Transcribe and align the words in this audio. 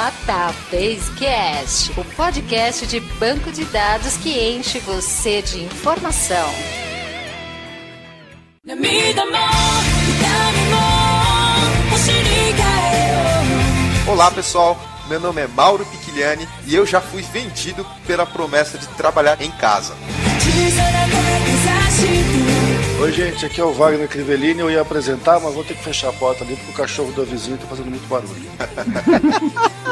Databasecast, 0.00 1.92
o 2.00 2.04
podcast 2.16 2.86
de 2.86 3.00
banco 3.00 3.52
de 3.52 3.66
dados 3.66 4.16
que 4.16 4.30
enche 4.30 4.78
você 4.78 5.42
de 5.42 5.62
informação. 5.62 6.48
Olá 14.08 14.30
pessoal, 14.30 14.80
meu 15.06 15.20
nome 15.20 15.42
é 15.42 15.46
Mauro 15.46 15.84
Piquiliani 15.84 16.48
e 16.66 16.74
eu 16.74 16.86
já 16.86 17.02
fui 17.02 17.20
vendido 17.20 17.84
pela 18.06 18.24
promessa 18.24 18.78
de 18.78 18.86
trabalhar 18.88 19.42
em 19.42 19.50
casa. 19.50 19.94
Oi 23.00 23.12
gente, 23.12 23.46
aqui 23.46 23.58
é 23.58 23.64
o 23.64 23.72
Wagner 23.72 24.06
Crivellini, 24.06 24.60
eu 24.60 24.70
ia 24.70 24.82
apresentar, 24.82 25.40
mas 25.40 25.54
vou 25.54 25.64
ter 25.64 25.74
que 25.74 25.82
fechar 25.82 26.10
a 26.10 26.12
porta 26.12 26.44
ali 26.44 26.54
porque 26.54 26.70
o 26.70 26.74
cachorro 26.74 27.10
do 27.12 27.24
vizinho 27.24 27.56
tá 27.56 27.66
fazendo 27.66 27.88
muito 27.88 28.06
barulho. 28.06 28.30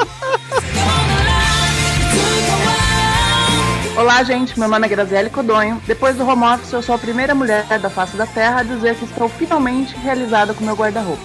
Olá, 3.97 4.23
gente. 4.23 4.59
Meu 4.61 4.69
nome 4.69 4.85
é 4.85 4.91
Graziele 4.91 5.31
Codonho. 5.31 5.81
Depois 5.87 6.17
do 6.17 6.29
home 6.29 6.45
office, 6.45 6.71
eu 6.71 6.83
sou 6.83 6.95
a 6.95 6.99
primeira 6.99 7.35
mulher 7.35 7.65
da 7.81 7.89
face 7.89 8.15
da 8.15 8.27
Terra 8.27 8.61
a 8.61 8.63
dizer 8.63 8.95
que 8.95 9.07
estou 9.07 9.27
finalmente 9.27 9.97
realizada 9.97 10.53
com 10.53 10.63
meu 10.63 10.77
guarda-roupa. 10.77 11.23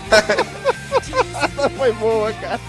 Foi 1.77 1.91
boa, 1.91 2.31
cara. 2.31 2.61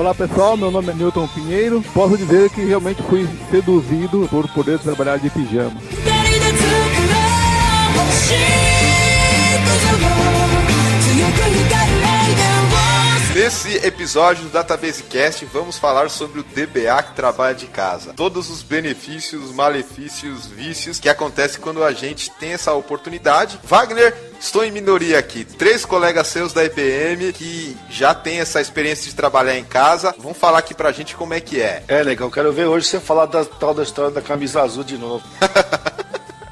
Olá 0.00 0.14
pessoal, 0.14 0.56
meu 0.56 0.70
nome 0.70 0.88
é 0.88 0.94
Newton 0.94 1.28
Pinheiro. 1.28 1.84
Posso 1.92 2.16
dizer 2.16 2.48
que 2.48 2.64
realmente 2.64 3.02
fui 3.02 3.28
seduzido 3.50 4.26
por 4.30 4.48
poder 4.48 4.78
trabalhar 4.78 5.18
de 5.18 5.28
pijama. 5.28 5.78
Nesse 13.32 13.76
episódio 13.86 14.42
do 14.42 14.50
Database 14.50 15.04
Cast, 15.04 15.44
vamos 15.46 15.78
falar 15.78 16.10
sobre 16.10 16.40
o 16.40 16.42
DBA 16.42 17.00
que 17.04 17.14
trabalha 17.14 17.54
de 17.54 17.66
casa. 17.66 18.12
Todos 18.12 18.50
os 18.50 18.60
benefícios, 18.60 19.52
malefícios, 19.52 20.48
vícios 20.48 20.98
que 20.98 21.08
acontecem 21.08 21.60
quando 21.60 21.84
a 21.84 21.92
gente 21.92 22.28
tem 22.32 22.52
essa 22.54 22.72
oportunidade. 22.72 23.60
Wagner, 23.62 24.12
estou 24.40 24.64
em 24.64 24.72
minoria 24.72 25.16
aqui. 25.16 25.44
Três 25.44 25.84
colegas 25.84 26.26
seus 26.26 26.52
da 26.52 26.64
IBM 26.64 27.32
que 27.32 27.76
já 27.88 28.12
têm 28.12 28.40
essa 28.40 28.60
experiência 28.60 29.08
de 29.08 29.14
trabalhar 29.14 29.56
em 29.56 29.64
casa 29.64 30.12
vão 30.18 30.34
falar 30.34 30.58
aqui 30.58 30.74
pra 30.74 30.90
gente 30.90 31.14
como 31.14 31.32
é 31.32 31.40
que 31.40 31.62
é. 31.62 31.84
É 31.86 32.02
legal, 32.02 32.32
quero 32.32 32.52
ver 32.52 32.66
hoje 32.66 32.88
você 32.88 32.98
falar 32.98 33.26
da 33.26 33.44
tal 33.44 33.72
da 33.72 33.84
história 33.84 34.10
da 34.10 34.20
camisa 34.20 34.60
azul 34.60 34.82
de 34.82 34.98
novo. 34.98 35.24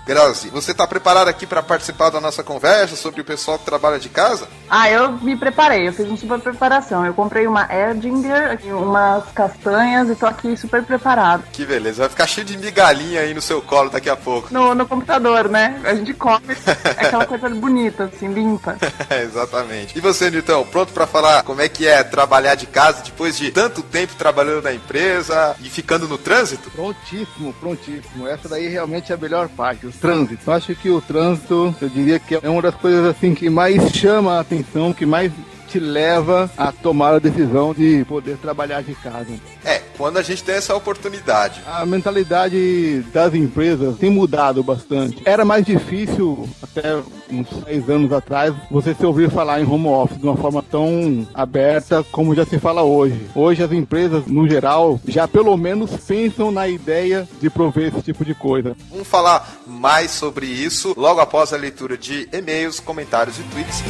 Grazi, 0.08 0.48
você 0.48 0.70
está 0.70 0.86
preparado 0.86 1.28
aqui 1.28 1.46
para 1.46 1.62
participar 1.62 2.08
da 2.08 2.18
nossa 2.18 2.42
conversa 2.42 2.96
sobre 2.96 3.20
o 3.20 3.24
pessoal 3.24 3.58
que 3.58 3.66
trabalha 3.66 3.98
de 3.98 4.08
casa? 4.08 4.48
Ah, 4.70 4.90
eu 4.90 5.12
me 5.12 5.36
preparei, 5.36 5.86
eu 5.86 5.92
fiz 5.92 6.06
uma 6.06 6.16
super 6.16 6.40
preparação. 6.40 7.04
Eu 7.04 7.12
comprei 7.12 7.46
uma 7.46 7.68
Erdinger, 7.70 8.58
umas 8.74 9.30
castanhas 9.32 10.08
e 10.08 10.14
tô 10.14 10.24
aqui 10.24 10.56
super 10.56 10.82
preparado. 10.82 11.44
Que 11.52 11.66
beleza, 11.66 12.00
vai 12.00 12.08
ficar 12.08 12.26
cheio 12.26 12.46
de 12.46 12.56
migalhinha 12.56 13.20
aí 13.20 13.34
no 13.34 13.42
seu 13.42 13.60
colo 13.60 13.90
daqui 13.90 14.08
a 14.08 14.16
pouco. 14.16 14.48
No, 14.50 14.74
no 14.74 14.86
computador, 14.86 15.46
né? 15.46 15.78
A 15.84 15.94
gente 15.94 16.14
come 16.14 16.56
é 16.86 17.06
aquela 17.06 17.26
coisa 17.28 17.50
bonita, 17.50 18.04
assim, 18.04 18.32
limpa. 18.32 18.78
Exatamente. 19.22 19.98
E 19.98 20.00
você, 20.00 20.30
Nilton, 20.30 20.64
pronto 20.64 20.90
para 20.90 21.06
falar 21.06 21.42
como 21.42 21.60
é 21.60 21.68
que 21.68 21.86
é 21.86 22.02
trabalhar 22.02 22.54
de 22.54 22.66
casa 22.66 23.02
depois 23.02 23.36
de 23.36 23.50
tanto 23.50 23.82
tempo 23.82 24.14
trabalhando 24.14 24.62
na 24.62 24.72
empresa 24.72 25.54
e 25.60 25.68
ficando 25.68 26.08
no 26.08 26.16
trânsito? 26.16 26.70
Prontíssimo, 26.70 27.52
prontíssimo. 27.60 28.26
Essa 28.26 28.48
daí 28.48 28.68
realmente 28.68 29.12
é 29.12 29.14
a 29.14 29.18
melhor 29.18 29.50
parte 29.50 29.86
trânsito. 30.00 30.42
Eu 30.46 30.52
acho 30.54 30.74
que 30.74 30.90
o 30.90 31.00
trânsito, 31.00 31.74
eu 31.80 31.88
diria 31.88 32.18
que 32.18 32.34
é 32.34 32.48
uma 32.48 32.62
das 32.62 32.74
coisas 32.74 33.04
assim 33.04 33.34
que 33.34 33.50
mais 33.50 33.90
chama 33.92 34.34
a 34.34 34.40
atenção, 34.40 34.92
que 34.92 35.04
mais 35.04 35.32
te 35.68 35.78
leva 35.78 36.50
a 36.56 36.72
tomar 36.72 37.14
a 37.14 37.18
decisão 37.18 37.74
de 37.74 38.04
poder 38.06 38.38
trabalhar 38.38 38.82
de 38.82 38.94
casa. 38.94 39.28
É, 39.64 39.82
quando 39.98 40.16
a 40.16 40.22
gente 40.22 40.42
tem 40.42 40.54
essa 40.54 40.74
oportunidade. 40.74 41.60
A 41.66 41.84
mentalidade 41.84 43.04
das 43.12 43.34
empresas 43.34 43.98
tem 43.98 44.08
mudado 44.10 44.62
bastante. 44.62 45.20
Era 45.24 45.44
mais 45.44 45.66
difícil, 45.66 46.48
até 46.62 46.96
uns 47.30 47.48
seis 47.64 47.90
anos 47.90 48.12
atrás, 48.12 48.54
você 48.70 48.94
se 48.94 49.04
ouvir 49.04 49.30
falar 49.30 49.60
em 49.60 49.66
home 49.66 49.88
office 49.88 50.18
de 50.18 50.24
uma 50.24 50.36
forma 50.36 50.62
tão 50.62 51.26
aberta 51.34 52.04
como 52.10 52.34
já 52.34 52.46
se 52.46 52.58
fala 52.58 52.82
hoje. 52.82 53.28
Hoje 53.34 53.62
as 53.62 53.72
empresas, 53.72 54.26
no 54.26 54.48
geral, 54.48 54.98
já 55.06 55.28
pelo 55.28 55.56
menos 55.56 55.90
pensam 56.06 56.50
na 56.50 56.66
ideia 56.68 57.28
de 57.40 57.50
prover 57.50 57.88
esse 57.88 58.02
tipo 58.02 58.24
de 58.24 58.34
coisa. 58.34 58.76
Vamos 58.90 59.06
falar 59.06 59.46
mais 59.66 60.12
sobre 60.12 60.46
isso 60.46 60.94
logo 60.96 61.20
após 61.20 61.52
a 61.52 61.56
leitura 61.56 61.98
de 61.98 62.28
e-mails, 62.32 62.80
comentários 62.80 63.38
e 63.38 63.42
tweets. 63.42 63.82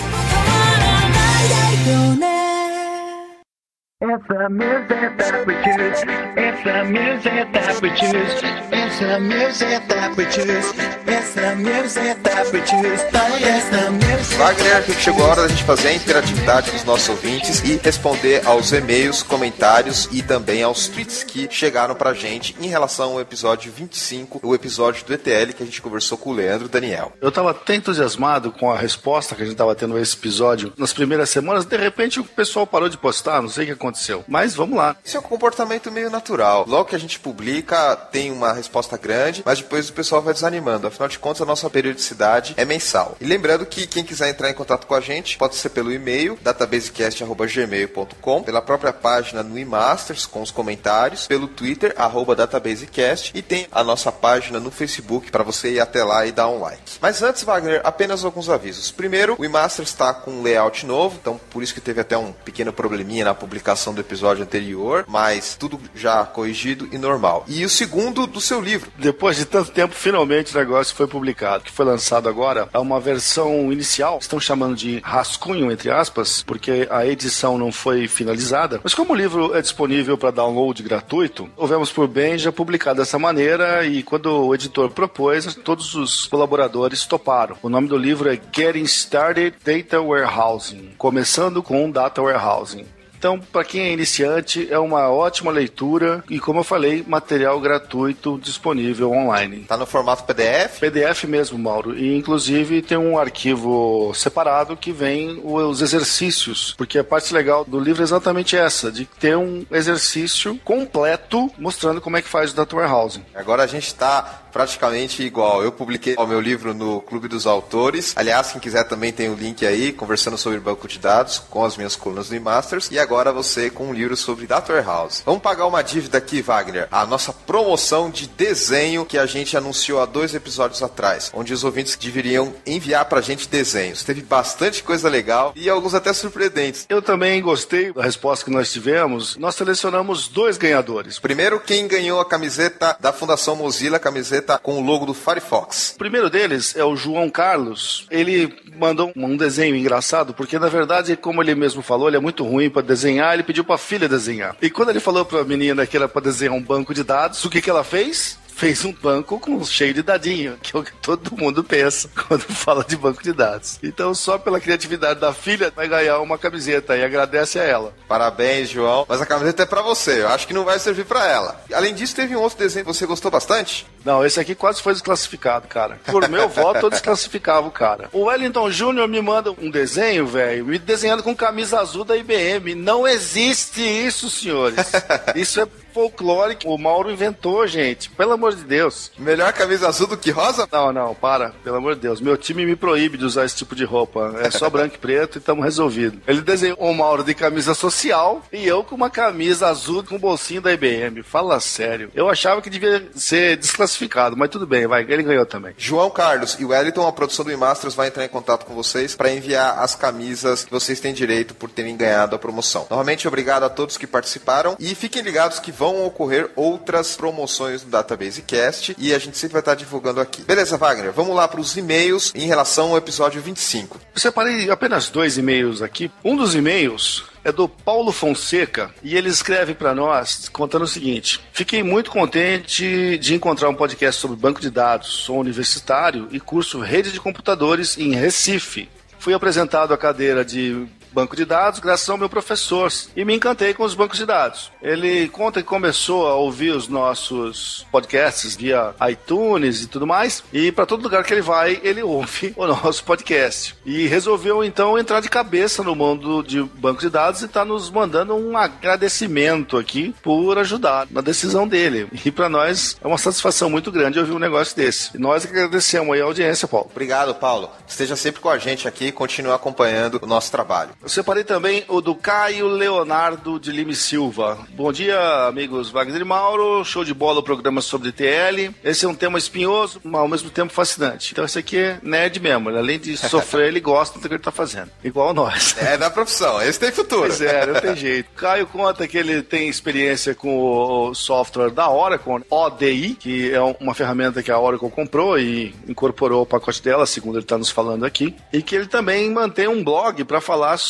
It's 4.00 4.26
the 4.28 4.48
music 4.50 5.18
that 5.18 5.46
we 5.46 5.54
choose. 5.64 6.04
It's 6.36 6.62
the 6.64 6.84
music 6.84 7.52
that 7.52 7.80
we 7.80 7.88
choose. 7.90 8.40
It's 8.72 8.87
the 8.98 9.18
music 9.18 9.86
that 9.88 10.16
we 10.16 10.24
choose. 10.26 10.72
It's 11.06 11.34
the 11.34 11.54
music 11.56 12.22
that 12.22 12.52
we 12.52 12.60
choose. 12.60 13.02
It's 13.02 13.68
the 13.70 13.90
music. 13.90 14.38
Wagner, 14.38 14.84
que 14.84 14.92
chegou 14.94 15.24
a 15.24 15.28
hora 15.28 15.42
da 15.42 15.48
gente 15.48 15.64
fazer 15.64 15.88
a 15.88 15.94
interatividade 15.94 16.70
com 16.70 16.76
os 16.76 16.84
nossos 16.84 17.08
ouvintes 17.08 17.60
e 17.64 17.76
responder 17.76 18.46
aos 18.46 18.72
e-mails, 18.72 19.22
comentários 19.22 20.08
e 20.12 20.22
também 20.22 20.62
aos 20.62 20.88
tweets 20.88 21.22
que 21.22 21.48
chegaram 21.50 21.94
pra 21.94 22.14
gente 22.14 22.56
em 22.60 22.68
relação 22.68 23.12
ao 23.12 23.20
episódio 23.20 23.70
25, 23.70 24.40
o 24.42 24.54
episódio 24.54 25.04
do 25.04 25.12
ETL 25.12 25.52
que 25.56 25.62
a 25.62 25.66
gente 25.66 25.82
conversou 25.82 26.16
com 26.16 26.30
o 26.30 26.32
Leandro 26.32 26.68
Daniel. 26.68 27.12
Eu 27.20 27.32
tava 27.32 27.50
até 27.50 27.74
entusiasmado 27.74 28.52
com 28.52 28.70
a 28.70 28.78
resposta 28.78 29.34
que 29.34 29.42
a 29.42 29.46
gente 29.46 29.56
tava 29.56 29.74
tendo 29.74 29.96
a 29.96 30.00
esse 30.00 30.16
episódio 30.16 30.72
nas 30.78 30.92
primeiras 30.92 31.30
semanas. 31.30 31.64
De 31.64 31.76
repente 31.76 32.20
o 32.20 32.24
pessoal 32.24 32.66
parou 32.66 32.88
de 32.88 32.96
postar, 32.96 33.42
não 33.42 33.48
sei 33.48 33.64
o 33.64 33.66
que 33.66 33.72
aconteceu 33.72 33.98
aconteceu. 33.98 34.24
Mas 34.28 34.54
vamos 34.54 34.76
lá. 34.76 34.96
Isso 35.04 35.16
é 35.16 35.20
um 35.20 35.22
comportamento 35.22 35.90
meio 35.90 36.10
natural. 36.10 36.64
Logo 36.68 36.86
que 36.88 36.96
a 36.96 37.00
gente 37.00 37.18
publica, 37.18 37.96
tem 37.96 38.30
uma 38.30 38.52
resposta 38.52 38.77
grande, 38.96 39.42
mas 39.44 39.58
depois 39.58 39.88
o 39.88 39.92
pessoal 39.92 40.22
vai 40.22 40.34
desanimando. 40.34 40.86
Afinal 40.86 41.08
de 41.08 41.18
contas, 41.18 41.42
a 41.42 41.46
nossa 41.46 41.68
periodicidade 41.68 42.54
é 42.56 42.64
mensal. 42.64 43.16
E 43.20 43.24
lembrando 43.24 43.66
que 43.66 43.86
quem 43.86 44.04
quiser 44.04 44.28
entrar 44.28 44.50
em 44.50 44.54
contato 44.54 44.86
com 44.86 44.94
a 44.94 45.00
gente, 45.00 45.38
pode 45.38 45.56
ser 45.56 45.70
pelo 45.70 45.92
e-mail, 45.92 46.38
databasecast.gmail.com, 46.42 48.42
pela 48.42 48.62
própria 48.62 48.92
página 48.92 49.42
no 49.42 49.58
eMasters, 49.58 50.26
com 50.26 50.42
os 50.42 50.50
comentários, 50.50 51.26
pelo 51.26 51.48
Twitter, 51.48 51.94
databasecast, 52.36 53.32
e 53.34 53.42
tem 53.42 53.66
a 53.72 53.82
nossa 53.82 54.12
página 54.12 54.60
no 54.60 54.70
Facebook 54.70 55.30
para 55.30 55.42
você 55.42 55.72
ir 55.72 55.80
até 55.80 56.04
lá 56.04 56.26
e 56.26 56.32
dar 56.32 56.48
um 56.48 56.60
like. 56.60 56.98
Mas 57.00 57.22
antes, 57.22 57.42
Wagner, 57.42 57.80
apenas 57.84 58.24
alguns 58.24 58.48
avisos. 58.48 58.90
Primeiro, 58.90 59.36
o 59.38 59.44
eMasters 59.44 59.88
está 59.88 60.14
com 60.14 60.30
um 60.30 60.42
layout 60.42 60.86
novo, 60.86 61.18
então 61.20 61.40
por 61.50 61.62
isso 61.62 61.74
que 61.74 61.80
teve 61.80 62.00
até 62.00 62.16
um 62.16 62.32
pequeno 62.32 62.72
probleminha 62.72 63.24
na 63.24 63.34
publicação 63.34 63.94
do 63.94 64.00
episódio 64.00 64.42
anterior, 64.42 65.04
mas 65.08 65.54
tudo 65.54 65.80
já 65.94 66.24
corrigido 66.24 66.88
e 66.92 66.98
normal. 66.98 67.44
E 67.46 67.64
o 67.64 67.68
segundo 67.68 68.26
do 68.26 68.40
seu 68.40 68.60
livro. 68.68 68.92
Depois 68.98 69.36
de 69.36 69.46
tanto 69.46 69.70
tempo, 69.70 69.94
finalmente 69.94 70.54
o 70.54 70.58
negócio 70.58 70.94
foi 70.94 71.06
publicado. 71.06 71.64
que 71.64 71.72
foi 71.72 71.86
lançado 71.86 72.28
agora 72.28 72.68
é 72.72 72.78
uma 72.78 73.00
versão 73.00 73.72
inicial, 73.72 74.18
estão 74.20 74.38
chamando 74.38 74.76
de 74.76 75.00
rascunho, 75.02 75.72
entre 75.72 75.90
aspas, 75.90 76.42
porque 76.42 76.86
a 76.90 77.06
edição 77.06 77.56
não 77.56 77.72
foi 77.72 78.06
finalizada. 78.06 78.80
Mas 78.84 78.94
como 78.94 79.12
o 79.12 79.16
livro 79.16 79.54
é 79.54 79.62
disponível 79.62 80.18
para 80.18 80.30
download 80.30 80.82
gratuito, 80.82 81.48
houvemos 81.56 81.90
por 81.90 82.06
bem 82.06 82.36
já 82.36 82.52
publicar 82.52 82.92
dessa 82.92 83.18
maneira 83.18 83.86
e 83.86 84.02
quando 84.02 84.26
o 84.26 84.54
editor 84.54 84.90
propôs, 84.90 85.54
todos 85.54 85.94
os 85.94 86.26
colaboradores 86.26 87.06
toparam. 87.06 87.56
O 87.62 87.68
nome 87.68 87.88
do 87.88 87.96
livro 87.96 88.30
é 88.30 88.38
Getting 88.52 88.82
Started 88.82 89.56
Data 89.64 90.00
Warehousing, 90.00 90.90
começando 90.98 91.62
com 91.62 91.90
Data 91.90 92.20
Warehousing. 92.20 92.97
Então, 93.18 93.40
para 93.40 93.64
quem 93.64 93.82
é 93.82 93.92
iniciante, 93.92 94.68
é 94.70 94.78
uma 94.78 95.08
ótima 95.10 95.50
leitura 95.50 96.22
e, 96.30 96.38
como 96.38 96.60
eu 96.60 96.64
falei, 96.64 97.04
material 97.06 97.60
gratuito 97.60 98.38
disponível 98.40 99.10
online. 99.10 99.64
Tá 99.66 99.76
no 99.76 99.86
formato 99.86 100.22
PDF? 100.22 100.78
PDF 100.78 101.24
mesmo, 101.24 101.58
Mauro. 101.58 101.98
E, 101.98 102.16
inclusive, 102.16 102.80
tem 102.80 102.96
um 102.96 103.18
arquivo 103.18 104.12
separado 104.14 104.76
que 104.76 104.92
vem 104.92 105.40
os 105.42 105.82
exercícios, 105.82 106.74
porque 106.78 106.98
a 106.98 107.04
parte 107.04 107.34
legal 107.34 107.64
do 107.64 107.80
livro 107.80 108.02
é 108.02 108.04
exatamente 108.04 108.56
essa, 108.56 108.92
de 108.92 109.04
ter 109.04 109.36
um 109.36 109.66
exercício 109.70 110.56
completo 110.64 111.50
mostrando 111.58 112.00
como 112.00 112.16
é 112.16 112.22
que 112.22 112.28
faz 112.28 112.52
o 112.52 112.56
data 112.56 112.76
warehousing. 112.76 113.24
Agora 113.34 113.64
a 113.64 113.66
gente 113.66 113.88
está 113.88 114.44
praticamente 114.52 115.22
igual. 115.22 115.62
Eu 115.62 115.72
publiquei 115.72 116.14
o 116.16 116.26
meu 116.26 116.40
livro 116.40 116.74
no 116.74 117.00
Clube 117.00 117.28
dos 117.28 117.46
Autores. 117.46 118.12
Aliás, 118.16 118.52
quem 118.52 118.60
quiser 118.60 118.84
também 118.84 119.12
tem 119.12 119.28
o 119.28 119.34
link 119.34 119.64
aí, 119.66 119.92
conversando 119.92 120.38
sobre 120.38 120.58
banco 120.58 120.88
de 120.88 120.98
dados 120.98 121.38
com 121.38 121.64
as 121.64 121.76
minhas 121.76 121.96
colunas 121.96 122.28
do 122.28 122.34
eMasters. 122.34 122.90
E 122.90 122.98
agora 122.98 123.07
você 123.08 123.70
com 123.70 123.88
um 123.88 123.92
livro 123.92 124.16
sobre 124.16 124.46
Dr. 124.46 124.84
House. 124.84 125.22
Vamos 125.24 125.40
pagar 125.40 125.66
uma 125.66 125.82
dívida 125.82 126.18
aqui, 126.18 126.42
Wagner. 126.42 126.88
A 126.90 127.06
nossa 127.06 127.32
promoção 127.32 128.10
de 128.10 128.26
desenho 128.28 129.04
que 129.04 129.16
a 129.16 129.24
gente 129.24 129.56
anunciou 129.56 130.00
há 130.00 130.06
dois 130.06 130.34
episódios 130.34 130.82
atrás, 130.82 131.30
onde 131.34 131.52
os 131.52 131.64
ouvintes 131.64 131.96
deveriam 131.96 132.54
enviar 132.66 133.06
pra 133.06 133.20
gente 133.20 133.48
desenhos. 133.48 134.04
Teve 134.04 134.20
bastante 134.20 134.82
coisa 134.82 135.08
legal 135.08 135.52
e 135.56 135.68
alguns 135.68 135.94
até 135.94 136.12
surpreendentes. 136.12 136.86
Eu 136.88 137.00
também 137.00 137.40
gostei 137.40 137.92
da 137.92 138.02
resposta 138.02 138.44
que 138.44 138.50
nós 138.50 138.70
tivemos. 138.70 139.36
Nós 139.36 139.54
selecionamos 139.54 140.28
dois 140.28 140.58
ganhadores. 140.58 141.18
Primeiro, 141.18 141.58
quem 141.58 141.88
ganhou 141.88 142.20
a 142.20 142.24
camiseta 142.24 142.96
da 143.00 143.12
Fundação 143.12 143.56
Mozilla, 143.56 143.98
camiseta 143.98 144.58
com 144.58 144.78
o 144.78 144.84
logo 144.84 145.06
do 145.06 145.14
Firefox. 145.14 145.94
O 145.94 145.98
primeiro 145.98 146.28
deles 146.28 146.76
é 146.76 146.84
o 146.84 146.94
João 146.94 147.30
Carlos. 147.30 148.06
Ele 148.10 148.54
mandou 148.76 149.12
um 149.16 149.36
desenho 149.36 149.74
engraçado, 149.74 150.34
porque 150.34 150.58
na 150.58 150.68
verdade, 150.68 151.16
como 151.16 151.42
ele 151.42 151.54
mesmo 151.54 151.82
falou, 151.82 152.08
ele 152.08 152.16
é 152.16 152.20
muito 152.20 152.44
ruim 152.44 152.70
para 152.70 152.82
desenhar, 152.82 152.97
ele 153.04 153.42
pediu 153.42 153.64
para 153.64 153.76
a 153.76 153.78
filha 153.78 154.08
desenhar. 154.08 154.56
E 154.60 154.70
quando 154.70 154.90
ele 154.90 155.00
falou 155.00 155.24
para 155.24 155.40
a 155.40 155.44
menina 155.44 155.86
que 155.86 155.96
era 155.96 156.08
para 156.08 156.22
desenhar 156.22 156.54
um 156.54 156.62
banco 156.62 156.94
de 156.94 157.02
dados, 157.04 157.44
o 157.44 157.50
que, 157.50 157.60
que 157.60 157.70
ela 157.70 157.84
fez? 157.84 158.38
fez 158.58 158.84
um 158.84 158.92
banco 158.92 159.38
com 159.38 159.64
cheio 159.64 159.94
de 159.94 160.02
dadinho, 160.02 160.58
que 160.60 160.76
é 160.76 160.80
o 160.80 160.82
que 160.82 160.92
todo 160.94 161.36
mundo 161.36 161.62
pensa 161.62 162.10
quando 162.26 162.42
fala 162.42 162.84
de 162.84 162.96
banco 162.96 163.22
de 163.22 163.32
dados. 163.32 163.78
Então, 163.84 164.12
só 164.12 164.36
pela 164.36 164.58
criatividade 164.58 165.20
da 165.20 165.32
filha, 165.32 165.72
vai 165.74 165.86
ganhar 165.86 166.18
uma 166.18 166.36
camiseta 166.36 166.96
e 166.96 167.04
agradece 167.04 167.60
a 167.60 167.62
ela. 167.62 167.94
Parabéns, 168.08 168.68
João. 168.68 169.06
Mas 169.08 169.22
a 169.22 169.26
camiseta 169.26 169.62
é 169.62 169.66
pra 169.66 169.80
você. 169.80 170.22
Eu 170.22 170.28
acho 170.28 170.44
que 170.44 170.52
não 170.52 170.64
vai 170.64 170.76
servir 170.80 171.04
pra 171.04 171.24
ela. 171.28 171.62
Além 171.72 171.94
disso, 171.94 172.16
teve 172.16 172.34
um 172.34 172.40
outro 172.40 172.58
desenho 172.58 172.84
que 172.84 172.92
você 172.92 173.06
gostou 173.06 173.30
bastante? 173.30 173.86
Não, 174.04 174.24
esse 174.24 174.40
aqui 174.40 174.54
quase 174.54 174.82
foi 174.82 174.92
desclassificado, 174.92 175.68
cara. 175.68 175.98
Por 176.06 176.28
meu 176.28 176.48
voto, 176.50 176.86
eu 176.86 176.90
desclassificava 176.90 177.66
o 177.66 177.70
cara. 177.70 178.08
O 178.12 178.24
Wellington 178.24 178.70
Júnior 178.70 179.08
me 179.08 179.20
manda 179.20 179.50
um 179.52 179.70
desenho, 179.70 180.26
velho, 180.26 180.66
me 180.66 180.78
desenhando 180.78 181.22
com 181.22 181.34
camisa 181.34 181.80
azul 181.80 182.04
da 182.04 182.16
IBM. 182.16 182.74
Não 182.74 183.06
existe 183.06 183.80
isso, 183.80 184.30
senhores. 184.30 184.78
Isso 185.34 185.60
é 185.60 185.66
folclore 185.98 186.54
que 186.54 186.68
o 186.68 186.78
Mauro 186.78 187.10
inventou, 187.10 187.66
gente. 187.66 188.08
Pelo 188.10 188.32
amor 188.32 188.54
de 188.54 188.62
Deus. 188.62 189.10
Melhor 189.18 189.52
camisa 189.52 189.88
azul 189.88 190.06
do 190.06 190.16
que 190.16 190.30
rosa? 190.30 190.68
Não, 190.70 190.92
não, 190.92 191.12
para. 191.12 191.50
Pelo 191.64 191.76
amor 191.76 191.96
de 191.96 192.02
Deus. 192.02 192.20
Meu 192.20 192.36
time 192.36 192.64
me 192.64 192.76
proíbe 192.76 193.18
de 193.18 193.24
usar 193.24 193.44
esse 193.44 193.56
tipo 193.56 193.74
de 193.74 193.84
roupa. 193.84 194.34
É 194.40 194.50
só 194.50 194.70
branco 194.70 194.94
e 194.94 194.98
preto 194.98 195.36
e 195.36 195.38
estamos 195.38 195.64
resolvidos. 195.64 196.20
Ele 196.26 196.40
desenhou 196.40 196.78
o 196.78 196.94
Mauro 196.94 197.24
de 197.24 197.34
camisa 197.34 197.74
social 197.74 198.42
e 198.52 198.64
eu 198.64 198.84
com 198.84 198.94
uma 198.94 199.10
camisa 199.10 199.68
azul 199.68 200.04
com 200.04 200.16
bolsinho 200.18 200.60
da 200.60 200.72
IBM. 200.72 201.22
Fala 201.24 201.58
sério. 201.58 202.10
Eu 202.14 202.28
achava 202.28 202.62
que 202.62 202.70
devia 202.70 203.08
ser 203.16 203.56
desclassificado, 203.56 203.97
mas 204.36 204.50
tudo 204.50 204.66
bem, 204.66 204.86
vai. 204.86 205.02
Ele 205.02 205.22
ganhou 205.22 205.46
também. 205.46 205.74
João 205.76 206.10
Carlos 206.10 206.56
e 206.58 206.64
Wellington, 206.64 207.06
a 207.06 207.12
produção 207.12 207.44
do 207.44 207.52
Imastros 207.52 207.94
vai 207.94 208.08
entrar 208.08 208.24
em 208.24 208.28
contato 208.28 208.64
com 208.64 208.74
vocês 208.74 209.16
para 209.16 209.32
enviar 209.32 209.78
as 209.78 209.94
camisas 209.94 210.64
que 210.64 210.70
vocês 210.70 211.00
têm 211.00 211.14
direito 211.14 211.54
por 211.54 211.70
terem 211.70 211.96
ganhado 211.96 212.36
a 212.36 212.38
promoção. 212.38 212.86
Novamente, 212.90 213.26
obrigado 213.26 213.64
a 213.64 213.68
todos 213.68 213.96
que 213.96 214.06
participaram 214.06 214.76
e 214.78 214.94
fiquem 214.94 215.22
ligados 215.22 215.58
que 215.58 215.72
vão 215.72 216.04
ocorrer 216.04 216.50
outras 216.54 217.16
promoções 217.16 217.82
no 217.82 217.90
Database 217.90 218.42
Cast 218.42 218.94
e 218.98 219.14
a 219.14 219.18
gente 219.18 219.38
sempre 219.38 219.54
vai 219.54 219.60
estar 219.60 219.74
divulgando 219.74 220.20
aqui. 220.20 220.42
Beleza, 220.42 220.76
Wagner? 220.76 221.12
Vamos 221.12 221.34
lá 221.34 221.48
para 221.48 221.60
os 221.60 221.76
e-mails 221.76 222.32
em 222.34 222.46
relação 222.46 222.90
ao 222.90 222.98
episódio 222.98 223.40
25. 223.40 224.00
Eu 224.14 224.20
separei 224.20 224.70
apenas 224.70 225.08
dois 225.08 225.38
e-mails 225.38 225.82
aqui. 225.82 226.10
Um 226.24 226.36
dos 226.36 226.54
e-mails 226.54 227.24
é 227.48 227.52
do 227.52 227.68
Paulo 227.68 228.12
Fonseca 228.12 228.90
e 229.02 229.16
ele 229.16 229.28
escreve 229.28 229.74
para 229.74 229.94
nós 229.94 230.48
contando 230.48 230.82
o 230.82 230.88
seguinte: 230.88 231.40
Fiquei 231.52 231.82
muito 231.82 232.10
contente 232.10 233.18
de 233.18 233.34
encontrar 233.34 233.68
um 233.68 233.74
podcast 233.74 234.20
sobre 234.20 234.36
banco 234.36 234.60
de 234.60 234.70
dados. 234.70 235.08
Sou 235.08 235.40
universitário 235.40 236.28
e 236.30 236.38
curso 236.38 236.78
rede 236.80 237.10
de 237.10 237.20
computadores 237.20 237.96
em 237.98 238.14
Recife. 238.14 238.88
Fui 239.18 239.34
apresentado 239.34 239.92
à 239.92 239.98
cadeira 239.98 240.44
de 240.44 240.86
banco 241.18 241.34
de 241.34 241.44
dados 241.44 241.80
graças 241.80 242.08
ao 242.08 242.16
meu 242.16 242.28
professor 242.28 242.92
e 243.16 243.24
me 243.24 243.34
encantei 243.34 243.74
com 243.74 243.82
os 243.82 243.92
bancos 243.92 244.18
de 244.18 244.24
dados. 244.24 244.70
Ele 244.80 245.28
conta 245.28 245.60
que 245.60 245.66
começou 245.66 246.28
a 246.28 246.36
ouvir 246.36 246.70
os 246.70 246.86
nossos 246.86 247.84
podcasts 247.90 248.54
via 248.54 248.94
iTunes 249.10 249.82
e 249.82 249.88
tudo 249.88 250.06
mais, 250.06 250.44
e 250.52 250.70
para 250.70 250.86
todo 250.86 251.02
lugar 251.02 251.24
que 251.24 251.34
ele 251.34 251.42
vai, 251.42 251.80
ele 251.82 252.04
ouve 252.04 252.54
o 252.56 252.66
nosso 252.68 253.02
podcast. 253.02 253.74
E 253.84 254.06
resolveu 254.06 254.62
então 254.62 254.96
entrar 254.96 255.20
de 255.20 255.28
cabeça 255.28 255.82
no 255.82 255.96
mundo 255.96 256.40
de 256.44 256.62
banco 256.62 257.00
de 257.00 257.10
dados 257.10 257.42
e 257.42 257.46
está 257.46 257.64
nos 257.64 257.90
mandando 257.90 258.36
um 258.36 258.56
agradecimento 258.56 259.76
aqui 259.76 260.14
por 260.22 260.56
ajudar 260.58 261.08
na 261.10 261.20
decisão 261.20 261.66
dele. 261.66 262.06
E 262.24 262.30
para 262.30 262.48
nós 262.48 262.96
é 263.02 263.08
uma 263.08 263.18
satisfação 263.18 263.68
muito 263.68 263.90
grande 263.90 264.20
ouvir 264.20 264.32
um 264.32 264.38
negócio 264.38 264.76
desse. 264.76 265.16
E 265.16 265.18
nós 265.18 265.44
agradecemos 265.44 266.14
aí 266.14 266.20
a 266.20 266.24
audiência, 266.24 266.68
Paulo. 266.68 266.88
Obrigado, 266.92 267.34
Paulo. 267.34 267.70
Esteja 267.88 268.14
sempre 268.14 268.40
com 268.40 268.48
a 268.48 268.58
gente 268.58 268.86
aqui 268.86 269.06
e 269.06 269.12
continue 269.12 269.52
acompanhando 269.52 270.20
o 270.22 270.26
nosso 270.26 270.52
trabalho. 270.52 270.90
Eu 271.08 271.10
separei 271.10 271.42
também 271.42 271.86
o 271.88 272.02
do 272.02 272.14
Caio 272.14 272.66
Leonardo 272.68 273.58
de 273.58 273.72
Lima 273.72 273.92
e 273.92 273.96
Silva. 273.96 274.58
Bom 274.74 274.92
dia, 274.92 275.18
amigos 275.46 275.88
Wagner 275.88 276.20
e 276.20 276.24
Mauro. 276.24 276.84
Show 276.84 277.02
de 277.02 277.14
bola 277.14 277.40
o 277.40 277.42
programa 277.42 277.80
sobre 277.80 278.12
TL. 278.12 278.74
Esse 278.84 279.06
é 279.06 279.08
um 279.08 279.14
tema 279.14 279.38
espinhoso, 279.38 280.02
mas 280.04 280.20
ao 280.20 280.28
mesmo 280.28 280.50
tempo 280.50 280.70
fascinante. 280.70 281.32
Então 281.32 281.46
esse 281.46 281.58
aqui 281.58 281.78
é 281.78 281.98
nerd 282.02 282.38
mesmo. 282.40 282.68
Além 282.68 282.98
de 282.98 283.16
sofrer, 283.16 283.68
ele 283.68 283.80
gosta 283.80 284.18
do 284.18 284.28
que 284.28 284.34
ele 284.34 284.42
tá 284.42 284.50
fazendo. 284.50 284.90
Igual 285.02 285.32
nós. 285.32 285.74
É 285.78 285.96
da 285.96 286.10
profissão, 286.10 286.60
esse 286.60 286.78
tem 286.78 286.92
futuro. 286.92 287.22
Pois 287.22 287.40
é, 287.40 287.64
não 287.64 287.80
tem 287.80 287.96
jeito. 287.96 288.28
Caio 288.36 288.66
conta 288.66 289.08
que 289.08 289.16
ele 289.16 289.40
tem 289.42 289.66
experiência 289.66 290.34
com 290.34 290.58
o 290.60 291.14
software 291.14 291.70
da 291.70 291.88
Oracle, 291.88 292.44
ODI, 292.50 293.16
que 293.18 293.50
é 293.50 293.60
uma 293.80 293.94
ferramenta 293.94 294.42
que 294.42 294.50
a 294.50 294.60
Oracle 294.60 294.90
comprou 294.90 295.38
e 295.38 295.74
incorporou 295.88 296.40
ao 296.40 296.46
pacote 296.46 296.82
dela, 296.82 297.06
segundo 297.06 297.36
ele 297.36 297.46
está 297.46 297.56
nos 297.56 297.70
falando 297.70 298.04
aqui. 298.04 298.36
E 298.52 298.60
que 298.60 298.76
ele 298.76 298.86
também 298.86 299.30
mantém 299.30 299.68
um 299.68 299.82
blog 299.82 300.22
para 300.24 300.42
falar 300.42 300.76
sobre 300.76 300.87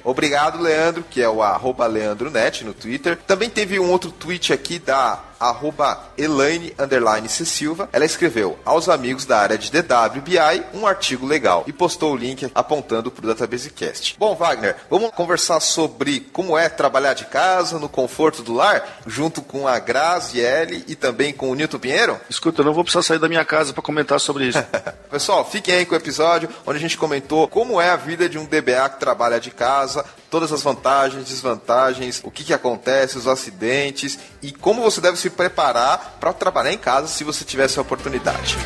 Obrigado, 0.05 0.61
Leandro, 0.61 1.05
que 1.09 1.23
é 1.23 1.29
o 1.29 1.43
arroba 1.43 1.87
LeandroNet 1.87 2.65
no 2.65 2.75
Twitter. 2.75 3.19
Também 3.27 3.49
teve 3.49 3.79
um 3.79 3.91
outro 3.91 4.11
tweet 4.11 4.53
aqui 4.53 4.79
da 4.79 5.21
arroba 5.43 6.01
Elaine 6.17 6.75
underline 6.79 7.29
C. 7.29 7.45
Silva, 7.45 7.89
ela 7.93 8.05
escreveu 8.05 8.59
aos 8.65 8.89
amigos 8.89 9.25
da 9.25 9.39
área 9.39 9.59
de 9.59 9.71
DWBI 9.71 10.65
um 10.75 10.87
artigo 10.87 11.27
legal 11.27 11.65
e 11.67 11.73
postou 11.73 12.13
o 12.13 12.17
link 12.17 12.51
apontando 12.55 13.11
para 13.11 13.25
o 13.25 13.29
DatabaseCast. 13.29 14.17
Bom, 14.19 14.35
Wagner, 14.35 14.77
vamos 14.89 15.11
conversar 15.11 15.61
sobre 15.61 16.21
como 16.33 16.57
é 16.57 16.69
trabalhar 16.69 17.15
de 17.15 17.25
casa, 17.25 17.79
no 17.79 17.89
conforto 17.89 18.43
do 18.43 18.53
lar, 18.53 19.01
junto 19.07 19.43
com 19.43 19.67
a 19.67 19.79
Grazi 19.79 20.41
L 20.41 20.85
e 20.87 20.95
também 20.95 21.33
com 21.33 21.51
o 21.51 21.55
Nilton 21.55 21.79
Pinheiro? 21.79 22.21
Escuta, 22.29 22.61
eu 22.61 22.65
não 22.65 22.75
vou 22.75 22.85
precisar 22.85 23.03
sair 23.03 23.19
da 23.19 23.29
minha 23.29 23.45
casa 23.45 23.73
para 23.73 23.83
comentar 23.83 24.21
sobre 24.21 24.47
isso. 24.47 24.65
Pessoal, 25.11 25.45
fiquem 25.45 25.75
aí 25.75 25.87
com 25.87 25.95
o 25.95 25.99
episódio 25.99 26.49
onde 26.67 26.79
a 26.79 26.81
gente 26.81 26.97
comentou 26.97 27.49
como 27.49 27.81
é 27.81 27.91
a 27.91 27.97
vida 27.97 28.29
de 28.29 28.39
um 28.39 28.45
DBA 28.45 28.89
que 28.91 29.01
trabalha 29.01 29.41
de 29.41 29.51
casa, 29.51 30.05
todas 30.33 30.51
as 30.51 30.63
vantagens, 30.63 31.29
desvantagens, 31.29 32.23
o 32.25 32.31
que, 32.31 32.43
que 32.43 32.55
acontece, 32.55 33.19
os 33.19 33.29
acidentes 33.29 34.19
e 34.41 34.51
como 34.51 34.81
você 34.81 34.99
deve 34.99 35.19
se 35.19 35.29
preparar 35.29 36.17
para 36.19 36.33
trabalhar 36.33 36.73
em 36.73 36.79
casa 36.79 37.07
se 37.07 37.23
você 37.23 37.45
tiver 37.45 37.67
essa 37.67 37.83
oportunidade. 37.83 38.57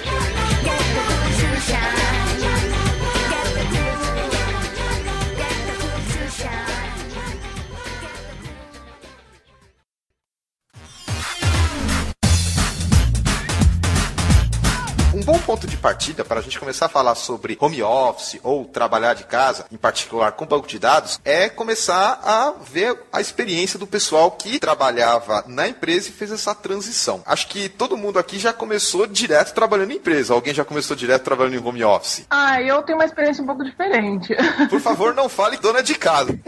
Ponto 15.56 15.66
de 15.66 15.76
partida 15.78 16.22
para 16.22 16.38
a 16.38 16.42
gente 16.42 16.60
começar 16.60 16.84
a 16.84 16.88
falar 16.90 17.14
sobre 17.14 17.56
home 17.58 17.82
office 17.82 18.38
ou 18.42 18.66
trabalhar 18.66 19.14
de 19.14 19.24
casa, 19.24 19.64
em 19.72 19.76
particular 19.78 20.32
com 20.32 20.44
banco 20.44 20.68
de 20.68 20.78
dados, 20.78 21.18
é 21.24 21.48
começar 21.48 22.20
a 22.22 22.52
ver 22.62 22.98
a 23.10 23.22
experiência 23.22 23.78
do 23.78 23.86
pessoal 23.86 24.30
que 24.32 24.58
trabalhava 24.58 25.42
na 25.46 25.66
empresa 25.66 26.10
e 26.10 26.12
fez 26.12 26.30
essa 26.30 26.54
transição. 26.54 27.22
Acho 27.24 27.48
que 27.48 27.70
todo 27.70 27.96
mundo 27.96 28.18
aqui 28.18 28.38
já 28.38 28.52
começou 28.52 29.06
direto 29.06 29.54
trabalhando 29.54 29.92
em 29.92 29.96
empresa. 29.96 30.34
Alguém 30.34 30.52
já 30.52 30.62
começou 30.62 30.94
direto 30.94 31.22
trabalhando 31.22 31.54
em 31.54 31.66
home 31.66 31.82
office? 31.82 32.26
Ah, 32.28 32.60
eu 32.60 32.82
tenho 32.82 32.98
uma 32.98 33.06
experiência 33.06 33.42
um 33.42 33.46
pouco 33.46 33.64
diferente. 33.64 34.36
Por 34.68 34.80
favor, 34.80 35.14
não 35.14 35.26
fale 35.26 35.56
dona 35.56 35.82
de 35.82 35.94
casa. 35.94 36.38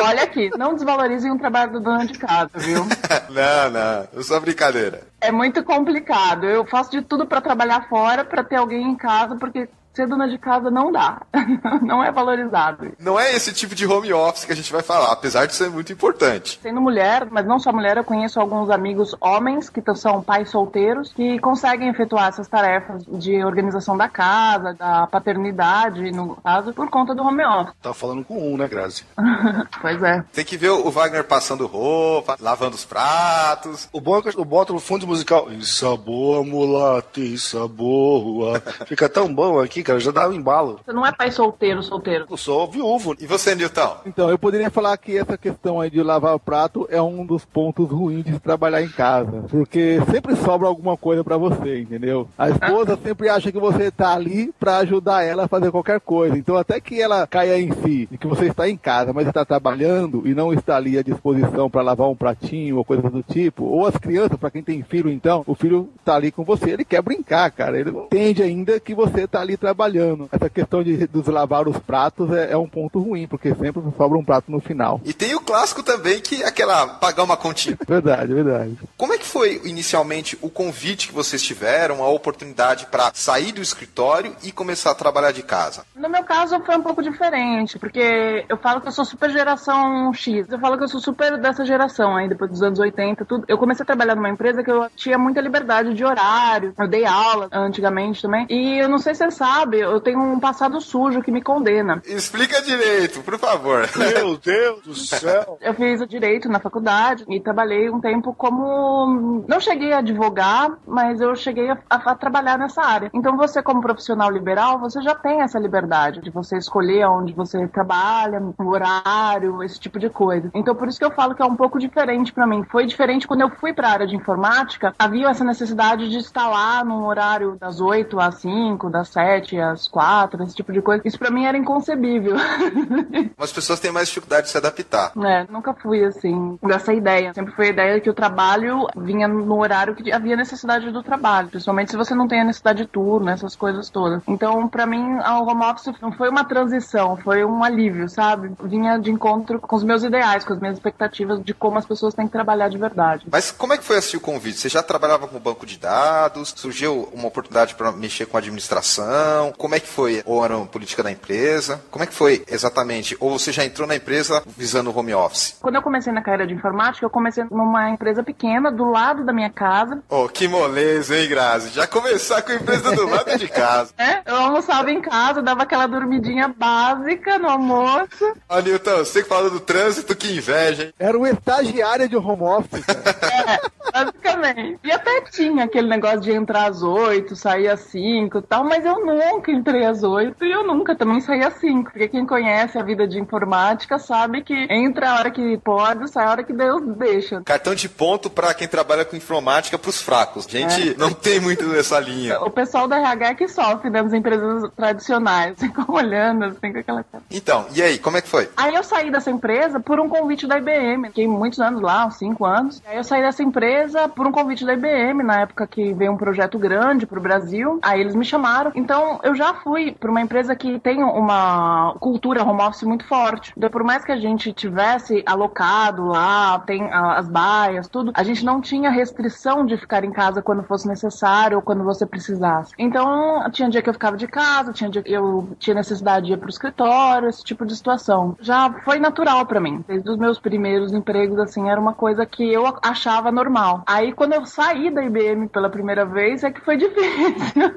Olha 0.00 0.24
aqui, 0.24 0.50
não 0.58 0.74
desvalorizem 0.74 1.30
um 1.30 1.38
trabalho 1.38 1.74
do 1.74 1.80
dona 1.80 2.06
de 2.06 2.18
casa, 2.18 2.50
viu? 2.56 2.84
não, 3.30 3.70
não, 3.70 4.08
é 4.18 4.22
só 4.24 4.40
brincadeira. 4.40 5.11
É 5.22 5.30
muito 5.30 5.62
complicado. 5.62 6.46
Eu 6.46 6.66
faço 6.66 6.90
de 6.90 7.00
tudo 7.00 7.24
para 7.24 7.40
trabalhar 7.40 7.88
fora, 7.88 8.24
para 8.24 8.42
ter 8.42 8.56
alguém 8.56 8.82
em 8.82 8.96
casa, 8.96 9.36
porque 9.36 9.68
ser 9.94 10.06
dona 10.06 10.28
de 10.28 10.38
casa 10.38 10.70
não 10.70 10.90
dá. 10.90 11.22
não 11.82 12.02
é 12.02 12.10
valorizado. 12.10 12.92
Não 12.98 13.18
é 13.18 13.34
esse 13.34 13.52
tipo 13.52 13.74
de 13.74 13.86
home 13.86 14.12
office 14.12 14.44
que 14.44 14.52
a 14.52 14.56
gente 14.56 14.72
vai 14.72 14.82
falar, 14.82 15.12
apesar 15.12 15.46
de 15.46 15.54
ser 15.54 15.70
muito 15.70 15.92
importante. 15.92 16.58
Sendo 16.62 16.80
mulher, 16.80 17.26
mas 17.30 17.46
não 17.46 17.58
só 17.58 17.72
mulher, 17.72 17.96
eu 17.96 18.04
conheço 18.04 18.40
alguns 18.40 18.70
amigos 18.70 19.14
homens 19.20 19.68
que 19.68 19.82
são 19.94 20.22
pais 20.22 20.48
solteiros 20.50 21.12
que 21.12 21.38
conseguem 21.40 21.88
efetuar 21.88 22.28
essas 22.28 22.48
tarefas 22.48 23.04
de 23.06 23.44
organização 23.44 23.96
da 23.96 24.08
casa, 24.08 24.74
da 24.74 25.06
paternidade, 25.06 26.10
no 26.10 26.36
caso, 26.36 26.72
por 26.72 26.88
conta 26.88 27.14
do 27.14 27.22
home 27.22 27.44
office. 27.44 27.74
Tá 27.82 27.92
falando 27.92 28.24
com 28.24 28.52
um, 28.52 28.56
né, 28.56 28.66
Grazi? 28.68 29.04
pois 29.80 30.02
é. 30.02 30.24
Tem 30.32 30.44
que 30.44 30.56
ver 30.56 30.70
o 30.70 30.90
Wagner 30.90 31.24
passando 31.24 31.66
roupa, 31.66 32.36
lavando 32.40 32.76
os 32.76 32.84
pratos. 32.84 33.88
O 33.92 34.00
bom 34.00 34.18
é 34.18 34.22
que 34.22 34.38
eu 34.38 34.44
boto 34.44 34.72
no 34.72 34.80
fundo 34.80 35.06
musical. 35.06 35.50
Isso 35.52 35.86
é 35.86 35.96
boa, 35.96 36.42
mulata, 36.42 37.20
isso 37.20 37.62
é 37.62 37.68
boa. 37.68 38.60
Fica 38.86 39.08
tão 39.08 39.32
bom 39.32 39.60
aqui 39.60 39.81
cara, 39.82 40.00
já 40.00 40.10
dá 40.10 40.28
um 40.28 40.32
embalo. 40.32 40.80
Você 40.84 40.92
não 40.92 41.06
é 41.06 41.12
pai 41.12 41.30
solteiro, 41.30 41.82
solteiro. 41.82 42.26
Eu 42.30 42.36
sou 42.36 42.66
viúvo. 42.66 43.14
E 43.18 43.26
você, 43.26 43.54
Nilton? 43.54 43.96
Então, 44.06 44.30
eu 44.30 44.38
poderia 44.38 44.70
falar 44.70 44.96
que 44.96 45.16
essa 45.16 45.36
questão 45.36 45.80
aí 45.80 45.90
de 45.90 46.02
lavar 46.02 46.34
o 46.34 46.40
prato 46.40 46.86
é 46.90 47.00
um 47.00 47.24
dos 47.24 47.44
pontos 47.44 47.88
ruins 47.88 48.24
de 48.24 48.38
trabalhar 48.38 48.82
em 48.82 48.88
casa. 48.88 49.44
Porque 49.50 50.00
sempre 50.10 50.36
sobra 50.36 50.68
alguma 50.68 50.96
coisa 50.96 51.24
para 51.24 51.36
você, 51.36 51.80
entendeu? 51.80 52.28
A 52.38 52.50
esposa 52.50 52.98
sempre 53.02 53.28
acha 53.28 53.50
que 53.52 53.58
você 53.58 53.90
tá 53.90 54.14
ali 54.14 54.52
para 54.58 54.78
ajudar 54.78 55.22
ela 55.22 55.44
a 55.44 55.48
fazer 55.48 55.70
qualquer 55.70 56.00
coisa. 56.00 56.36
Então, 56.36 56.56
até 56.56 56.80
que 56.80 57.00
ela 57.00 57.26
caia 57.26 57.60
em 57.60 57.72
si, 57.72 58.08
de 58.10 58.18
que 58.18 58.26
você 58.26 58.46
está 58.46 58.68
em 58.68 58.76
casa, 58.76 59.12
mas 59.12 59.26
está 59.26 59.44
trabalhando 59.44 60.22
e 60.26 60.34
não 60.34 60.52
está 60.52 60.76
ali 60.76 60.98
à 60.98 61.02
disposição 61.02 61.68
para 61.68 61.82
lavar 61.82 62.08
um 62.08 62.16
pratinho 62.16 62.76
ou 62.76 62.84
coisa 62.84 63.08
do 63.10 63.22
tipo, 63.22 63.64
ou 63.64 63.86
as 63.86 63.96
crianças, 63.96 64.38
para 64.38 64.50
quem 64.50 64.62
tem 64.62 64.82
filho, 64.82 65.10
então, 65.10 65.42
o 65.46 65.54
filho 65.54 65.88
tá 66.04 66.14
ali 66.14 66.30
com 66.30 66.44
você, 66.44 66.70
ele 66.70 66.84
quer 66.84 67.02
brincar, 67.02 67.50
cara. 67.50 67.78
Ele 67.78 67.90
entende 67.90 68.42
ainda 68.42 68.78
que 68.80 68.94
você 68.94 69.26
tá 69.26 69.40
ali 69.40 69.56
trabalhando 69.56 69.71
trabalhando. 69.72 70.28
Essa 70.30 70.50
questão 70.50 70.82
de 70.82 71.06
dos 71.06 71.26
lavar 71.26 71.66
os 71.66 71.78
pratos 71.78 72.30
é, 72.30 72.52
é 72.52 72.56
um 72.56 72.68
ponto 72.68 73.00
ruim, 73.00 73.26
porque 73.26 73.54
sempre 73.54 73.82
sobra 73.96 74.18
um 74.18 74.24
prato 74.24 74.52
no 74.52 74.60
final. 74.60 75.00
E 75.04 75.12
tem 75.12 75.34
o 75.34 75.40
clássico 75.40 75.82
também, 75.82 76.20
que 76.20 76.42
é 76.42 76.46
aquela 76.46 76.86
pagar 76.86 77.24
uma 77.24 77.36
continha. 77.36 77.78
Verdade, 77.88 78.32
verdade. 78.32 78.78
Como 78.96 79.12
é 79.12 79.18
que 79.18 79.26
foi 79.26 79.60
inicialmente 79.64 80.38
o 80.40 80.48
convite 80.48 81.08
que 81.08 81.14
vocês 81.14 81.42
tiveram, 81.42 82.02
a 82.02 82.08
oportunidade 82.08 82.86
para 82.86 83.10
sair 83.14 83.52
do 83.52 83.60
escritório 83.60 84.34
e 84.42 84.50
começar 84.50 84.90
a 84.90 84.94
trabalhar 84.94 85.32
de 85.32 85.42
casa? 85.42 85.84
No 85.94 86.08
meu 86.08 86.24
caso 86.24 86.60
foi 86.60 86.76
um 86.76 86.82
pouco 86.82 87.02
diferente, 87.02 87.78
porque 87.78 88.44
eu 88.48 88.56
falo 88.56 88.80
que 88.80 88.88
eu 88.88 88.92
sou 88.92 89.04
super 89.04 89.30
geração 89.30 90.12
X. 90.12 90.48
Eu 90.50 90.58
falo 90.58 90.76
que 90.76 90.84
eu 90.84 90.88
sou 90.88 91.00
super 91.00 91.38
dessa 91.38 91.64
geração 91.64 92.16
aí, 92.16 92.28
depois 92.28 92.50
dos 92.50 92.62
anos 92.62 92.78
80, 92.78 93.24
tudo. 93.24 93.44
Eu 93.46 93.58
comecei 93.58 93.82
a 93.82 93.86
trabalhar 93.86 94.14
numa 94.14 94.30
empresa 94.30 94.62
que 94.62 94.70
eu 94.70 94.88
tinha 94.96 95.18
muita 95.18 95.40
liberdade 95.40 95.94
de 95.94 96.04
horário. 96.04 96.74
Eu 96.78 96.88
dei 96.88 97.04
aula 97.04 97.48
antigamente 97.52 98.22
também. 98.22 98.46
E 98.48 98.78
eu 98.78 98.88
não 98.88 98.98
sei 98.98 99.14
se 99.14 99.22
você 99.22 99.30
sabe, 99.30 99.61
eu 99.72 100.00
tenho 100.00 100.20
um 100.20 100.38
passado 100.40 100.80
sujo 100.80 101.22
que 101.22 101.30
me 101.30 101.42
condena. 101.42 102.02
Explica 102.06 102.60
direito, 102.62 103.20
por 103.22 103.38
favor. 103.38 103.88
Meu 103.96 104.36
Deus 104.42 104.82
do 104.82 104.94
céu! 104.94 105.58
Eu 105.60 105.74
fiz 105.74 106.06
direito 106.08 106.48
na 106.48 106.58
faculdade 106.60 107.24
e 107.28 107.40
trabalhei 107.40 107.88
um 107.90 108.00
tempo 108.00 108.34
como. 108.34 109.44
Não 109.48 109.60
cheguei 109.60 109.92
a 109.92 109.98
advogar, 109.98 110.70
mas 110.86 111.20
eu 111.20 111.34
cheguei 111.36 111.70
a, 111.70 111.78
a- 111.88 112.02
a 112.12 112.14
trabalhar 112.14 112.58
nessa 112.58 112.82
área. 112.82 113.10
Então, 113.14 113.36
você, 113.36 113.62
como 113.62 113.80
profissional 113.80 114.30
liberal, 114.30 114.78
você 114.78 115.00
já 115.02 115.14
tem 115.14 115.40
essa 115.42 115.58
liberdade 115.58 116.20
de 116.20 116.30
você 116.30 116.56
escolher 116.58 117.06
onde 117.06 117.32
você 117.32 117.66
trabalha, 117.68 118.42
o 118.58 118.68
horário, 118.68 119.62
esse 119.62 119.78
tipo 119.78 119.98
de 119.98 120.08
coisa. 120.10 120.50
Então, 120.54 120.74
por 120.74 120.88
isso 120.88 120.98
que 120.98 121.04
eu 121.04 121.10
falo 121.10 121.34
que 121.34 121.42
é 121.42 121.44
um 121.44 121.56
pouco 121.56 121.78
diferente 121.78 122.32
pra 122.32 122.46
mim. 122.46 122.64
Foi 122.70 122.86
diferente 122.86 123.26
quando 123.26 123.40
eu 123.42 123.50
fui 123.50 123.72
pra 123.72 123.88
área 123.90 124.06
de 124.06 124.16
informática, 124.16 124.94
havia 124.98 125.28
essa 125.28 125.44
necessidade 125.44 126.08
de 126.08 126.18
estar 126.18 126.48
lá 126.48 126.84
no 126.84 127.06
horário 127.06 127.56
das 127.60 127.80
8 127.80 128.18
às 128.20 128.36
5, 128.36 128.90
das 128.90 129.08
7 129.08 129.51
às 129.60 129.88
4, 129.88 130.42
esse 130.42 130.54
tipo 130.54 130.72
de 130.72 130.80
coisa. 130.80 131.02
Isso 131.04 131.18
pra 131.18 131.30
mim 131.30 131.44
era 131.44 131.56
inconcebível. 131.56 132.36
As 133.38 133.52
pessoas 133.52 133.80
têm 133.80 133.90
mais 133.90 134.08
dificuldade 134.08 134.46
de 134.46 134.50
se 134.50 134.56
adaptar. 134.56 135.12
É, 135.24 135.46
nunca 135.50 135.74
fui 135.74 136.04
assim, 136.04 136.58
dessa 136.62 136.92
ideia. 136.92 137.32
Sempre 137.34 137.54
foi 137.54 137.66
a 137.66 137.70
ideia 137.70 138.00
que 138.00 138.10
o 138.10 138.14
trabalho 138.14 138.86
vinha 138.96 139.26
no 139.28 139.58
horário 139.60 139.94
que 139.94 140.12
havia 140.12 140.36
necessidade 140.36 140.90
do 140.90 141.02
trabalho. 141.02 141.48
Principalmente 141.48 141.90
se 141.90 141.96
você 141.96 142.14
não 142.14 142.28
tem 142.28 142.40
a 142.40 142.44
necessidade 142.44 142.82
de 142.82 142.88
turno, 142.88 143.28
essas 143.28 143.56
coisas 143.56 143.88
todas. 143.88 144.22
Então, 144.26 144.68
pra 144.68 144.86
mim, 144.86 145.18
a 145.22 145.40
home 145.40 145.64
office 145.64 145.92
não 146.00 146.12
foi 146.12 146.28
uma 146.28 146.44
transição, 146.44 147.16
foi 147.16 147.44
um 147.44 147.62
alívio, 147.62 148.08
sabe? 148.08 148.52
Vinha 148.62 148.98
de 148.98 149.10
encontro 149.10 149.60
com 149.60 149.76
os 149.76 149.84
meus 149.84 150.02
ideais, 150.02 150.44
com 150.44 150.52
as 150.52 150.60
minhas 150.60 150.76
expectativas 150.76 151.42
de 151.42 151.54
como 151.54 151.78
as 151.78 151.86
pessoas 151.86 152.14
têm 152.14 152.26
que 152.26 152.32
trabalhar 152.32 152.68
de 152.68 152.78
verdade. 152.78 153.26
Mas 153.30 153.50
como 153.50 153.72
é 153.72 153.78
que 153.78 153.84
foi 153.84 153.96
assim 153.96 154.16
o 154.16 154.20
convite? 154.20 154.58
Você 154.58 154.68
já 154.68 154.82
trabalhava 154.82 155.26
com 155.28 155.38
banco 155.38 155.66
de 155.66 155.78
dados? 155.78 156.54
Surgiu 156.56 157.08
uma 157.12 157.28
oportunidade 157.28 157.74
para 157.74 157.92
mexer 157.92 158.26
com 158.26 158.36
administração? 158.36 159.41
Como 159.50 159.74
é 159.74 159.80
que 159.80 159.86
foi? 159.88 160.22
Ou 160.24 160.44
era 160.44 160.56
uma 160.56 160.66
política 160.66 161.02
da 161.02 161.10
empresa? 161.10 161.82
Como 161.90 162.04
é 162.04 162.06
que 162.06 162.14
foi 162.14 162.44
exatamente? 162.46 163.16
Ou 163.18 163.38
você 163.38 163.50
já 163.50 163.64
entrou 163.64 163.88
na 163.88 163.96
empresa 163.96 164.42
visando 164.56 164.90
o 164.90 164.96
home 164.96 165.14
office? 165.14 165.56
Quando 165.60 165.76
eu 165.76 165.82
comecei 165.82 166.12
na 166.12 166.22
carreira 166.22 166.46
de 166.46 166.54
informática, 166.54 167.04
eu 167.04 167.10
comecei 167.10 167.44
numa 167.50 167.90
empresa 167.90 168.22
pequena, 168.22 168.70
do 168.70 168.84
lado 168.84 169.24
da 169.24 169.32
minha 169.32 169.50
casa. 169.50 170.02
Oh, 170.08 170.28
que 170.28 170.46
moleza, 170.46 171.16
hein, 171.16 171.28
Grazi? 171.28 171.70
Já 171.70 171.86
começar 171.86 172.42
com 172.42 172.52
a 172.52 172.54
empresa 172.54 172.94
do 172.94 173.08
lado 173.08 173.38
de 173.38 173.48
casa. 173.48 173.92
É, 174.02 174.22
eu 174.26 174.34
almoçava 174.34 174.90
em 174.90 175.00
casa, 175.00 175.40
dava 175.40 175.62
aquela 175.62 175.86
dormidinha 175.86 176.48
básica 176.48 177.38
no 177.38 177.48
almoço. 177.48 178.34
Ó, 178.48 178.60
Nilton, 178.60 178.98
você 178.98 179.22
que 179.22 179.28
fala 179.28 179.48
do 179.48 179.60
trânsito, 179.60 180.16
que 180.16 180.36
inveja, 180.36 180.84
hein? 180.84 180.94
Era 180.98 181.16
uma 181.16 181.30
estagiária 181.30 182.08
de 182.08 182.16
home 182.16 182.42
office, 182.42 182.84
cara. 182.84 183.60
Basicamente. 183.92 184.80
E 184.82 184.90
até 184.90 185.20
tinha 185.30 185.64
aquele 185.64 185.88
negócio 185.88 186.20
de 186.20 186.32
entrar 186.32 186.68
às 186.68 186.82
oito, 186.82 187.36
sair 187.36 187.68
às 187.68 187.80
cinco 187.80 188.38
e 188.38 188.42
tal, 188.42 188.64
mas 188.64 188.84
eu 188.84 189.04
nunca 189.32 189.50
entrei 189.50 189.84
às 189.84 190.02
oito 190.02 190.44
e 190.44 190.50
eu 190.50 190.64
nunca 190.64 190.94
também 190.94 191.20
saí 191.20 191.42
às 191.42 191.54
cinco. 191.54 191.90
Porque 191.90 192.08
quem 192.08 192.26
conhece 192.26 192.78
a 192.78 192.82
vida 192.82 193.06
de 193.06 193.18
informática 193.18 193.98
sabe 193.98 194.42
que 194.42 194.54
entra 194.70 195.10
a 195.10 195.18
hora 195.18 195.30
que 195.30 195.56
pode, 195.58 196.10
sai 196.10 196.26
a 196.26 196.30
hora 196.30 196.42
que 196.42 196.52
Deus 196.52 196.82
deixa. 196.96 197.40
Cartão 197.42 197.74
de 197.74 197.88
ponto 197.88 198.28
para 198.28 198.52
quem 198.54 198.68
trabalha 198.68 199.04
com 199.04 199.16
informática 199.16 199.78
pros 199.78 200.00
fracos. 200.00 200.46
Gente, 200.48 200.96
não 200.98 201.12
tem 201.12 201.40
muito 201.40 201.74
essa 201.74 201.98
linha. 201.98 202.40
O 202.40 202.50
pessoal 202.50 202.86
da 202.86 202.98
RH 202.98 203.28
é 203.28 203.34
que 203.34 203.48
sofre 203.48 203.90
né, 203.90 204.02
nas 204.02 204.12
empresas 204.12 204.70
tradicionais. 204.76 205.58
Ficam 205.60 205.86
olhando 205.88 206.44
assim 206.44 206.72
com 206.72 206.78
aquela 206.78 207.04
cara. 207.04 207.24
Então, 207.30 207.66
e 207.74 207.82
aí, 207.82 207.98
como 207.98 208.16
é 208.16 208.20
que 208.20 208.28
foi? 208.28 208.48
Aí 208.56 208.74
eu 208.74 208.82
saí 208.82 209.10
dessa 209.10 209.30
empresa 209.30 209.80
por 209.80 210.00
um 210.00 210.08
convite 210.08 210.46
da 210.46 210.58
IBM. 210.58 211.08
Fiquei 211.08 211.26
muitos 211.26 211.60
anos 211.60 211.80
lá, 211.80 212.06
uns 212.06 212.16
cinco 212.16 212.44
anos. 212.44 212.82
Aí 212.86 212.96
eu 212.96 213.04
saí 213.04 213.22
dessa 213.22 213.42
empresa 213.42 214.08
por 214.08 214.26
um 214.26 214.32
convite 214.32 214.64
da 214.64 214.74
IBM, 214.74 215.22
na 215.22 215.40
época 215.40 215.66
que 215.66 215.92
veio 215.92 216.12
um 216.12 216.16
projeto 216.16 216.58
grande 216.58 217.06
pro 217.06 217.20
Brasil. 217.20 217.78
Aí 217.82 218.00
eles 218.00 218.14
me 218.14 218.24
chamaram. 218.24 218.72
Então 218.74 219.11
eu 219.22 219.34
já 219.34 219.54
fui 219.54 219.92
pra 219.92 220.10
uma 220.10 220.20
empresa 220.20 220.54
que 220.54 220.78
tem 220.78 221.02
uma 221.02 221.94
cultura 222.00 222.44
home 222.44 222.62
office 222.62 222.82
muito 222.82 223.06
forte. 223.06 223.52
Então, 223.56 223.70
por 223.70 223.84
mais 223.84 224.04
que 224.04 224.12
a 224.12 224.16
gente 224.16 224.52
tivesse 224.52 225.22
alocado 225.26 226.06
lá, 226.06 226.58
tem 226.60 226.90
as 226.92 227.28
baias, 227.28 227.88
tudo, 227.88 228.12
a 228.14 228.22
gente 228.22 228.44
não 228.44 228.60
tinha 228.60 228.90
restrição 228.90 229.64
de 229.64 229.76
ficar 229.76 230.04
em 230.04 230.10
casa 230.10 230.42
quando 230.42 230.62
fosse 230.62 230.86
necessário 230.86 231.56
ou 231.56 231.62
quando 231.62 231.84
você 231.84 232.06
precisasse. 232.06 232.72
Então, 232.78 233.42
tinha 233.50 233.68
dia 233.68 233.82
que 233.82 233.88
eu 233.88 233.94
ficava 233.94 234.16
de 234.16 234.26
casa, 234.26 234.72
tinha 234.72 234.90
dia 234.90 235.02
que 235.02 235.12
eu 235.12 235.48
tinha 235.58 235.74
necessidade 235.74 236.26
de 236.26 236.32
ir 236.32 236.36
pro 236.36 236.48
escritório, 236.48 237.28
esse 237.28 237.44
tipo 237.44 237.64
de 237.66 237.74
situação. 237.76 238.36
Já 238.40 238.72
foi 238.84 238.98
natural 238.98 239.46
pra 239.46 239.60
mim. 239.60 239.84
Desde 239.86 240.08
os 240.08 240.16
meus 240.16 240.38
primeiros 240.38 240.92
empregos, 240.92 241.38
assim, 241.38 241.68
era 241.68 241.80
uma 241.80 241.94
coisa 241.94 242.24
que 242.26 242.52
eu 242.52 242.78
achava 242.82 243.30
normal. 243.30 243.82
Aí, 243.86 244.12
quando 244.12 244.34
eu 244.34 244.44
saí 244.46 244.90
da 244.90 245.02
IBM 245.02 245.48
pela 245.48 245.68
primeira 245.68 246.04
vez, 246.04 246.44
é 246.44 246.50
que 246.50 246.60
foi 246.60 246.76
difícil. 246.78 247.74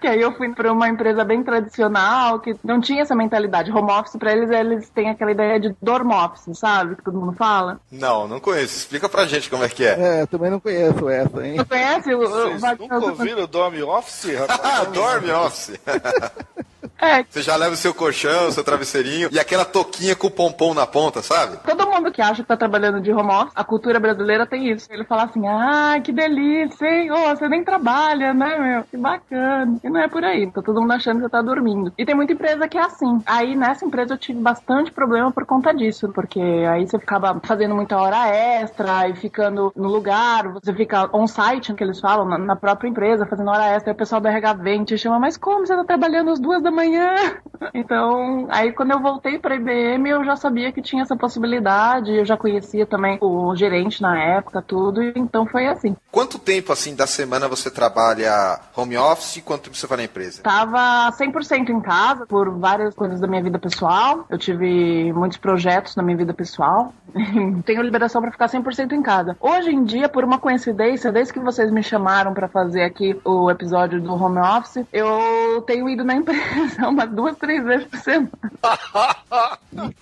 que 0.00 0.06
aí 0.06 0.20
eu 0.20 0.31
fui 0.32 0.48
pra 0.54 0.72
uma 0.72 0.88
empresa 0.88 1.24
bem 1.24 1.42
tradicional, 1.42 2.40
que 2.40 2.54
não 2.64 2.80
tinha 2.80 3.02
essa 3.02 3.14
mentalidade. 3.14 3.70
Home 3.70 3.90
office, 3.92 4.16
pra 4.16 4.32
eles, 4.32 4.50
eles 4.50 4.88
têm 4.90 5.10
aquela 5.10 5.30
ideia 5.30 5.58
de 5.60 5.74
dorm 5.80 6.10
office, 6.12 6.58
sabe? 6.58 6.96
Que 6.96 7.02
todo 7.02 7.18
mundo 7.18 7.32
fala. 7.32 7.80
Não, 7.90 8.26
não 8.28 8.40
conheço. 8.40 8.76
Explica 8.76 9.08
pra 9.08 9.24
gente 9.26 9.48
como 9.50 9.64
é 9.64 9.68
que 9.68 9.84
é. 9.84 9.98
É, 9.98 10.22
eu 10.22 10.26
também 10.26 10.50
não 10.50 10.60
conheço 10.60 11.08
essa, 11.08 11.46
hein? 11.46 11.56
Você 11.56 11.64
conhece 11.64 12.14
o, 12.14 12.18
o 12.20 12.28
Vocês 12.28 12.60
Wagner? 12.60 12.88
nunca 12.90 13.06
ouviram 13.06 13.42
o 13.44 13.46
Dome 13.46 13.82
Office, 13.82 14.34
rapaz? 14.38 14.60
Ah, 14.62 14.84
dorme 14.92 15.30
office. 15.30 15.78
É, 17.00 17.24
Você 17.28 17.42
já 17.42 17.56
leva 17.56 17.74
o 17.74 17.76
seu 17.76 17.92
colchão, 17.92 18.46
o 18.46 18.52
seu 18.52 18.62
travesseirinho 18.62 19.28
e 19.32 19.38
aquela 19.38 19.64
toquinha 19.64 20.14
com 20.14 20.28
o 20.28 20.30
pompom 20.30 20.72
na 20.72 20.86
ponta, 20.86 21.20
sabe? 21.20 21.56
Todo 21.66 21.90
mundo 21.90 22.12
que 22.12 22.22
acha 22.22 22.42
que 22.42 22.48
tá 22.48 22.56
trabalhando 22.56 23.00
de 23.00 23.12
home 23.12 23.28
office, 23.32 23.52
a 23.56 23.64
cultura 23.64 23.98
brasileira 23.98 24.46
tem 24.46 24.70
isso. 24.70 24.86
Ele 24.88 25.02
fala 25.04 25.24
assim, 25.24 25.44
ah, 25.48 26.00
que 26.02 26.12
delícia, 26.12 26.86
hein? 26.86 27.10
Ô, 27.10 27.28
você 27.30 27.48
nem 27.48 27.64
trabalha, 27.64 28.32
né, 28.32 28.56
meu? 28.56 28.84
Que 28.84 28.96
bacana. 28.96 29.76
E 29.82 29.90
não 29.90 30.00
é 30.00 30.06
por 30.06 30.21
aí. 30.24 30.50
Tá 30.50 30.62
todo 30.62 30.80
mundo 30.80 30.92
achando 30.92 31.16
que 31.16 31.22
você 31.22 31.28
tá 31.30 31.42
dormindo. 31.42 31.92
E 31.96 32.04
tem 32.04 32.14
muita 32.14 32.32
empresa 32.32 32.68
que 32.68 32.78
é 32.78 32.82
assim. 32.82 33.22
Aí, 33.26 33.54
nessa 33.54 33.84
empresa, 33.84 34.14
eu 34.14 34.18
tive 34.18 34.40
bastante 34.40 34.92
problema 34.92 35.30
por 35.30 35.44
conta 35.44 35.72
disso. 35.72 36.08
Porque 36.12 36.40
aí 36.40 36.86
você 36.86 36.98
ficava 36.98 37.40
fazendo 37.44 37.74
muita 37.74 37.96
hora 37.98 38.28
extra 38.28 39.08
e 39.08 39.16
ficando 39.16 39.72
no 39.76 39.88
lugar. 39.88 40.48
Você 40.52 40.72
fica 40.74 41.08
on-site, 41.12 41.74
que 41.74 41.84
eles 41.84 42.00
falam, 42.00 42.24
na, 42.24 42.38
na 42.38 42.56
própria 42.56 42.88
empresa, 42.88 43.26
fazendo 43.26 43.50
hora 43.50 43.66
extra. 43.66 43.92
O 43.92 43.96
pessoal 43.96 44.20
do 44.20 44.28
RH 44.28 44.54
vem 44.54 44.84
te 44.84 44.96
chama, 44.98 45.18
mas 45.18 45.36
como 45.36 45.66
você 45.66 45.76
tá 45.76 45.84
trabalhando 45.84 46.30
às 46.30 46.40
duas 46.40 46.62
da 46.62 46.70
manhã? 46.70 47.14
Então, 47.72 48.48
aí 48.50 48.72
quando 48.72 48.90
eu 48.90 49.00
voltei 49.00 49.38
pra 49.38 49.54
IBM, 49.54 50.08
eu 50.08 50.24
já 50.24 50.34
sabia 50.34 50.72
que 50.72 50.82
tinha 50.82 51.02
essa 51.02 51.16
possibilidade. 51.16 52.12
Eu 52.12 52.24
já 52.24 52.36
conhecia 52.36 52.84
também 52.84 53.18
o 53.20 53.54
gerente 53.54 54.02
na 54.02 54.18
época, 54.18 54.60
tudo. 54.60 55.00
Então 55.16 55.46
foi 55.46 55.68
assim. 55.68 55.96
Quanto 56.10 56.38
tempo, 56.38 56.72
assim, 56.72 56.94
da 56.94 57.06
semana 57.06 57.48
você 57.48 57.70
trabalha 57.70 58.58
home 58.76 58.96
office 58.96 59.36
e 59.36 59.42
quanto 59.42 59.64
tempo 59.64 59.76
você 59.76 59.86
vai 59.86 59.98
na 59.98 60.04
empresa? 60.12 60.42
Tava 60.42 61.10
100% 61.16 61.70
em 61.70 61.80
casa 61.80 62.26
por 62.26 62.50
várias 62.58 62.94
coisas 62.94 63.18
da 63.18 63.26
minha 63.26 63.42
vida 63.42 63.58
pessoal. 63.58 64.26
Eu 64.28 64.38
tive 64.38 65.12
muitos 65.12 65.38
projetos 65.38 65.96
na 65.96 66.02
minha 66.02 66.16
vida 66.16 66.34
pessoal. 66.34 66.94
Tenho 67.64 67.82
liberação 67.82 68.20
para 68.20 68.30
ficar 68.30 68.48
100% 68.48 68.92
em 68.92 69.02
casa. 69.02 69.36
Hoje 69.40 69.70
em 69.70 69.84
dia, 69.84 70.08
por 70.08 70.22
uma 70.24 70.38
coincidência, 70.38 71.10
desde 71.10 71.32
que 71.32 71.40
vocês 71.40 71.70
me 71.70 71.82
chamaram 71.82 72.32
para 72.34 72.48
fazer 72.48 72.82
aqui 72.82 73.18
o 73.24 73.50
episódio 73.50 74.00
do 74.00 74.12
home 74.12 74.38
office, 74.38 74.84
eu 74.92 75.62
tenho 75.66 75.88
ido 75.88 76.04
na 76.04 76.14
empresa 76.14 76.86
umas 76.88 77.10
duas, 77.10 77.36
três 77.36 77.64
vezes 77.64 77.86
por 77.86 77.98
semana. 77.98 78.30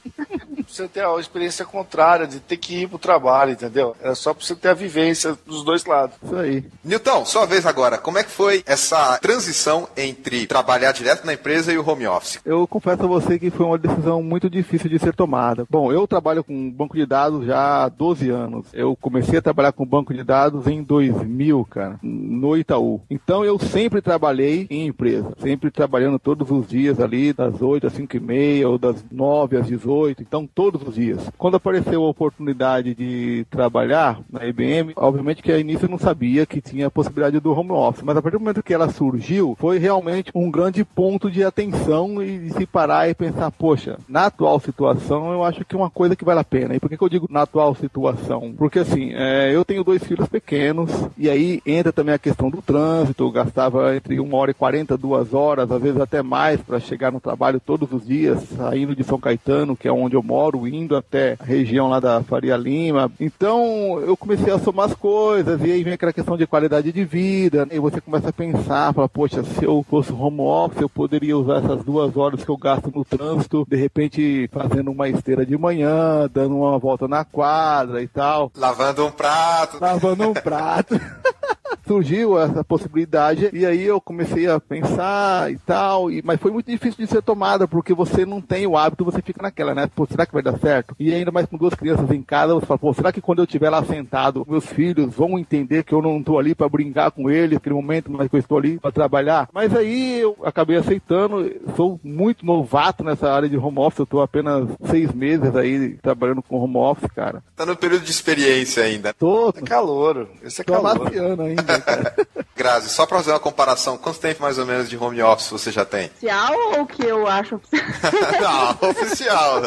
você 0.66 0.88
ter 0.88 1.04
a 1.04 1.18
experiência 1.18 1.64
contrária 1.64 2.26
de 2.26 2.40
ter 2.40 2.56
que 2.56 2.82
ir 2.82 2.88
pro 2.88 2.98
trabalho, 2.98 3.52
entendeu? 3.52 3.96
É 4.00 4.14
só 4.14 4.32
pra 4.32 4.44
você 4.44 4.54
ter 4.54 4.68
a 4.68 4.74
vivência 4.74 5.36
dos 5.46 5.64
dois 5.64 5.84
lados. 5.84 6.16
Isso 6.22 6.36
aí. 6.36 6.64
Nilton, 6.84 7.24
sua 7.24 7.46
vez 7.46 7.66
agora. 7.66 7.98
Como 7.98 8.18
é 8.18 8.24
que 8.24 8.30
foi 8.30 8.62
essa 8.66 9.18
transição 9.18 9.88
entre 10.00 10.46
trabalhar 10.46 10.92
direto 10.92 11.24
na 11.24 11.34
empresa 11.34 11.72
e 11.72 11.78
o 11.78 11.88
home 11.88 12.06
office? 12.06 12.40
Eu 12.44 12.66
confesso 12.66 13.04
a 13.04 13.06
você 13.06 13.38
que 13.38 13.50
foi 13.50 13.66
uma 13.66 13.78
decisão 13.78 14.22
muito 14.22 14.48
difícil 14.48 14.88
de 14.88 14.98
ser 14.98 15.14
tomada. 15.14 15.66
Bom, 15.68 15.92
eu 15.92 16.06
trabalho 16.06 16.42
com 16.42 16.70
banco 16.70 16.96
de 16.96 17.04
dados 17.04 17.44
já 17.44 17.84
há 17.84 17.88
12 17.88 18.30
anos. 18.30 18.66
Eu 18.72 18.96
comecei 18.96 19.38
a 19.38 19.42
trabalhar 19.42 19.72
com 19.72 19.84
banco 19.84 20.14
de 20.14 20.24
dados 20.24 20.66
em 20.66 20.82
2000, 20.82 21.64
cara, 21.66 21.98
no 22.02 22.56
Itaú. 22.56 23.00
Então 23.10 23.44
eu 23.44 23.58
sempre 23.58 24.00
trabalhei 24.00 24.66
em 24.70 24.86
empresa, 24.86 25.32
sempre 25.38 25.70
trabalhando 25.70 26.18
todos 26.18 26.50
os 26.50 26.66
dias 26.66 27.00
ali, 27.00 27.32
das 27.32 27.60
8 27.60 27.86
às 27.86 27.92
5 27.92 28.16
e 28.16 28.20
meia, 28.20 28.68
ou 28.68 28.78
das 28.78 29.04
9 29.10 29.56
às 29.58 29.66
18. 29.66 30.22
Então 30.22 30.46
todos 30.46 30.86
os 30.86 30.94
dias. 30.94 31.30
Quando 31.36 31.56
apareceu 31.56 32.02
a 32.04 32.08
oportunidade 32.08 32.94
de 32.94 33.46
trabalhar 33.50 34.20
na 34.30 34.46
IBM, 34.46 34.92
obviamente 34.96 35.42
que 35.42 35.52
a 35.52 35.58
início 35.58 35.84
eu 35.84 35.90
não 35.90 35.98
sabia 35.98 36.46
que 36.46 36.60
tinha 36.60 36.86
a 36.86 36.90
possibilidade 36.90 37.40
do 37.40 37.52
home 37.52 37.72
office, 37.72 38.02
mas 38.02 38.16
a 38.16 38.22
partir 38.22 38.38
do 38.38 38.40
momento 38.40 38.62
que 38.62 38.74
ela 38.74 38.88
surgiu, 38.88 39.56
foi 39.58 39.78
realmente 39.78 39.89
um 40.35 40.50
grande 40.50 40.85
ponto 40.85 41.31
de 41.31 41.44
atenção 41.44 42.22
e 42.22 42.38
de 42.38 42.53
se 42.53 42.66
parar 42.66 43.09
e 43.09 43.14
pensar, 43.14 43.50
poxa, 43.50 43.98
na 44.09 44.26
atual 44.26 44.61
situação 44.61 45.33
eu 45.33 45.44
acho 45.44 45.64
que 45.64 45.74
é 45.74 45.79
uma 45.79 45.90
coisa 45.90 46.16
que 46.16 46.24
vale 46.24 46.40
a 46.40 46.44
pena. 46.44 46.74
E 46.74 46.81
por 46.81 46.88
que, 46.88 46.96
que 46.96 47.05
eu 47.05 47.09
digo 47.09 47.26
na 47.31 47.42
atual 47.42 47.74
situação? 47.74 48.55
Porque 48.57 48.79
assim, 48.79 49.12
é, 49.14 49.55
eu 49.55 49.64
tenho 49.64 49.85
dois 49.85 50.03
filhos 50.03 50.29
pequenos, 50.29 50.90
e 51.16 51.29
aí 51.29 51.62
entra 51.64 51.92
também 51.92 52.14
a 52.14 52.18
questão 52.18 52.50
do 52.50 52.62
trânsito, 52.62 53.24
eu 53.24 53.31
gastava 53.31 53.94
entre 53.96 54.20
uma 54.20 54.37
hora 54.37 54.50
e 54.50 54.55
quarenta, 54.55 54.96
duas 54.96 55.35
horas, 55.35 55.70
às 55.70 55.83
vezes 55.83 56.00
até 56.00 56.22
mais, 56.22 56.61
para 56.61 56.81
chegar 56.81 57.12
no 57.12 57.20
trabalho 57.20 57.61
todos 57.61 57.92
os 57.92 58.07
dias, 58.07 58.42
saindo 58.57 58.94
de 58.94 59.05
São 59.05 59.18
Caetano, 59.18 59.76
que 59.76 59.88
é 59.88 59.92
onde 59.92 60.14
eu 60.14 60.22
moro, 60.22 60.66
indo 60.66 60.96
até 60.96 61.37
a 61.38 61.44
região 61.44 61.88
lá 61.88 62.00
da 62.00 62.22
Faria 62.22 62.57
Lima. 62.57 63.11
Então 63.18 64.00
eu 64.00 64.16
comecei 64.16 64.53
a 64.53 64.59
somar 64.59 64.87
as 64.87 64.94
coisas, 64.94 65.61
e 65.64 65.72
aí 65.72 65.83
vem 65.83 65.94
aquela 65.94 66.12
questão 66.12 66.37
de 66.37 66.46
qualidade 66.46 66.92
de 66.92 67.05
vida, 67.05 67.66
né? 67.66 67.76
e 67.76 67.79
você 67.79 68.00
começa 68.00 68.29
a 68.29 68.33
pensar, 68.33 68.92
fala, 68.92 69.09
poxa, 69.09 69.42
se 69.42 69.64
eu 69.64 69.79
fosse 69.82 70.12
home 70.12 70.40
office, 70.40 70.80
eu 70.80 70.88
poderia 70.88 71.36
usar 71.36 71.58
essas 71.58 71.84
duas 71.84 72.16
horas 72.16 72.42
que 72.42 72.50
eu 72.50 72.56
gasto 72.56 72.90
no 72.94 73.04
trânsito, 73.04 73.66
de 73.68 73.76
repente 73.76 74.48
fazendo 74.52 74.90
uma 74.90 75.08
esteira 75.08 75.44
de 75.44 75.56
manhã, 75.56 76.28
dando 76.32 76.56
uma 76.56 76.78
volta 76.78 77.06
na 77.06 77.24
quadra 77.24 78.02
e 78.02 78.08
tal. 78.08 78.50
Lavando 78.56 79.06
um 79.06 79.10
prato. 79.10 79.78
Lavando 79.80 80.28
um 80.30 80.34
prato. 80.34 80.94
surgiu 81.90 82.38
essa 82.38 82.62
possibilidade 82.62 83.50
e 83.53 83.66
aí 83.66 83.83
eu 83.83 84.00
comecei 84.00 84.48
a 84.48 84.61
pensar 84.61 85.50
e 85.50 85.59
tal, 85.59 86.09
e, 86.09 86.22
mas 86.24 86.38
foi 86.40 86.53
muito 86.53 86.70
difícil 86.70 87.05
de 87.05 87.11
ser 87.11 87.20
tomada 87.20 87.66
porque 87.66 87.92
você 87.92 88.24
não 88.24 88.40
tem 88.40 88.64
o 88.64 88.76
hábito, 88.76 89.05
você 89.05 89.20
fica 89.20 89.42
naquela, 89.42 89.74
né? 89.74 89.90
Pô, 89.92 90.07
será 90.07 90.24
que 90.24 90.33
vai 90.33 90.40
dar 90.40 90.57
certo? 90.57 90.94
E 91.00 91.12
ainda 91.12 91.33
mais 91.33 91.46
com 91.46 91.57
duas 91.57 91.74
crianças 91.74 92.09
em 92.12 92.22
casa, 92.22 92.55
você 92.55 92.64
fala, 92.64 92.79
pô, 92.79 92.94
será 92.94 93.11
que 93.11 93.20
quando 93.20 93.40
eu 93.40 93.44
estiver 93.44 93.70
lá 93.70 93.85
sentado, 93.85 94.46
meus 94.48 94.66
filhos 94.66 95.12
vão 95.12 95.37
entender 95.37 95.83
que 95.83 95.92
eu 95.92 96.00
não 96.00 96.18
estou 96.20 96.38
ali 96.38 96.55
para 96.55 96.68
brincar 96.68 97.11
com 97.11 97.29
eles, 97.29 97.55
naquele 97.55 97.74
momento, 97.74 98.09
mas 98.12 98.29
que 98.29 98.37
eu 98.37 98.40
estou 98.40 98.59
ali 98.59 98.79
para 98.79 98.92
trabalhar? 98.92 99.48
Mas 99.53 99.74
aí 99.74 100.20
eu 100.20 100.37
acabei 100.44 100.76
aceitando, 100.76 101.50
sou 101.74 101.98
muito 102.05 102.46
novato 102.46 103.03
nessa 103.03 103.33
área 103.33 103.48
de 103.48 103.57
home 103.57 103.81
office, 103.81 103.98
eu 103.98 104.05
estou 104.05 104.22
apenas 104.22 104.68
seis 104.85 105.12
meses 105.12 105.57
aí 105.57 105.98
trabalhando 106.00 106.40
com 106.40 106.57
home 106.57 106.76
office, 106.76 107.11
cara. 107.11 107.42
Tá 107.57 107.66
no 107.66 107.74
período 107.74 108.05
de 108.05 108.12
experiência 108.12 108.85
ainda. 108.85 109.12
Tô, 109.12 109.48
É 109.48 109.61
calor. 109.62 110.29
Esse 110.44 110.61
é 110.61 110.64
tô 110.64 110.74
calor. 110.74 110.96
amaciando 110.96 111.42
ainda. 111.42 111.79
Grazi, 112.56 112.88
só 112.90 113.06
pra 113.06 113.18
fazer 113.18 113.30
uma 113.30 113.40
comparação, 113.40 113.96
quanto 113.96 114.20
tempo 114.20 114.42
mais 114.42 114.58
ou 114.58 114.66
menos 114.66 114.88
de 114.88 114.96
home 114.96 115.22
office 115.22 115.48
você 115.48 115.72
já 115.72 115.84
tem? 115.84 116.06
Oficial 116.06 116.54
ou 116.54 116.82
o 116.82 116.86
que 116.86 117.04
eu 117.04 117.26
acho 117.26 117.56
oficial? 117.56 117.82
Não, 118.80 118.90
oficial. 118.90 119.62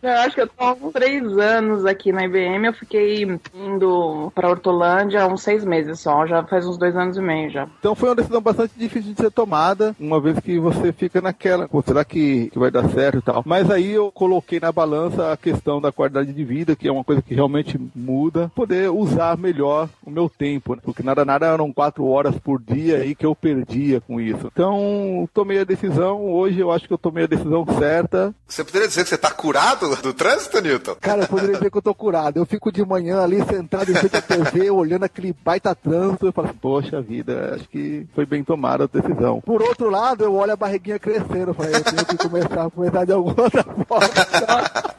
Eu 0.00 0.12
acho 0.12 0.34
que 0.34 0.40
eu 0.40 0.46
tô 0.46 0.64
há 0.64 0.72
uns 0.72 0.92
três 0.92 1.38
anos 1.38 1.84
aqui 1.84 2.12
na 2.12 2.24
IBM. 2.24 2.66
Eu 2.66 2.72
fiquei 2.72 3.26
indo 3.52 4.30
pra 4.34 4.48
Hortolândia 4.48 5.22
há 5.22 5.26
uns 5.26 5.42
seis 5.42 5.64
meses 5.64 5.98
só. 6.00 6.24
Já 6.26 6.44
faz 6.44 6.66
uns 6.66 6.78
dois 6.78 6.96
anos 6.96 7.16
e 7.16 7.20
meio 7.20 7.50
já. 7.50 7.68
Então 7.80 7.94
foi 7.94 8.08
uma 8.08 8.14
decisão 8.14 8.40
bastante 8.40 8.74
difícil 8.76 9.12
de 9.12 9.20
ser 9.20 9.30
tomada, 9.30 9.94
uma 9.98 10.20
vez 10.20 10.38
que 10.38 10.58
você 10.58 10.92
fica 10.92 11.20
naquela, 11.20 11.68
pô, 11.68 11.82
será 11.82 12.04
que, 12.04 12.48
que 12.50 12.58
vai 12.58 12.70
dar 12.70 12.88
certo 12.90 13.18
e 13.18 13.22
tal. 13.22 13.42
Mas 13.44 13.70
aí 13.70 13.90
eu 13.90 14.12
coloquei 14.12 14.60
na 14.60 14.70
balança 14.70 15.32
a 15.32 15.36
questão 15.36 15.80
da 15.80 15.90
qualidade 15.90 16.32
de 16.32 16.44
vida, 16.44 16.76
que 16.76 16.86
é 16.86 16.92
uma 16.92 17.04
coisa 17.04 17.20
que 17.20 17.34
realmente 17.34 17.78
muda, 17.94 18.50
poder 18.54 18.90
usar 18.90 19.36
melhor 19.36 19.88
o 20.04 20.10
meu 20.10 20.28
tempo, 20.28 20.74
né? 20.74 20.80
porque 20.84 21.02
nada 21.02 21.24
nada 21.24 21.46
eram 21.46 21.72
quatro 21.72 22.06
horas 22.06 22.38
por 22.38 22.62
dia 22.62 22.98
aí 22.98 23.14
que 23.14 23.26
eu 23.26 23.34
perdia 23.34 24.00
com 24.00 24.20
isso. 24.20 24.48
Então 24.52 25.28
tomei 25.34 25.60
a 25.60 25.64
decisão, 25.64 26.24
hoje 26.30 26.60
eu 26.60 26.70
acho 26.70 26.86
que 26.86 26.92
eu 26.92 26.98
tomei 26.98 27.24
a 27.24 27.28
decisão 27.28 27.66
certa. 27.78 28.34
Você 28.46 28.64
poderia 28.64 28.86
dizer 28.86 29.02
que 29.02 29.08
você 29.08 29.18
tá 29.18 29.30
curado 29.30 29.57
do 30.02 30.14
trânsito, 30.14 30.60
Newton? 30.60 30.96
Cara, 31.00 31.22
eu 31.22 31.28
poderia 31.28 31.54
dizer 31.54 31.70
que 31.70 31.78
eu 31.78 31.82
tô 31.82 31.94
curado. 31.94 32.38
Eu 32.38 32.46
fico 32.46 32.70
de 32.70 32.84
manhã 32.84 33.22
ali 33.22 33.44
sentado 33.44 33.90
em 33.90 33.94
frente 33.94 34.16
à 34.16 34.22
TV, 34.22 34.70
olhando 34.70 35.04
aquele 35.04 35.34
baita 35.44 35.74
trânsito, 35.74 36.26
eu 36.26 36.32
falo 36.32 36.48
assim, 36.48 36.58
poxa 36.58 37.00
vida, 37.00 37.54
acho 37.54 37.68
que 37.68 38.06
foi 38.14 38.24
bem 38.24 38.44
tomada 38.44 38.84
a 38.84 38.86
decisão. 38.86 39.40
Por 39.40 39.62
outro 39.62 39.90
lado, 39.90 40.24
eu 40.24 40.34
olho 40.34 40.52
a 40.52 40.56
barriguinha 40.56 40.98
crescendo, 40.98 41.50
eu 41.50 41.54
falei, 41.54 41.74
eu 41.74 41.84
tenho 41.84 42.06
que 42.06 42.16
começar 42.16 42.66
a 42.66 42.70
começar 42.70 43.04
de 43.04 43.12
alguma 43.12 43.42
outra 43.42 43.64
forma. 43.64 44.98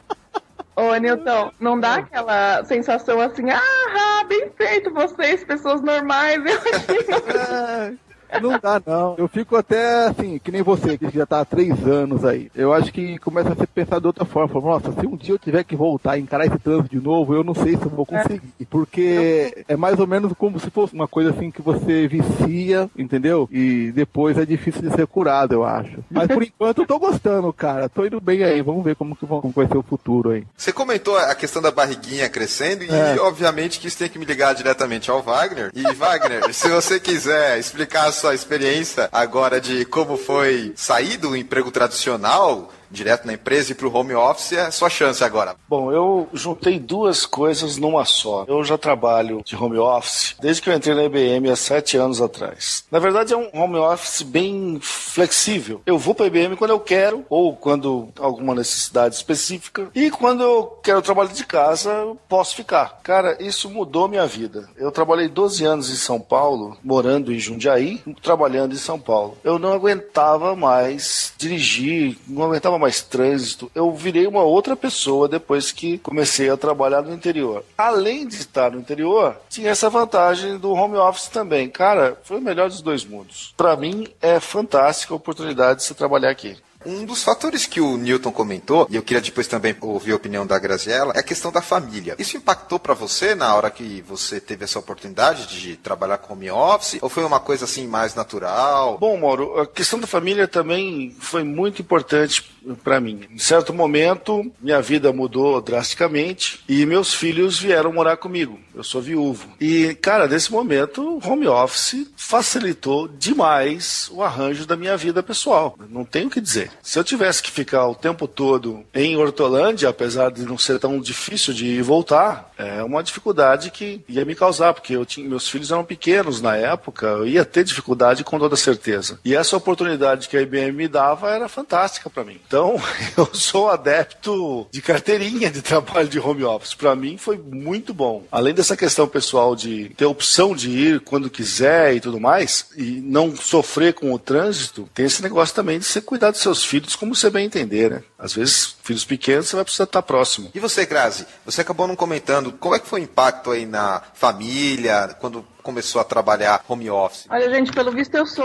Ô, 0.76 0.94
Nilton, 0.96 1.50
não 1.60 1.78
dá 1.78 1.96
aquela 1.96 2.64
sensação 2.64 3.20
assim, 3.20 3.50
ah, 3.50 4.24
bem 4.26 4.50
feito 4.56 4.92
vocês, 4.92 5.44
pessoas 5.44 5.82
normais. 5.82 6.38
Eu 6.38 6.58
achei 6.58 7.98
Não 8.40 8.58
dá, 8.58 8.80
não. 8.84 9.14
Eu 9.18 9.28
fico 9.28 9.56
até 9.56 10.06
assim, 10.06 10.38
que 10.38 10.50
nem 10.52 10.62
você, 10.62 10.96
que 10.98 11.10
já 11.10 11.26
tá 11.26 11.40
há 11.40 11.44
três 11.44 11.70
anos 11.86 12.24
aí. 12.24 12.50
Eu 12.54 12.72
acho 12.72 12.92
que 12.92 13.18
começa 13.18 13.52
a 13.52 13.56
ser 13.56 13.66
pensado 13.66 14.00
de 14.02 14.06
outra 14.08 14.24
forma. 14.24 14.48
Fala, 14.48 14.64
Nossa, 14.74 14.92
se 14.92 15.06
um 15.06 15.16
dia 15.16 15.34
eu 15.34 15.38
tiver 15.38 15.64
que 15.64 15.76
voltar 15.76 16.16
e 16.16 16.22
encarar 16.22 16.46
esse 16.46 16.58
trânsito 16.58 16.96
de 16.96 17.02
novo, 17.02 17.34
eu 17.34 17.42
não 17.44 17.54
sei 17.54 17.76
se 17.76 17.82
eu 17.84 17.90
vou 17.90 18.06
conseguir. 18.06 18.40
Porque 18.68 19.64
é 19.68 19.76
mais 19.76 19.98
ou 19.98 20.06
menos 20.06 20.32
como 20.38 20.58
se 20.58 20.70
fosse 20.70 20.94
uma 20.94 21.06
coisa 21.08 21.30
assim 21.30 21.50
que 21.50 21.62
você 21.62 22.06
vicia, 22.08 22.88
entendeu? 22.96 23.48
E 23.52 23.92
depois 23.92 24.36
é 24.38 24.44
difícil 24.46 24.82
de 24.82 24.90
ser 24.94 25.06
curado, 25.06 25.54
eu 25.54 25.64
acho. 25.64 25.98
Mas 26.10 26.28
por 26.28 26.42
enquanto 26.42 26.82
eu 26.82 26.86
tô 26.86 26.98
gostando, 26.98 27.52
cara. 27.52 27.88
Tô 27.88 28.04
indo 28.04 28.20
bem 28.20 28.42
aí. 28.44 28.62
Vamos 28.62 28.84
ver 28.84 28.96
como, 28.96 29.16
que 29.16 29.26
vão- 29.26 29.40
como 29.40 29.52
vai 29.54 29.66
ser 29.66 29.76
o 29.76 29.82
futuro 29.82 30.30
aí. 30.30 30.44
Você 30.56 30.72
comentou 30.72 31.16
a 31.16 31.34
questão 31.34 31.60
da 31.62 31.70
barriguinha 31.70 32.28
crescendo 32.28 32.84
e, 32.84 32.90
É. 32.90 33.16
obviamente, 33.20 33.78
que 33.80 33.88
isso 33.88 33.98
tem 33.98 34.08
que 34.08 34.18
me 34.18 34.24
ligar 34.24 34.54
diretamente 34.54 35.10
ao 35.10 35.22
Wagner. 35.22 35.70
E, 35.74 35.82
Wagner, 35.94 36.52
se 36.54 36.68
você 36.68 36.98
quiser 37.00 37.58
explicar 37.58 38.10
sua 38.20 38.34
experiência 38.34 39.08
agora 39.10 39.58
de 39.58 39.86
como 39.86 40.18
foi 40.18 40.74
sair 40.76 41.16
do 41.16 41.34
emprego 41.34 41.70
tradicional, 41.70 42.70
direto 42.90 43.26
na 43.26 43.34
empresa 43.34 43.72
e 43.72 43.74
pro 43.74 43.94
home 43.94 44.14
office, 44.14 44.52
é 44.52 44.70
sua 44.70 44.90
chance 44.90 45.22
agora. 45.22 45.54
Bom, 45.68 45.92
eu 45.92 46.28
juntei 46.32 46.78
duas 46.78 47.24
coisas 47.24 47.76
numa 47.76 48.04
só. 48.04 48.44
Eu 48.48 48.64
já 48.64 48.76
trabalho 48.76 49.42
de 49.44 49.56
home 49.56 49.78
office 49.78 50.34
desde 50.40 50.62
que 50.62 50.70
eu 50.70 50.74
entrei 50.74 50.94
na 50.94 51.04
IBM 51.04 51.50
há 51.50 51.56
sete 51.56 51.96
anos 51.96 52.20
atrás. 52.20 52.84
Na 52.90 52.98
verdade, 52.98 53.32
é 53.32 53.36
um 53.36 53.50
home 53.52 53.76
office 53.76 54.22
bem 54.22 54.78
flexível. 54.80 55.80
Eu 55.86 55.98
vou 55.98 56.14
para 56.14 56.26
a 56.26 56.28
IBM 56.28 56.56
quando 56.56 56.70
eu 56.70 56.80
quero, 56.80 57.24
ou 57.28 57.54
quando 57.54 58.08
alguma 58.18 58.54
necessidade 58.54 59.14
específica, 59.14 59.90
e 59.94 60.10
quando 60.10 60.42
eu 60.42 60.78
quero 60.82 61.02
trabalhar 61.02 61.32
de 61.32 61.44
casa, 61.44 61.90
eu 61.90 62.18
posso 62.28 62.54
ficar. 62.54 63.00
Cara, 63.02 63.36
isso 63.40 63.70
mudou 63.70 64.08
minha 64.08 64.26
vida. 64.26 64.68
Eu 64.76 64.90
trabalhei 64.90 65.28
12 65.28 65.64
anos 65.64 65.90
em 65.90 65.96
São 65.96 66.20
Paulo, 66.20 66.76
morando 66.82 67.32
em 67.32 67.38
Jundiaí, 67.38 68.02
trabalhando 68.22 68.74
em 68.74 68.78
São 68.78 68.98
Paulo. 68.98 69.36
Eu 69.44 69.58
não 69.58 69.72
aguentava 69.72 70.56
mais 70.56 71.32
dirigir, 71.38 72.16
não 72.26 72.44
aguentava 72.44 72.78
mais 72.80 73.02
trânsito. 73.02 73.70
Eu 73.74 73.92
virei 73.92 74.26
uma 74.26 74.42
outra 74.42 74.74
pessoa 74.74 75.28
depois 75.28 75.70
que 75.70 75.98
comecei 75.98 76.50
a 76.50 76.56
trabalhar 76.56 77.02
no 77.02 77.14
interior. 77.14 77.64
Além 77.76 78.26
de 78.26 78.36
estar 78.36 78.72
no 78.72 78.80
interior, 78.80 79.36
tinha 79.48 79.70
essa 79.70 79.88
vantagem 79.88 80.58
do 80.58 80.72
home 80.72 80.96
office 80.96 81.28
também. 81.28 81.68
Cara, 81.68 82.18
foi 82.24 82.38
o 82.38 82.42
melhor 82.42 82.68
dos 82.68 82.82
dois 82.82 83.04
mundos. 83.04 83.54
Para 83.56 83.76
mim 83.76 84.08
é 84.20 84.40
fantástica 84.40 85.14
a 85.14 85.16
oportunidade 85.16 85.80
de 85.80 85.84
se 85.84 85.94
trabalhar 85.94 86.30
aqui. 86.30 86.56
Um 86.84 87.04
dos 87.04 87.22
fatores 87.22 87.66
que 87.66 87.80
o 87.80 87.96
Newton 87.98 88.32
comentou, 88.32 88.86
e 88.88 88.96
eu 88.96 89.02
queria 89.02 89.20
depois 89.20 89.46
também 89.46 89.76
ouvir 89.80 90.12
a 90.12 90.16
opinião 90.16 90.46
da 90.46 90.58
Graziella, 90.58 91.12
é 91.14 91.18
a 91.18 91.22
questão 91.22 91.52
da 91.52 91.60
família. 91.60 92.16
Isso 92.18 92.38
impactou 92.38 92.78
para 92.78 92.94
você 92.94 93.34
na 93.34 93.54
hora 93.54 93.70
que 93.70 94.02
você 94.02 94.40
teve 94.40 94.64
essa 94.64 94.78
oportunidade 94.78 95.46
de 95.46 95.76
trabalhar 95.76 96.18
com 96.18 96.32
home 96.32 96.50
office? 96.50 96.98
Ou 97.02 97.08
foi 97.10 97.24
uma 97.24 97.38
coisa 97.38 97.66
assim 97.66 97.86
mais 97.86 98.14
natural? 98.14 98.96
Bom, 98.98 99.18
Mauro, 99.18 99.60
a 99.60 99.66
questão 99.66 99.98
da 99.98 100.06
família 100.06 100.48
também 100.48 101.14
foi 101.18 101.44
muito 101.44 101.82
importante 101.82 102.50
para 102.82 103.00
mim. 103.00 103.26
Em 103.30 103.38
certo 103.38 103.74
momento, 103.74 104.50
minha 104.60 104.80
vida 104.80 105.12
mudou 105.12 105.60
drasticamente 105.60 106.62
e 106.68 106.86
meus 106.86 107.12
filhos 107.12 107.58
vieram 107.58 107.92
morar 107.92 108.16
comigo. 108.16 108.58
Eu 108.74 108.84
sou 108.84 109.02
viúvo. 109.02 109.48
E, 109.60 109.94
cara, 109.96 110.26
nesse 110.26 110.50
momento, 110.50 111.20
home 111.24 111.46
office 111.46 112.06
facilitou 112.16 113.08
demais 113.08 114.08
o 114.12 114.22
arranjo 114.22 114.66
da 114.66 114.76
minha 114.76 114.96
vida 114.96 115.22
pessoal. 115.22 115.76
Não 115.88 116.04
tenho 116.04 116.28
o 116.28 116.30
que 116.30 116.40
dizer. 116.40 116.69
Se 116.82 116.98
eu 116.98 117.04
tivesse 117.04 117.42
que 117.42 117.50
ficar 117.50 117.86
o 117.86 117.94
tempo 117.94 118.26
todo 118.26 118.84
em 118.94 119.16
Hortolândia, 119.16 119.88
apesar 119.88 120.30
de 120.30 120.44
não 120.44 120.58
ser 120.58 120.78
tão 120.78 121.00
difícil 121.00 121.52
de 121.52 121.80
voltar, 121.82 122.49
é 122.60 122.82
uma 122.82 123.02
dificuldade 123.02 123.70
que 123.70 124.02
ia 124.08 124.24
me 124.24 124.34
causar, 124.34 124.74
porque 124.74 124.94
eu 124.94 125.04
tinha, 125.04 125.28
meus 125.28 125.48
filhos 125.48 125.70
eram 125.70 125.84
pequenos 125.84 126.40
na 126.40 126.56
época, 126.56 127.06
eu 127.06 127.26
ia 127.26 127.44
ter 127.44 127.64
dificuldade 127.64 128.24
com 128.24 128.38
toda 128.38 128.56
certeza. 128.56 129.18
E 129.24 129.34
essa 129.34 129.56
oportunidade 129.56 130.28
que 130.28 130.36
a 130.36 130.42
IBM 130.42 130.72
me 130.72 130.88
dava 130.88 131.30
era 131.30 131.48
fantástica 131.48 132.10
para 132.10 132.24
mim. 132.24 132.40
Então, 132.46 132.80
eu 133.16 133.28
sou 133.32 133.70
adepto 133.70 134.66
de 134.70 134.82
carteirinha 134.82 135.50
de 135.50 135.62
trabalho 135.62 136.08
de 136.08 136.18
home 136.18 136.44
office. 136.44 136.74
Para 136.74 136.94
mim 136.94 137.16
foi 137.16 137.38
muito 137.38 137.94
bom. 137.94 138.24
Além 138.30 138.54
dessa 138.54 138.76
questão 138.76 139.08
pessoal 139.08 139.56
de 139.56 139.90
ter 139.96 140.04
opção 140.04 140.54
de 140.54 140.70
ir 140.70 141.00
quando 141.00 141.30
quiser 141.30 141.94
e 141.94 142.00
tudo 142.00 142.20
mais, 142.20 142.66
e 142.76 143.00
não 143.00 143.34
sofrer 143.34 143.94
com 143.94 144.12
o 144.12 144.18
trânsito, 144.18 144.88
tem 144.94 145.06
esse 145.06 145.22
negócio 145.22 145.54
também 145.54 145.78
de 145.78 145.84
você 145.84 146.00
cuidar 146.00 146.30
dos 146.30 146.40
seus 146.40 146.64
filhos 146.64 146.96
como 146.96 147.14
você 147.14 147.30
bem 147.30 147.46
entender, 147.46 147.90
né? 147.90 148.02
Às 148.18 148.34
vezes 148.34 148.76
filhos 148.82 149.04
pequenos, 149.04 149.48
você 149.48 149.56
vai 149.56 149.64
precisar 149.64 149.84
estar 149.84 150.02
próximo. 150.02 150.50
E 150.54 150.60
você, 150.60 150.84
Grazi, 150.84 151.26
você 151.44 151.60
acabou 151.60 151.86
não 151.86 151.96
comentando 151.96 152.49
como 152.58 152.74
é 152.74 152.78
que 152.78 152.86
foi 152.86 153.00
o 153.00 153.04
impacto 153.04 153.50
aí 153.50 153.66
na 153.66 154.02
família, 154.14 155.16
quando 155.20 155.44
começou 155.60 156.00
a 156.00 156.04
trabalhar 156.04 156.62
home 156.68 156.90
office? 156.90 157.26
Olha, 157.30 157.50
gente, 157.50 157.72
pelo 157.72 157.90
visto 157.92 158.14
eu 158.14 158.26
sou 158.26 158.44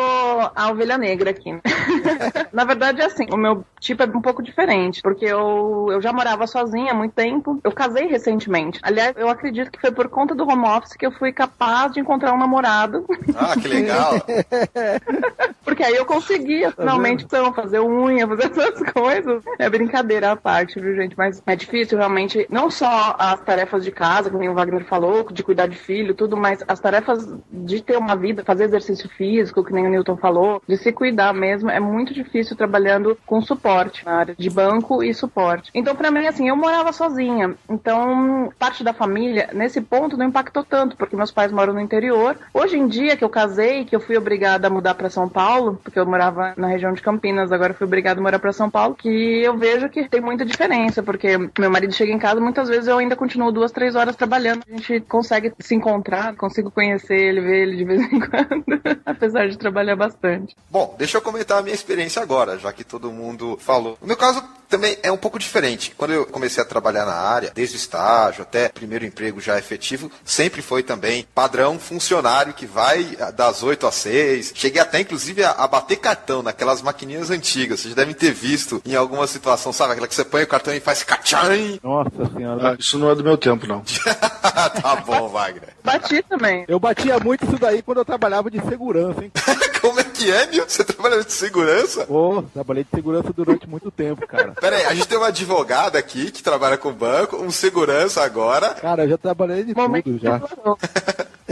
a 0.55 0.69
ovelha 0.69 0.97
negra 0.97 1.31
aqui. 1.31 1.53
né? 1.53 1.61
Na 2.51 2.63
verdade, 2.63 3.01
é 3.01 3.05
assim, 3.05 3.27
o 3.31 3.37
meu 3.37 3.65
tipo 3.79 4.01
é 4.03 4.05
um 4.05 4.21
pouco 4.21 4.41
diferente, 4.41 5.01
porque 5.01 5.25
eu, 5.25 5.87
eu 5.91 6.01
já 6.01 6.11
morava 6.11 6.47
sozinha 6.47 6.91
há 6.91 6.95
muito 6.95 7.13
tempo. 7.13 7.59
Eu 7.63 7.71
casei 7.71 8.07
recentemente. 8.07 8.79
Aliás, 8.81 9.13
eu 9.15 9.29
acredito 9.29 9.71
que 9.71 9.79
foi 9.79 9.91
por 9.91 10.09
conta 10.09 10.33
do 10.33 10.47
home 10.47 10.65
office 10.65 10.95
que 10.97 11.05
eu 11.05 11.11
fui 11.11 11.31
capaz 11.31 11.91
de 11.91 11.99
encontrar 11.99 12.33
um 12.33 12.37
namorado. 12.37 13.05
Ah, 13.35 13.53
que 13.59 13.67
legal. 13.67 14.13
Porque 15.63 15.83
aí 15.83 15.95
eu 15.95 16.05
conseguia 16.05 16.71
finalmente 16.71 17.25
então, 17.25 17.53
fazer 17.53 17.79
unha, 17.79 18.27
fazer 18.27 18.51
essas 18.51 18.91
coisas. 18.91 19.43
É 19.59 19.69
brincadeira 19.69 20.31
à 20.31 20.35
parte, 20.35 20.79
viu, 20.79 20.95
gente? 20.95 21.15
Mas 21.17 21.41
é 21.45 21.55
difícil 21.55 21.97
realmente, 21.97 22.45
não 22.49 22.69
só 22.69 23.15
as 23.17 23.39
tarefas 23.41 23.83
de 23.83 23.91
casa, 23.91 24.29
como 24.29 24.49
o 24.49 24.53
Wagner 24.53 24.85
falou, 24.85 25.29
de 25.31 25.43
cuidar 25.43 25.67
de 25.67 25.77
filho, 25.77 26.13
tudo, 26.13 26.37
mas 26.37 26.63
as 26.67 26.79
tarefas 26.79 27.04
de 27.51 27.81
ter 27.81 27.97
uma 27.97 28.15
vida, 28.15 28.43
fazer 28.43 28.65
exercício 28.65 29.09
físico, 29.09 29.63
que 29.63 29.73
nem 29.73 29.85
o 29.85 29.89
Newton 29.89 30.17
falou, 30.17 30.61
de 30.67 30.77
se 30.77 30.91
cuidar 30.91 31.33
mesmo, 31.33 31.69
é 31.69 31.79
muito 31.79 32.13
difícil 32.13 32.55
trabalhando 32.55 33.17
com 33.25 33.41
suporte 33.41 34.05
na 34.05 34.13
área 34.13 34.35
de 34.37 34.49
banco 34.49 35.03
e 35.03 35.13
suporte. 35.13 35.71
Então, 35.73 35.95
pra 35.95 36.11
mim, 36.11 36.27
assim, 36.27 36.49
eu 36.49 36.55
morava 36.55 36.91
sozinha. 36.91 37.55
Então, 37.69 38.51
parte 38.57 38.83
da 38.83 38.93
família, 38.93 39.49
nesse 39.53 39.81
ponto, 39.81 40.17
não 40.17 40.27
impactou 40.27 40.63
tanto, 40.63 40.95
porque 40.95 41.15
meus 41.15 41.31
pais 41.31 41.51
moram 41.51 41.73
no 41.73 41.79
interior. 41.79 42.37
Hoje 42.53 42.77
em 42.77 42.87
dia, 42.87 43.17
que 43.17 43.23
eu 43.23 43.29
casei, 43.29 43.85
que 43.85 43.95
eu 43.95 43.99
fui 43.99 44.17
obrigada 44.17 44.67
a 44.67 44.69
mudar 44.69 44.95
pra 44.95 45.09
São 45.09 45.27
Paulo, 45.27 45.79
porque 45.83 45.99
eu 45.99 46.05
morava 46.05 46.53
na 46.57 46.67
região 46.67 46.93
de 46.93 47.01
Campinas, 47.01 47.51
agora 47.51 47.73
fui 47.73 47.85
obrigada 47.85 48.19
a 48.19 48.23
morar 48.23 48.39
pra 48.39 48.53
São 48.53 48.69
Paulo, 48.69 48.95
que 48.95 49.09
eu 49.43 49.57
vejo 49.57 49.89
que 49.89 50.09
tem 50.09 50.21
muita 50.21 50.45
diferença, 50.45 51.03
porque 51.03 51.37
meu 51.57 51.69
marido 51.69 51.93
chega 51.93 52.11
em 52.11 52.19
casa, 52.19 52.39
muitas 52.39 52.67
vezes 52.67 52.87
eu 52.87 52.97
ainda 52.97 53.15
continuo 53.15 53.51
duas, 53.51 53.71
três 53.71 53.95
horas 53.95 54.15
trabalhando. 54.15 54.63
A 54.67 54.77
gente 54.77 55.01
consegue 55.01 55.53
se 55.59 55.75
encontrar, 55.75 56.35
consigo 56.35 56.71
conhecer 56.71 56.94
ele, 57.03 57.41
ver 57.41 57.63
ele 57.63 57.77
de 57.77 57.83
vez 57.83 58.01
em 58.01 58.19
quando, 58.19 58.65
apesar 59.05 59.47
de 59.47 59.57
trabalhar 59.57 59.95
bastante. 59.95 60.55
Bom, 60.69 60.95
deixa 60.97 61.17
eu 61.17 61.21
comentar 61.21 61.59
a 61.59 61.61
minha 61.61 61.75
experiência 61.75 62.21
agora, 62.21 62.57
já 62.57 62.71
que 62.71 62.83
todo 62.83 63.11
mundo 63.11 63.57
falou. 63.61 63.97
No 64.01 64.07
meu 64.07 64.17
caso, 64.17 64.43
também 64.67 64.97
é 65.03 65.11
um 65.11 65.17
pouco 65.17 65.39
diferente. 65.39 65.93
Quando 65.97 66.11
eu 66.11 66.25
comecei 66.25 66.61
a 66.61 66.65
trabalhar 66.65 67.05
na 67.05 67.13
área, 67.13 67.51
desde 67.53 67.75
o 67.75 67.77
estágio 67.77 68.41
até 68.41 68.69
primeiro 68.69 69.05
emprego 69.05 69.39
já 69.39 69.57
efetivo, 69.57 70.11
sempre 70.23 70.61
foi 70.61 70.83
também 70.83 71.25
padrão 71.33 71.79
funcionário 71.79 72.53
que 72.53 72.65
vai 72.65 73.15
das 73.35 73.63
8 73.63 73.87
às 73.87 73.95
6. 73.95 74.53
Cheguei 74.55 74.81
até, 74.81 74.99
inclusive, 74.99 75.43
a, 75.43 75.51
a 75.51 75.67
bater 75.67 75.97
cartão 75.97 76.41
naquelas 76.41 76.81
maquininhas 76.81 77.29
antigas. 77.29 77.81
Vocês 77.81 77.95
devem 77.95 78.13
ter 78.13 78.31
visto 78.31 78.81
em 78.85 78.95
alguma 78.95 79.27
situação, 79.27 79.71
sabe? 79.71 79.93
Aquela 79.93 80.07
que 80.07 80.15
você 80.15 80.25
põe 80.25 80.43
o 80.43 80.47
cartão 80.47 80.73
e 80.73 80.79
faz 80.79 81.03
cacham. 81.03 81.35
Nossa 81.83 82.33
senhora. 82.35 82.71
Ah, 82.71 82.75
isso 82.77 82.97
não 82.97 83.11
é 83.11 83.15
do 83.15 83.23
meu 83.23 83.37
tempo, 83.37 83.67
não. 83.67 83.83
tá 84.81 84.95
bom, 85.05 85.29
Wagner. 85.29 85.75
Bati 85.83 86.23
também. 86.23 86.65
Eu 86.67 86.79
batia 86.85 87.19
muito 87.19 87.43
isso 87.45 87.57
daí 87.57 87.81
quando 87.81 87.97
eu 87.97 88.05
trabalhava 88.05 88.51
de 88.51 88.61
segurança, 88.61 89.23
hein? 89.23 89.31
Como 89.81 89.99
é 89.99 90.03
que 90.03 90.31
é, 90.31 90.45
Nil? 90.47 90.65
Você 90.67 90.83
trabalha 90.83 91.23
de 91.23 91.33
segurança? 91.33 92.05
Pô, 92.05 92.43
trabalhei 92.53 92.83
de 92.83 92.89
segurança 92.93 93.33
durante 93.33 93.67
muito 93.67 93.89
tempo, 93.89 94.25
cara. 94.27 94.51
Pera 94.59 94.75
aí, 94.75 94.85
a 94.85 94.93
gente 94.93 95.07
tem 95.07 95.17
uma 95.17 95.27
advogada 95.27 95.97
aqui 95.97 96.31
que 96.31 96.43
trabalha 96.43 96.77
com 96.77 96.91
banco, 96.91 97.37
um 97.37 97.49
segurança 97.49 98.23
agora. 98.23 98.69
Cara, 98.75 99.03
eu 99.03 99.09
já 99.09 99.17
trabalhei 99.17 99.63
de 99.63 99.75
Momento 99.75 100.05
tudo 100.05 100.19
já. 100.19 100.41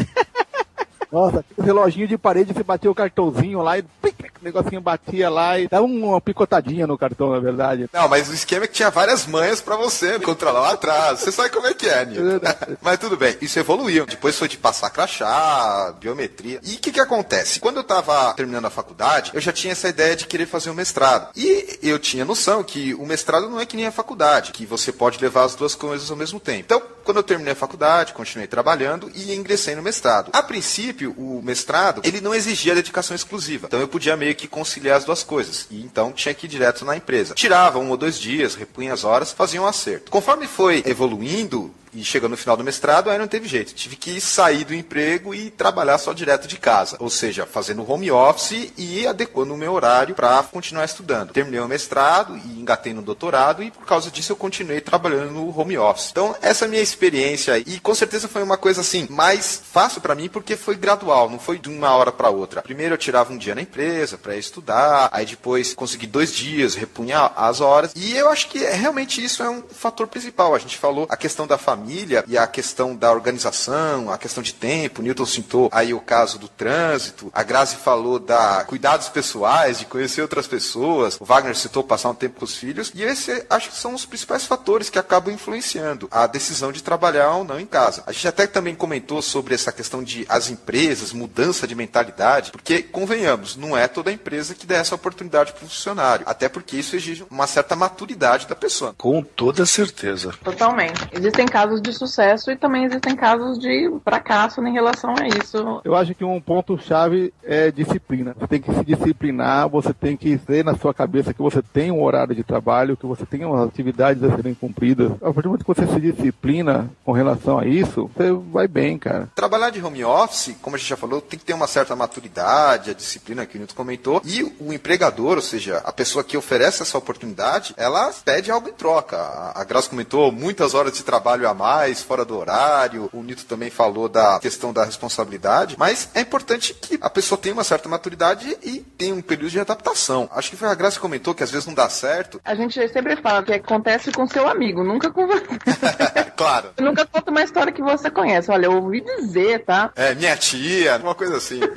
Nossa, 1.13 1.39
aquele 1.39 1.67
reloginho 1.67 2.07
de 2.07 2.17
parede, 2.17 2.51
você 2.51 2.63
batia 2.63 2.89
o 2.89 2.95
cartãozinho 2.95 3.61
lá 3.61 3.77
e 3.77 3.83
pic, 3.83 4.15
o 4.41 4.43
negocinho 4.43 4.81
batia 4.81 5.29
lá 5.29 5.59
e 5.59 5.67
dava 5.67 5.85
uma 5.85 6.19
picotadinha 6.19 6.87
no 6.87 6.97
cartão, 6.97 7.29
na 7.29 7.39
verdade. 7.39 7.87
Não, 7.93 8.09
mas 8.09 8.27
o 8.29 8.33
esquema 8.33 8.65
é 8.65 8.67
que 8.67 8.73
tinha 8.73 8.89
várias 8.89 9.27
manhas 9.27 9.61
pra 9.61 9.75
você 9.75 10.19
controlar 10.19 10.59
lá 10.59 10.71
atrás. 10.71 11.19
Você 11.19 11.31
sabe 11.31 11.51
como 11.51 11.67
é 11.67 11.73
que 11.75 11.87
é, 11.87 12.03
Nil. 12.03 12.41
Mas 12.81 12.97
tudo 12.97 13.15
bem, 13.15 13.37
isso 13.39 13.59
evoluiu. 13.59 14.07
Depois 14.07 14.37
foi 14.39 14.47
de 14.47 14.57
passar 14.57 14.89
crachá, 14.89 15.93
biometria. 15.99 16.59
E 16.63 16.75
o 16.75 16.79
que 16.79 16.91
que 16.91 16.99
acontece? 16.99 17.59
Quando 17.59 17.77
eu 17.77 17.83
tava 17.83 18.33
terminando 18.33 18.65
a 18.65 18.71
faculdade, 18.71 19.29
eu 19.35 19.39
já 19.39 19.53
tinha 19.53 19.73
essa 19.73 19.87
ideia 19.87 20.15
de 20.15 20.25
querer 20.25 20.47
fazer 20.47 20.71
um 20.71 20.73
mestrado. 20.73 21.29
E 21.35 21.77
eu 21.83 21.99
tinha 21.99 22.25
noção 22.25 22.63
que 22.63 22.95
o 22.95 23.05
mestrado 23.05 23.47
não 23.49 23.59
é 23.59 23.67
que 23.67 23.75
nem 23.75 23.85
a 23.85 23.91
faculdade, 23.91 24.51
que 24.51 24.65
você 24.65 24.91
pode 24.91 25.21
levar 25.21 25.43
as 25.43 25.53
duas 25.53 25.75
coisas 25.75 26.09
ao 26.09 26.17
mesmo 26.17 26.39
tempo. 26.39 26.61
Então, 26.61 26.81
quando 27.03 27.17
eu 27.17 27.23
terminei 27.23 27.53
a 27.53 27.55
faculdade, 27.55 28.13
continuei 28.13 28.47
trabalhando 28.47 29.11
e 29.13 29.35
ingressei 29.35 29.75
no 29.75 29.81
mestrado. 29.81 30.29
A 30.33 30.41
princípio, 30.41 31.02
o 31.07 31.41
mestrado, 31.43 32.01
ele 32.03 32.21
não 32.21 32.33
exigia 32.33 32.75
dedicação 32.75 33.15
exclusiva. 33.15 33.67
Então 33.67 33.79
eu 33.79 33.87
podia 33.87 34.15
meio 34.15 34.35
que 34.35 34.47
conciliar 34.47 34.97
as 34.97 35.05
duas 35.05 35.23
coisas. 35.23 35.67
E 35.69 35.81
então 35.81 36.11
tinha 36.11 36.33
que 36.33 36.45
ir 36.45 36.49
direto 36.49 36.85
na 36.85 36.95
empresa. 36.95 37.33
Tirava 37.33 37.79
um 37.79 37.89
ou 37.89 37.97
dois 37.97 38.19
dias, 38.19 38.55
repunha 38.55 38.93
as 38.93 39.03
horas, 39.03 39.31
fazia 39.31 39.61
um 39.61 39.67
acerto. 39.67 40.11
Conforme 40.11 40.47
foi 40.47 40.83
evoluindo, 40.85 41.73
e 41.93 42.03
chegando 42.03 42.31
no 42.31 42.37
final 42.37 42.57
do 42.57 42.63
mestrado, 42.63 43.09
aí 43.09 43.17
não 43.17 43.27
teve 43.27 43.47
jeito. 43.47 43.73
Tive 43.73 43.95
que 43.95 44.19
sair 44.19 44.63
do 44.63 44.73
emprego 44.73 45.33
e 45.33 45.49
trabalhar 45.49 45.97
só 45.97 46.13
direto 46.13 46.47
de 46.47 46.57
casa. 46.57 46.97
Ou 46.99 47.09
seja, 47.09 47.45
fazendo 47.45 47.89
home 47.89 48.11
office 48.11 48.71
e 48.77 49.05
adequando 49.05 49.53
o 49.53 49.57
meu 49.57 49.73
horário 49.73 50.15
para 50.15 50.41
continuar 50.43 50.85
estudando. 50.85 51.31
Terminei 51.31 51.59
o 51.59 51.67
mestrado 51.67 52.37
e 52.37 52.59
engatei 52.59 52.93
no 52.93 53.01
doutorado 53.01 53.63
e 53.63 53.71
por 53.71 53.85
causa 53.85 54.09
disso 54.09 54.31
eu 54.31 54.35
continuei 54.35 54.81
trabalhando 54.81 55.31
no 55.31 55.57
home 55.57 55.77
office. 55.77 56.09
Então, 56.11 56.35
essa 56.41 56.65
é 56.65 56.67
a 56.67 56.69
minha 56.69 56.81
experiência 56.81 57.57
e 57.57 57.79
com 57.79 57.93
certeza 57.93 58.27
foi 58.27 58.41
uma 58.41 58.57
coisa 58.57 58.81
assim 58.81 59.07
mais 59.09 59.61
fácil 59.71 60.01
para 60.01 60.15
mim 60.15 60.29
porque 60.29 60.55
foi 60.55 60.75
gradual, 60.75 61.29
não 61.29 61.39
foi 61.39 61.59
de 61.59 61.69
uma 61.69 61.91
hora 61.91 62.11
para 62.11 62.29
outra. 62.29 62.61
Primeiro 62.61 62.93
eu 62.95 62.97
tirava 62.97 63.31
um 63.31 63.37
dia 63.37 63.55
na 63.55 63.61
empresa 63.61 64.17
para 64.17 64.35
estudar, 64.35 65.09
aí 65.11 65.25
depois 65.25 65.73
consegui 65.73 66.07
dois 66.07 66.33
dias, 66.33 66.75
repunha 66.75 67.31
as 67.35 67.61
horas. 67.61 67.91
E 67.95 68.15
eu 68.15 68.29
acho 68.29 68.49
que 68.49 68.63
é, 68.63 68.73
realmente 68.73 69.23
isso 69.23 69.43
é 69.43 69.49
um 69.49 69.63
fator 69.63 70.07
principal. 70.07 70.55
A 70.55 70.59
gente 70.59 70.77
falou 70.77 71.05
a 71.09 71.17
questão 71.17 71.45
da 71.45 71.57
família 71.57 71.82
e 72.27 72.37
a 72.37 72.47
questão 72.47 72.95
da 72.95 73.11
organização, 73.11 74.11
a 74.11 74.17
questão 74.17 74.43
de 74.43 74.53
tempo. 74.53 75.01
Newton 75.01 75.25
citou 75.25 75.69
aí 75.71 75.93
o 75.93 75.99
caso 75.99 76.37
do 76.39 76.47
trânsito. 76.47 77.31
A 77.33 77.43
Grazi 77.43 77.75
falou 77.75 78.19
da 78.19 78.63
cuidados 78.65 79.09
pessoais, 79.09 79.79
de 79.79 79.85
conhecer 79.85 80.21
outras 80.21 80.47
pessoas. 80.47 81.17
O 81.19 81.25
Wagner 81.25 81.55
citou 81.55 81.83
passar 81.83 82.09
um 82.09 82.15
tempo 82.15 82.39
com 82.39 82.45
os 82.45 82.55
filhos. 82.55 82.91
E 82.95 83.03
esse 83.03 83.45
acho 83.49 83.69
que 83.69 83.77
são 83.77 83.93
os 83.93 84.05
principais 84.05 84.45
fatores 84.45 84.89
que 84.89 84.99
acabam 84.99 85.33
influenciando 85.33 86.07
a 86.11 86.27
decisão 86.27 86.71
de 86.71 86.83
trabalhar 86.83 87.31
ou 87.31 87.43
não 87.43 87.59
em 87.59 87.65
casa. 87.65 88.03
A 88.05 88.11
gente 88.11 88.27
até 88.27 88.47
também 88.47 88.75
comentou 88.75 89.21
sobre 89.21 89.55
essa 89.55 89.71
questão 89.71 90.03
de 90.03 90.25
as 90.29 90.49
empresas, 90.49 91.13
mudança 91.13 91.67
de 91.67 91.75
mentalidade, 91.75 92.51
porque 92.51 92.83
convenhamos, 92.83 93.55
não 93.55 93.77
é 93.77 93.87
toda 93.87 94.11
empresa 94.11 94.55
que 94.55 94.65
dá 94.65 94.75
essa 94.75 94.95
oportunidade 94.95 95.53
para 95.53 95.65
o 95.65 95.67
funcionário. 95.67 96.25
Até 96.27 96.47
porque 96.49 96.77
isso 96.77 96.95
exige 96.95 97.25
uma 97.29 97.47
certa 97.47 97.75
maturidade 97.75 98.47
da 98.47 98.55
pessoa. 98.55 98.93
Com 98.97 99.23
toda 99.23 99.65
certeza. 99.65 100.33
Totalmente. 100.43 101.07
Existem 101.11 101.45
casos 101.45 101.72
de 101.81 101.91
sucesso 101.91 102.51
e 102.51 102.55
também 102.55 102.85
existem 102.85 103.15
casos 103.15 103.57
de 103.57 103.91
fracasso 104.03 104.61
em 104.61 104.71
relação 104.71 105.13
a 105.17 105.27
isso. 105.27 105.81
Eu 105.83 105.95
acho 105.95 106.13
que 106.13 106.23
um 106.23 106.39
ponto-chave 106.39 107.33
é 107.43 107.71
disciplina. 107.71 108.35
Você 108.39 108.47
tem 108.47 108.61
que 108.61 108.73
se 108.73 108.85
disciplinar, 108.85 109.67
você 109.67 109.93
tem 109.93 110.15
que 110.15 110.37
ter 110.37 110.63
na 110.63 110.75
sua 110.75 110.93
cabeça 110.93 111.33
que 111.33 111.41
você 111.41 111.61
tem 111.61 111.91
um 111.91 112.03
horário 112.03 112.35
de 112.35 112.43
trabalho, 112.43 112.95
que 112.95 113.05
você 113.05 113.25
tem 113.25 113.43
umas 113.43 113.67
atividades 113.67 114.23
a 114.23 114.35
serem 114.35 114.53
cumpridas. 114.53 115.11
A 115.13 115.25
partir 115.25 115.41
do 115.41 115.49
momento 115.49 115.65
que 115.65 115.73
você 115.73 115.87
se 115.87 115.99
disciplina 115.99 116.89
com 117.03 117.11
relação 117.11 117.57
a 117.57 117.65
isso, 117.65 118.09
você 118.15 118.31
vai 118.31 118.67
bem, 118.67 118.97
cara. 118.97 119.29
Trabalhar 119.35 119.69
de 119.69 119.83
home 119.83 120.03
office, 120.03 120.55
como 120.61 120.75
a 120.75 120.79
gente 120.79 120.89
já 120.89 120.97
falou, 120.97 121.19
tem 121.19 121.39
que 121.39 121.45
ter 121.45 121.53
uma 121.53 121.67
certa 121.67 121.95
maturidade, 121.95 122.91
a 122.91 122.93
disciplina 122.93 123.45
que 123.45 123.57
o 123.57 123.59
Nilton 123.59 123.75
comentou, 123.75 124.21
e 124.23 124.43
o 124.59 124.71
empregador, 124.71 125.37
ou 125.37 125.41
seja, 125.41 125.81
a 125.83 125.91
pessoa 125.91 126.23
que 126.23 126.37
oferece 126.37 126.83
essa 126.83 126.97
oportunidade, 126.97 127.73
ela 127.77 128.11
pede 128.23 128.51
algo 128.51 128.69
em 128.69 128.73
troca. 128.73 129.17
A 129.17 129.63
a 129.63 129.65
Graça 129.65 129.89
comentou 129.89 130.29
muitas 130.29 130.73
horas 130.73 130.93
de 130.93 131.03
trabalho 131.03 131.47
a 131.47 131.53
mais, 131.53 131.62
fora 132.03 132.25
do 132.25 132.37
horário, 132.37 133.09
o 133.13 133.23
Nito 133.23 133.45
também 133.45 133.69
falou 133.69 134.09
da 134.09 134.39
questão 134.39 134.73
da 134.73 134.83
responsabilidade, 134.83 135.75
mas 135.77 136.09
é 136.13 136.21
importante 136.21 136.73
que 136.73 136.97
a 137.01 137.09
pessoa 137.09 137.39
tenha 137.39 137.53
uma 137.53 137.63
certa 137.63 137.87
maturidade 137.87 138.57
e 138.63 138.79
tenha 138.97 139.13
um 139.13 139.21
período 139.21 139.51
de 139.51 139.59
adaptação. 139.59 140.29
Acho 140.31 140.49
que 140.49 140.55
foi 140.55 140.67
a 140.67 140.75
Graça 140.75 140.97
que 140.97 141.01
comentou 141.01 141.33
que 141.33 141.43
às 141.43 141.51
vezes 141.51 141.67
não 141.67 141.73
dá 141.73 141.89
certo. 141.89 142.41
A 142.43 142.55
gente 142.55 142.87
sempre 142.89 143.15
fala 143.17 143.43
que 143.43 143.53
acontece 143.53 144.11
com 144.11 144.27
seu 144.27 144.47
amigo, 144.47 144.83
nunca 144.83 145.11
com 145.11 145.27
você. 145.27 145.43
claro. 146.35 146.71
Eu 146.77 146.85
nunca 146.85 147.05
conta 147.05 147.31
uma 147.31 147.43
história 147.43 147.71
que 147.71 147.81
você 147.81 148.09
conhece. 148.09 148.51
Olha, 148.51 148.65
eu 148.65 148.73
ouvi 148.73 149.01
dizer, 149.01 149.63
tá? 149.63 149.91
É, 149.95 150.13
minha 150.15 150.35
tia, 150.35 150.97
uma 150.97 151.15
coisa 151.15 151.37
assim. 151.37 151.59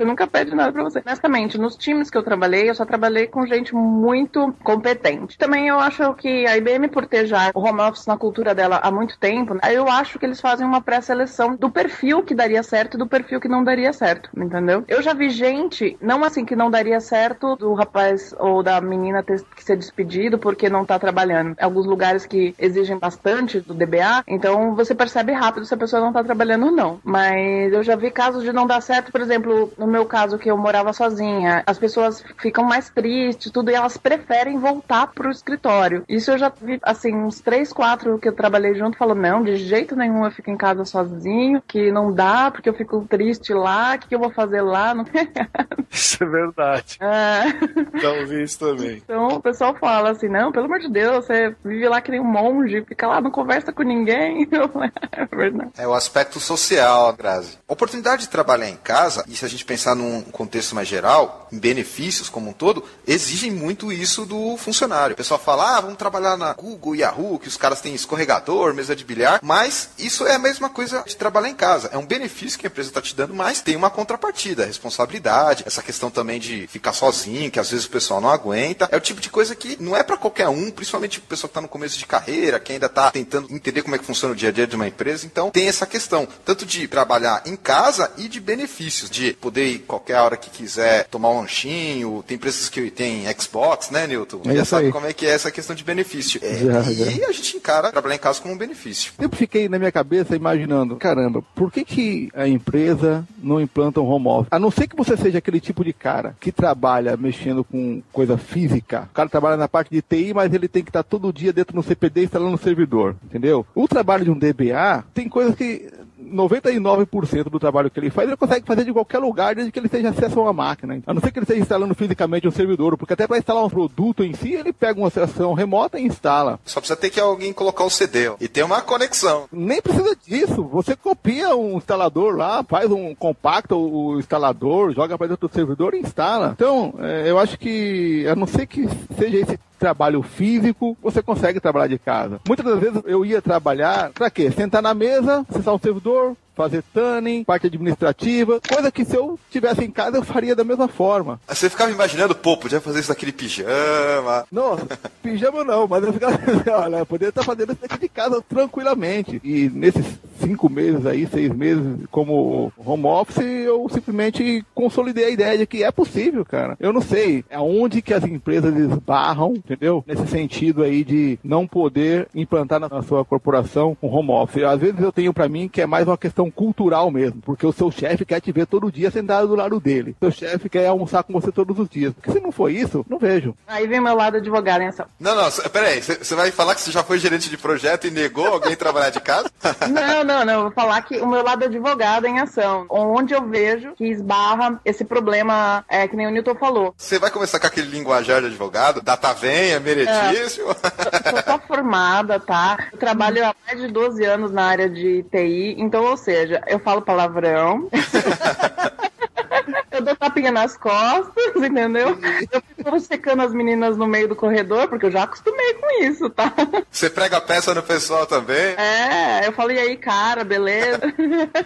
Você 0.00 0.04
nunca 0.06 0.26
pede 0.26 0.54
nada 0.54 0.72
pra 0.72 0.82
você. 0.82 1.02
Honestamente, 1.04 1.58
nos 1.58 1.76
times 1.76 2.08
que 2.08 2.16
eu 2.16 2.22
trabalhei, 2.22 2.70
eu 2.70 2.74
só 2.74 2.86
trabalhei 2.86 3.26
com 3.26 3.46
gente 3.46 3.74
muito 3.74 4.50
competente. 4.64 5.36
Também 5.36 5.68
eu 5.68 5.78
acho 5.78 6.14
que 6.14 6.46
a 6.46 6.56
IBM, 6.56 6.88
por 6.88 7.06
ter 7.06 7.26
já 7.26 7.50
o 7.54 7.60
home 7.60 7.82
office 7.82 8.06
na 8.06 8.16
cultura 8.16 8.54
dela 8.54 8.80
há 8.82 8.90
muito 8.90 9.09
tempo, 9.18 9.56
aí 9.62 9.74
eu 9.74 9.88
acho 9.88 10.18
que 10.18 10.26
eles 10.26 10.40
fazem 10.40 10.66
uma 10.66 10.80
pré-seleção 10.80 11.56
do 11.56 11.70
perfil 11.70 12.22
que 12.22 12.34
daria 12.34 12.62
certo 12.62 12.94
e 12.94 12.98
do 12.98 13.06
perfil 13.06 13.40
que 13.40 13.48
não 13.48 13.64
daria 13.64 13.92
certo, 13.92 14.30
entendeu? 14.36 14.84
Eu 14.88 15.02
já 15.02 15.12
vi 15.12 15.30
gente, 15.30 15.96
não 16.00 16.24
assim 16.24 16.44
que 16.44 16.56
não 16.56 16.70
daria 16.70 17.00
certo 17.00 17.56
do 17.56 17.74
rapaz 17.74 18.34
ou 18.38 18.62
da 18.62 18.80
menina 18.80 19.22
ter 19.22 19.42
que 19.54 19.64
ser 19.64 19.76
despedido 19.76 20.38
porque 20.38 20.68
não 20.68 20.84
tá 20.84 20.98
trabalhando. 20.98 21.56
Alguns 21.60 21.86
lugares 21.86 22.26
que 22.26 22.54
exigem 22.58 22.98
bastante 22.98 23.60
do 23.60 23.74
DBA, 23.74 24.24
então 24.26 24.74
você 24.74 24.94
percebe 24.94 25.32
rápido 25.32 25.64
se 25.64 25.74
a 25.74 25.76
pessoa 25.76 26.02
não 26.02 26.12
tá 26.12 26.22
trabalhando 26.22 26.66
ou 26.66 26.72
não. 26.72 27.00
Mas 27.04 27.72
eu 27.72 27.82
já 27.82 27.96
vi 27.96 28.10
casos 28.10 28.42
de 28.42 28.52
não 28.52 28.66
dar 28.66 28.80
certo, 28.80 29.12
por 29.12 29.20
exemplo, 29.20 29.72
no 29.78 29.86
meu 29.86 30.04
caso, 30.06 30.38
que 30.38 30.50
eu 30.50 30.56
morava 30.56 30.92
sozinha, 30.92 31.62
as 31.66 31.78
pessoas 31.78 32.24
ficam 32.38 32.64
mais 32.64 32.90
tristes, 32.90 33.50
tudo, 33.50 33.70
e 33.70 33.74
elas 33.74 33.96
preferem 33.96 34.58
voltar 34.58 35.08
pro 35.08 35.30
escritório. 35.30 36.04
Isso 36.08 36.30
eu 36.30 36.38
já 36.38 36.52
vi, 36.60 36.78
assim, 36.82 37.14
uns 37.14 37.40
três, 37.40 37.72
quatro 37.72 38.18
que 38.18 38.28
eu 38.28 38.34
trabalhei 38.34 38.74
junto, 38.74 38.98
falou, 39.00 39.14
não, 39.14 39.42
de 39.42 39.56
jeito 39.56 39.96
nenhum 39.96 40.26
eu 40.26 40.30
fico 40.30 40.50
em 40.50 40.58
casa 40.58 40.84
sozinho, 40.84 41.62
que 41.66 41.90
não 41.90 42.12
dá, 42.12 42.50
porque 42.50 42.68
eu 42.68 42.74
fico 42.74 43.06
triste 43.08 43.54
lá, 43.54 43.94
o 43.94 43.98
que, 43.98 44.08
que 44.08 44.14
eu 44.14 44.18
vou 44.18 44.30
fazer 44.30 44.60
lá? 44.60 44.94
Não... 44.94 45.06
Isso 45.90 46.22
é 46.22 46.26
verdade. 46.26 46.98
É. 47.00 47.98
Já 47.98 48.12
ouvi 48.12 48.42
isso 48.42 48.58
também. 48.58 49.02
Então 49.02 49.28
o 49.28 49.40
pessoal 49.40 49.74
fala 49.74 50.10
assim, 50.10 50.28
não, 50.28 50.52
pelo 50.52 50.66
amor 50.66 50.78
de 50.78 50.88
Deus, 50.88 51.24
você 51.24 51.54
vive 51.64 51.88
lá 51.88 52.00
que 52.00 52.12
nem 52.12 52.20
um 52.20 52.24
monge, 52.24 52.84
fica 52.84 53.08
lá, 53.08 53.20
não 53.20 53.30
conversa 53.30 53.72
com 53.72 53.82
ninguém. 53.82 54.46
Falei, 54.72 54.92
é 55.10 55.26
verdade. 55.26 55.70
É 55.78 55.88
o 55.88 55.94
aspecto 55.94 56.38
social, 56.38 57.12
Grazi. 57.14 57.58
A 57.68 57.72
oportunidade 57.72 58.22
de 58.22 58.28
trabalhar 58.28 58.68
em 58.68 58.76
casa, 58.76 59.24
e 59.26 59.34
se 59.34 59.44
a 59.44 59.48
gente 59.48 59.64
pensar 59.64 59.96
num 59.96 60.22
contexto 60.22 60.74
mais 60.74 60.86
geral, 60.86 61.48
em 61.50 61.58
benefícios 61.58 62.28
como 62.28 62.50
um 62.50 62.52
todo, 62.52 62.84
exigem 63.06 63.50
muito 63.50 63.90
isso 63.90 64.24
do 64.24 64.56
funcionário. 64.56 65.14
O 65.14 65.16
pessoal 65.16 65.40
fala, 65.40 65.76
ah, 65.76 65.80
vamos 65.80 65.96
trabalhar 65.96 66.36
na 66.36 66.52
Google, 66.52 66.94
Yahoo, 66.94 67.38
que 67.38 67.48
os 67.48 67.56
caras 67.56 67.80
têm 67.80 67.94
escorregador, 67.94 68.74
mesa 68.74 68.89
de 68.94 69.04
bilhar, 69.04 69.40
mas 69.42 69.90
isso 69.98 70.26
é 70.26 70.34
a 70.34 70.38
mesma 70.38 70.68
coisa 70.68 71.02
de 71.06 71.16
trabalhar 71.16 71.48
em 71.48 71.54
casa. 71.54 71.90
É 71.92 71.98
um 71.98 72.06
benefício 72.06 72.58
que 72.58 72.66
a 72.66 72.70
empresa 72.70 72.90
está 72.90 73.00
te 73.00 73.14
dando, 73.14 73.34
mas 73.34 73.60
tem 73.60 73.76
uma 73.76 73.90
contrapartida, 73.90 74.64
responsabilidade, 74.64 75.64
essa 75.66 75.82
questão 75.82 76.10
também 76.10 76.38
de 76.38 76.66
ficar 76.66 76.92
sozinho, 76.92 77.50
que 77.50 77.58
às 77.60 77.70
vezes 77.70 77.86
o 77.86 77.90
pessoal 77.90 78.20
não 78.20 78.30
aguenta. 78.30 78.88
É 78.90 78.96
o 78.96 79.00
tipo 79.00 79.20
de 79.20 79.30
coisa 79.30 79.54
que 79.54 79.76
não 79.80 79.96
é 79.96 80.02
para 80.02 80.16
qualquer 80.16 80.48
um, 80.48 80.70
principalmente 80.70 81.18
o 81.18 81.22
pessoal 81.22 81.48
que 81.48 81.52
está 81.52 81.60
no 81.60 81.68
começo 81.68 81.98
de 81.98 82.06
carreira, 82.06 82.58
que 82.60 82.72
ainda 82.72 82.86
está 82.86 83.10
tentando 83.10 83.52
entender 83.54 83.82
como 83.82 83.94
é 83.94 83.98
que 83.98 84.04
funciona 84.04 84.32
o 84.32 84.36
dia 84.36 84.48
a 84.48 84.52
dia 84.52 84.66
de 84.66 84.76
uma 84.76 84.86
empresa. 84.88 85.26
Então 85.26 85.50
tem 85.50 85.68
essa 85.68 85.86
questão, 85.86 86.26
tanto 86.44 86.66
de 86.66 86.86
trabalhar 86.88 87.42
em 87.46 87.56
casa 87.56 88.10
e 88.16 88.28
de 88.28 88.40
benefícios, 88.40 89.10
de 89.10 89.32
poder 89.34 89.66
ir 89.66 89.78
qualquer 89.80 90.16
hora 90.20 90.36
que 90.36 90.50
quiser 90.50 91.04
tomar 91.04 91.30
um 91.30 91.40
lanchinho. 91.40 92.24
Tem 92.26 92.36
empresas 92.36 92.68
que 92.68 92.90
tem 92.90 93.24
Xbox, 93.38 93.90
né, 93.90 94.06
Newton? 94.06 94.42
É 94.46 94.56
Já 94.56 94.64
sabe 94.64 94.86
aí. 94.86 94.92
como 94.92 95.06
é 95.06 95.12
que 95.12 95.26
é 95.26 95.30
essa 95.30 95.50
questão 95.50 95.74
de 95.74 95.84
benefício. 95.84 96.40
É, 96.42 96.54
Já, 96.56 96.90
e 96.90 97.18
já. 97.20 97.28
a 97.28 97.32
gente 97.32 97.56
encara 97.56 97.90
trabalhar 97.90 98.14
em 98.14 98.18
casa 98.18 98.40
como 98.40 98.54
um 98.54 98.58
benefício. 98.58 98.79
Sempre 99.20 99.38
fiquei 99.38 99.68
na 99.68 99.78
minha 99.78 99.92
cabeça 99.92 100.34
imaginando, 100.34 100.96
caramba, 100.96 101.42
por 101.54 101.70
que, 101.70 101.84
que 101.84 102.30
a 102.34 102.48
empresa 102.48 103.26
não 103.42 103.60
implanta 103.60 104.00
um 104.00 104.06
home 104.06 104.28
office? 104.28 104.48
A 104.50 104.58
não 104.58 104.70
ser 104.70 104.86
que 104.86 104.96
você 104.96 105.16
seja 105.16 105.38
aquele 105.38 105.60
tipo 105.60 105.84
de 105.84 105.92
cara 105.92 106.34
que 106.40 106.50
trabalha 106.50 107.16
mexendo 107.16 107.62
com 107.62 108.02
coisa 108.12 108.36
física. 108.38 109.08
O 109.10 109.14
cara 109.14 109.28
trabalha 109.28 109.56
na 109.56 109.68
parte 109.68 109.90
de 109.90 110.02
TI, 110.02 110.32
mas 110.34 110.52
ele 110.52 110.68
tem 110.68 110.82
que 110.82 110.90
estar 110.90 111.02
todo 111.02 111.32
dia 111.32 111.52
dentro 111.52 111.74
do 111.74 111.82
CPD 111.82 112.24
instalando 112.24 112.54
o 112.54 112.58
servidor, 112.58 113.16
entendeu? 113.24 113.66
O 113.74 113.86
trabalho 113.86 114.24
de 114.24 114.30
um 114.30 114.38
DBA 114.38 115.04
tem 115.12 115.28
coisas 115.28 115.54
que 115.54 115.90
99% 116.30 117.44
do 117.44 117.58
trabalho 117.58 117.90
que 117.90 117.98
ele 117.98 118.10
faz, 118.10 118.28
ele 118.28 118.36
consegue 118.36 118.66
fazer 118.66 118.84
de 118.84 118.92
qualquer 118.92 119.18
lugar, 119.18 119.54
desde 119.54 119.72
que 119.72 119.78
ele 119.78 119.88
tenha 119.88 120.10
acesso 120.10 120.38
a 120.38 120.42
uma 120.42 120.52
máquina. 120.52 121.02
A 121.06 121.14
não 121.14 121.20
ser 121.20 121.30
que 121.30 121.38
ele 121.38 121.44
esteja 121.44 121.60
instalando 121.60 121.94
fisicamente 121.94 122.46
um 122.46 122.50
servidor, 122.50 122.96
porque 122.96 123.14
até 123.14 123.26
para 123.26 123.38
instalar 123.38 123.64
um 123.64 123.70
produto 123.70 124.24
em 124.24 124.32
si, 124.34 124.52
ele 124.52 124.72
pega 124.72 124.98
uma 125.00 125.10
sessão 125.10 125.52
remota 125.52 125.98
e 125.98 126.04
instala. 126.04 126.58
Só 126.64 126.80
precisa 126.80 126.98
ter 126.98 127.10
que 127.10 127.20
alguém 127.20 127.52
colocar 127.52 127.84
o 127.84 127.90
CD 127.90 128.28
ó, 128.28 128.36
e 128.40 128.48
ter 128.48 128.62
uma 128.62 128.80
conexão. 128.82 129.46
Nem 129.52 129.80
precisa 129.82 130.16
disso. 130.26 130.62
Você 130.64 130.96
copia 130.96 131.54
um 131.54 131.76
instalador 131.76 132.36
lá, 132.36 132.62
faz 132.62 132.90
um 132.90 133.14
compacta 133.14 133.74
o 133.74 134.18
instalador, 134.18 134.92
joga 134.92 135.18
para 135.18 135.28
dentro 135.28 135.48
do 135.48 135.54
servidor 135.54 135.94
e 135.94 136.00
instala. 136.00 136.52
Então, 136.54 136.94
é, 136.98 137.30
eu 137.30 137.38
acho 137.38 137.58
que, 137.58 138.26
a 138.26 138.34
não 138.34 138.46
ser 138.46 138.66
que 138.66 138.86
seja 139.16 139.38
esse 139.38 139.58
trabalho 139.80 140.22
físico, 140.22 140.96
você 141.02 141.22
consegue 141.22 141.58
trabalhar 141.58 141.88
de 141.88 141.98
casa. 141.98 142.38
Muitas 142.46 142.66
das 142.66 142.78
vezes 142.78 143.02
eu 143.06 143.24
ia 143.24 143.40
trabalhar 143.40 144.10
para 144.10 144.30
quê? 144.30 144.50
Sentar 144.50 144.82
na 144.82 144.92
mesa, 144.92 145.44
acessar 145.48 145.74
um 145.74 145.78
servidor, 145.78 146.36
fazer 146.54 146.82
tuning, 146.92 147.44
parte 147.44 147.66
administrativa, 147.66 148.60
coisa 148.60 148.90
que 148.90 149.04
se 149.04 149.16
eu 149.16 149.38
tivesse 149.50 149.84
em 149.84 149.90
casa 149.90 150.16
eu 150.16 150.24
faria 150.24 150.54
da 150.54 150.64
mesma 150.64 150.88
forma. 150.88 151.40
Você 151.48 151.70
ficava 151.70 151.90
imaginando, 151.90 152.34
pô, 152.34 152.56
podia 152.56 152.80
fazer 152.80 153.00
isso 153.00 153.10
naquele 153.10 153.32
pijama. 153.32 154.46
Nossa, 154.52 154.86
pijama 155.22 155.64
não, 155.64 155.86
mas 155.86 156.04
eu 156.04 156.12
ficava, 156.12 156.38
olha, 156.82 156.96
eu 156.98 157.06
poderia 157.06 157.30
estar 157.30 157.42
fazendo 157.42 157.72
isso 157.72 157.84
aqui 157.84 157.98
de 158.00 158.08
casa 158.08 158.42
tranquilamente. 158.48 159.40
E 159.42 159.70
nesses 159.70 160.04
cinco 160.40 160.68
meses 160.70 161.04
aí, 161.06 161.26
seis 161.26 161.52
meses 161.54 161.98
como 162.10 162.72
home 162.76 163.06
office, 163.06 163.44
eu 163.44 163.86
simplesmente 163.90 164.64
consolidei 164.74 165.26
a 165.26 165.30
ideia 165.30 165.58
de 165.58 165.66
que 165.66 165.84
é 165.84 165.90
possível, 165.90 166.44
cara. 166.44 166.76
Eu 166.80 166.92
não 166.92 167.00
sei 167.00 167.44
aonde 167.50 168.02
que 168.02 168.14
as 168.14 168.24
empresas 168.24 168.74
esbarram, 168.76 169.54
entendeu? 169.54 170.02
Nesse 170.06 170.26
sentido 170.26 170.82
aí 170.82 171.04
de 171.04 171.38
não 171.44 171.66
poder 171.66 172.28
implantar 172.34 172.80
na, 172.80 173.02
sua 173.02 173.24
corporação 173.24 173.96
um 174.02 174.08
home 174.08 174.30
office. 174.30 174.62
Às 174.62 174.80
vezes 174.80 175.00
eu 175.00 175.12
tenho 175.12 175.32
pra 175.32 175.48
mim 175.48 175.68
que 175.68 175.80
é 175.80 175.86
mais 175.86 176.06
uma 176.06 176.18
questão 176.18 176.39
cultural 176.48 177.10
mesmo, 177.10 177.42
porque 177.42 177.66
o 177.66 177.72
seu 177.72 177.90
chefe 177.90 178.24
quer 178.24 178.40
te 178.40 178.52
ver 178.52 178.66
todo 178.66 178.92
dia 178.92 179.10
sentado 179.10 179.48
do 179.48 179.56
lado 179.56 179.80
dele. 179.80 180.14
Seu 180.20 180.30
chefe 180.30 180.68
quer 180.68 180.86
almoçar 180.86 181.24
com 181.24 181.32
você 181.32 181.50
todos 181.50 181.76
os 181.76 181.88
dias. 181.88 182.12
Porque 182.14 182.30
se 182.30 182.38
não 182.38 182.52
for 182.52 182.70
isso, 182.70 183.04
não 183.08 183.18
vejo. 183.18 183.52
Aí 183.66 183.88
vem 183.88 184.00
meu 184.00 184.14
lado 184.14 184.36
advogado, 184.36 184.82
hein, 184.82 184.92
Sal? 184.92 185.08
Não, 185.18 185.34
não, 185.34 185.50
peraí, 185.72 186.00
você 186.00 186.34
vai 186.36 186.52
falar 186.52 186.76
que 186.76 186.82
você 186.82 186.92
já 186.92 187.02
foi 187.02 187.18
gerente 187.18 187.50
de 187.50 187.58
projeto 187.58 188.06
e 188.06 188.10
negou 188.10 188.46
alguém 188.46 188.76
trabalhar 188.76 189.10
de 189.10 189.20
casa? 189.20 189.50
Não, 189.90 190.24
não, 190.24 190.44
não. 190.44 190.52
Eu 190.54 190.62
vou 190.62 190.70
falar 190.70 191.02
que 191.02 191.18
o 191.18 191.26
meu 191.26 191.42
lado 191.42 191.64
advogado 191.64 192.26
em 192.26 192.38
ação, 192.38 192.86
onde 192.88 193.34
eu 193.34 193.46
vejo 193.46 193.92
que 193.94 194.04
esbarra 194.04 194.80
esse 194.84 195.04
problema, 195.04 195.84
é, 195.88 196.06
que 196.06 196.16
nem 196.16 196.26
o 196.26 196.30
Newton 196.30 196.54
falou. 196.54 196.94
Você 196.96 197.18
vai 197.18 197.30
começar 197.30 197.58
com 197.58 197.66
aquele 197.66 197.88
linguajar 197.88 198.40
de 198.40 198.46
advogado? 198.46 199.00
Data 199.00 199.32
venha, 199.32 199.80
meretíssimo? 199.80 200.68
Eu 200.68 201.42
sou 201.42 201.58
formada, 201.66 202.38
tá? 202.38 202.88
Eu 202.92 202.98
trabalho 202.98 203.44
há 203.44 203.54
mais 203.66 203.80
de 203.80 203.88
12 203.88 204.24
anos 204.24 204.50
na 204.52 204.64
área 204.64 204.88
de 204.88 205.24
TI, 205.24 205.76
então, 205.78 206.04
ou 206.04 206.16
seja, 206.30 206.62
eu 206.68 206.78
falo 206.78 207.02
palavrão. 207.02 207.88
Eu 210.00 210.04
dou 210.04 210.16
tapinha 210.16 210.50
nas 210.50 210.78
costas, 210.78 211.54
entendeu? 211.56 212.18
Eu 212.50 212.62
fico 212.74 213.00
secando 213.00 213.42
as 213.42 213.52
meninas 213.52 213.98
no 213.98 214.06
meio 214.06 214.26
do 214.26 214.34
corredor, 214.34 214.88
porque 214.88 215.04
eu 215.04 215.10
já 215.10 215.24
acostumei 215.24 215.74
com 215.74 216.02
isso, 216.02 216.30
tá? 216.30 216.50
Você 216.90 217.10
prega 217.10 217.38
peça 217.38 217.74
no 217.74 217.82
pessoal 217.82 218.26
também? 218.26 218.74
É, 218.78 219.46
eu 219.46 219.52
falei 219.52 219.78
aí, 219.78 219.98
cara, 219.98 220.42
beleza? 220.42 221.00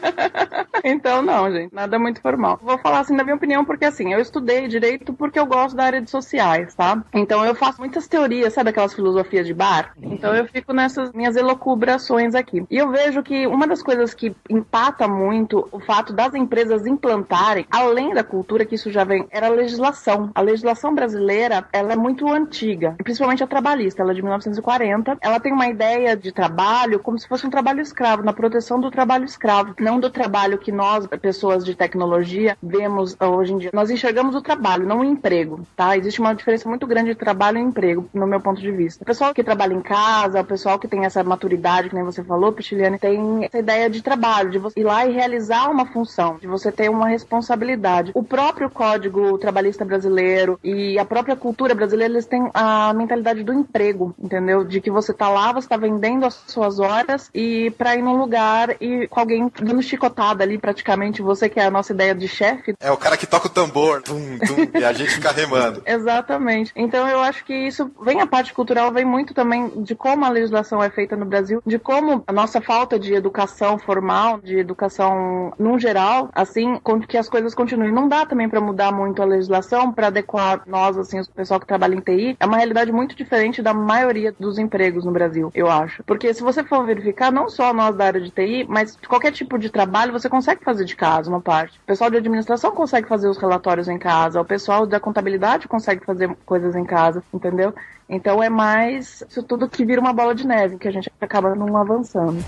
então, 0.83 1.23
não, 1.23 1.51
gente, 1.53 1.73
nada 1.73 1.97
muito 1.97 2.21
formal. 2.21 2.59
Vou 2.61 2.77
falar 2.79 3.01
assim 3.01 3.17
da 3.17 3.23
minha 3.23 3.37
opinião, 3.37 3.65
porque 3.65 3.85
assim, 3.85 4.13
eu 4.13 4.19
estudei 4.19 4.67
direito 4.67 5.13
porque 5.13 5.39
eu 5.39 5.47
gosto 5.47 5.77
da 5.77 5.85
área 5.85 6.03
de 6.03 6.11
sociais, 6.11 6.75
tá? 6.75 7.05
Então 7.13 7.45
eu 7.45 7.55
faço 7.55 7.79
muitas 7.81 8.09
teorias, 8.09 8.53
sabe 8.53 8.71
aquelas 8.71 8.95
filosofias 8.95 9.47
de 9.47 9.55
bar? 9.55 9.93
Então 10.03 10.35
eu 10.35 10.45
fico 10.47 10.73
nessas 10.73 11.13
minhas 11.13 11.37
elocubrações 11.37 12.35
aqui. 12.35 12.65
E 12.69 12.77
eu 12.77 12.91
vejo 12.91 13.23
que 13.23 13.47
uma 13.47 13.69
das 13.69 13.81
coisas 13.81 14.13
que 14.13 14.35
empata 14.51 15.07
muito 15.07 15.69
o 15.71 15.79
fato 15.79 16.13
das 16.13 16.35
empresas 16.35 16.85
implantarem, 16.85 17.65
além 17.71 18.13
da 18.13 18.24
cultura 18.25 18.65
que 18.65 18.75
isso 18.75 18.91
já 18.91 19.05
vem, 19.05 19.27
era 19.31 19.47
a 19.47 19.51
legislação. 19.51 20.31
A 20.35 20.41
legislação 20.41 20.95
brasileira, 20.95 21.65
ela 21.73 21.93
é 21.93 21.97
muito 21.97 22.29
antiga, 22.29 22.95
principalmente 23.03 23.43
a 23.43 23.47
trabalhista, 23.47 24.03
ela 24.03 24.13
é 24.13 24.15
de 24.15 24.23
1940. 24.23 25.19
Ela 25.21 25.41
tem 25.41 25.53
uma 25.53 25.69
ideia 25.69 26.17
de 26.17 26.33
trabalho 26.33 26.99
como 26.99 27.19
se 27.19 27.29
fosse 27.29 27.47
um 27.47 27.51
trabalho 27.51 27.81
escravo, 27.81 28.23
na 28.23 28.33
proteção 28.33 28.81
do 28.81 28.91
trabalho 28.91 29.25
escravo, 29.25 29.75
não 29.79 30.01
do 30.01 30.11
trabalho 30.11 30.59
que 30.59 30.73
nós, 30.73 31.07
pessoas 31.21 31.65
de 31.65 31.75
tecnologia, 31.75 32.57
vemos 32.63 33.17
hoje 33.21 33.53
em 33.53 33.59
dia. 33.59 33.71
Nós 33.73 33.91
enxergamos 33.91 34.35
o 34.35 34.43
trabalho, 34.43 34.87
não 34.87 35.01
o 35.01 35.05
emprego, 35.05 35.67
tá? 35.77 35.97
Existe 35.97 36.21
uma 36.21 36.35
diferença 36.35 36.69
muito 36.69 36.87
grande 36.87 37.11
de 37.11 37.15
trabalho 37.15 37.59
e 37.59 37.63
emprego, 37.63 38.09
no 38.13 38.27
meu 38.27 38.41
ponto 38.41 38.61
de 38.61 38.71
vista. 38.71 39.03
O 39.03 39.07
pessoal 39.07 39.35
que 39.35 39.45
trabalha 39.45 39.75
em 39.75 39.81
casa, 39.81 40.41
o 40.41 40.45
pessoal 40.45 40.79
que 40.79 40.89
tem 40.89 41.05
essa 41.05 41.23
maturidade, 41.23 41.89
que 41.89 41.95
nem 41.95 42.05
você 42.05 42.23
falou, 42.23 42.53
Pichiliane, 42.53 42.99
tem 42.99 43.45
essa 43.45 43.59
ideia 43.59 43.91
de 43.91 44.03
trabalho, 44.03 44.51
de 44.51 44.59
você 44.59 44.81
ir 44.81 44.85
lá 44.85 45.07
e 45.07 45.13
realizar 45.13 45.71
uma 45.71 45.87
função, 45.87 46.37
de 46.41 46.47
você 46.47 46.73
ter 46.73 46.89
uma 46.89 47.09
responsabilidade. 47.09 48.13
O 48.15 48.23
próprio 48.23 48.71
Código 48.71 49.37
Trabalhista 49.39 49.85
Brasileiro 49.85 50.59
e 50.63 50.97
a 50.99 51.05
própria 51.05 51.35
cultura 51.35 51.75
brasileira, 51.75 52.15
eles 52.15 52.27
têm 52.27 52.49
a 52.55 52.95
mentalidade 52.95 53.43
do 53.43 53.53
emprego, 53.53 54.15
entendeu? 54.19 54.65
De 54.65 54.81
que 54.81 54.91
você 54.91 55.13
tá 55.13 55.29
lá, 55.29 55.53
você 55.53 55.69
tá 55.69 55.77
vendendo 55.77 56.25
as 56.25 56.35
suas 56.47 56.79
horas 56.79 57.29
e 57.35 57.73
pra 57.77 57.97
ir 57.97 58.03
num 58.03 58.17
lugar 58.17 58.77
e 58.81 59.09
com 59.09 59.19
alguém 59.19 59.51
dando 59.61 59.83
chicotada 59.83 60.45
ali, 60.45 60.59
praticamente, 60.59 61.23
você 61.23 61.49
que 61.49 61.59
é 61.59 61.65
a 61.65 61.71
nossa 61.71 61.93
ideia 61.93 62.15
de 62.15 62.29
chefe, 62.29 62.75
É 62.81 62.91
o 62.93 62.97
cara 62.97 63.17
que 63.17 63.27
toca 63.27 63.49
o 63.49 63.51
tambor, 63.51 64.03
tum, 64.03 64.39
tum, 64.39 64.79
e 64.79 64.85
a 64.85 64.93
gente 64.93 65.11
fica 65.11 65.33
remando. 65.33 65.83
Exatamente. 65.87 66.73
Então 66.77 67.09
eu 67.09 67.21
acho 67.21 67.45
que 67.45 67.55
isso 67.55 67.91
vem 68.03 68.21
a 68.21 68.27
parte 68.27 68.55
cultural, 68.55 68.93
vem 68.93 69.05
muito 69.05 69.35
também 69.35 69.71
de 69.83 69.95
como 69.97 70.25
a 70.25 70.29
legislação 70.29 70.83
é 70.83 70.91
feita 70.91 71.17
no 71.17 71.25
Brasil, 71.25 71.63
de 71.67 71.79
como 71.79 72.23
a 72.27 72.33
nossa 72.33 72.61
falta 72.61 72.99
de 72.99 73.13
educação 73.15 73.79
formal, 73.79 74.39
de 74.39 74.59
educação 74.59 75.53
num 75.59 75.79
geral, 75.79 76.31
assim, 76.33 76.81
que 77.09 77.19
as 77.19 77.29
coisas 77.29 77.55
continuem. 77.55 77.94
Não 77.95 78.09
dá 78.09 78.27
também 78.27 78.49
para 78.49 78.61
mudar 78.61 78.91
muito 78.91 79.23
a 79.23 79.25
legislação 79.25 79.93
para 79.93 80.09
adequar 80.09 80.63
nós, 80.67 80.99
assim, 80.99 81.21
o 81.21 81.29
pessoal 81.29 81.61
que 81.61 81.67
trabalha 81.67 81.95
em 81.95 82.01
TI. 82.01 82.37
É 82.41 82.45
uma 82.45 82.57
realidade 82.57 82.91
muito 82.91 83.15
diferente 83.15 83.63
da 83.63 83.73
maioria 83.73 84.35
dos 84.37 84.59
empregos 84.59 85.05
no 85.05 85.13
Brasil, 85.13 85.53
eu 85.55 85.71
acho. 85.71 86.03
Porque 86.03 86.35
se 86.35 86.43
você 86.43 86.65
for 86.65 86.85
verificar, 86.85 87.31
não 87.31 87.49
só 87.49 87.73
nós 87.73 87.95
da 87.95 88.07
área 88.07 88.21
de 88.21 88.31
TI, 88.31 88.67
mas 88.69 88.99
qualquer 89.07 89.31
tipo 89.31 89.57
de 89.59 89.71
trabalho 89.71 90.13
você 90.13 90.29
consegue 90.29 90.65
fazer 90.65 90.85
de 90.85 90.97
casa, 90.97 91.31
uma 91.31 91.41
parte. 91.41 91.79
O 91.79 91.87
pessoal 91.87 92.11
de 92.11 92.17
administração 92.17 92.73
consegue 92.73 93.09
fazer 93.09 93.29
os 93.29 93.39
relatórios 93.39 93.89
em 93.89 93.99
casa, 93.99 94.41
o 94.41 94.45
pessoal 94.45 94.87
da 94.87 94.99
contabilidade 94.99 95.69
consegue 95.69 96.05
fazer 96.05 96.35
coisas 96.45 96.75
em 96.75 96.85
casa, 96.85 97.23
entendeu? 97.33 97.73
Então 98.09 98.43
é 98.43 98.51
mais 98.51 99.25
isso 99.29 99.43
tudo 99.43 99.69
que 99.69 99.85
vira 99.85 100.01
uma 100.01 100.13
bola 100.13 100.35
de 100.35 100.45
neve, 100.45 100.79
que 100.79 100.89
a 100.89 100.93
gente 100.93 101.11
acaba 101.21 101.55
não 101.55 101.77
avançando. 101.77 102.45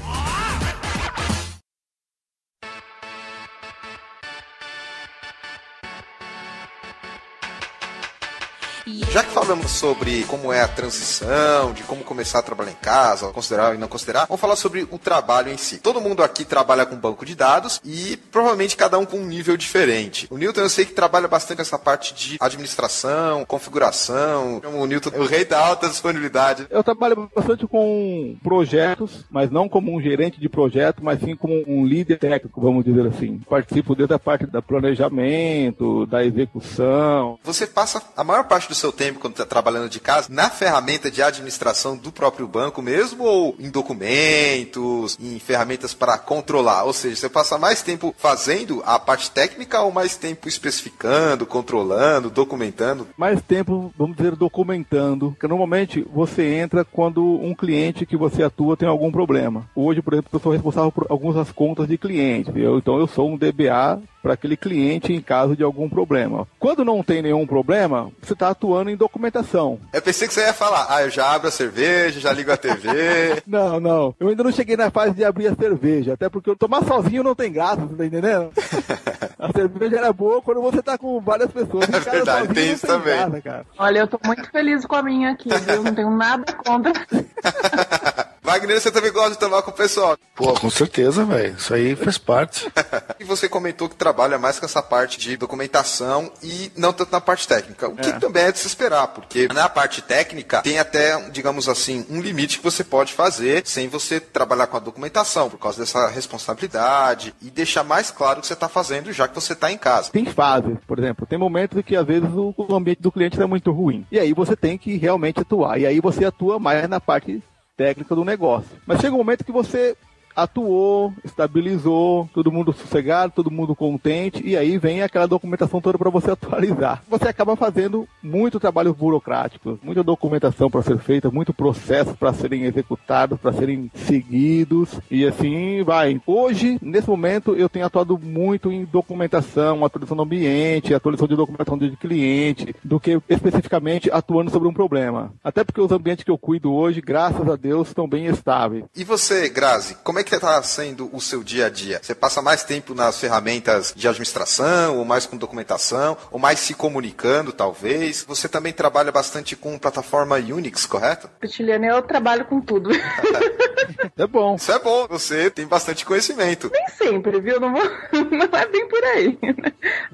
Falamos 9.24 9.70
sobre 9.70 10.24
como 10.24 10.52
é 10.52 10.60
a 10.60 10.68
transição, 10.68 11.72
de 11.72 11.82
como 11.84 12.04
começar 12.04 12.40
a 12.40 12.42
trabalhar 12.42 12.72
em 12.72 12.74
casa, 12.74 13.28
considerar 13.28 13.74
e 13.74 13.78
não 13.78 13.88
considerar, 13.88 14.26
vamos 14.26 14.40
falar 14.40 14.56
sobre 14.56 14.86
o 14.90 14.98
trabalho 14.98 15.50
em 15.50 15.56
si. 15.56 15.78
Todo 15.78 16.00
mundo 16.02 16.22
aqui 16.22 16.44
trabalha 16.44 16.84
com 16.84 16.96
banco 16.96 17.24
de 17.24 17.34
dados 17.34 17.80
e 17.82 18.18
provavelmente 18.30 18.76
cada 18.76 18.98
um 18.98 19.06
com 19.06 19.16
um 19.18 19.26
nível 19.26 19.56
diferente. 19.56 20.26
O 20.30 20.36
Newton 20.36 20.60
eu 20.60 20.68
sei 20.68 20.84
que 20.84 20.92
trabalha 20.92 21.26
bastante 21.26 21.62
essa 21.62 21.78
parte 21.78 22.12
de 22.12 22.36
administração, 22.40 23.44
configuração. 23.46 24.60
O 24.74 24.86
Newton 24.86 25.10
é 25.14 25.18
o 25.18 25.24
rei 25.24 25.46
da 25.46 25.64
alta 25.64 25.88
disponibilidade. 25.88 26.66
Eu 26.68 26.84
trabalho 26.84 27.30
bastante 27.34 27.66
com 27.66 28.36
projetos, 28.42 29.24
mas 29.30 29.50
não 29.50 29.66
como 29.66 29.96
um 29.96 30.00
gerente 30.00 30.38
de 30.38 30.48
projeto, 30.48 31.02
mas 31.02 31.20
sim 31.20 31.34
como 31.34 31.64
um 31.66 31.86
líder 31.86 32.18
técnico, 32.18 32.60
vamos 32.60 32.84
dizer 32.84 33.06
assim. 33.06 33.40
Participo 33.48 33.94
desde 33.94 34.14
a 34.14 34.18
parte 34.18 34.46
da 34.46 34.60
planejamento, 34.60 36.04
da 36.06 36.22
execução. 36.22 37.38
Você 37.42 37.66
passa 37.66 38.02
a 38.14 38.22
maior 38.22 38.44
parte 38.44 38.68
do 38.68 38.74
seu 38.74 38.92
tempo 38.92 39.05
quando 39.14 39.34
está 39.34 39.46
trabalhando 39.46 39.88
de 39.88 40.00
casa 40.00 40.28
na 40.30 40.50
ferramenta 40.50 41.10
de 41.10 41.22
administração 41.22 41.96
do 41.96 42.12
próprio 42.12 42.46
banco 42.46 42.82
mesmo 42.82 43.24
ou 43.24 43.56
em 43.58 43.70
documentos, 43.70 45.16
em 45.20 45.38
ferramentas 45.38 45.94
para 45.94 46.18
controlar? 46.18 46.84
Ou 46.84 46.92
seja, 46.92 47.16
você 47.16 47.28
passa 47.28 47.58
mais 47.58 47.82
tempo 47.82 48.14
fazendo 48.18 48.82
a 48.84 48.98
parte 48.98 49.30
técnica 49.30 49.80
ou 49.80 49.92
mais 49.92 50.16
tempo 50.16 50.48
especificando, 50.48 51.46
controlando, 51.46 52.30
documentando? 52.30 53.06
Mais 53.16 53.40
tempo, 53.42 53.92
vamos 53.96 54.16
dizer, 54.16 54.36
documentando. 54.36 55.32
Porque 55.32 55.48
normalmente 55.48 56.06
você 56.12 56.54
entra 56.54 56.84
quando 56.84 57.22
um 57.24 57.54
cliente 57.54 58.06
que 58.06 58.16
você 58.16 58.42
atua 58.42 58.76
tem 58.76 58.88
algum 58.88 59.10
problema. 59.10 59.68
Hoje, 59.74 60.02
por 60.02 60.14
exemplo, 60.14 60.30
eu 60.32 60.40
sou 60.40 60.52
responsável 60.52 60.92
por 60.92 61.06
algumas 61.08 61.50
contas 61.52 61.88
de 61.88 61.98
clientes. 61.98 62.52
Então 62.54 62.98
eu 62.98 63.06
sou 63.06 63.30
um 63.30 63.36
DBA 63.36 64.00
para 64.26 64.34
aquele 64.34 64.56
cliente 64.56 65.12
em 65.12 65.20
caso 65.20 65.54
de 65.54 65.62
algum 65.62 65.88
problema. 65.88 66.48
Quando 66.58 66.84
não 66.84 67.00
tem 67.00 67.22
nenhum 67.22 67.46
problema, 67.46 68.10
você 68.20 68.32
está 68.32 68.48
atuando 68.48 68.90
em 68.90 68.96
documentação. 68.96 69.78
Eu 69.92 70.02
pensei 70.02 70.26
que 70.26 70.34
você 70.34 70.40
ia 70.40 70.52
falar, 70.52 70.88
ah, 70.90 71.04
eu 71.04 71.10
já 71.10 71.32
abro 71.32 71.46
a 71.46 71.50
cerveja, 71.52 72.18
já 72.18 72.32
ligo 72.32 72.50
a 72.50 72.56
TV. 72.56 73.40
não, 73.46 73.78
não. 73.78 74.14
Eu 74.18 74.26
ainda 74.26 74.42
não 74.42 74.50
cheguei 74.50 74.76
na 74.76 74.90
fase 74.90 75.14
de 75.14 75.24
abrir 75.24 75.46
a 75.46 75.54
cerveja, 75.54 76.14
até 76.14 76.28
porque 76.28 76.50
eu 76.50 76.56
tomar 76.56 76.82
sozinho 76.82 77.22
não 77.22 77.36
tem 77.36 77.52
graça, 77.52 77.82
você 77.82 77.94
tá 77.94 78.04
entendendo? 78.04 78.50
a 79.38 79.52
cerveja 79.52 79.96
era 79.96 80.12
boa 80.12 80.42
quando 80.42 80.60
você 80.60 80.82
tá 80.82 80.98
com 80.98 81.20
várias 81.20 81.52
pessoas. 81.52 81.88
É 81.88 82.00
verdade, 82.00 82.52
tem 82.52 82.72
isso 82.72 82.84
também. 82.84 83.14
Graça, 83.40 83.64
Olha, 83.78 84.00
eu 84.00 84.08
tô 84.08 84.18
muito 84.26 84.50
feliz 84.50 84.84
com 84.84 84.96
a 84.96 85.04
minha 85.04 85.30
aqui, 85.30 85.50
viu? 85.50 85.84
Não 85.84 85.94
tenho 85.94 86.10
nada 86.10 86.52
contra. 86.52 86.92
Wagner, 88.46 88.80
você 88.80 88.92
também 88.92 89.10
gosta 89.10 89.30
de 89.30 89.38
tomar 89.38 89.60
com 89.62 89.72
o 89.72 89.74
pessoal? 89.74 90.16
Pô, 90.36 90.54
com 90.54 90.70
certeza, 90.70 91.24
velho. 91.24 91.56
Isso 91.58 91.74
aí 91.74 91.96
faz 91.96 92.16
parte. 92.16 92.70
e 93.18 93.24
você 93.24 93.48
comentou 93.48 93.88
que 93.88 93.96
trabalha 93.96 94.38
mais 94.38 94.60
com 94.60 94.64
essa 94.64 94.80
parte 94.80 95.18
de 95.18 95.36
documentação 95.36 96.30
e 96.40 96.70
não 96.76 96.92
tanto 96.92 97.10
na 97.10 97.20
parte 97.20 97.48
técnica. 97.48 97.88
O 97.88 97.96
que 97.96 98.08
é. 98.08 98.12
também 98.12 98.44
é 98.44 98.52
de 98.52 98.60
se 98.60 98.68
esperar, 98.68 99.08
porque 99.08 99.48
na 99.52 99.68
parte 99.68 100.00
técnica 100.00 100.62
tem 100.62 100.78
até, 100.78 101.20
digamos 101.30 101.68
assim, 101.68 102.06
um 102.08 102.20
limite 102.20 102.58
que 102.58 102.64
você 102.64 102.84
pode 102.84 103.12
fazer 103.12 103.66
sem 103.66 103.88
você 103.88 104.20
trabalhar 104.20 104.68
com 104.68 104.76
a 104.76 104.80
documentação, 104.80 105.50
por 105.50 105.58
causa 105.58 105.80
dessa 105.80 106.06
responsabilidade 106.06 107.34
e 107.42 107.50
deixar 107.50 107.82
mais 107.82 108.12
claro 108.12 108.38
o 108.38 108.42
que 108.42 108.46
você 108.46 108.52
está 108.52 108.68
fazendo, 108.68 109.12
já 109.12 109.26
que 109.26 109.34
você 109.34 109.54
está 109.54 109.72
em 109.72 109.78
casa. 109.78 110.12
Tem 110.12 110.24
fases, 110.24 110.78
por 110.86 111.00
exemplo. 111.00 111.26
Tem 111.26 111.36
momentos 111.36 111.76
em 111.76 111.82
que 111.82 111.96
às 111.96 112.06
vezes 112.06 112.30
o 112.32 112.54
ambiente 112.70 113.02
do 113.02 113.10
cliente 113.10 113.42
é 113.42 113.46
muito 113.46 113.72
ruim. 113.72 114.06
E 114.12 114.20
aí 114.20 114.32
você 114.32 114.54
tem 114.54 114.78
que 114.78 114.96
realmente 114.96 115.40
atuar. 115.40 115.80
E 115.80 115.86
aí 115.86 115.98
você 115.98 116.24
atua 116.24 116.60
mais 116.60 116.88
na 116.88 117.00
parte 117.00 117.42
técnica 117.76 118.14
do 118.14 118.24
negócio. 118.24 118.76
Mas 118.86 119.00
chega 119.00 119.14
um 119.14 119.18
momento 119.18 119.44
que 119.44 119.52
você 119.52 119.96
atuou, 120.36 121.12
estabilizou, 121.24 122.28
todo 122.34 122.52
mundo 122.52 122.72
sossegado, 122.72 123.32
todo 123.34 123.50
mundo 123.50 123.74
contente, 123.74 124.46
e 124.46 124.56
aí 124.56 124.76
vem 124.76 125.02
aquela 125.02 125.26
documentação 125.26 125.80
toda 125.80 125.96
para 125.96 126.10
você 126.10 126.30
atualizar. 126.32 127.02
Você 127.08 127.28
acaba 127.28 127.56
fazendo 127.56 128.06
muito 128.22 128.60
trabalho 128.60 128.92
burocrático, 128.92 129.78
muita 129.82 130.02
documentação 130.02 130.70
para 130.70 130.82
ser 130.82 130.98
feita, 130.98 131.30
muito 131.30 131.54
processo 131.54 132.14
para 132.14 132.32
serem 132.34 132.64
executados, 132.64 133.40
para 133.40 133.52
serem 133.52 133.90
seguidos, 133.94 135.00
e 135.10 135.26
assim 135.26 135.82
vai. 135.82 136.20
Hoje, 136.26 136.78
nesse 136.82 137.08
momento, 137.08 137.54
eu 137.54 137.68
tenho 137.68 137.86
atuado 137.86 138.18
muito 138.18 138.70
em 138.70 138.84
documentação, 138.84 139.84
atualização 139.84 140.16
do 140.16 140.22
ambiente, 140.22 140.94
atualização 140.94 141.28
de 141.28 141.36
documentação 141.36 141.78
de 141.78 141.96
cliente, 141.96 142.74
do 142.84 143.00
que 143.00 143.18
especificamente 143.28 144.10
atuando 144.12 144.50
sobre 144.50 144.68
um 144.68 144.74
problema. 144.74 145.32
Até 145.42 145.64
porque 145.64 145.80
os 145.80 145.92
ambientes 145.92 146.24
que 146.24 146.30
eu 146.30 146.38
cuido 146.38 146.72
hoje, 146.72 147.00
graças 147.00 147.48
a 147.48 147.56
Deus, 147.56 147.88
estão 147.88 148.08
bem 148.08 148.26
estáveis. 148.26 148.84
E 148.94 149.04
você, 149.04 149.48
Grazi, 149.48 149.96
como 150.02 150.18
é 150.18 150.25
que 150.26 150.34
está 150.34 150.62
sendo 150.62 151.08
o 151.12 151.20
seu 151.20 151.42
dia 151.42 151.66
a 151.66 151.70
dia? 151.70 152.00
Você 152.02 152.14
passa 152.14 152.42
mais 152.42 152.64
tempo 152.64 152.94
nas 152.94 153.18
ferramentas 153.18 153.92
de 153.94 154.08
administração, 154.08 154.98
ou 154.98 155.04
mais 155.04 155.24
com 155.24 155.36
documentação, 155.36 156.16
ou 156.30 156.38
mais 156.38 156.58
se 156.58 156.74
comunicando, 156.74 157.52
talvez? 157.52 158.24
Você 158.26 158.48
também 158.48 158.72
trabalha 158.72 159.12
bastante 159.12 159.54
com 159.54 159.78
plataforma 159.78 160.36
Unix, 160.36 160.84
correto? 160.86 161.30
Pitiliane, 161.40 161.86
eu 161.86 162.02
trabalho 162.02 162.44
com 162.44 162.60
tudo. 162.60 162.90
é 164.16 164.26
bom. 164.26 164.56
Isso 164.56 164.72
é 164.72 164.78
bom. 164.78 165.06
Você 165.08 165.50
tem 165.50 165.66
bastante 165.66 166.04
conhecimento. 166.04 166.70
Nem 166.72 166.88
sempre, 166.88 167.40
viu? 167.40 167.60
Não, 167.60 167.72
vou... 167.72 167.82
não 168.30 168.58
é 168.58 168.66
bem 168.66 168.88
por 168.88 169.02
aí. 169.04 169.38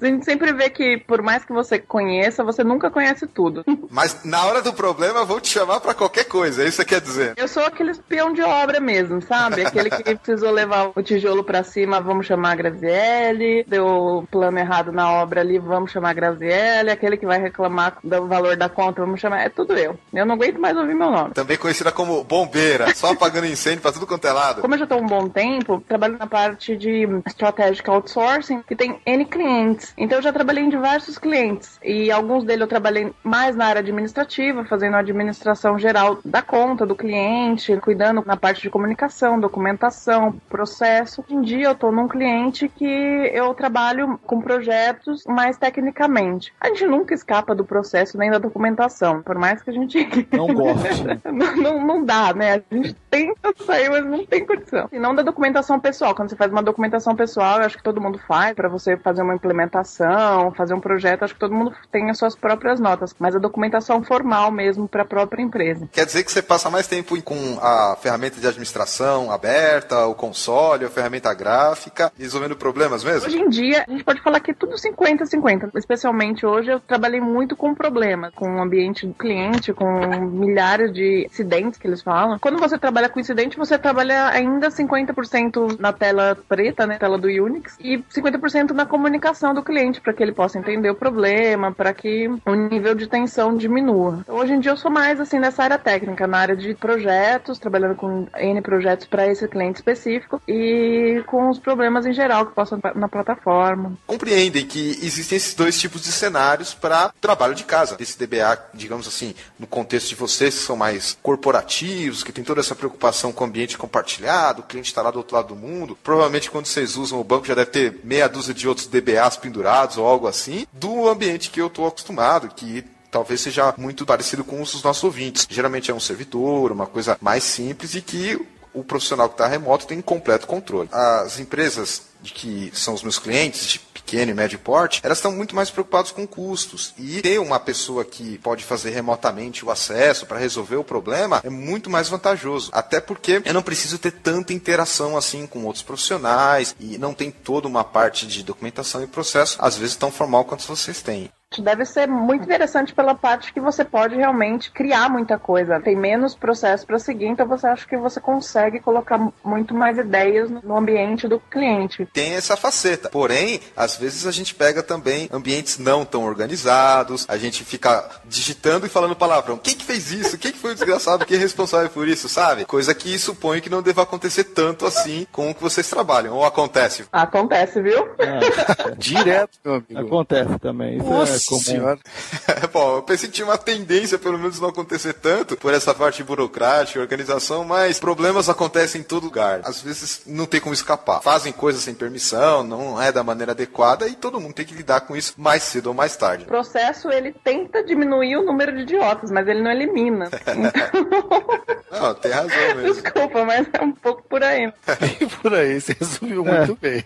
A 0.01 0.07
gente 0.07 0.25
sempre 0.25 0.53
vê 0.53 0.69
que, 0.69 0.99
por 0.99 1.23
mais 1.23 1.45
que 1.45 1.53
você 1.53 1.79
conheça, 1.79 2.45
você 2.45 2.63
nunca 2.63 2.91
conhece 2.91 3.27
tudo. 3.27 3.65
Mas 3.91 4.25
na 4.25 4.45
hora 4.45 4.61
do 4.61 4.73
problema, 4.73 5.21
eu 5.21 5.27
vou 5.27 5.41
te 5.41 5.49
chamar 5.49 5.81
para 5.81 5.95
qualquer 5.95 6.25
coisa. 6.25 6.63
É 6.63 6.69
isso 6.69 6.83
que 6.85 6.93
quer 6.93 7.01
dizer? 7.01 7.35
Eu 7.37 7.49
sou 7.49 7.65
aquele 7.65 7.91
espião 7.91 8.33
de 8.33 8.43
obra 8.43 8.81
mesmo, 8.81 9.23
sabe? 9.23 9.65
Aquele 9.65 9.89
que 9.89 10.02
que 10.03 10.15
precisou 10.15 10.51
levar 10.51 10.91
o 10.95 11.03
tijolo 11.03 11.45
para 11.45 11.63
cima, 11.63 12.01
vamos 12.01 12.27
chamar 12.27 12.53
a 12.53 12.55
Graziele. 12.57 13.65
Deu 13.67 14.27
plano 14.31 14.59
errado 14.59 14.93
na 14.93 15.11
obra 15.11 15.41
ali, 15.41 15.59
vamos 15.59 15.91
chamar 15.93 16.11
a 16.11 16.15
Graziele. 16.15 16.91
Aquele 16.91 17.17
que 17.17 17.27
vai 17.27 17.41
reclamar 17.41 17.99
do 18.03 18.27
valor 18.27 18.57
da 18.57 18.69
conta, 18.69 19.01
vamos 19.01 19.21
chamar. 19.21 19.43
É 19.43 19.49
tudo 19.49 19.77
eu. 19.77 19.99
Eu 20.13 20.27
não 20.27 20.35
aguento 20.35 20.61
mais 20.61 20.77
ouvir 20.77 20.95
meu 20.95 21.11
nome. 21.11 21.35
Também 21.35 21.57
conhecida 21.57 21.93
como 21.93 22.25
bombeira, 22.25 22.95
só 22.95 23.13
apagando 23.13 23.47
incêndio 23.47 23.81
pra 23.81 23.93
tudo 23.93 24.07
quanto 24.07 24.27
é 24.27 24.33
lado. 24.33 24.61
Como 24.61 24.75
eu 24.75 24.79
já 24.79 24.87
tô 24.87 24.97
um 24.97 25.07
bom 25.07 25.29
tempo, 25.29 25.83
trabalho 25.87 26.19
na 26.19 26.27
parte 26.27 26.77
de 26.77 27.07
estratégica 27.27 27.93
outsourcing, 27.93 28.63
que 28.63 28.77
tem 28.77 29.01
N 29.07 29.25
clientes. 29.25 29.93
Então 29.97 30.19
eu 30.19 30.23
já 30.23 30.33
trabalhei 30.33 30.65
em 30.65 30.69
diversos 30.69 31.19
clientes. 31.19 31.79
E 31.83 32.11
alguns 32.11 32.45
deles 32.45 32.63
eu 32.63 32.69
trabalhei 32.69 33.13
mais 33.23 33.57
na 33.57 33.67
área 33.67 33.81
administrativa, 33.81 34.65
fazendo 34.65 34.97
a 34.97 35.01
administração 35.01 35.79
geral 35.79 36.19
da 36.25 36.43
conta 36.43 36.85
do 36.85 36.95
cliente, 36.95 37.77
cuidando 37.79 38.23
na 38.27 38.37
parte 38.37 38.63
de 38.63 38.71
comunicação, 38.71 39.39
documentação 39.39 39.92
documentação, 39.93 40.41
processo. 40.49 41.23
Hoje 41.23 41.35
em 41.35 41.43
dia 41.43 41.67
eu 41.67 41.73
estou 41.73 41.93
num 41.93 42.09
cliente 42.09 42.69
que 42.69 42.85
eu 43.33 43.53
trabalho 43.55 44.19
com 44.27 44.41
projetos 44.41 45.25
mais 45.27 45.57
tecnicamente. 45.57 46.53
A 46.61 46.69
gente 46.69 46.87
nunca 46.87 47.15
escapa 47.15 47.55
do 47.55 47.65
processo 47.65 48.17
nem 48.17 48.31
da 48.31 48.39
documentação, 48.39 49.23
por 49.23 49.37
mais 49.37 49.63
que 49.63 49.71
a 49.71 49.73
gente 49.73 50.09
não 50.33 50.47
goste. 50.49 51.05
não, 51.31 51.57
não, 51.57 51.87
não, 51.87 52.05
dá, 52.05 52.33
né? 52.33 52.63
A 52.71 52.75
gente 52.75 52.95
tenta 53.11 53.53
sair, 53.65 53.91
mas 53.91 54.05
não 54.05 54.25
tem 54.25 54.47
condição. 54.47 54.89
E 54.91 54.99
não 54.99 55.15
da 55.15 55.23
documentação 55.23 55.79
pessoal. 55.79 56.15
Quando 56.15 56.31
você 56.31 56.37
faz 56.37 56.51
uma 56.51 56.63
documentação 56.63 57.15
pessoal, 57.15 57.59
eu 57.59 57.67
acho 57.67 57.77
que 57.77 57.83
todo 57.83 58.01
mundo 58.01 58.19
faz 58.27 58.55
para 58.55 58.69
você 58.69 58.97
fazer 58.97 59.23
uma 59.23 59.35
implementação, 59.35 60.53
fazer 60.53 60.75
um 60.75 60.81
projeto, 60.81 61.25
acho 61.25 61.35
que 61.35 61.41
todo 61.41 61.55
mundo 61.55 61.73
tem 61.91 62.09
as 62.11 62.19
suas 62.19 62.35
próprias 62.35 62.81
notas, 62.81 63.15
mas 63.19 63.37
a 63.37 63.39
documentação 63.39 64.03
formal 64.03 64.51
mesmo 64.51 64.89
para 64.89 65.03
a 65.03 65.07
própria 65.07 65.43
empresa. 65.43 65.89
Quer 65.93 66.07
dizer 66.07 66.25
que 66.25 66.33
você 66.33 66.43
passa 66.43 66.71
mais 66.71 66.87
tempo 66.87 67.21
com 67.23 67.59
a 67.61 67.97
ferramenta 68.01 68.41
de 68.41 68.47
administração 68.47 69.31
aberta 69.31 69.82
o 70.07 70.15
console, 70.15 70.85
a 70.85 70.89
ferramenta 70.89 71.33
gráfica, 71.35 72.13
resolvendo 72.19 72.57
problemas 72.57 73.05
mesmo? 73.05 73.27
Hoje 73.27 73.39
em 73.39 73.49
dia, 73.49 73.85
a 73.87 73.91
gente 73.91 74.05
pode 74.05 74.21
falar 74.21 74.41
que 74.41 74.51
é 74.51 74.55
tudo 74.55 74.77
50-50. 74.77 75.71
Especialmente 75.77 76.45
hoje, 76.47 76.71
eu 76.71 76.81
trabalhei 76.81 77.21
muito 77.21 77.57
com 77.57 77.75
problemas, 77.75 78.33
com 78.35 78.57
o 78.57 78.63
ambiente 78.63 79.07
do 79.07 79.15
cliente, 79.15 79.73
com 79.73 79.87
milhares 80.21 80.93
de 80.93 81.27
incidentes 81.27 81.79
que 81.79 81.87
eles 81.87 82.03
falam. 82.03 82.39
Quando 82.39 82.59
você 82.59 82.79
trabalha 82.79 83.09
com 83.09 83.21
incidente, 83.21 83.57
você 83.57 83.79
trabalha 83.79 84.29
ainda 84.29 84.69
50% 84.69 85.79
na 85.79 85.93
tela 85.93 86.37
preta, 86.49 86.87
né, 86.87 86.99
tela 86.99 87.19
do 87.19 87.29
Unix, 87.29 87.77
e 87.81 87.99
50% 87.99 88.71
na 88.71 88.87
comunicação 88.87 89.55
do 89.55 89.63
cliente, 89.63 90.01
para 90.01 90.13
que 90.13 90.23
ele 90.23 90.33
possa 90.33 90.59
entender 90.59 90.91
o 90.91 90.95
problema, 90.95 91.73
para 91.73 91.93
que 91.93 92.29
o 92.47 92.55
nível 92.55 92.95
de 92.95 93.07
tensão 93.07 93.57
diminua. 93.57 94.19
Então, 94.21 94.37
hoje 94.37 94.53
em 94.55 94.61
dia, 94.61 94.73
eu 94.73 94.77
sou 94.77 94.91
mais 94.91 95.21
assim 95.21 95.39
nessa 95.39 95.63
área 95.63 95.79
técnica, 95.79 96.27
na 96.27 96.39
área 96.39 96.57
de 96.57 96.75
projetos, 96.75 97.59
trabalhando 97.59 97.97
com 97.97 98.27
N 98.37 98.63
projetos 98.63 99.07
para 99.07 99.27
esse 99.27 99.47
cliente 99.49 99.62
cliente 99.63 99.79
específico 99.79 100.43
e 100.49 101.23
com 101.27 101.49
os 101.49 101.59
problemas 101.59 102.05
em 102.05 102.13
geral 102.13 102.47
que 102.47 102.55
possam 102.55 102.81
na 102.95 103.09
plataforma. 103.09 103.97
Compreendem 104.07 104.67
que 104.67 104.99
existem 105.03 105.37
esses 105.37 105.55
dois 105.55 105.79
tipos 105.79 106.03
de 106.03 106.11
cenários 106.11 106.75
para 106.75 107.13
trabalho 107.21 107.55
de 107.55 107.65
casa. 107.65 107.97
Esse 108.01 108.19
DBA, 108.19 108.59
digamos 108.75 109.07
assim, 109.07 109.35
no 109.59 109.67
contexto 109.67 110.09
de 110.09 110.15
vocês 110.15 110.55
que 110.55 110.65
são 110.65 110.77
mais 110.77 111.17
corporativos, 111.23 112.25
que 112.25 112.33
tem 112.33 112.45
toda 112.45 112.61
essa 112.61 112.75
preocupação 112.75 113.33
com 113.33 113.45
o 113.45 113.47
ambiente 113.47 113.79
compartilhado, 113.79 114.63
o 114.63 114.65
cliente 114.65 114.89
está 114.89 115.03
lá 115.03 115.11
do 115.11 115.19
outro 115.19 115.37
lado 115.37 115.49
do 115.49 115.57
mundo. 115.57 115.97
Provavelmente 116.03 116.51
quando 116.51 116.67
vocês 116.67 116.97
usam 116.97 117.21
o 117.21 117.25
banco 117.25 117.47
já 117.47 117.55
deve 117.55 117.71
ter 117.71 118.01
meia 118.03 118.29
dúzia 118.29 118.55
de 118.55 118.67
outros 118.67 118.87
DBAs 118.87 119.37
pendurados 119.37 119.97
ou 119.97 120.07
algo 120.07 120.27
assim, 120.27 120.67
do 120.73 121.09
ambiente 121.09 121.51
que 121.51 121.61
eu 121.61 121.69
estou 121.69 121.87
acostumado, 121.87 122.49
que 122.49 122.85
talvez 123.11 123.43
seja 123.43 123.75
muito 123.77 124.07
parecido 124.07 124.43
com 124.43 124.61
os 124.61 124.83
nossos 124.83 125.05
ouvintes. 125.05 125.47
Geralmente 125.49 125.91
é 125.91 125.95
um 125.95 126.01
servidor, 126.01 126.73
uma 126.73 126.87
coisa 126.87 127.19
mais 127.21 127.45
simples 127.45 127.95
e 127.95 128.01
que 128.01 128.41
o 128.75 128.83
profissional 128.85 129.29
que 129.29 129.35
está 129.35 129.47
remoto 129.47 129.87
tem 129.87 130.01
completo 130.01 130.47
controle. 130.47 130.89
As 130.93 131.39
empresas 131.39 132.03
de 132.23 132.33
que 132.33 132.71
são 132.73 132.95
os 132.95 133.03
meus 133.03 133.19
clientes, 133.19 133.67
de 133.67 133.79
pequeno 133.79 134.31
e 134.31 134.35
médio 134.35 134.59
porte, 134.59 135.01
elas 135.03 135.19
estão 135.19 135.33
muito 135.33 135.57
mais 135.57 135.71
preocupadas 135.71 136.13
com 136.13 136.27
custos. 136.27 136.95
E 136.97 137.21
ter 137.21 137.41
uma 137.41 137.59
pessoa 137.59 138.05
que 138.05 138.39
pode 138.39 138.65
fazer 138.65 138.91
remotamente 138.91 139.65
o 139.65 139.71
acesso 139.71 140.27
para 140.27 140.39
resolver 140.39 140.77
o 140.77 140.85
problema 140.85 141.41
é 141.43 141.51
muito 141.51 141.91
mais 141.91 142.09
vantajoso. 142.09 142.71
Até 142.73 143.01
porque 143.01 143.43
eu 143.45 143.55
não 143.55 143.63
preciso 143.63 143.99
ter 143.99 144.13
tanta 144.13 144.53
interação 144.53 145.17
assim 145.17 145.47
com 145.47 145.65
outros 145.65 145.83
profissionais 145.83 146.75
e 146.79 146.97
não 146.99 147.13
tem 147.15 147.31
toda 147.31 147.67
uma 147.67 147.83
parte 147.83 148.27
de 148.27 148.43
documentação 148.43 149.03
e 149.03 149.07
processo, 149.07 149.57
às 149.61 149.77
vezes 149.77 149.97
tão 149.97 150.11
formal 150.11 150.45
quanto 150.45 150.67
vocês 150.67 151.03
têm. 151.03 151.31
Deve 151.61 151.85
ser 151.85 152.09
muito 152.09 152.45
interessante 152.45 152.95
pela 152.95 153.15
parte 153.15 153.53
que 153.53 153.61
você 153.61 153.85
pode 153.85 154.15
realmente 154.17 154.71
criar 154.71 155.09
muita 155.09 155.39
coisa. 155.39 155.81
Tem 155.81 155.97
menos 155.97 156.35
processo 156.35 156.87
para 156.87 156.99
seguir, 156.99 157.27
então 157.27 157.47
você 157.47 157.67
acha 157.67 157.87
que 157.87 157.97
você 157.97 158.21
consegue 158.21 158.81
colocar 158.81 159.21
muito 159.45 159.75
mais 159.75 159.99
ideias 159.99 160.51
no 160.51 160.77
ambiente 160.77 161.29
do 161.29 161.39
cliente. 161.39 162.07
Tem 162.13 162.35
essa 162.35 162.57
faceta. 162.57 163.09
Porém, 163.11 163.61
às 163.77 163.97
vezes 163.97 164.27
a 164.27 164.31
gente 164.31 164.55
pega 164.55 164.83
também 164.83 165.29
ambientes 165.33 165.79
não 165.79 166.05
tão 166.05 166.25
organizados, 166.25 167.27
a 167.29 167.37
gente 167.37 167.65
fica 167.65 168.09
digitando 168.25 168.87
e 168.87 168.89
falando 168.89 169.17
palavrão. 169.17 169.59
Quem 169.59 169.75
que 169.75 169.85
fez 169.85 170.13
isso? 170.13 170.39
Quem 170.39 170.53
que 170.53 170.59
foi 170.59 170.73
o 170.73 170.75
desgraçado? 170.75 171.27
Quem 171.27 171.37
é 171.37 171.41
responsável 171.41 171.91
por 171.91 172.09
isso, 172.09 172.29
sabe? 172.29 172.65
Coisa 172.65 172.95
que 172.95 173.19
suponho 173.19 173.61
que 173.61 173.71
não 173.71 173.83
deva 173.83 174.03
acontecer 174.03 174.45
tanto 174.45 174.87
assim 174.87 175.27
com 175.33 175.51
o 175.51 175.55
que 175.55 175.63
vocês 175.63 175.89
trabalham. 175.89 176.35
Ou 176.35 176.45
acontece? 176.45 177.05
Acontece, 177.13 177.81
viu? 177.81 178.09
Direto, 178.97 179.59
meu 179.65 179.75
amigo. 179.75 180.07
Acontece 180.07 180.59
também. 180.59 180.99
Isso 180.99 181.07
Nossa 181.07 181.37
é 181.37 181.39
comum. 181.49 181.61
senhora. 181.61 181.99
Bom, 182.73 182.97
eu 182.97 183.03
pensei 183.03 183.29
que 183.29 183.35
tinha 183.35 183.47
uma 183.47 183.59
tendência, 183.59 184.19
pelo 184.19 184.39
menos, 184.39 184.61
não 184.61 184.69
acontecer 184.69 185.15
tanto 185.15 185.57
por 185.57 185.73
essa 185.73 185.95
parte 185.95 186.23
burocrática, 186.23 187.01
organização, 187.01 187.65
mas 187.65 187.99
problemas 187.99 188.49
acontecem 188.49 189.01
em 189.01 189.05
todo 189.05 189.25
lugar. 189.25 189.61
Às 189.65 189.81
vezes 189.81 190.23
não 190.27 190.47
tem 190.47 190.61
como 190.61 190.75
escapar. 190.75 191.21
Fazem 191.23 191.53
coisas 191.53 191.83
sem 191.83 191.95
permissão, 191.95 192.63
não 192.63 193.01
é 193.01 193.13
da 193.13 193.23
maneira 193.23 193.53
adequada 193.53 194.09
e 194.09 194.15
todo 194.15 194.41
mundo 194.41 194.55
tem 194.55 194.67
que 194.67 194.75
lidar 194.75 195.03
com 195.03 195.17
isso 195.17 195.35
mais 195.37 195.63
cedo 195.63 195.89
ou 195.89 195.95
mais 195.95 196.17
tarde. 196.17 196.45
O 196.45 196.49
processo 196.49 197.11
ele 197.11 197.33
tenta 197.33 197.83
diminuir 197.83 198.37
o 198.37 198.45
número 198.45 198.75
de 198.75 198.83
idiotas, 198.83 199.31
mas 199.31 199.47
ele 199.47 199.63
não 199.63 199.71
elimina. 199.71 200.31
Não, 201.91 202.15
tem 202.15 202.33
razão 202.33 202.75
mesmo. 202.77 202.95
Desculpa, 202.95 203.45
mas 203.45 203.67
é 203.73 203.83
um 203.83 203.93
pouco 203.93 204.23
por 204.23 204.43
aí. 204.43 204.73
E 205.21 205.27
por 205.43 205.53
aí, 205.55 205.79
você 205.79 205.95
resumiu 205.99 206.43
muito 206.45 206.77
bem. 206.81 207.05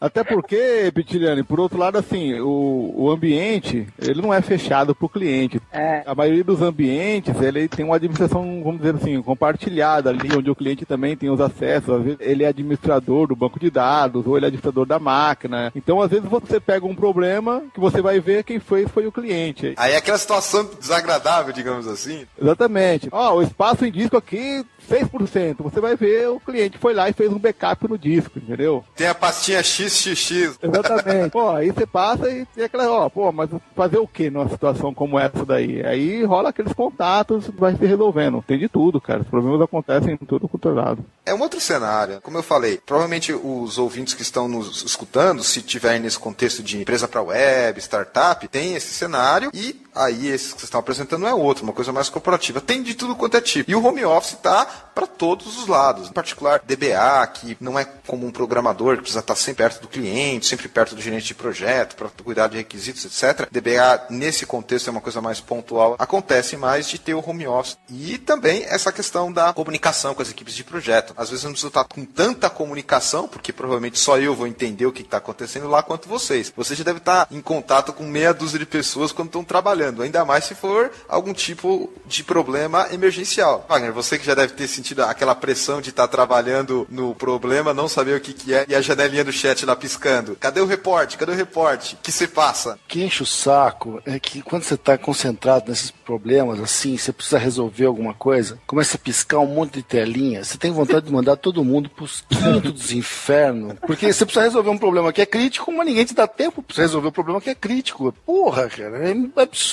Até 0.00 0.22
porque, 0.22 0.92
Pitiliane, 0.94 1.42
por 1.42 1.58
outro 1.58 1.78
lado, 1.78 1.98
assim, 1.98 2.38
o, 2.40 2.94
o 2.96 3.10
ambiente, 3.10 3.86
ele 3.98 4.22
não 4.22 4.32
é 4.32 4.40
fechado 4.40 4.94
para 4.94 5.06
o 5.06 5.08
cliente. 5.08 5.60
É. 5.72 6.02
A 6.06 6.14
maioria 6.14 6.44
dos 6.44 6.62
ambientes, 6.62 7.34
ele 7.40 7.68
tem 7.68 7.84
uma 7.84 7.96
administração, 7.96 8.62
vamos 8.62 8.80
dizer 8.80 8.94
assim, 8.94 9.20
compartilhada 9.22 10.10
ali, 10.10 10.28
onde 10.36 10.50
o 10.50 10.54
cliente 10.54 10.86
também 10.86 11.16
tem 11.16 11.30
os 11.30 11.40
acessos. 11.40 11.90
Às 11.90 12.02
vezes 12.02 12.18
ele 12.20 12.44
é 12.44 12.48
administrador 12.48 13.26
do 13.26 13.34
banco 13.34 13.58
de 13.58 13.70
dados, 13.70 14.24
ou 14.26 14.36
ele 14.36 14.46
é 14.46 14.48
administrador 14.48 14.86
da 14.86 15.00
máquina. 15.00 15.72
Então, 15.74 16.00
às 16.00 16.10
vezes 16.10 16.28
você 16.28 16.60
pega 16.60 16.86
um 16.86 16.94
problema 16.94 17.62
que 17.74 17.80
você 17.80 18.00
vai 18.00 18.20
ver 18.20 18.44
quem 18.44 18.60
foi, 18.60 18.86
foi 18.86 19.06
o 19.06 19.12
cliente. 19.12 19.74
Aí 19.76 19.92
é 19.92 19.96
aquela 19.96 20.18
situação 20.18 20.68
desagradável, 20.78 21.52
digamos 21.52 21.88
assim. 21.88 22.24
Exatamente. 22.40 23.08
Ó, 23.10 23.34
o 23.34 23.42
espaço 23.42 23.84
em 23.84 23.90
disco 23.90 24.16
aqui, 24.16 24.64
6%. 24.88 25.56
Você 25.60 25.80
vai 25.80 25.96
ver, 25.96 26.28
o 26.28 26.40
cliente 26.40 26.78
foi 26.78 26.94
lá 26.94 27.08
e 27.08 27.12
fez 27.12 27.32
um 27.32 27.38
backup 27.38 27.88
no 27.88 27.98
disco, 27.98 28.38
entendeu? 28.38 28.84
Tem 28.96 29.06
a 29.06 29.14
pastinha 29.14 29.62
XXX. 29.62 30.58
Exatamente. 30.62 31.30
pô, 31.32 31.50
aí 31.50 31.70
você 31.70 31.86
passa 31.86 32.30
e 32.30 32.46
tem 32.46 32.64
aquela, 32.64 32.90
ó, 32.90 33.08
pô, 33.08 33.30
mas 33.32 33.50
fazer 33.76 33.98
o 33.98 34.06
que 34.06 34.30
numa 34.30 34.48
situação 34.48 34.94
como 34.94 35.18
essa 35.18 35.44
daí? 35.44 35.84
Aí 35.84 36.24
rola 36.24 36.48
aqueles 36.50 36.72
contatos, 36.72 37.48
vai 37.48 37.76
se 37.76 37.84
resolvendo. 37.84 38.42
Tem 38.46 38.58
de 38.58 38.68
tudo, 38.68 39.00
cara. 39.00 39.22
Os 39.22 39.28
problemas 39.28 39.60
acontecem 39.60 40.14
em 40.14 40.26
tudo 40.26 40.48
quanto 40.48 40.68
é 40.68 40.72
lado. 40.72 41.04
É 41.24 41.34
um 41.34 41.40
outro 41.40 41.60
cenário. 41.60 42.20
Como 42.22 42.38
eu 42.38 42.42
falei, 42.42 42.80
provavelmente 42.84 43.32
os 43.32 43.78
ouvintes 43.78 44.14
que 44.14 44.22
estão 44.22 44.48
nos 44.48 44.82
escutando, 44.82 45.42
se 45.42 45.62
tiverem 45.62 46.00
nesse 46.00 46.18
contexto 46.18 46.62
de 46.62 46.80
empresa 46.80 47.06
para 47.06 47.22
web, 47.22 47.78
startup, 47.80 48.46
tem 48.48 48.74
esse 48.74 48.92
cenário 48.94 49.50
e 49.52 49.76
aí 49.94 50.28
esse 50.28 50.46
que 50.46 50.60
vocês 50.60 50.64
estão 50.64 50.80
apresentando 50.80 51.26
é 51.26 51.34
outro, 51.34 51.64
uma 51.64 51.72
coisa 51.72 51.92
mais 51.92 52.08
corporativa. 52.08 52.60
Tem 52.60 52.82
de 52.82 52.94
tudo 52.94 53.16
quanto 53.16 53.36
é 53.36 53.40
tipo. 53.40 53.70
E 53.70 53.74
o 53.74 53.84
home 53.84 54.04
office 54.04 54.34
está 54.34 54.64
para 54.64 55.06
todos 55.06 55.58
os 55.58 55.66
lados. 55.66 56.08
Em 56.08 56.12
particular, 56.12 56.60
DBA, 56.64 57.26
que 57.34 57.56
não 57.60 57.78
é 57.78 57.84
como 58.06 58.26
um 58.26 58.30
programador 58.30 58.96
que 58.96 59.02
precisa 59.02 59.20
estar 59.20 59.36
sempre 59.36 59.64
perto 59.64 59.82
do 59.82 59.88
cliente, 59.88 60.46
sempre 60.46 60.68
perto 60.68 60.94
do 60.94 61.00
gerente 61.00 61.26
de 61.26 61.34
projeto, 61.34 61.96
para 61.96 62.08
cuidar 62.22 62.48
de 62.48 62.56
requisitos, 62.56 63.04
etc. 63.04 63.48
DBA, 63.50 64.06
nesse 64.10 64.46
contexto, 64.46 64.88
é 64.88 64.90
uma 64.90 65.00
coisa 65.00 65.20
mais 65.20 65.40
pontual. 65.40 65.96
Acontece 65.98 66.56
mais 66.56 66.88
de 66.88 66.98
ter 66.98 67.14
o 67.14 67.24
home 67.24 67.46
office. 67.46 67.76
E 67.90 68.18
também 68.18 68.64
essa 68.64 68.92
questão 68.92 69.32
da 69.32 69.52
comunicação 69.52 70.14
com 70.14 70.22
as 70.22 70.30
equipes 70.30 70.54
de 70.54 70.64
projeto. 70.64 71.14
Às 71.16 71.30
vezes 71.30 71.44
eu 71.44 71.48
não 71.48 71.52
preciso 71.52 71.68
estar 71.68 71.84
com 71.84 72.04
tanta 72.04 72.50
comunicação, 72.50 73.28
porque 73.28 73.52
provavelmente 73.52 73.98
só 73.98 74.18
eu 74.18 74.34
vou 74.34 74.46
entender 74.46 74.86
o 74.86 74.92
que 74.92 75.02
está 75.02 75.18
acontecendo 75.18 75.68
lá 75.68 75.82
quanto 75.82 76.08
vocês. 76.08 76.52
Vocês 76.56 76.78
já 76.78 76.84
devem 76.84 76.98
estar 76.98 77.26
em 77.30 77.40
contato 77.40 77.92
com 77.92 78.04
meia 78.04 78.34
dúzia 78.34 78.58
de 78.58 78.66
pessoas 78.66 79.12
quando 79.12 79.28
estão 79.28 79.44
trabalhando, 79.44 79.87
ainda 80.02 80.24
mais 80.24 80.44
se 80.44 80.54
for 80.54 80.90
algum 81.08 81.32
tipo 81.32 81.92
de 82.06 82.22
problema 82.24 82.88
emergencial. 82.92 83.66
Wagner, 83.68 83.92
você 83.92 84.18
que 84.18 84.26
já 84.26 84.34
deve 84.34 84.54
ter 84.54 84.68
sentido 84.68 85.02
aquela 85.02 85.34
pressão 85.34 85.80
de 85.80 85.90
estar 85.90 86.08
trabalhando 86.08 86.86
no 86.90 87.14
problema, 87.14 87.74
não 87.74 87.88
saber 87.88 88.16
o 88.16 88.20
que, 88.20 88.32
que 88.32 88.54
é, 88.54 88.64
e 88.68 88.74
a 88.74 88.80
janelinha 88.80 89.24
do 89.24 89.32
chat 89.32 89.64
lá 89.64 89.76
piscando. 89.76 90.36
Cadê 90.36 90.60
o 90.60 90.66
reporte? 90.66 91.16
Cadê 91.16 91.32
o 91.32 91.34
reporte? 91.34 91.94
O 91.94 91.98
que 91.98 92.12
se 92.12 92.26
passa? 92.26 92.78
Que 92.88 93.02
enche 93.02 93.22
o 93.22 93.26
saco 93.26 94.00
é 94.04 94.18
que 94.18 94.42
quando 94.42 94.62
você 94.62 94.74
está 94.74 94.96
concentrado 94.96 95.70
nesses 95.70 95.90
problemas, 95.90 96.60
assim, 96.60 96.96
você 96.96 97.12
precisa 97.12 97.38
resolver 97.38 97.86
alguma 97.86 98.14
coisa, 98.14 98.58
começa 98.66 98.96
a 98.96 99.00
piscar 99.00 99.38
um 99.38 99.46
monte 99.46 99.74
de 99.74 99.82
telinha, 99.82 100.42
você 100.42 100.56
tem 100.56 100.70
vontade 100.70 101.06
de 101.06 101.12
mandar 101.12 101.36
todo 101.36 101.64
mundo 101.64 101.90
pros 101.90 102.24
quintos 102.28 102.72
dos 102.72 102.92
infernos, 102.92 103.74
porque 103.86 104.12
você 104.12 104.24
precisa 104.24 104.44
resolver 104.44 104.70
um 104.70 104.78
problema 104.78 105.12
que 105.12 105.20
é 105.20 105.26
crítico, 105.26 105.72
mas 105.72 105.86
ninguém 105.86 106.04
te 106.04 106.14
dá 106.14 106.26
tempo 106.26 106.64
você 106.66 106.82
resolver 106.82 107.08
o 107.08 107.12
problema 107.12 107.40
que 107.40 107.50
é 107.50 107.54
crítico. 107.54 108.14
Porra, 108.24 108.68
cara, 108.68 109.10
é 109.10 109.42
absurdo. 109.42 109.67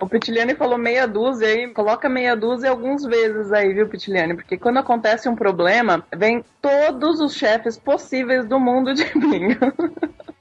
O 0.00 0.08
Pitiliane 0.08 0.54
falou 0.54 0.78
meia 0.78 1.06
dúzia 1.06 1.48
aí, 1.48 1.68
coloca 1.68 2.08
meia 2.08 2.34
dúzia 2.34 2.70
algumas 2.70 3.04
vezes 3.04 3.52
aí, 3.52 3.72
viu, 3.72 3.88
Pitiliane? 3.88 4.34
Porque 4.34 4.56
quando 4.56 4.78
acontece 4.78 5.28
um 5.28 5.36
problema, 5.36 6.04
vem 6.16 6.44
todos 6.60 7.20
os 7.20 7.34
chefes 7.34 7.76
possíveis 7.76 8.46
do 8.46 8.58
mundo 8.58 8.94
de 8.94 9.04
bingo. 9.18 9.72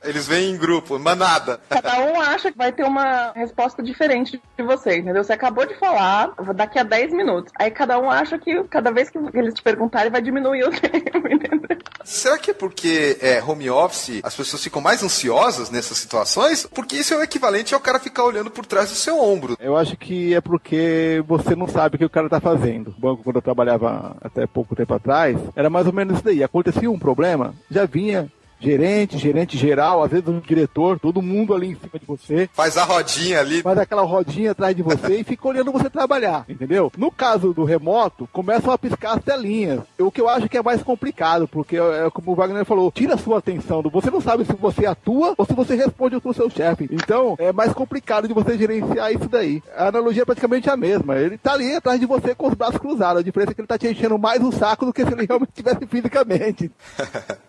Eles 0.03 0.27
vêm 0.27 0.51
em 0.51 0.57
grupo, 0.57 0.97
manada. 0.99 1.59
Cada 1.69 1.99
um 1.99 2.19
acha 2.21 2.51
que 2.51 2.57
vai 2.57 2.71
ter 2.71 2.83
uma 2.83 3.31
resposta 3.33 3.81
diferente 3.81 4.41
de 4.57 4.63
você, 4.63 4.97
entendeu? 4.97 5.23
Você 5.23 5.33
acabou 5.33 5.65
de 5.65 5.75
falar, 5.75 6.33
daqui 6.55 6.79
a 6.79 6.83
10 6.83 7.13
minutos. 7.13 7.51
Aí 7.57 7.71
cada 7.71 7.99
um 7.99 8.09
acha 8.09 8.37
que 8.37 8.63
cada 8.65 8.91
vez 8.91 9.09
que 9.09 9.17
eles 9.33 9.53
te 9.53 9.61
perguntarem 9.61 10.11
vai 10.11 10.21
diminuir 10.21 10.63
o 10.63 10.71
tempo, 10.71 11.27
entendeu? 11.27 11.77
Será 12.03 12.37
que 12.37 12.51
é 12.51 12.53
porque 12.53 13.17
é 13.21 13.43
home 13.43 13.69
office 13.69 14.21
as 14.23 14.35
pessoas 14.35 14.63
ficam 14.63 14.81
mais 14.81 15.03
ansiosas 15.03 15.69
nessas 15.69 15.97
situações? 15.97 16.65
Porque 16.73 16.95
isso 16.95 17.13
é 17.13 17.17
o 17.17 17.23
equivalente 17.23 17.73
ao 17.73 17.79
cara 17.79 17.99
ficar 17.99 18.23
olhando 18.23 18.49
por 18.49 18.65
trás 18.65 18.89
do 18.89 18.95
seu 18.95 19.19
ombro. 19.19 19.57
Eu 19.59 19.75
acho 19.75 19.97
que 19.97 20.33
é 20.33 20.39
porque 20.39 21.23
você 21.27 21.55
não 21.55 21.67
sabe 21.67 21.95
o 21.95 21.99
que 21.99 22.05
o 22.05 22.09
cara 22.09 22.29
tá 22.29 22.39
fazendo. 22.39 22.93
O 22.97 23.01
banco, 23.01 23.23
quando 23.23 23.37
eu 23.37 23.41
trabalhava 23.41 24.15
até 24.21 24.47
pouco 24.47 24.75
tempo 24.75 24.93
atrás, 24.93 25.37
era 25.55 25.69
mais 25.69 25.85
ou 25.85 25.93
menos 25.93 26.15
isso 26.15 26.23
daí. 26.23 26.43
Acontecia 26.43 26.89
um 26.89 26.99
problema, 26.99 27.53
já 27.69 27.85
vinha 27.85 28.31
gerente, 28.59 29.17
gerente 29.17 29.57
geral, 29.57 30.03
às 30.03 30.11
vezes 30.11 30.27
um 30.27 30.39
diretor, 30.39 30.99
todo 30.99 31.21
mundo 31.21 31.53
ali 31.53 31.67
em 31.67 31.75
cima 31.75 31.99
de 31.99 32.05
você. 32.05 32.49
Faz 32.53 32.77
a 32.77 32.83
rodinha 32.83 33.39
ali. 33.39 33.61
Faz 33.61 33.77
aquela 33.77 34.03
rodinha 34.03 34.51
atrás 34.51 34.75
de 34.75 34.81
você 34.81 35.19
e 35.19 35.23
fica 35.23 35.47
olhando 35.47 35.71
você 35.71 35.89
trabalhar, 35.89 36.45
entendeu? 36.47 36.91
No 36.97 37.11
caso 37.11 37.53
do 37.53 37.63
remoto, 37.63 38.27
começam 38.31 38.71
a 38.71 38.77
piscar 38.77 39.17
as 39.17 39.23
telinhas. 39.23 39.81
O 39.99 40.11
que 40.11 40.21
eu 40.21 40.29
acho 40.29 40.49
que 40.49 40.57
é 40.57 40.63
mais 40.63 40.81
complicado, 40.81 41.47
porque 41.47 41.77
é 41.77 42.09
como 42.11 42.31
o 42.31 42.35
Wagner 42.35 42.65
falou, 42.65 42.91
tira 42.91 43.15
a 43.15 43.17
sua 43.17 43.39
atenção. 43.39 43.81
Você 43.91 44.09
não 44.09 44.21
sabe 44.21 44.45
se 44.45 44.53
você 44.53 44.85
atua 44.85 45.33
ou 45.37 45.45
se 45.45 45.53
você 45.53 45.75
responde 45.75 46.19
pro 46.19 46.33
seu 46.33 46.49
chefe. 46.49 46.87
Então, 46.91 47.35
é 47.37 47.51
mais 47.51 47.73
complicado 47.73 48.27
de 48.27 48.33
você 48.33 48.57
gerenciar 48.57 49.11
isso 49.11 49.29
daí. 49.29 49.61
A 49.75 49.87
analogia 49.87 50.23
é 50.23 50.25
praticamente 50.25 50.69
a 50.69 50.77
mesma. 50.77 51.17
Ele 51.17 51.37
tá 51.37 51.53
ali 51.53 51.75
atrás 51.75 51.99
de 51.99 52.05
você 52.05 52.33
com 52.33 52.47
os 52.47 52.53
braços 52.53 52.77
cruzados. 52.77 53.21
A 53.21 53.23
diferença 53.23 53.51
é 53.51 53.53
que 53.53 53.61
ele 53.61 53.67
tá 53.67 53.77
te 53.77 53.87
enchendo 53.87 54.17
mais 54.17 54.43
o 54.43 54.51
saco 54.51 54.85
do 54.85 54.93
que 54.93 55.05
se 55.05 55.13
ele 55.13 55.25
realmente 55.27 55.49
estivesse 55.49 55.85
fisicamente. 55.85 56.71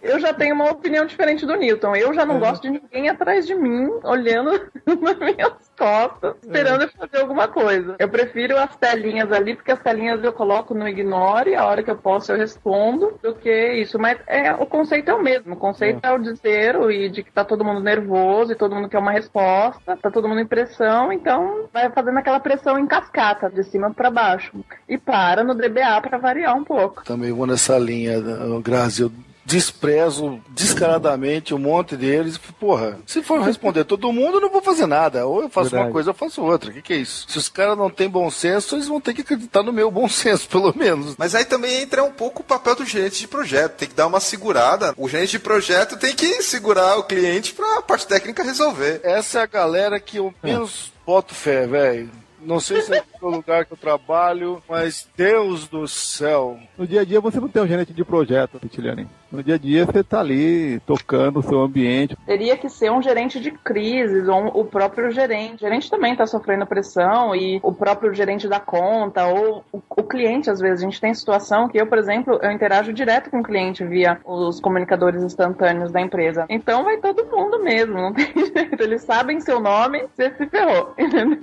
Eu 0.03 0.21
já 0.21 0.33
tenho 0.33 0.55
uma 0.55 0.71
opinião 0.71 0.98
diferente 1.07 1.47
do 1.47 1.57
Newton. 1.57 1.95
Eu 1.97 2.13
já 2.15 2.25
não 2.25 2.37
É. 2.37 2.41
gosto 2.41 2.63
de 2.63 2.71
ninguém 2.71 3.09
atrás 3.09 3.47
de 3.47 3.55
mim, 3.55 3.89
olhando 4.05 4.51
nas 5.01 5.19
minhas 5.19 5.53
costas, 5.79 6.35
esperando 6.43 6.83
eu 6.83 6.89
fazer 6.89 7.19
alguma 7.21 7.49
coisa. 7.49 7.97
Eu 7.99 8.09
prefiro 8.09 8.57
as 8.59 8.75
telinhas 8.77 9.31
ali, 9.33 9.55
porque 9.55 9.73
as 9.73 9.81
telinhas 9.81 10.23
eu 10.23 10.33
coloco 10.33 10.75
no 10.75 10.89
ignore, 10.89 11.55
a 11.55 11.65
hora 11.67 11.83
que 11.83 11.91
eu 11.91 11.97
posso 11.97 12.33
eu 12.33 12.37
respondo, 12.37 13.19
do 13.23 13.35
que 13.35 13.73
isso. 13.75 13.99
Mas 13.99 14.19
é, 14.27 14.53
o 14.53 14.67
conceito 14.67 15.11
é 15.11 15.15
o 15.15 15.23
mesmo. 15.23 15.55
O 15.55 15.57
conceito 15.57 16.01
é, 16.05 16.13
o 16.13 16.19
desespero 16.19 16.91
e 16.91 17.09
de 17.09 17.23
que 17.23 17.33
tá 17.33 17.45
todo 17.45 17.65
mundo 17.65 17.81
nervoso 17.81 18.53
e 18.53 18.57
todo 18.57 18.75
mundo 18.75 18.89
quer 18.89 18.99
uma 18.99 19.13
resposta, 19.13 19.97
tá 19.97 20.11
todo 20.11 20.29
mundo 20.29 20.41
em 20.41 20.47
pressão, 20.47 21.13
então 21.13 21.69
vai 21.73 21.91
fazendo 21.91 22.19
aquela 22.19 22.41
pressão 22.41 22.79
em 22.79 22.87
cascata, 22.87 23.49
de 23.51 23.63
cima 23.65 23.93
para 23.93 24.11
baixo. 24.11 24.53
E 24.89 24.99
para 24.99 25.45
no 25.45 25.55
DBA 25.55 26.01
para 26.03 26.19
variar 26.19 26.57
um 26.57 26.65
pouco. 26.65 27.05
Também 27.05 27.33
vou 27.33 27.47
nessa 27.47 27.79
linha, 27.79 28.21
Grazi. 28.63 29.03
Eu 29.03 29.13
desprezo 29.49 30.39
descaradamente 30.51 31.55
um 31.55 31.59
monte 31.59 31.97
deles. 31.97 32.37
Porra, 32.61 32.99
se 33.07 33.23
for 33.23 33.41
responder 33.41 33.85
todo 33.85 34.13
mundo, 34.13 34.37
eu 34.37 34.41
não 34.43 34.51
vou 34.51 34.61
fazer 34.61 34.87
nada. 34.87 35.27
Ou 35.27 35.43
eu 35.43 35.49
faço 35.49 35.71
Verdade. 35.71 35.89
uma 35.89 35.93
coisa, 35.93 36.11
eu 36.11 36.15
faço 36.15 36.43
outra. 36.43 36.71
O 36.71 36.75
que, 36.75 36.83
que 36.83 36.93
é 36.93 36.97
isso? 36.97 37.25
Se 37.27 37.39
os 37.39 37.49
caras 37.49 37.77
não 37.77 37.89
têm 37.89 38.11
bom 38.11 38.31
senso, 38.31 38.77
eles 38.77 38.87
vão 38.87 39.01
ter 39.01 39.15
que 39.15 39.23
acreditar 39.23 39.63
no 39.63 39.73
meu 39.73 39.91
bom 39.91 40.07
senso, 40.09 40.47
pelo 40.49 40.77
menos. 40.77 41.17
Mas 41.17 41.35
aí 41.35 41.47
também 41.47 41.81
entra 41.81 42.05
um 42.05 42.13
pouco 42.13 42.43
o 42.43 42.45
papel 42.45 42.77
do 42.77 42.85
gerente 42.85 43.21
de 43.21 43.27
projeto. 43.27 43.77
Tem 43.79 43.89
que 43.89 43.95
dar 43.95 44.07
uma 44.07 44.21
segurada. 44.21 44.93
O 44.99 45.09
gerente 45.09 45.31
de 45.31 45.39
projeto 45.39 45.97
tem 45.97 46.15
que 46.15 46.43
segurar 46.43 46.99
o 46.99 47.05
cliente 47.05 47.55
pra 47.55 47.81
parte 47.81 48.07
técnica 48.07 48.43
resolver. 48.43 49.01
Essa 49.03 49.39
é 49.39 49.43
a 49.43 49.47
galera 49.47 49.99
que 49.99 50.19
eu 50.19 50.35
menos 50.43 50.93
boto 51.07 51.35
fé, 51.35 51.67
velho. 51.67 52.11
Não 52.41 52.61
sei 52.61 52.83
se 52.83 52.95
é 52.95 53.03
o 53.21 53.29
lugar 53.29 53.65
que 53.65 53.73
eu 53.73 53.77
trabalho, 53.77 54.63
mas 54.69 55.09
Deus 55.17 55.67
do 55.67 55.89
céu. 55.89 56.59
No 56.77 56.87
dia 56.87 57.01
a 57.01 57.05
dia 57.05 57.21
você 57.21 57.41
não 57.41 57.49
tem 57.49 57.63
um 57.63 57.67
gerente 57.67 57.93
de 57.93 58.05
projeto, 58.05 58.61
Pitiliani. 58.61 59.09
No 59.31 59.43
dia 59.43 59.57
a 59.57 59.59
dia 59.59 59.85
você 59.85 60.03
tá 60.03 60.21
ali 60.21 60.81
tocando 60.81 61.41
o 61.41 61.43
seu 61.43 61.61
ambiente. 61.61 62.17
Teria 62.25 62.57
que 62.57 62.69
ser 62.71 62.91
um 62.91 63.03
gerente 63.03 63.39
de 63.39 63.51
crises, 63.51 64.27
ou 64.27 64.37
um- 64.37 64.47
o 64.61 64.65
próprio 64.65 65.11
gerente. 65.11 65.57
O 65.57 65.59
gerente 65.59 65.91
também 65.91 66.13
está 66.13 66.27
sofrendo 66.27 66.67
pressão, 66.67 67.35
e 67.37 67.61
o 67.63 67.73
próprio 67.73 68.15
gerente 68.15 68.49
da 68.49 68.59
conta, 68.59 69.27
ou 69.27 69.63
o, 69.71 69.83
o 69.91 70.03
cliente, 70.03 70.49
às 70.51 70.59
vezes. 70.61 70.81
A 70.81 70.85
gente 70.85 71.01
tem 71.01 71.13
situação 71.13 71.69
que 71.69 71.79
eu, 71.79 71.87
por 71.87 71.99
exemplo, 71.99 72.39
eu 72.43 72.51
interajo 72.51 72.91
direto 72.93 73.31
com 73.31 73.41
o 73.41 73.43
cliente 73.43 73.85
via 73.85 74.19
os 74.25 74.61
comunicadores 74.61 75.23
instantâneos 75.23 75.93
da 75.93 76.01
empresa. 76.01 76.47
Então 76.49 76.85
vai 76.85 76.97
todo 76.97 77.27
mundo 77.27 77.63
mesmo, 77.63 77.95
não 77.95 78.13
tem 78.15 78.33
jeito. 78.35 78.83
Eles 78.83 79.03
sabem 79.03 79.41
seu 79.41 79.61
nome, 79.61 80.07
você 80.17 80.31
se 80.37 80.47
ferrou, 80.47 80.95
entendeu? 80.99 81.39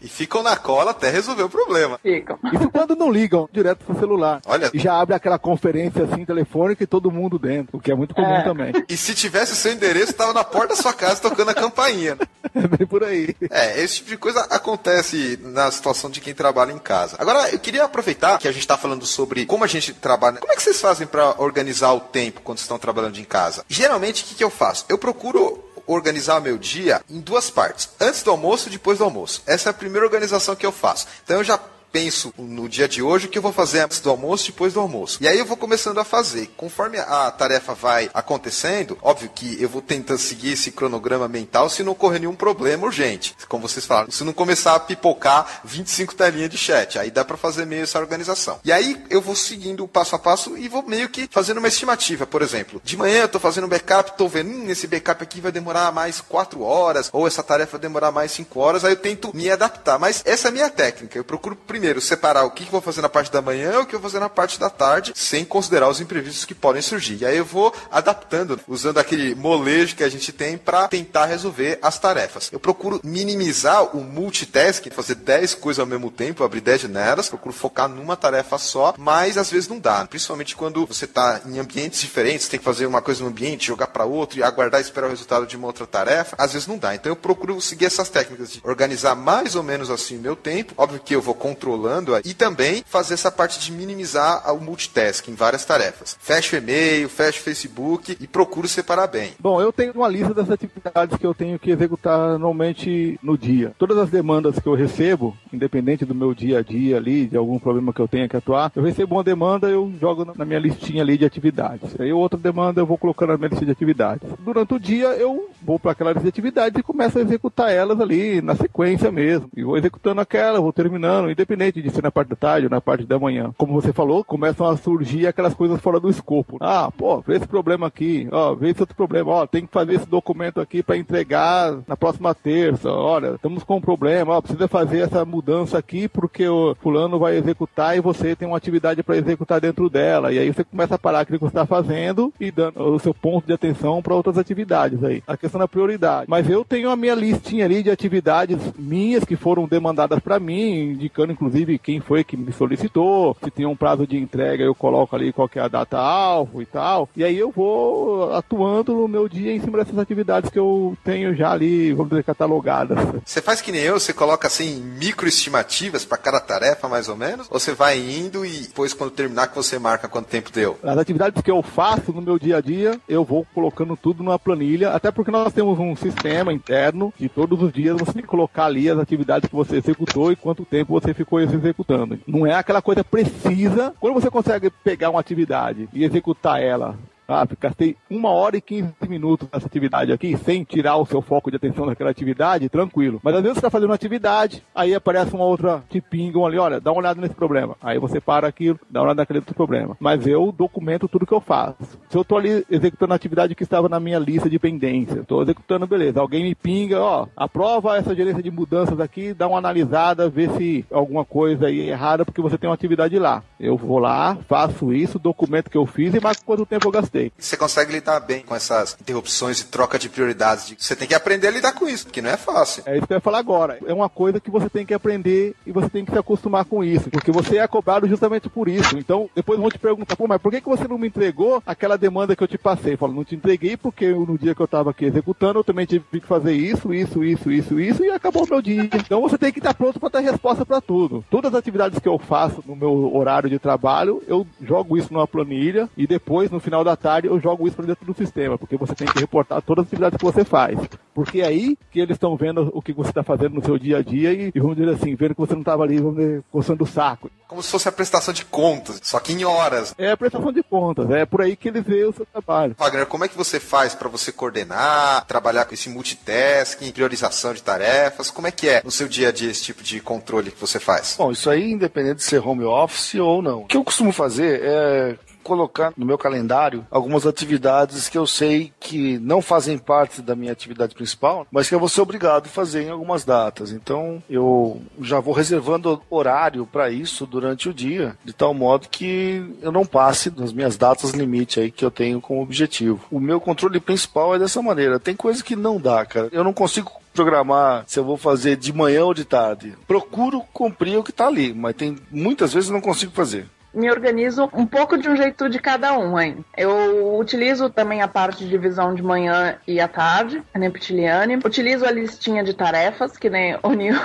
E 0.00 0.08
ficam 0.08 0.42
na 0.42 0.56
cola 0.56 0.90
até 0.90 1.08
resolver 1.08 1.44
o 1.44 1.48
problema. 1.48 1.98
Ficam. 2.02 2.36
Isso 2.52 2.68
quando 2.70 2.96
não 2.96 3.12
ligam 3.12 3.48
direto 3.52 3.84
pro 3.84 3.94
celular. 3.98 4.40
Olha. 4.46 4.70
E 4.74 4.78
já 4.80 4.98
abre 5.00 5.14
aquela 5.14 5.38
conferência 5.38 6.02
assim 6.02 6.24
telefônica 6.24 6.82
e 6.82 6.86
todo 6.86 7.11
mundo 7.12 7.38
dentro, 7.38 7.76
o 7.76 7.80
que 7.80 7.90
é 7.92 7.94
muito 7.94 8.14
comum 8.14 8.34
É. 8.34 8.42
também. 8.42 8.72
E 8.88 8.96
se 8.96 9.14
tivesse 9.14 9.52
o 9.52 9.56
seu 9.56 9.72
endereço, 9.72 10.12
tava 10.14 10.32
na 10.32 10.42
porta 10.44 10.74
da 10.74 10.76
sua 10.82 10.92
casa 10.92 11.20
tocando 11.20 11.50
a 11.50 11.54
campainha. 11.54 12.16
É 12.54 12.66
bem 12.66 12.86
por 12.86 13.02
aí. 13.02 13.34
É, 13.50 13.80
esse 13.80 13.96
tipo 13.98 14.10
de 14.10 14.16
coisa 14.18 14.40
acontece 14.50 15.38
na 15.42 15.70
situação 15.70 16.10
de 16.10 16.20
quem 16.20 16.34
trabalha 16.34 16.70
em 16.72 16.78
casa. 16.78 17.16
Agora, 17.18 17.48
eu 17.50 17.58
queria 17.58 17.84
aproveitar 17.84 18.36
que 18.38 18.46
a 18.48 18.52
gente 18.52 18.60
está 18.60 18.76
falando 18.76 19.06
sobre 19.06 19.46
como 19.46 19.64
a 19.64 19.66
gente 19.66 19.94
trabalha. 19.94 20.38
Como 20.38 20.52
é 20.52 20.56
que 20.56 20.62
vocês 20.62 20.78
fazem 20.80 21.06
para 21.06 21.40
organizar 21.40 21.92
o 21.94 22.00
tempo 22.00 22.42
quando 22.42 22.58
estão 22.58 22.78
trabalhando 22.78 23.16
em 23.18 23.24
casa? 23.24 23.64
Geralmente, 23.68 24.22
o 24.22 24.26
que, 24.26 24.34
que 24.34 24.44
eu 24.44 24.50
faço? 24.50 24.84
Eu 24.88 24.98
procuro 24.98 25.64
organizar 25.86 26.40
meu 26.40 26.58
dia 26.58 27.00
em 27.08 27.20
duas 27.20 27.48
partes: 27.48 27.88
antes 28.00 28.22
do 28.22 28.30
almoço 28.30 28.68
e 28.68 28.72
depois 28.72 28.98
do 28.98 29.04
almoço. 29.04 29.42
Essa 29.46 29.68
é 29.68 29.70
a 29.70 29.74
primeira 29.74 30.04
organização 30.04 30.54
que 30.54 30.66
eu 30.66 30.72
faço. 30.72 31.06
Então, 31.24 31.38
eu 31.38 31.44
já 31.44 31.58
penso 31.92 32.32
no 32.38 32.68
dia 32.68 32.88
de 32.88 33.02
hoje 33.02 33.26
o 33.26 33.28
que 33.28 33.38
eu 33.38 33.42
vou 33.42 33.52
fazer 33.52 33.80
antes 33.80 34.00
do 34.00 34.10
almoço 34.10 34.46
depois 34.46 34.72
do 34.72 34.80
almoço. 34.80 35.18
E 35.20 35.28
aí 35.28 35.38
eu 35.38 35.44
vou 35.44 35.56
começando 35.56 35.98
a 35.98 36.04
fazer. 36.04 36.50
Conforme 36.56 36.98
a 36.98 37.30
tarefa 37.30 37.74
vai 37.74 38.10
acontecendo, 38.14 38.98
óbvio 39.02 39.30
que 39.34 39.62
eu 39.62 39.68
vou 39.68 39.82
tentando 39.82 40.18
seguir 40.18 40.52
esse 40.52 40.72
cronograma 40.72 41.28
mental 41.28 41.68
se 41.68 41.82
não 41.82 41.92
ocorrer 41.92 42.20
nenhum 42.20 42.34
problema 42.34 42.86
urgente. 42.86 43.36
Como 43.48 43.68
vocês 43.68 43.84
falaram, 43.84 44.10
se 44.10 44.24
não 44.24 44.32
começar 44.32 44.74
a 44.74 44.80
pipocar 44.80 45.60
25 45.64 46.14
telinhas 46.14 46.50
de 46.50 46.56
chat, 46.56 46.98
aí 46.98 47.10
dá 47.10 47.24
para 47.24 47.36
fazer 47.36 47.66
meio 47.66 47.82
essa 47.82 47.98
organização. 47.98 48.58
E 48.64 48.72
aí 48.72 49.04
eu 49.10 49.20
vou 49.20 49.36
seguindo 49.36 49.86
passo 49.86 50.16
a 50.16 50.18
passo 50.18 50.56
e 50.56 50.68
vou 50.68 50.82
meio 50.82 51.08
que 51.08 51.28
fazendo 51.30 51.58
uma 51.58 51.68
estimativa, 51.68 52.26
por 52.26 52.40
exemplo. 52.40 52.80
De 52.82 52.96
manhã 52.96 53.22
eu 53.22 53.28
tô 53.28 53.38
fazendo 53.38 53.64
um 53.64 53.68
backup, 53.68 54.16
tô 54.16 54.28
vendo, 54.28 54.50
hum, 54.50 54.70
esse 54.70 54.86
backup 54.86 55.22
aqui 55.22 55.40
vai 55.40 55.52
demorar 55.52 55.92
mais 55.92 56.20
4 56.20 56.62
horas, 56.62 57.10
ou 57.12 57.26
essa 57.26 57.42
tarefa 57.42 57.72
vai 57.72 57.80
demorar 57.80 58.10
mais 58.10 58.32
5 58.32 58.58
horas, 58.58 58.84
aí 58.84 58.92
eu 58.92 58.96
tento 58.96 59.34
me 59.36 59.50
adaptar. 59.50 59.98
Mas 59.98 60.22
essa 60.24 60.48
é 60.48 60.50
a 60.50 60.52
minha 60.52 60.70
técnica. 60.70 61.18
Eu 61.18 61.24
procuro 61.24 61.56
primeiro 61.56 61.81
separar 62.00 62.44
o 62.44 62.50
que, 62.50 62.64
que 62.64 62.68
eu 62.68 62.72
vou 62.72 62.80
fazer 62.80 63.02
na 63.02 63.08
parte 63.08 63.30
da 63.30 63.42
manhã 63.42 63.72
e 63.74 63.76
o 63.78 63.86
que 63.86 63.94
eu 63.94 64.00
vou 64.00 64.10
fazer 64.10 64.20
na 64.20 64.28
parte 64.28 64.58
da 64.58 64.70
tarde, 64.70 65.12
sem 65.14 65.44
considerar 65.44 65.88
os 65.88 66.00
imprevistos 66.00 66.44
que 66.44 66.54
podem 66.54 66.82
surgir. 66.82 67.18
E 67.20 67.26
aí 67.26 67.36
eu 67.36 67.44
vou 67.44 67.74
adaptando, 67.90 68.58
usando 68.66 68.98
aquele 68.98 69.34
molejo 69.34 69.96
que 69.96 70.04
a 70.04 70.08
gente 70.08 70.32
tem 70.32 70.56
para 70.56 70.88
tentar 70.88 71.26
resolver 71.26 71.78
as 71.82 71.98
tarefas. 71.98 72.48
Eu 72.52 72.60
procuro 72.60 73.00
minimizar 73.02 73.96
o 73.96 74.02
multitasking, 74.02 74.90
fazer 74.90 75.16
10 75.16 75.54
coisas 75.54 75.80
ao 75.80 75.86
mesmo 75.86 76.10
tempo, 76.10 76.44
abrir 76.44 76.60
10 76.60 76.82
janelas, 76.82 77.28
procuro 77.28 77.54
focar 77.54 77.88
numa 77.88 78.16
tarefa 78.16 78.58
só, 78.58 78.94
mas 78.98 79.36
às 79.36 79.50
vezes 79.50 79.68
não 79.68 79.78
dá. 79.78 80.06
Principalmente 80.06 80.56
quando 80.56 80.86
você 80.86 81.04
está 81.04 81.40
em 81.46 81.58
ambientes 81.58 82.00
diferentes, 82.00 82.48
tem 82.48 82.58
que 82.58 82.64
fazer 82.64 82.86
uma 82.86 83.02
coisa 83.02 83.22
num 83.22 83.30
ambiente, 83.30 83.66
jogar 83.66 83.88
para 83.88 84.04
outro 84.04 84.38
e 84.38 84.42
aguardar 84.42 84.80
e 84.80 84.84
esperar 84.84 85.06
o 85.06 85.10
resultado 85.10 85.46
de 85.46 85.56
uma 85.56 85.66
outra 85.66 85.86
tarefa, 85.86 86.36
às 86.38 86.52
vezes 86.52 86.66
não 86.66 86.78
dá. 86.78 86.94
Então 86.94 87.10
eu 87.10 87.16
procuro 87.16 87.60
seguir 87.60 87.86
essas 87.86 88.08
técnicas 88.08 88.52
de 88.52 88.60
organizar 88.64 89.14
mais 89.14 89.54
ou 89.54 89.62
menos 89.62 89.90
assim 89.90 90.18
o 90.18 90.20
meu 90.20 90.36
tempo. 90.36 90.74
Óbvio 90.76 91.00
que 91.00 91.14
eu 91.14 91.22
vou 91.22 91.34
controlando 91.72 92.12
e 92.24 92.34
também 92.34 92.82
fazer 92.86 93.14
essa 93.14 93.30
parte 93.30 93.58
de 93.58 93.72
minimizar 93.72 94.54
o 94.54 94.60
multitasking 94.60 95.32
em 95.32 95.34
várias 95.34 95.64
tarefas. 95.64 96.16
Fecho 96.20 96.54
o 96.54 96.58
e-mail, 96.58 97.08
fecho 97.08 97.40
o 97.40 97.42
Facebook 97.42 98.16
e 98.20 98.26
procuro 98.26 98.68
separar 98.68 99.06
bem. 99.06 99.32
Bom, 99.40 99.60
eu 99.60 99.72
tenho 99.72 99.92
uma 99.92 100.08
lista 100.08 100.34
das 100.34 100.50
atividades 100.50 101.16
que 101.16 101.26
eu 101.26 101.34
tenho 101.34 101.58
que 101.58 101.70
executar 101.70 102.38
normalmente 102.38 103.18
no 103.22 103.38
dia. 103.38 103.72
Todas 103.78 103.96
as 103.98 104.10
demandas 104.10 104.58
que 104.58 104.66
eu 104.66 104.74
recebo, 104.74 105.36
independente 105.52 106.04
do 106.04 106.14
meu 106.14 106.34
dia 106.34 106.58
a 106.58 106.62
dia 106.62 106.96
ali, 106.96 107.26
de 107.26 107.36
algum 107.36 107.58
problema 107.58 107.92
que 107.92 108.00
eu 108.00 108.08
tenha 108.08 108.28
que 108.28 108.36
atuar, 108.36 108.70
eu 108.76 108.82
recebo 108.82 109.16
uma 109.16 109.24
demanda, 109.24 109.68
eu 109.68 109.92
jogo 110.00 110.32
na 110.36 110.44
minha 110.44 110.58
listinha 110.58 111.02
ali 111.02 111.16
de 111.16 111.24
atividades. 111.24 111.98
Aí 111.98 112.12
outra 112.12 112.38
demanda 112.38 112.80
eu 112.80 112.86
vou 112.86 112.98
colocando 112.98 113.30
na 113.30 113.38
minha 113.38 113.48
lista 113.48 113.64
de 113.64 113.70
atividades. 113.70 114.28
Durante 114.40 114.74
o 114.74 114.80
dia 114.80 115.08
eu 115.08 115.48
vou 115.62 115.78
para 115.78 115.92
aquela 115.92 116.10
lista 116.10 116.24
de 116.24 116.28
atividades 116.28 116.78
e 116.78 116.82
começo 116.82 117.18
a 117.18 117.22
executar 117.22 117.70
elas 117.70 118.00
ali 118.00 118.42
na 118.42 118.54
sequência 118.54 119.10
mesmo. 119.10 119.48
E 119.56 119.62
vou 119.62 119.76
executando 119.76 120.20
aquela, 120.20 120.60
vou 120.60 120.72
terminando, 120.72 121.30
independente 121.30 121.61
de 121.70 121.90
ser 121.90 122.02
na 122.02 122.10
parte 122.10 122.28
da 122.28 122.36
tarde 122.36 122.66
ou 122.66 122.70
na 122.70 122.80
parte 122.80 123.04
da 123.04 123.18
manhã. 123.18 123.52
Como 123.56 123.72
você 123.72 123.92
falou, 123.92 124.24
começam 124.24 124.66
a 124.66 124.76
surgir 124.76 125.26
aquelas 125.26 125.54
coisas 125.54 125.80
fora 125.80 126.00
do 126.00 126.08
escopo. 126.08 126.56
Ah, 126.60 126.90
pô, 126.90 127.20
vê 127.20 127.36
esse 127.36 127.46
problema 127.46 127.86
aqui, 127.86 128.26
ó, 128.32 128.54
vê 128.54 128.70
esse 128.70 128.80
outro 128.80 128.96
problema, 128.96 129.30
ó, 129.30 129.46
tem 129.46 129.66
que 129.66 129.72
fazer 129.72 129.94
esse 129.94 130.06
documento 130.06 130.60
aqui 130.60 130.82
para 130.82 130.96
entregar 130.96 131.78
na 131.86 131.96
próxima 131.96 132.34
terça. 132.34 132.90
Olha, 132.90 133.34
estamos 133.34 133.62
com 133.62 133.76
um 133.76 133.80
problema, 133.80 134.36
ó, 134.36 134.40
precisa 134.40 134.66
fazer 134.66 135.00
essa 135.00 135.24
mudança 135.24 135.78
aqui 135.78 136.08
porque 136.08 136.48
o 136.48 136.74
fulano 136.76 137.18
vai 137.18 137.36
executar 137.36 137.96
e 137.96 138.00
você 138.00 138.34
tem 138.34 138.48
uma 138.48 138.56
atividade 138.56 139.02
para 139.02 139.16
executar 139.16 139.60
dentro 139.60 139.90
dela. 139.90 140.32
E 140.32 140.38
aí 140.38 140.52
você 140.52 140.64
começa 140.64 140.94
a 140.94 140.98
parar 140.98 141.20
aquilo 141.20 141.38
que 141.38 141.44
você 141.44 141.50
está 141.50 141.66
fazendo 141.66 142.32
e 142.40 142.50
dando 142.50 142.82
o 142.82 142.98
seu 142.98 143.12
ponto 143.12 143.46
de 143.46 143.52
atenção 143.52 144.02
para 144.02 144.14
outras 144.14 144.38
atividades 144.38 145.02
aí. 145.04 145.22
A 145.26 145.36
questão 145.36 145.58
da 145.58 145.68
prioridade. 145.68 146.26
Mas 146.28 146.48
eu 146.48 146.64
tenho 146.64 146.90
a 146.90 146.96
minha 146.96 147.14
listinha 147.14 147.64
ali 147.64 147.82
de 147.82 147.90
atividades 147.90 148.58
minhas 148.78 149.24
que 149.24 149.36
foram 149.36 149.66
demandadas 149.66 150.18
para 150.20 150.40
mim, 150.40 150.92
indicando 150.92 151.32
inclusive 151.32 151.51
quem 151.82 152.00
foi 152.00 152.24
que 152.24 152.36
me 152.36 152.52
solicitou, 152.52 153.36
se 153.42 153.50
tem 153.50 153.66
um 153.66 153.76
prazo 153.76 154.06
de 154.06 154.16
entrega, 154.16 154.64
eu 154.64 154.74
coloco 154.74 155.14
ali 155.14 155.32
qual 155.32 155.48
que 155.48 155.58
é 155.58 155.62
a 155.62 155.68
data 155.68 155.98
alvo 155.98 156.62
e 156.62 156.66
tal. 156.66 157.08
E 157.16 157.24
aí 157.24 157.38
eu 157.38 157.50
vou 157.50 158.32
atuando 158.34 158.94
no 158.94 159.08
meu 159.08 159.28
dia 159.28 159.52
em 159.52 159.60
cima 159.60 159.78
dessas 159.78 159.98
atividades 159.98 160.50
que 160.50 160.58
eu 160.58 160.96
tenho 161.04 161.34
já 161.34 161.52
ali, 161.52 161.92
vamos 161.92 162.10
dizer, 162.10 162.24
catalogadas. 162.24 162.98
Você 163.24 163.40
faz 163.40 163.60
que 163.60 163.72
nem 163.72 163.82
eu, 163.82 163.98
você 163.98 164.12
coloca 164.12 164.46
assim 164.46 164.82
microestimativas 164.98 166.04
para 166.04 166.18
cada 166.18 166.40
tarefa 166.40 166.88
mais 166.88 167.08
ou 167.08 167.16
menos? 167.16 167.48
Ou 167.50 167.58
você 167.58 167.72
vai 167.72 167.98
indo 167.98 168.44
e 168.44 168.62
depois 168.62 168.94
quando 168.94 169.10
terminar 169.10 169.48
que 169.48 169.56
você 169.56 169.78
marca 169.78 170.08
quanto 170.08 170.28
tempo 170.28 170.50
deu? 170.52 170.78
As 170.82 170.98
atividades 170.98 171.42
que 171.42 171.50
eu 171.50 171.62
faço 171.62 172.12
no 172.12 172.22
meu 172.22 172.38
dia 172.38 172.58
a 172.58 172.60
dia, 172.60 172.98
eu 173.08 173.24
vou 173.24 173.46
colocando 173.54 173.96
tudo 173.96 174.22
numa 174.22 174.38
planilha, 174.38 174.90
até 174.90 175.10
porque 175.10 175.30
nós 175.30 175.52
temos 175.52 175.78
um 175.78 175.94
sistema 175.96 176.52
interno 176.52 177.12
que 177.16 177.28
todos 177.28 177.60
os 177.62 177.72
dias 177.72 177.96
você 177.98 178.12
tem 178.12 178.22
que 178.22 178.28
colocar 178.28 178.66
ali 178.66 178.88
as 178.88 178.98
atividades 178.98 179.48
que 179.48 179.54
você 179.54 179.76
executou 179.76 180.32
e 180.32 180.36
quanto 180.36 180.64
tempo 180.64 180.98
você 180.98 181.14
ficou 181.14 181.31
executando. 181.40 182.18
Não 182.26 182.46
é 182.46 182.54
aquela 182.54 182.82
coisa 182.82 183.02
precisa. 183.04 183.94
Quando 184.00 184.14
você 184.14 184.30
consegue 184.30 184.70
pegar 184.70 185.10
uma 185.10 185.20
atividade 185.20 185.88
e 185.92 186.04
executar 186.04 186.62
ela 186.62 186.96
ah, 187.28 187.46
gastei 187.60 187.96
uma 188.10 188.30
hora 188.30 188.56
e 188.56 188.60
15 188.60 188.92
minutos 189.08 189.48
nessa 189.52 189.66
atividade 189.66 190.12
aqui, 190.12 190.36
sem 190.36 190.64
tirar 190.64 190.96
o 190.96 191.06
seu 191.06 191.22
foco 191.22 191.50
de 191.50 191.56
atenção 191.56 191.86
daquela 191.86 192.10
atividade, 192.10 192.68
tranquilo. 192.68 193.20
Mas 193.22 193.34
às 193.34 193.42
vezes 193.42 193.54
você 193.54 193.60
está 193.60 193.70
fazendo 193.70 193.90
uma 193.90 193.94
atividade, 193.94 194.62
aí 194.74 194.94
aparece 194.94 195.34
uma 195.34 195.44
outra, 195.44 195.82
te 195.88 196.00
pingam 196.00 196.44
ali, 196.44 196.58
olha, 196.58 196.80
dá 196.80 196.90
uma 196.90 197.00
olhada 197.00 197.20
nesse 197.20 197.34
problema. 197.34 197.76
Aí 197.82 197.98
você 197.98 198.20
para 198.20 198.46
aquilo, 198.46 198.78
dá 198.90 199.00
uma 199.00 199.06
olhada 199.06 199.22
naquele 199.22 199.38
outro 199.38 199.54
problema. 199.54 199.96
Mas 200.00 200.26
eu 200.26 200.52
documento 200.52 201.08
tudo 201.08 201.26
que 201.26 201.32
eu 201.32 201.40
faço. 201.40 201.98
Se 202.08 202.16
eu 202.16 202.22
estou 202.22 202.38
ali 202.38 202.64
executando 202.70 203.12
a 203.12 203.16
atividade 203.16 203.54
que 203.54 203.62
estava 203.62 203.88
na 203.88 204.00
minha 204.00 204.18
lista 204.18 204.48
de 204.48 204.58
pendência, 204.58 205.20
estou 205.20 205.42
executando, 205.42 205.86
beleza. 205.86 206.20
Alguém 206.20 206.42
me 206.42 206.54
pinga, 206.54 207.00
ó, 207.00 207.26
aprova 207.36 207.96
essa 207.96 208.14
gerência 208.14 208.42
de 208.42 208.50
mudanças 208.50 208.98
aqui, 209.00 209.32
dá 209.32 209.48
uma 209.48 209.58
analisada, 209.58 210.28
vê 210.28 210.48
se 210.50 210.84
alguma 210.90 211.24
coisa 211.24 211.66
aí 211.66 211.80
é 211.80 211.92
errada, 211.92 212.24
porque 212.24 212.40
você 212.40 212.58
tem 212.58 212.68
uma 212.68 212.74
atividade 212.74 213.18
lá. 213.18 213.42
Eu 213.58 213.76
vou 213.76 213.98
lá, 213.98 214.36
faço 214.48 214.92
isso, 214.92 215.18
documento 215.18 215.70
que 215.70 215.76
eu 215.76 215.86
fiz 215.86 216.14
e 216.14 216.20
marco 216.20 216.44
quanto 216.44 216.66
tempo 216.66 216.88
eu 216.88 216.92
gastei. 216.92 217.21
Você 217.38 217.56
consegue 217.56 217.92
lidar 217.92 218.20
bem 218.20 218.42
com 218.42 218.54
essas 218.54 218.96
interrupções 219.00 219.60
e 219.60 219.66
troca 219.66 219.98
de 219.98 220.08
prioridades. 220.08 220.74
Você 220.78 220.96
tem 220.96 221.06
que 221.06 221.14
aprender 221.14 221.48
a 221.48 221.50
lidar 221.50 221.72
com 221.72 221.88
isso, 221.88 222.06
porque 222.06 222.22
não 222.22 222.30
é 222.30 222.36
fácil. 222.36 222.82
É 222.86 222.96
isso 222.96 223.06
que 223.06 223.12
eu 223.12 223.16
ia 223.16 223.20
falar 223.20 223.38
agora. 223.38 223.78
É 223.86 223.92
uma 223.92 224.08
coisa 224.08 224.40
que 224.40 224.50
você 224.50 224.68
tem 224.68 224.86
que 224.86 224.94
aprender 224.94 225.54
e 225.66 225.72
você 225.72 225.88
tem 225.88 226.04
que 226.04 226.12
se 226.12 226.18
acostumar 226.18 226.64
com 226.64 226.82
isso. 226.82 227.10
Porque 227.10 227.30
você 227.30 227.58
é 227.58 227.66
cobrado 227.66 228.08
justamente 228.08 228.48
por 228.48 228.68
isso. 228.68 228.96
Então, 228.98 229.28
depois 229.34 229.58
vão 229.58 229.68
te 229.68 229.78
perguntar, 229.78 230.16
pô, 230.16 230.26
mas 230.26 230.40
por 230.40 230.50
que, 230.50 230.60
que 230.60 230.68
você 230.68 230.86
não 230.88 230.98
me 230.98 231.08
entregou 231.08 231.62
aquela 231.66 231.96
demanda 231.96 232.34
que 232.34 232.42
eu 232.42 232.48
te 232.48 232.58
passei? 232.58 232.94
Eu 232.94 232.98
falo, 232.98 233.12
não 233.12 233.24
te 233.24 233.34
entreguei 233.34 233.76
porque 233.76 234.06
eu, 234.06 234.26
no 234.26 234.38
dia 234.38 234.54
que 234.54 234.60
eu 234.60 234.66
estava 234.66 234.90
aqui 234.90 235.04
executando, 235.04 235.58
eu 235.58 235.64
também 235.64 235.86
tive 235.86 236.04
que 236.10 236.26
fazer 236.26 236.52
isso, 236.52 236.92
isso, 236.92 237.22
isso, 237.22 237.50
isso, 237.50 237.80
isso, 237.80 238.04
e 238.04 238.10
acabou 238.10 238.44
o 238.44 238.48
meu 238.48 238.62
dia. 238.62 238.88
Então 238.94 239.20
você 239.20 239.36
tem 239.38 239.52
que 239.52 239.58
estar 239.58 239.74
pronto 239.74 239.98
para 239.98 240.10
ter 240.10 240.20
resposta 240.20 240.64
para 240.64 240.80
tudo. 240.80 241.24
Todas 241.30 241.52
as 241.52 241.58
atividades 241.58 241.98
que 241.98 242.08
eu 242.08 242.18
faço 242.18 242.62
no 242.66 242.76
meu 242.76 243.14
horário 243.14 243.50
de 243.50 243.58
trabalho, 243.58 244.22
eu 244.26 244.46
jogo 244.60 244.96
isso 244.96 245.12
numa 245.12 245.26
planilha 245.26 245.88
e 245.96 246.06
depois, 246.06 246.50
no 246.50 246.60
final 246.60 246.84
da 246.84 246.96
tarde, 247.02 247.26
eu 247.26 247.38
jogo 247.40 247.66
isso 247.66 247.76
para 247.76 247.86
dentro 247.86 248.06
do 248.06 248.14
sistema, 248.14 248.56
porque 248.56 248.76
você 248.76 248.94
tem 248.94 249.06
que 249.06 249.18
reportar 249.18 249.60
todas 249.60 249.82
as 249.82 249.88
atividades 249.88 250.16
que 250.16 250.24
você 250.24 250.44
faz. 250.44 250.78
Porque 251.14 251.40
é 251.40 251.46
aí 251.46 251.76
que 251.90 252.00
eles 252.00 252.16
estão 252.16 252.36
vendo 252.36 252.70
o 252.72 252.80
que 252.80 252.92
você 252.92 253.10
está 253.10 253.22
fazendo 253.22 253.54
no 253.54 253.64
seu 253.64 253.78
dia 253.78 253.98
a 253.98 254.02
dia 254.02 254.32
e, 254.32 254.52
e, 254.54 254.60
vamos 254.60 254.76
dizer 254.76 254.90
assim, 254.90 255.14
vendo 255.14 255.34
que 255.34 255.40
você 255.40 255.52
não 255.52 255.60
estava 255.60 255.82
ali, 255.82 255.98
vamos 255.98 256.16
dizer, 256.16 256.42
coçando 256.50 256.84
o 256.84 256.86
saco. 256.86 257.30
Como 257.46 257.62
se 257.62 257.70
fosse 257.70 257.86
a 257.86 257.92
prestação 257.92 258.32
de 258.32 258.46
contas, 258.46 258.98
só 259.02 259.20
que 259.20 259.32
em 259.32 259.44
horas. 259.44 259.94
É 259.98 260.10
a 260.10 260.16
prestação 260.16 260.50
de 260.50 260.62
contas, 260.62 261.10
é 261.10 261.26
por 261.26 261.42
aí 261.42 261.54
que 261.54 261.68
eles 261.68 261.84
veem 261.84 262.04
o 262.04 262.12
seu 262.12 262.24
trabalho. 262.24 262.74
Wagner, 262.78 263.04
como 263.06 263.24
é 263.24 263.28
que 263.28 263.36
você 263.36 263.60
faz 263.60 263.94
para 263.94 264.08
você 264.08 264.32
coordenar, 264.32 265.26
trabalhar 265.26 265.66
com 265.66 265.74
esse 265.74 265.90
multitasking, 265.90 266.90
priorização 266.92 267.52
de 267.52 267.62
tarefas? 267.62 268.30
Como 268.30 268.46
é 268.46 268.50
que 268.50 268.68
é 268.68 268.82
no 268.82 268.90
seu 268.90 269.06
dia 269.06 269.28
a 269.28 269.32
dia 269.32 269.50
esse 269.50 269.64
tipo 269.64 269.82
de 269.82 270.00
controle 270.00 270.50
que 270.50 270.60
você 270.60 270.80
faz? 270.80 271.16
Bom, 271.18 271.30
isso 271.30 271.50
aí 271.50 271.72
independente 271.72 272.16
de 272.16 272.22
ser 272.22 272.38
home 272.38 272.64
office 272.64 273.16
ou 273.16 273.42
não. 273.42 273.62
O 273.62 273.66
que 273.66 273.76
eu 273.76 273.84
costumo 273.84 274.12
fazer 274.12 274.60
é 274.62 275.18
colocar 275.42 275.92
no 275.96 276.06
meu 276.06 276.16
calendário 276.16 276.86
algumas 276.90 277.26
atividades 277.26 278.08
que 278.08 278.16
eu 278.16 278.26
sei 278.26 278.72
que 278.80 279.18
não 279.18 279.42
fazem 279.42 279.76
parte 279.76 280.22
da 280.22 280.34
minha 280.34 280.52
atividade 280.52 280.94
principal, 280.94 281.46
mas 281.50 281.68
que 281.68 281.74
eu 281.74 281.80
vou 281.80 281.88
ser 281.88 282.00
obrigado 282.00 282.46
a 282.46 282.50
fazer 282.50 282.84
em 282.84 282.90
algumas 282.90 283.24
datas. 283.24 283.72
Então 283.72 284.22
eu 284.28 284.80
já 285.00 285.20
vou 285.20 285.34
reservando 285.34 286.00
horário 286.08 286.66
para 286.66 286.90
isso 286.90 287.26
durante 287.26 287.68
o 287.68 287.74
dia, 287.74 288.16
de 288.24 288.32
tal 288.32 288.54
modo 288.54 288.88
que 288.88 289.44
eu 289.60 289.72
não 289.72 289.84
passe 289.84 290.30
das 290.30 290.52
minhas 290.52 290.76
datas 290.76 291.10
limite 291.10 291.60
aí 291.60 291.70
que 291.70 291.84
eu 291.84 291.90
tenho 291.90 292.20
como 292.20 292.42
objetivo. 292.42 293.00
O 293.10 293.20
meu 293.20 293.40
controle 293.40 293.80
principal 293.80 294.34
é 294.34 294.38
dessa 294.38 294.62
maneira. 294.62 295.00
Tem 295.00 295.14
coisa 295.14 295.42
que 295.42 295.56
não 295.56 295.80
dá, 295.80 296.04
cara. 296.04 296.28
Eu 296.32 296.44
não 296.44 296.52
consigo 296.52 296.92
programar 297.12 297.84
se 297.86 297.98
eu 297.98 298.04
vou 298.04 298.16
fazer 298.16 298.56
de 298.56 298.72
manhã 298.72 299.04
ou 299.04 299.14
de 299.14 299.24
tarde. 299.24 299.74
Procuro 299.86 300.42
cumprir 300.52 300.96
o 300.96 301.04
que 301.04 301.10
está 301.10 301.26
ali, 301.26 301.52
mas 301.52 301.76
tem 301.76 301.96
muitas 302.10 302.52
vezes 302.52 302.68
eu 302.68 302.74
não 302.74 302.80
consigo 302.80 303.12
fazer 303.12 303.46
me 303.74 303.90
organizo 303.90 304.48
um 304.52 304.66
pouco 304.66 304.98
de 304.98 305.08
um 305.08 305.16
jeito 305.16 305.48
de 305.48 305.58
cada 305.58 305.96
um, 305.98 306.18
hein? 306.20 306.44
Eu 306.56 307.16
utilizo 307.18 307.70
também 307.70 308.02
a 308.02 308.08
parte 308.08 308.44
de 308.44 308.50
divisão 308.50 308.94
de 308.94 309.02
manhã 309.02 309.56
e 309.66 309.80
à 309.80 309.88
tarde, 309.88 310.42
a 310.52 310.58
Neptiliane. 310.58 311.36
Utilizo 311.36 311.84
a 311.84 311.90
listinha 311.90 312.44
de 312.44 312.54
tarefas, 312.54 313.16
que 313.16 313.30
nem 313.30 313.58
o 313.62 313.70
Newton. 313.70 314.02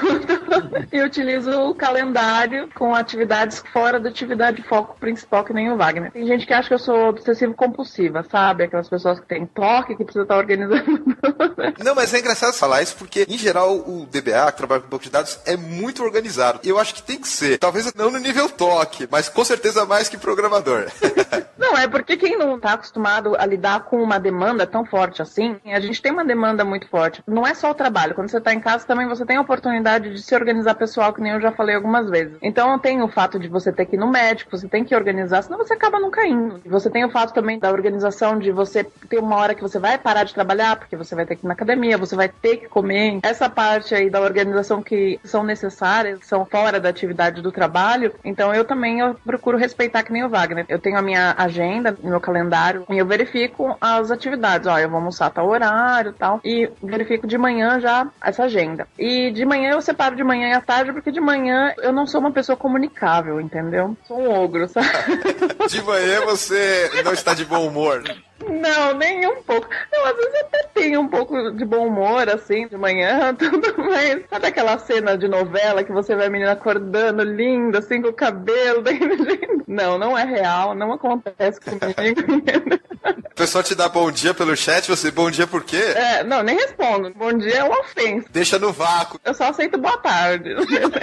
e 0.92 1.02
utilizo 1.02 1.52
o 1.52 1.76
calendário 1.76 2.70
com 2.74 2.96
atividades 2.96 3.64
fora 3.74 4.00
da 4.00 4.10
atividade 4.10 4.58
de 4.58 4.64
foco 4.64 4.98
principal, 5.00 5.44
que 5.44 5.54
nem 5.54 5.72
o 5.72 5.78
Wagner. 5.78 6.12
Tem 6.12 6.26
gente 6.26 6.46
que 6.46 6.54
acha 6.54 6.68
que 6.68 6.74
eu 6.74 6.80
sou 6.80 7.10
obsessivo 7.10 7.54
compulsiva, 7.54 8.26
sabe? 8.30 8.64
Aquelas 8.64 8.90
pessoas 8.90 9.20
que 9.20 9.26
têm 9.26 9.46
toque, 9.46 9.96
que 9.96 10.04
precisa 10.04 10.24
estar 10.24 10.38
organizando. 10.38 11.06
Não, 11.84 11.94
mas 11.94 12.14
é 12.14 12.20
engraçado 12.20 12.54
falar 12.54 12.82
isso 12.82 12.96
porque, 12.96 13.26
em 13.30 13.38
geral, 13.38 13.76
o 13.76 14.08
DBA, 14.10 14.52
que 14.52 14.58
trabalha 14.58 14.82
com 14.82 14.90
banco 14.90 15.04
de 15.04 15.10
dados, 15.10 15.40
é 15.46 15.56
muito 15.58 16.04
organizado. 16.04 16.60
E 16.64 16.70
eu 16.70 16.80
acho 16.80 16.96
que 16.96 17.04
tem 17.04 17.20
que 17.20 17.28
ser. 17.28 17.58
Talvez 17.58 17.94
não 17.94 18.12
no 18.12 18.20
nível 18.20 18.50
toque, 18.50 19.08
mas 19.12 19.30
com 19.30 19.44
certeza 19.44 19.57
certeza 19.58 19.86
mais 19.86 20.08
que 20.08 20.18
programador. 20.18 20.86
não, 21.58 21.76
é 21.76 21.88
porque 21.88 22.16
quem 22.16 22.38
não 22.38 22.56
está 22.56 22.74
acostumado 22.74 23.36
a 23.38 23.46
lidar 23.46 23.82
com 23.86 24.02
uma 24.02 24.20
demanda 24.20 24.68
tão 24.68 24.86
forte 24.86 25.22
assim, 25.22 25.58
a 25.66 25.80
gente 25.80 26.02
tem 26.02 26.12
uma 26.12 26.24
demanda 26.24 26.64
muito 26.64 26.88
forte. 26.88 27.24
Não 27.28 27.46
é 27.46 27.54
só 27.54 27.72
o 27.72 27.76
trabalho. 27.76 28.14
Quando 28.14 28.30
você 28.30 28.38
está 28.38 28.54
em 28.54 28.60
casa 28.60 28.86
também 28.86 29.08
você 29.08 29.26
tem 29.26 29.38
a 29.38 29.42
oportunidade 29.42 30.14
de 30.14 30.22
se 30.22 30.36
organizar 30.36 30.76
pessoal, 30.76 31.12
que 31.12 31.22
nem 31.22 31.34
eu 31.34 31.42
já 31.42 31.52
falei 31.52 31.76
algumas 31.76 32.10
vezes. 32.10 32.38
Então 32.42 32.78
tem 32.78 33.02
o 33.02 33.08
fato 33.08 33.40
de 33.40 33.48
você 33.48 33.72
ter 33.72 33.86
que 33.86 33.96
ir 33.96 34.00
no 34.00 34.08
médico, 34.08 34.56
você 34.56 34.68
tem 34.68 34.84
que 34.84 34.96
organizar, 34.96 35.42
senão 35.42 35.58
você 35.58 35.74
acaba 35.74 36.00
não 36.00 36.12
caindo. 36.12 36.62
Você 36.66 36.90
tem 36.90 37.04
o 37.04 37.10
fato 37.10 37.34
também 37.34 37.58
da 37.58 37.72
organização 37.72 38.38
de 38.38 38.52
você 38.52 38.84
ter 38.84 39.20
uma 39.20 39.36
hora 39.38 39.56
que 39.56 39.62
você 39.62 39.80
vai 39.80 39.98
parar 39.98 40.24
de 40.24 40.34
trabalhar, 40.34 40.76
porque 40.76 40.96
você 40.96 41.16
vai 41.16 41.26
ter 41.26 41.36
que 41.36 41.46
ir 41.46 41.48
na 41.48 41.54
academia, 41.54 41.98
você 41.98 42.16
vai 42.16 42.30
ter 42.30 42.58
que 42.58 42.68
comer. 42.68 43.20
Essa 43.24 43.50
parte 43.50 43.96
aí 43.96 44.10
da 44.10 44.22
organização 44.22 44.84
que 44.84 45.20
são 45.24 45.44
necessárias, 45.44 46.20
são 46.24 46.46
fora 46.46 46.80
da 46.80 46.90
atividade 46.90 47.42
do 47.42 47.52
trabalho. 47.52 48.14
Então 48.24 48.54
eu 48.54 48.64
também 48.64 49.00
eu 49.00 49.16
procuro 49.26 49.47
procuro 49.48 49.58
respeitar 49.58 50.04
que 50.04 50.12
nem 50.12 50.26
o 50.26 50.30
Wagner. 50.30 50.66
Eu 50.68 50.78
tenho 50.78 50.98
a 50.98 51.02
minha 51.02 51.34
agenda, 51.38 51.98
meu 52.04 52.20
calendário, 52.20 52.86
e 52.90 52.98
eu 52.98 53.06
verifico 53.06 53.78
as 53.80 54.12
atividades. 54.12 54.68
Ó, 54.68 54.78
eu 54.78 54.90
vou 54.90 54.98
almoçar 54.98 55.30
tal 55.30 55.48
horário 55.48 56.12
tal. 56.12 56.42
E 56.44 56.70
verifico 56.84 57.26
de 57.26 57.38
manhã 57.38 57.80
já 57.80 58.08
essa 58.22 58.44
agenda. 58.44 58.86
E 59.00 59.32
de 59.32 59.46
manhã 59.46 59.72
eu 59.72 59.82
separo 59.82 60.18
de 60.18 60.24
manhã 60.24 60.50
e 60.50 60.54
à 60.54 60.60
tarde, 60.60 60.92
porque 60.92 61.12
de 61.12 61.22
manhã 61.22 61.74
eu 61.78 61.94
não 61.94 62.06
sou 62.06 62.20
uma 62.20 62.32
pessoa 62.32 62.58
comunicável, 62.58 63.40
entendeu? 63.40 63.96
Sou 64.06 64.20
um 64.20 64.30
ogro, 64.30 64.68
sabe? 64.68 64.88
de 65.70 65.82
manhã 65.82 66.26
você 66.26 66.90
não 67.06 67.14
está 67.14 67.34
de 67.34 67.46
bom 67.46 67.66
humor. 67.66 68.04
Não, 68.46 68.94
nem 68.94 69.26
um 69.28 69.42
pouco. 69.42 69.68
Não, 69.92 70.06
às 70.06 70.16
vezes 70.16 70.36
até 70.42 70.64
tenho 70.74 71.02
um 71.02 71.08
pouco 71.08 71.52
de 71.52 71.66
bom 71.66 71.88
humor, 71.88 72.30
assim, 72.30 72.68
de 72.68 72.78
manhã, 72.78 73.34
tudo, 73.36 73.74
mas 73.78 74.24
sabe 74.30 74.48
aquela 74.48 74.78
cena 74.78 75.18
de 75.18 75.28
novela 75.28 75.84
que 75.84 75.92
você 75.92 76.16
vê 76.16 76.26
a 76.26 76.30
menina 76.30 76.52
acordando 76.52 77.24
linda, 77.24 77.80
assim, 77.80 78.02
com 78.02 78.10
o 78.10 78.14
cabelo, 78.14 78.84
não, 79.68 79.98
não 79.98 80.18
é 80.18 80.24
real, 80.24 80.76
não 80.76 80.94
acontece 80.94 81.60
comigo. 81.60 82.78
O 83.28 83.36
pessoal 83.38 83.64
te 83.64 83.76
dá 83.76 83.88
bom 83.88 84.10
dia 84.10 84.34
pelo 84.34 84.58
chat, 84.58 84.88
você 84.88 85.12
bom 85.12 85.30
dia 85.30 85.46
por 85.46 85.64
quê? 85.64 85.78
É, 85.78 86.24
não, 86.24 86.42
nem 86.42 86.56
respondo. 86.56 87.14
Bom 87.14 87.32
dia 87.34 87.58
é 87.58 87.64
uma 87.64 87.82
ofensa. 87.82 88.28
Deixa 88.32 88.58
no 88.58 88.74
vácuo. 88.74 89.20
Eu 89.24 89.34
só 89.34 89.50
aceito 89.50 89.78
boa 89.78 89.96
tarde. 90.00 90.56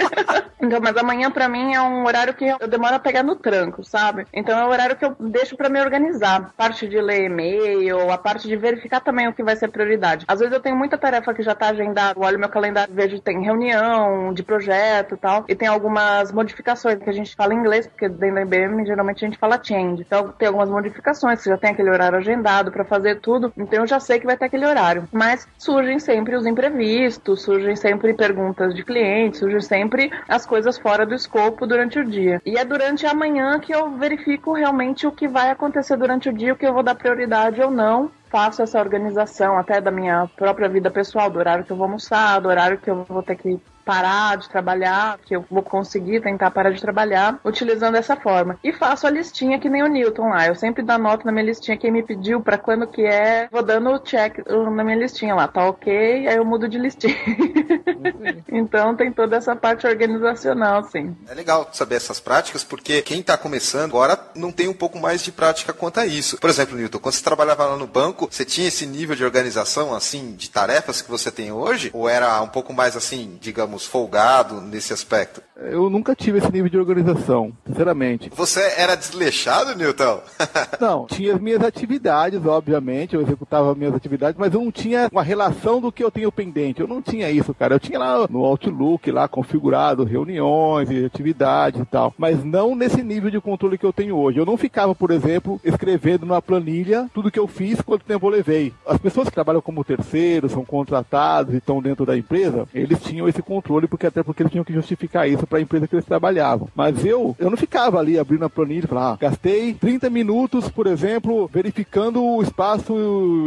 então, 0.61 0.81
mas 0.81 0.97
amanhã 0.97 1.31
pra 1.31 1.47
mim 1.47 1.73
é 1.73 1.81
um 1.81 2.05
horário 2.05 2.33
que 2.33 2.45
eu 2.45 2.67
demoro 2.67 2.95
a 2.95 2.99
pegar 2.99 3.23
no 3.23 3.37
tranco, 3.37 3.85
sabe? 3.85 4.27
Então 4.33 4.59
é 4.59 4.65
o 4.65 4.69
horário 4.69 4.97
que 4.97 5.05
eu 5.05 5.15
deixo 5.17 5.55
pra 5.55 5.69
me 5.69 5.79
organizar. 5.79 6.53
Parte 6.57 6.89
de 6.89 6.99
ler 6.99 7.23
e-mail, 7.23 8.11
a 8.11 8.17
parte 8.17 8.49
de 8.49 8.57
verificar 8.57 8.99
também 8.99 9.29
o 9.29 9.33
que 9.33 9.41
vai 9.43 9.55
ser 9.55 9.69
prioridade. 9.69 10.25
Às 10.27 10.39
vezes 10.39 10.53
eu 10.53 10.59
tenho 10.59 10.75
muita 10.75 10.97
tarefa 10.97 11.33
que 11.33 11.41
já 11.41 11.55
tá 11.55 11.69
agendada, 11.69 12.19
olho 12.19 12.37
meu 12.37 12.49
calendário, 12.49 12.93
vejo 12.93 13.15
que 13.15 13.21
tem 13.21 13.41
reunião 13.41 14.33
de 14.33 14.43
projeto 14.43 15.15
e 15.15 15.17
tal, 15.17 15.45
e 15.47 15.55
tem 15.55 15.69
algumas 15.69 16.33
modificações 16.33 16.99
que 17.01 17.09
a 17.09 17.13
gente 17.13 17.33
fala 17.33 17.53
em 17.53 17.57
inglês, 17.57 17.87
porque 17.87 18.09
dentro 18.09 18.35
da 18.35 18.41
IBM 18.41 18.85
geralmente 18.85 19.23
a 19.23 19.27
gente 19.27 19.39
fala 19.39 19.61
change. 19.63 20.03
Então 20.05 20.33
tem 20.37 20.47
algumas 20.47 20.69
modificações, 20.69 21.41
você 21.41 21.49
já 21.49 21.57
tem 21.57 21.71
aquele 21.71 21.94
horário 21.95 22.17
agendado 22.17 22.71
para 22.71 22.85
fazer 22.85 23.19
tudo, 23.19 23.51
então 23.57 23.79
eu 23.79 23.87
já 23.87 23.99
sei 23.99 24.19
que 24.19 24.25
vai 24.25 24.37
ter 24.37 24.45
aquele 24.45 24.65
horário. 24.65 25.07
Mas 25.11 25.47
surgem 25.57 25.99
sempre 25.99 26.35
os 26.35 26.45
imprevistos, 26.45 27.41
surgem 27.41 27.75
sempre 27.75 28.13
perguntas 28.13 28.73
de 28.73 28.83
clientes, 28.83 29.39
surgem 29.39 29.61
sempre 29.61 30.11
as 30.27 30.45
coisas 30.45 30.77
fora 30.77 31.05
do 31.05 31.15
escopo 31.15 31.65
durante 31.65 31.99
o 31.99 32.05
dia. 32.05 32.41
E 32.45 32.57
é 32.57 32.63
durante 32.65 33.05
a 33.05 33.13
manhã 33.13 33.59
que 33.59 33.73
eu 33.73 33.91
verifico 33.91 34.53
realmente 34.53 35.07
o 35.07 35.11
que 35.11 35.27
vai 35.27 35.49
acontecer 35.49 35.97
durante 35.97 36.29
o 36.29 36.33
dia, 36.33 36.53
o 36.53 36.55
que 36.55 36.65
eu 36.65 36.73
vou 36.73 36.83
dar 36.83 36.95
prioridade 36.95 37.61
ou 37.61 37.71
não 37.71 38.11
faço 38.29 38.61
essa 38.61 38.79
organização 38.79 39.57
até 39.57 39.79
da 39.79 39.89
minha 39.89 40.27
própria 40.35 40.67
vida 40.67 40.91
pessoal, 40.91 41.29
do 41.29 41.39
horário 41.39 41.63
que 41.63 41.71
eu 41.71 41.77
vou 41.77 41.85
almoçar, 41.85 42.41
do 42.41 42.49
horário 42.49 42.77
que 42.77 42.89
eu 42.89 43.03
vou 43.03 43.23
ter 43.23 43.37
que 43.37 43.57
parar 43.85 44.37
de 44.37 44.49
trabalhar, 44.49 45.19
que 45.23 45.35
eu 45.35 45.45
vou 45.49 45.61
conseguir 45.61 46.21
tentar 46.21 46.49
parar 46.49 46.71
de 46.71 46.81
trabalhar, 46.81 47.39
utilizando 47.45 47.93
dessa 47.93 48.15
forma. 48.15 48.57
E 48.63 48.73
faço 48.73 49.05
a 49.05 49.09
listinha 49.09 49.59
que 49.59 49.69
nem 49.69 49.83
o 49.83 49.87
Newton 49.87 50.29
lá. 50.29 50.47
Eu 50.47 50.55
sempre 50.55 50.81
dou 50.81 50.97
nota 50.97 51.23
na 51.23 51.31
minha 51.31 51.45
listinha 51.45 51.77
quem 51.77 51.91
me 51.91 52.01
pediu 52.01 52.41
para 52.41 52.57
quando 52.57 52.87
que 52.87 53.03
é, 53.03 53.47
vou 53.51 53.61
dando 53.61 53.91
o 53.91 53.99
check 53.99 54.39
na 54.47 54.83
minha 54.83 54.97
listinha 54.97 55.35
lá, 55.35 55.47
tá 55.47 55.67
ok, 55.67 56.27
aí 56.27 56.35
eu 56.35 56.43
mudo 56.43 56.67
de 56.67 56.79
listinha. 56.79 57.15
então 58.51 58.95
tem 58.95 59.11
toda 59.11 59.35
essa 59.35 59.55
parte 59.55 59.85
organizacional, 59.85 60.83
sim. 60.83 61.15
É 61.29 61.33
legal 61.33 61.69
saber 61.71 61.95
essas 61.95 62.19
práticas, 62.19 62.63
porque 62.63 63.01
quem 63.03 63.21
tá 63.21 63.37
começando 63.37 63.91
agora 63.91 64.17
não 64.35 64.51
tem 64.51 64.67
um 64.67 64.73
pouco 64.73 64.97
mais 64.97 65.23
de 65.23 65.31
prática 65.31 65.71
quanto 65.73 65.99
a 65.99 66.05
isso. 66.05 66.37
Por 66.37 66.49
exemplo, 66.49 66.75
Newton, 66.75 66.99
quando 66.99 67.13
você 67.13 67.23
trabalhava 67.23 67.65
lá 67.65 67.77
no 67.77 67.87
banco, 67.87 68.27
você 68.31 68.43
tinha 68.43 68.67
esse 68.67 68.85
nível 68.85 69.15
de 69.15 69.23
organização, 69.23 69.93
assim, 69.93 70.33
de 70.35 70.49
tarefas 70.49 71.01
que 71.01 71.11
você 71.11 71.31
tem 71.31 71.51
hoje? 71.51 71.91
Ou 71.93 72.09
era 72.09 72.41
um 72.41 72.47
pouco 72.47 72.73
mais 72.73 72.95
assim, 72.95 73.37
digamos, 73.39 73.74
digamos, 73.75 73.85
folgado 73.85 74.61
nesse 74.61 74.93
aspecto? 74.93 75.41
Eu 75.57 75.89
nunca 75.89 76.13
tive 76.13 76.39
esse 76.39 76.51
nível 76.51 76.69
de 76.69 76.77
organização, 76.77 77.53
sinceramente. 77.65 78.29
Você 78.35 78.59
era 78.77 78.95
desleixado, 78.95 79.73
Newton? 79.75 80.21
não, 80.81 81.05
tinha 81.05 81.33
as 81.33 81.39
minhas 81.39 81.63
atividades, 81.63 82.45
obviamente, 82.45 83.15
eu 83.15 83.21
executava 83.21 83.71
as 83.71 83.77
minhas 83.77 83.95
atividades, 83.95 84.37
mas 84.37 84.53
eu 84.53 84.61
não 84.61 84.71
tinha 84.71 85.07
uma 85.09 85.23
relação 85.23 85.79
do 85.79 85.93
que 85.93 86.03
eu 86.03 86.11
tenho 86.11 86.31
pendente. 86.31 86.81
Eu 86.81 86.87
não 86.87 87.01
tinha 87.01 87.31
isso, 87.31 87.53
cara. 87.53 87.75
Eu 87.75 87.79
tinha 87.79 87.97
lá 87.97 88.27
no 88.29 88.43
Outlook, 88.43 89.09
lá 89.11 89.29
configurado 89.29 90.03
reuniões 90.03 90.89
e 90.91 91.05
atividades 91.05 91.79
e 91.79 91.85
tal, 91.85 92.13
mas 92.17 92.43
não 92.43 92.75
nesse 92.75 93.01
nível 93.01 93.31
de 93.31 93.39
controle 93.39 93.77
que 93.77 93.85
eu 93.85 93.93
tenho 93.93 94.17
hoje. 94.17 94.37
Eu 94.37 94.45
não 94.45 94.57
ficava, 94.57 94.93
por 94.93 95.09
exemplo, 95.09 95.59
escrevendo 95.63 96.25
numa 96.25 96.41
planilha 96.41 97.09
tudo 97.13 97.31
que 97.31 97.39
eu 97.39 97.47
fiz, 97.47 97.81
quanto 97.81 98.03
tempo 98.03 98.25
eu 98.25 98.31
levei. 98.31 98.73
As 98.85 98.97
pessoas 98.97 99.29
que 99.29 99.35
trabalham 99.35 99.61
como 99.61 99.85
terceiros, 99.85 100.51
são 100.51 100.65
contratados 100.65 101.53
e 101.53 101.57
estão 101.57 101.81
dentro 101.81 102.05
da 102.05 102.17
empresa, 102.17 102.67
eles 102.73 103.01
tinham 103.01 103.27
esse 103.29 103.41
controle, 103.41 103.64
porque 103.87 104.07
até 104.07 104.23
porque 104.23 104.43
eles 104.43 104.51
tinham 104.51 104.63
que 104.63 104.73
justificar 104.73 105.27
isso 105.29 105.45
para 105.47 105.59
a 105.59 105.61
empresa 105.61 105.87
que 105.87 105.95
eles 105.95 106.05
trabalhavam. 106.05 106.69
Mas 106.75 107.05
eu, 107.05 107.35
eu 107.39 107.49
não 107.49 107.57
ficava 107.57 107.99
ali 107.99 108.17
abrindo 108.17 108.45
a 108.45 108.49
planilha 108.49 108.85
e 108.85 108.87
falar, 108.87 109.13
ah, 109.13 109.17
gastei 109.19 109.73
30 109.73 110.09
minutos, 110.09 110.69
por 110.69 110.87
exemplo, 110.87 111.49
verificando 111.51 112.23
o 112.23 112.41
espaço 112.41 112.93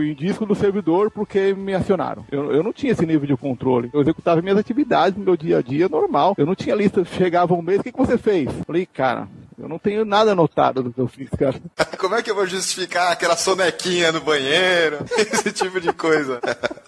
em 0.03 0.15
disco 0.15 0.45
do 0.45 0.55
servidor 0.55 1.11
porque 1.11 1.55
me 1.55 1.75
acionaram. 1.75 2.25
Eu, 2.31 2.53
eu 2.53 2.63
não 2.63 2.73
tinha 2.73 2.93
esse 2.93 3.07
nível 3.07 3.27
de 3.27 3.37
controle. 3.37 3.91
Eu 3.93 4.01
executava 4.01 4.43
minhas 4.43 4.59
atividades 4.59 5.19
no 5.19 5.25
meu 5.25 5.37
dia 5.37 5.59
a 5.59 5.63
dia 5.63 5.89
normal. 5.89 6.35
Eu 6.37 6.47
não 6.47 6.55
tinha 6.55 6.75
lista, 6.75 7.05
chegava 7.05 7.55
um 7.55 7.63
mês, 7.63 7.81
o 7.81 7.83
que, 7.83 7.93
que 7.93 7.99
você 7.99 8.19
fez? 8.19 8.51
Falei, 8.67 8.87
cara, 8.87 9.29
eu 9.59 9.69
não 9.69 9.79
tenho 9.79 10.05
nada 10.05 10.33
anotado 10.33 10.83
do 10.83 10.93
que 10.93 11.01
eu 11.01 11.09
fiz, 11.09 11.29
cara. 11.31 11.61
Como 11.99 12.15
é 12.15 12.23
que 12.23 12.31
eu 12.31 12.35
vou 12.35 12.47
justificar 12.47 13.13
aquela 13.13 13.37
sonequinha 13.37 14.13
no 14.13 14.21
banheiro? 14.21 14.99
Esse 15.19 15.53
tipo 15.53 15.81
de 15.81 15.93
coisa. 15.93 16.41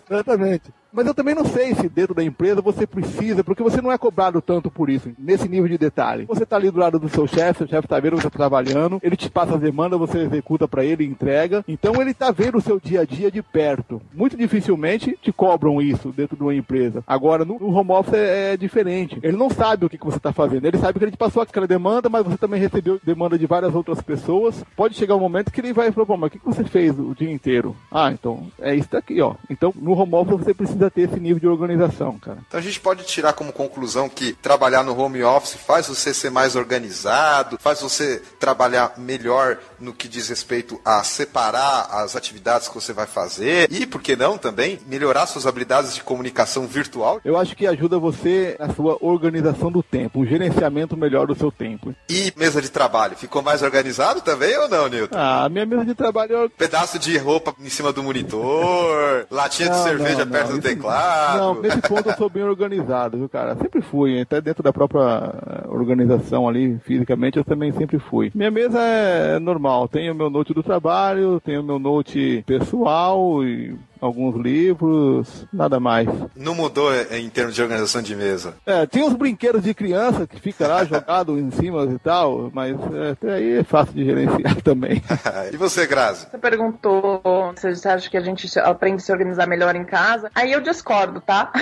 Exatamente. 0.09 0.73
Mas 0.93 1.07
eu 1.07 1.15
também 1.15 1.35
não 1.35 1.45
sei 1.45 1.75
se 1.75 1.89
dentro 1.89 2.15
da 2.15 2.23
empresa 2.23 2.61
você 2.61 2.87
precisa, 2.87 3.45
porque 3.45 3.63
você 3.63 3.81
não 3.81 3.93
é 3.93 3.99
cobrado 3.99 4.41
tanto 4.41 4.71
por 4.71 4.91
isso, 4.91 5.11
nesse 5.19 5.49
nível 5.49 5.69
de 5.69 5.79
detalhe. 5.79 6.25
Você 6.27 6.45
tá 6.45 6.57
ali 6.57 6.71
do 6.71 6.79
lado 6.79 6.99
do 6.99 7.09
seu 7.09 7.27
chefe, 7.27 7.65
o 7.65 7.69
chefe 7.69 7.89
tá 7.89 7.99
vendo 8.01 8.17
você 8.17 8.31
tá 8.31 8.31
trabalhando, 8.31 8.99
ele 9.03 9.17
te 9.17 9.31
passa 9.31 9.55
as 9.55 9.61
demandas, 9.61 9.99
você 9.99 10.19
executa 10.19 10.67
para 10.67 10.85
ele, 10.85 11.05
entrega. 11.05 11.65
Então 11.69 12.01
ele 12.01 12.15
tá 12.15 12.31
vendo 12.31 12.59
o 12.59 12.61
seu 12.61 12.81
dia 12.81 13.01
a 13.01 13.05
dia 13.05 13.31
de 13.31 13.43
perto. 13.43 14.01
Muito 14.13 14.37
dificilmente 14.37 15.19
te 15.21 15.33
cobram 15.33 15.81
isso 15.81 16.11
dentro 16.11 16.37
de 16.37 16.43
uma 16.43 16.55
empresa. 16.55 17.03
Agora, 17.07 17.45
no, 17.45 17.57
home 17.73 17.91
office 17.93 18.15
é, 18.15 18.55
é 18.55 18.57
diferente. 18.57 19.19
Ele 19.23 19.37
não 19.37 19.51
sabe 19.51 19.87
o 19.87 19.89
que, 19.89 19.99
que 19.99 20.07
você 20.07 20.19
tá 20.19 20.33
fazendo. 20.33 20.65
Ele 20.65 20.79
sabe 20.79 20.99
que 20.99 21.05
ele 21.05 21.13
te 21.13 21.19
passou 21.19 21.43
aquela 21.43 21.67
demanda, 21.67 22.09
mas 22.09 22.25
você 22.25 22.37
também 22.37 22.61
recebeu 22.61 23.01
demanda 23.03 23.39
de 23.39 23.47
várias 23.47 23.75
outras 23.75 24.01
pessoas. 24.01 24.65
Pode 24.77 24.97
chegar 24.97 25.17
um 25.17 25.21
momento 25.21 25.53
que 25.53 25.61
ele 25.61 25.73
vai 25.73 25.91
falar, 25.93 26.07
pô, 26.07 26.17
mas 26.17 26.29
o 26.29 26.31
que, 26.33 26.39
que 26.39 26.47
você 26.47 26.65
fez 26.65 26.99
o 26.99 27.15
dia 27.15 27.31
inteiro? 27.31 27.77
Ah, 27.91 28.11
então 28.13 28.47
é 28.61 28.75
isso 28.75 28.89
daqui, 28.91 29.21
ó. 29.21 29.35
Então, 29.49 29.73
no 29.77 29.93
home 29.93 30.15
office 30.15 30.45
você 30.45 30.55
precisa 30.55 30.80
ter 30.89 31.03
esse 31.03 31.19
nível 31.19 31.41
de 31.41 31.49
organização, 31.49 32.19
cara. 32.19 32.39
Então 32.47 32.61
a 32.61 32.63
gente 32.63 32.79
pode 32.79 33.05
tirar 33.05 33.33
como 33.33 33.53
conclusão 33.53 34.09
que 34.09 34.33
trabalhar 34.35 34.85
no 34.85 34.97
home 34.99 35.23
office 35.23 35.55
faz 35.55 35.89
você 35.89 36.15
ser 36.15 36.31
mais 36.31 36.55
organizado, 36.55 37.59
faz 37.61 37.81
você 37.81 38.23
trabalhar 38.39 38.95
melhor 38.97 39.59
no 39.81 39.93
que 39.93 40.09
diz 40.09 40.29
respeito 40.29 40.81
a 40.85 41.03
separar 41.03 41.89
as 41.91 42.15
atividades 42.15 42.69
que 42.69 42.75
você 42.75 42.93
vai 42.93 43.07
fazer 43.07 43.71
e, 43.71 43.87
por 43.87 44.01
que 44.01 44.15
não, 44.15 44.39
também 44.39 44.79
melhorar 44.87 45.27
suas 45.27 45.47
habilidades 45.47 45.95
de 45.95 46.03
comunicação 46.03 46.67
virtual. 46.67 47.21
Eu 47.25 47.37
acho 47.37 47.57
que 47.57 47.67
ajuda 47.67 47.99
você 47.99 48.57
na 48.59 48.73
sua 48.73 48.97
organização 49.01 49.71
do 49.73 49.83
tempo, 49.83 50.21
um 50.21 50.27
gerenciamento 50.27 50.97
melhor 50.97 51.27
do 51.27 51.35
seu 51.35 51.51
tempo. 51.51 51.95
E 52.09 52.33
mesa 52.37 52.63
de 52.63 52.71
trabalho, 52.71 53.17
ficou 53.17 53.43
mais 53.43 53.63
organizado 53.63 54.21
também 54.21 54.57
ou 54.57 54.69
não, 54.69 54.89
Newton? 54.89 55.17
Ah, 55.19 55.49
minha 55.49 55.67
mesa 55.67 55.85
de 55.85 55.95
trabalho 55.95 56.45
é 56.45 56.49
Pedaço 56.49 56.99
de 56.99 57.17
roupa 57.17 57.55
em 57.59 57.71
cima 57.71 57.93
do 57.93 58.03
monitor, 58.03 59.27
latinha 59.31 59.71
de 59.71 59.77
Não, 59.77 59.85
cerveja 59.85 60.25
não, 60.25 60.33
perto 60.33 60.51
não, 60.51 60.57
do 60.57 60.63
teclado. 60.75 61.39
Não, 61.39 61.61
nesse 61.61 61.81
ponto 61.83 62.09
eu 62.09 62.17
sou 62.17 62.31
bem 62.31 62.43
organizado, 62.43 63.19
viu, 63.19 63.29
cara? 63.29 63.57
Sempre 63.57 63.81
fui, 63.81 64.21
até 64.21 64.41
dentro 64.41 64.63
da 64.63 64.73
própria 64.73 65.01
eh, 65.01 65.69
organização 65.69 66.49
ali, 66.49 66.79
fisicamente, 66.85 67.39
eu 67.39 67.45
também 67.45 67.73
sempre 67.73 67.99
fui. 67.99 68.31
Minha 68.35 68.51
mesa 68.51 68.81
é 68.81 69.39
normal, 69.39 69.89
tenho 69.89 70.15
meu 70.15 70.31
note 70.31 70.55
do 70.55 70.63
trabalho, 70.63 71.41
tenho 71.41 71.63
meu 71.63 71.79
note 71.79 72.45
pessoal 72.47 73.45
e 73.45 73.75
alguns 74.01 74.37
livros, 74.37 75.47
nada 75.53 75.79
mais. 75.79 76.09
Não 76.35 76.55
mudou 76.55 76.91
em 77.11 77.29
termos 77.29 77.55
de 77.55 77.63
organização 77.63 78.03
de 78.03 78.17
mesa. 78.17 78.55
É, 78.67 78.87
tem 78.87 79.03
uns 79.03 79.15
brinquedos 79.15 79.63
de 79.63 79.75
criança 79.75 80.27
que 80.27 80.41
fica 80.41 80.67
lá 80.67 80.85
jogado 80.87 81.39
em 81.39 81.51
cima 81.51 81.85
e 81.85 81.99
tal, 81.99 82.51
mas 82.53 82.77
é, 82.95 83.11
até 83.11 83.33
aí 83.35 83.59
é 83.59 83.65
fácil 83.65 83.95
de 83.95 84.05
gerenciar 84.05 84.61
também. 84.63 85.03
e 85.53 85.57
você, 85.57 85.87
Grazi? 85.87 86.27
Você 86.31 86.39
perguntou 86.39 87.23
se 87.57 87.75
você 87.75 87.89
acha 87.89 88.11
que 88.11 88.17
a 88.17 88.21
gente 88.21 88.59
aprende 88.59 88.97
a 88.97 89.01
se 89.01 89.13
organizar 89.13 89.47
melhor 89.47 89.75
em 89.77 89.85
casa. 89.85 90.31
Aí 90.35 90.53
eu 90.53 90.61
discordo, 90.61 91.21
tá? 91.21 91.53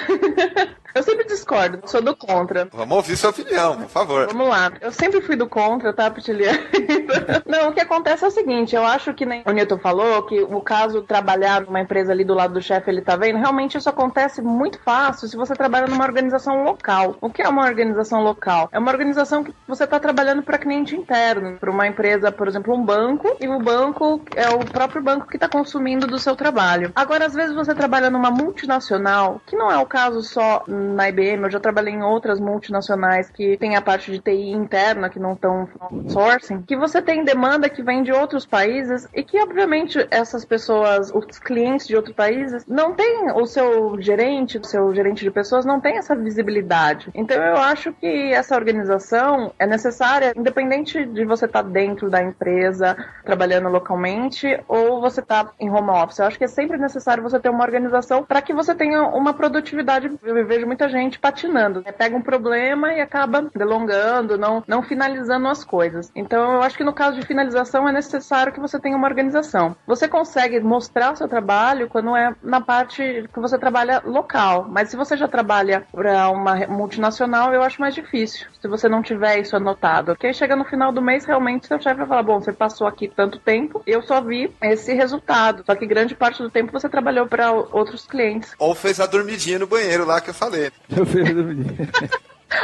Eu 0.98 1.02
sempre 1.02 1.26
discordo, 1.26 1.80
sou 1.86 2.02
do 2.02 2.14
contra. 2.14 2.68
Vamos 2.72 2.96
ouvir 2.96 3.16
sua 3.16 3.30
opinião, 3.30 3.76
por 3.76 3.88
favor. 3.88 4.26
Vamos 4.26 4.48
lá. 4.48 4.72
Eu 4.80 4.92
sempre 4.92 5.20
fui 5.20 5.36
do 5.36 5.48
contra, 5.48 5.92
tá, 5.92 6.10
Pitiliano? 6.10 6.58
Não, 7.46 7.68
o 7.68 7.72
que 7.72 7.80
acontece 7.80 8.24
é 8.24 8.28
o 8.28 8.30
seguinte, 8.30 8.74
eu 8.74 8.84
acho 8.84 9.14
que 9.14 9.24
nem 9.24 9.42
o 9.46 9.50
Newton 9.50 9.78
falou, 9.78 10.22
que 10.24 10.40
o 10.40 10.60
caso 10.60 11.02
trabalhar 11.02 11.62
numa 11.62 11.80
empresa 11.80 12.12
ali 12.12 12.24
do 12.24 12.34
lado 12.34 12.54
do 12.54 12.60
chefe, 12.60 12.90
ele 12.90 13.00
tá 13.00 13.16
vendo, 13.16 13.38
realmente 13.38 13.78
isso 13.78 13.88
acontece 13.88 14.42
muito 14.42 14.78
fácil 14.80 15.28
se 15.28 15.36
você 15.36 15.54
trabalha 15.54 15.86
numa 15.86 16.04
organização 16.04 16.64
local. 16.64 17.16
O 17.20 17.30
que 17.30 17.42
é 17.42 17.48
uma 17.48 17.64
organização 17.64 18.22
local? 18.22 18.68
É 18.72 18.78
uma 18.78 18.90
organização 18.90 19.44
que 19.44 19.54
você 19.66 19.86
tá 19.86 20.00
trabalhando 20.00 20.42
para 20.42 20.58
cliente 20.58 20.96
interno, 20.96 21.58
para 21.58 21.70
uma 21.70 21.86
empresa, 21.86 22.32
por 22.32 22.48
exemplo, 22.48 22.74
um 22.74 22.84
banco, 22.84 23.36
e 23.40 23.48
o 23.48 23.58
banco 23.60 24.20
é 24.34 24.48
o 24.48 24.58
próprio 24.64 25.02
banco 25.02 25.28
que 25.28 25.36
está 25.36 25.48
consumindo 25.48 26.06
do 26.06 26.18
seu 26.18 26.34
trabalho. 26.34 26.92
Agora, 26.94 27.26
às 27.26 27.34
vezes 27.34 27.54
você 27.54 27.74
trabalha 27.74 28.10
numa 28.10 28.30
multinacional, 28.30 29.40
que 29.46 29.56
não 29.56 29.70
é 29.70 29.76
o 29.78 29.86
caso 29.86 30.22
só 30.22 30.64
na 30.94 31.08
IBM, 31.08 31.44
eu 31.44 31.50
já 31.50 31.60
trabalhei 31.60 31.94
em 31.94 32.02
outras 32.02 32.40
multinacionais 32.40 33.30
que 33.30 33.56
tem 33.56 33.76
a 33.76 33.82
parte 33.82 34.10
de 34.10 34.18
TI 34.18 34.50
interna, 34.50 35.08
que 35.08 35.18
não 35.18 35.32
estão 35.32 35.68
sourcing, 36.08 36.62
que 36.62 36.76
você 36.76 37.00
tem 37.02 37.24
demanda 37.24 37.68
que 37.68 37.82
vem 37.82 38.02
de 38.02 38.12
outros 38.12 38.46
países 38.46 39.08
e 39.14 39.22
que, 39.22 39.40
obviamente, 39.40 40.06
essas 40.10 40.44
pessoas, 40.44 41.12
os 41.14 41.38
clientes 41.38 41.86
de 41.86 41.96
outros 41.96 42.14
países, 42.14 42.64
não 42.66 42.94
tem 42.94 43.30
o 43.32 43.46
seu 43.46 44.00
gerente, 44.00 44.58
o 44.58 44.64
seu 44.64 44.94
gerente 44.94 45.24
de 45.24 45.30
pessoas, 45.30 45.64
não 45.64 45.80
tem 45.80 45.98
essa 45.98 46.14
visibilidade. 46.14 47.10
Então, 47.14 47.42
eu 47.42 47.56
acho 47.56 47.92
que 47.92 48.32
essa 48.32 48.54
organização 48.54 49.52
é 49.58 49.66
necessária, 49.66 50.32
independente 50.36 51.04
de 51.04 51.24
você 51.24 51.46
estar 51.46 51.62
dentro 51.62 52.10
da 52.10 52.22
empresa, 52.22 52.96
trabalhando 53.24 53.68
localmente, 53.68 54.58
ou 54.68 55.00
você 55.00 55.20
estar 55.20 55.52
em 55.58 55.70
home 55.70 55.90
office. 55.90 56.18
Eu 56.18 56.26
acho 56.26 56.38
que 56.38 56.44
é 56.44 56.48
sempre 56.48 56.78
necessário 56.78 57.22
você 57.22 57.38
ter 57.38 57.48
uma 57.48 57.64
organização 57.64 58.24
para 58.24 58.42
que 58.42 58.52
você 58.52 58.74
tenha 58.74 59.02
uma 59.02 59.34
produtividade. 59.34 60.10
Eu 60.22 60.46
vejo 60.46 60.66
muita 60.68 60.88
gente 60.88 61.18
patinando, 61.18 61.82
né? 61.84 61.90
pega 61.90 62.16
um 62.16 62.22
problema 62.22 62.92
e 62.92 63.00
acaba 63.00 63.50
delongando, 63.54 64.38
não, 64.38 64.62
não 64.66 64.82
finalizando 64.82 65.48
as 65.48 65.64
coisas. 65.64 66.12
Então, 66.14 66.54
eu 66.54 66.62
acho 66.62 66.76
que 66.76 66.84
no 66.84 66.92
caso 66.92 67.18
de 67.18 67.26
finalização 67.26 67.88
é 67.88 67.92
necessário 67.92 68.52
que 68.52 68.60
você 68.60 68.78
tenha 68.78 68.96
uma 68.96 69.08
organização. 69.08 69.74
Você 69.86 70.06
consegue 70.06 70.60
mostrar 70.60 71.12
o 71.12 71.16
seu 71.16 71.26
trabalho 71.26 71.88
quando 71.88 72.14
é 72.14 72.34
na 72.42 72.60
parte 72.60 73.28
que 73.32 73.40
você 73.40 73.58
trabalha 73.58 74.02
local, 74.04 74.66
mas 74.68 74.90
se 74.90 74.96
você 74.96 75.16
já 75.16 75.26
trabalha 75.26 75.86
para 75.92 76.28
uma 76.30 76.54
multinacional, 76.66 77.52
eu 77.52 77.62
acho 77.62 77.80
mais 77.80 77.94
difícil. 77.94 78.46
Se 78.60 78.68
você 78.68 78.88
não 78.88 79.02
tiver 79.02 79.40
isso 79.40 79.56
anotado, 79.56 80.12
porque 80.12 80.26
aí 80.26 80.34
chega 80.34 80.54
no 80.54 80.64
final 80.64 80.92
do 80.92 81.02
mês, 81.02 81.24
realmente 81.24 81.66
seu 81.66 81.80
chefe 81.80 81.96
vai 81.96 82.06
falar: 82.06 82.22
bom, 82.22 82.40
você 82.40 82.52
passou 82.52 82.86
aqui 82.86 83.08
tanto 83.08 83.38
tempo, 83.38 83.82
eu 83.86 84.02
só 84.02 84.20
vi 84.20 84.54
esse 84.62 84.92
resultado. 84.92 85.62
Só 85.64 85.74
que 85.74 85.86
grande 85.86 86.14
parte 86.14 86.42
do 86.42 86.50
tempo 86.50 86.72
você 86.72 86.88
trabalhou 86.88 87.26
para 87.26 87.52
outros 87.52 88.06
clientes. 88.06 88.54
Ou 88.58 88.74
fez 88.74 89.00
a 89.00 89.06
dormidinha 89.06 89.58
no 89.58 89.66
banheiro 89.66 90.04
lá 90.04 90.20
que 90.20 90.30
eu 90.30 90.34
falei. 90.34 90.57
Eu 90.96 91.06
fiz- 91.06 91.28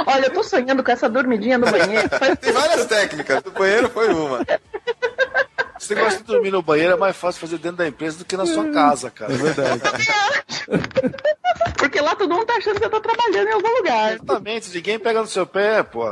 Olha, 0.07 0.27
eu 0.27 0.33
tô 0.33 0.43
sonhando 0.43 0.83
com 0.83 0.91
essa 0.91 1.09
dormidinha 1.09 1.59
no 1.59 1.67
banheiro. 1.71 2.09
Tem 2.41 2.53
várias 2.53 2.87
técnicas, 2.87 3.43
do 3.43 3.51
banheiro 3.51 3.89
foi 3.91 4.09
uma. 4.13 4.41
Esse 5.85 5.95
negócio 5.95 6.21
de 6.21 6.25
dormir 6.25 6.51
no 6.51 6.63
banheiro 6.63 6.95
é 6.95 6.97
mais 6.97 7.15
fácil 7.15 7.39
fazer 7.43 7.59
dentro 7.59 7.77
da 7.77 7.87
empresa 7.87 8.17
do 8.17 8.25
que 8.25 8.39
na 8.39 8.47
sua 8.47 8.71
casa, 8.71 9.11
cara. 9.11 9.35
É 9.35 9.37
verdade. 9.37 9.83
Porque 11.77 12.01
lá 12.01 12.17
todo 12.17 12.33
mundo 12.33 12.47
tá 12.47 12.55
achando 12.55 12.81
que 12.81 12.87
eu 12.87 12.91
tô 12.91 13.01
trabalhando 13.01 13.49
em 13.49 13.53
algum 13.53 13.69
lugar. 13.77 14.15
Exatamente, 14.15 14.75
ninguém 14.75 14.99
pega 14.99 15.21
no 15.21 15.27
seu 15.27 15.47
pé, 15.47 15.83
pô. 15.83 16.07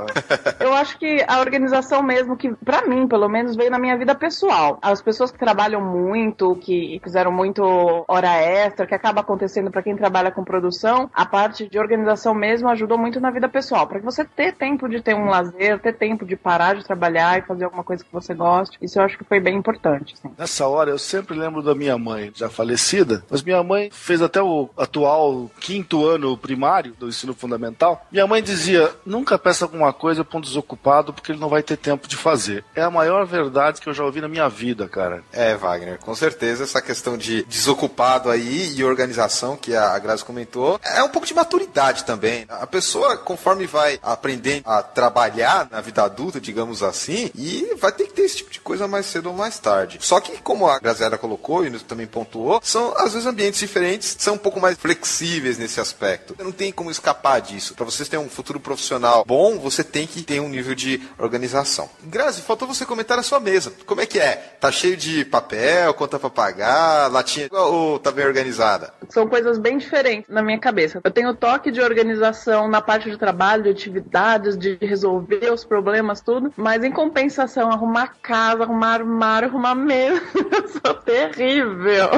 Eu 0.61 0.75
acho 0.75 0.99
que 0.99 1.25
a 1.27 1.41
organização 1.41 2.03
mesmo, 2.03 2.37
que 2.37 2.53
pra 2.63 2.87
mim, 2.87 3.09
pelo 3.09 3.27
menos, 3.29 3.57
veio 3.57 3.71
na 3.71 3.79
minha 3.79 3.97
vida 3.97 4.15
pessoal. 4.15 4.79
As 4.83 5.01
pessoas 5.01 5.33
que 5.33 5.39
trabalham 5.39 5.81
muito, 5.81 6.55
que 6.57 7.01
fizeram 7.03 7.33
muito 7.33 7.63
hora 8.07 8.35
extra, 8.35 8.87
que 8.87 8.95
acaba 8.95 9.23
acontecendo 9.23 9.71
pra 9.71 9.83
quem 9.83 9.97
trabalha 9.97 10.31
com 10.31 10.45
produção, 10.45 11.11
a 11.15 11.25
parte 11.25 11.67
de 11.67 11.79
organização 11.79 12.35
mesmo 12.35 12.69
ajudou 12.69 12.99
muito 12.99 13.19
na 13.19 13.31
vida 13.31 13.49
pessoal. 13.49 13.87
Pra 13.87 13.99
você 14.01 14.23
ter 14.25 14.53
tempo 14.53 14.87
de 14.87 15.01
ter 15.01 15.15
um 15.15 15.31
lazer, 15.31 15.81
ter 15.81 15.95
tempo 15.95 16.27
de 16.27 16.37
parar 16.37 16.77
de 16.77 16.85
trabalhar 16.85 17.39
e 17.39 17.43
fazer 17.43 17.65
alguma 17.65 17.83
coisa 17.83 18.05
que 18.05 18.13
você 18.13 18.35
goste. 18.35 18.77
Isso 18.83 18.99
eu 18.99 19.05
acho 19.05 19.17
que 19.17 19.25
foi 19.25 19.41
bem 19.41 19.62
importante. 19.63 20.15
assim. 20.15 20.35
Nessa 20.37 20.67
hora 20.67 20.91
eu 20.91 20.99
sempre 20.99 21.37
lembro 21.37 21.63
da 21.63 21.75
minha 21.75 21.97
mãe, 21.97 22.33
já 22.35 22.51
falecida, 22.51 23.25
mas 23.31 23.43
minha 23.43 23.63
mãe 23.63 23.91
fez 23.93 24.21
até 24.21 24.43
o 24.43 24.69
atual 24.77 25.51
quinto 25.61 26.07
ano 26.07 26.37
primário 26.37 26.95
do 26.99 27.09
ensino 27.09 27.35
fundamental. 27.35 28.07
Minha 28.11 28.27
mãe 28.27 28.43
dizia: 28.43 28.91
nunca 29.07 29.39
peça 29.39 29.65
alguma 29.65 29.93
coisa 29.93 30.25
para 30.25 30.39
um 30.39 30.41
desocupado 30.41 31.13
porque 31.13 31.33
ele 31.33 31.41
não 31.41 31.49
vai 31.49 31.63
ter 31.63 31.77
tempo 31.77 32.09
de 32.09 32.17
fazer. 32.17 32.65
É 32.75 32.83
a 32.83 32.91
maior 32.91 33.25
verdade 33.25 33.81
que 33.81 33.89
eu 33.89 33.95
já 33.95 34.05
ouvi 34.05 34.21
na 34.21 34.29
minha 34.29 34.49
vida, 34.49 34.89
cara. 34.89 35.23
É, 35.33 35.55
Wagner, 35.57 35.99
com 35.99 36.15
certeza 36.15 36.65
essa 36.65 36.83
questão 36.83 37.17
de 37.17 37.45
desocupado 37.45 38.29
aí 38.29 38.75
e 38.75 38.85
organização 38.85 39.57
que 39.57 39.75
a 39.75 39.99
Grazi 39.99 40.25
comentou 40.25 40.81
é 40.83 41.03
um 41.03 41.09
pouco 41.09 41.27
de 41.27 41.35
maturidade 41.35 42.05
também. 42.05 42.45
A 42.49 42.67
pessoa, 42.67 43.17
conforme 43.17 43.67
vai 43.67 43.99
aprendendo 44.03 44.63
a 44.67 44.83
trabalhar 44.83 45.69
na 45.71 45.81
vida 45.81 46.03
adulta, 46.03 46.41
digamos 46.41 46.83
assim, 46.83 47.31
e 47.35 47.75
vai 47.79 47.93
ter 47.93 48.07
que 48.07 48.13
ter 48.13 48.23
esse 48.23 48.39
tipo 48.39 48.51
de 48.51 48.61
coisa 48.61 48.89
mais 48.89 49.07
cedo 49.07 49.31
ou 49.31 49.37
mais 49.37 49.42
tarde. 49.59 49.99
Só 50.01 50.21
que, 50.21 50.39
como 50.39 50.67
a 50.69 50.79
Graziela 50.79 51.19
colocou 51.19 51.67
e 51.67 51.71
também 51.81 52.07
pontuou, 52.07 52.61
são 52.63 52.95
às 52.97 53.13
vezes 53.13 53.27
ambientes 53.27 53.61
diferentes, 53.61 54.17
são 54.19 54.35
um 54.35 54.39
pouco 54.39 54.61
mais 54.61 54.77
flexíveis 54.77 55.59
nesse 55.59 55.81
aspecto. 55.81 56.37
Não 56.39 56.53
tem 56.53 56.73
como 56.73 56.91
escapar 56.91 57.41
disso. 57.41 57.75
Para 57.75 57.85
vocês 57.85 58.09
terem 58.09 58.25
um 58.25 58.29
futuro 58.29 58.61
profissional 58.61 59.25
bom, 59.27 59.59
você 59.59 59.83
tem 59.83 60.07
que 60.07 60.23
ter 60.23 60.41
um 60.41 60.49
nível 60.49 60.75
de 60.75 61.01
organização. 61.19 61.89
Grazi, 62.05 62.43
faltou 62.43 62.69
você 62.69 62.85
comentar 62.85 63.19
a 63.19 63.23
sua 63.23 63.41
mesa. 63.41 63.73
Como 63.87 64.01
é 64.01 64.07
que 64.07 64.19
é? 64.19 64.57
Tá 64.61 64.71
cheio 64.71 64.97
de 64.97 65.25
papel, 65.25 65.93
conta 65.95 66.19
pra 66.19 66.31
pagar, 66.31 67.11
latinha 67.11 67.49
ou 67.51 67.99
tá 67.99 68.11
bem 68.11 68.27
organizada? 68.27 68.93
São 69.09 69.27
coisas 69.27 69.59
bem 69.59 69.79
diferentes 69.79 70.29
na 70.29 70.43
minha 70.43 70.59
cabeça. 70.59 71.01
Eu 71.03 71.11
tenho 71.11 71.35
toque 71.35 71.71
de 71.71 71.81
organização 71.81 72.69
na 72.69 72.81
parte 72.81 73.11
de 73.11 73.17
trabalho, 73.17 73.63
de 73.63 73.71
atividades, 73.71 74.57
de 74.57 74.79
resolver 74.81 75.53
os 75.53 75.65
problemas, 75.65 76.21
tudo. 76.21 76.53
Mas 76.57 76.85
em 76.85 76.91
compensação, 76.91 77.71
arrumar 77.71 78.15
casa, 78.23 78.63
arrumar 78.63 78.95
armário, 78.95 79.32
armário, 79.33 79.49
arrumar 79.49 79.75
mesa. 79.75 80.23
Eu 80.35 80.69
sou 80.85 80.95
terrível. 80.95 82.09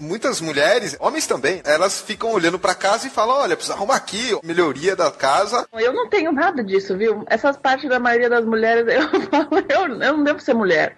Muitas 0.00 0.40
mulheres, 0.40 0.96
homens 0.98 1.26
também, 1.26 1.60
elas 1.64 2.00
ficam 2.00 2.32
olhando 2.32 2.58
pra 2.58 2.74
casa 2.74 3.06
e 3.06 3.10
falam: 3.10 3.36
olha, 3.36 3.56
precisa 3.56 3.76
arrumar 3.76 3.96
aqui, 3.96 4.36
melhoria 4.42 4.96
da 4.96 5.10
casa. 5.10 5.66
Eu 5.72 5.92
não 5.92 6.08
tenho 6.08 6.32
nada 6.32 6.62
disso, 6.62 6.96
viu? 6.96 7.24
Essas 7.28 7.56
partes 7.56 7.88
da 7.88 7.98
maioria 7.98 8.28
das 8.28 8.44
mulheres, 8.44 8.84
eu 8.92 9.20
falo, 9.22 9.48
eu, 9.68 10.02
eu 10.02 10.16
não 10.16 10.24
devo 10.24 10.40
ser 10.40 10.54
mulher. 10.54 10.94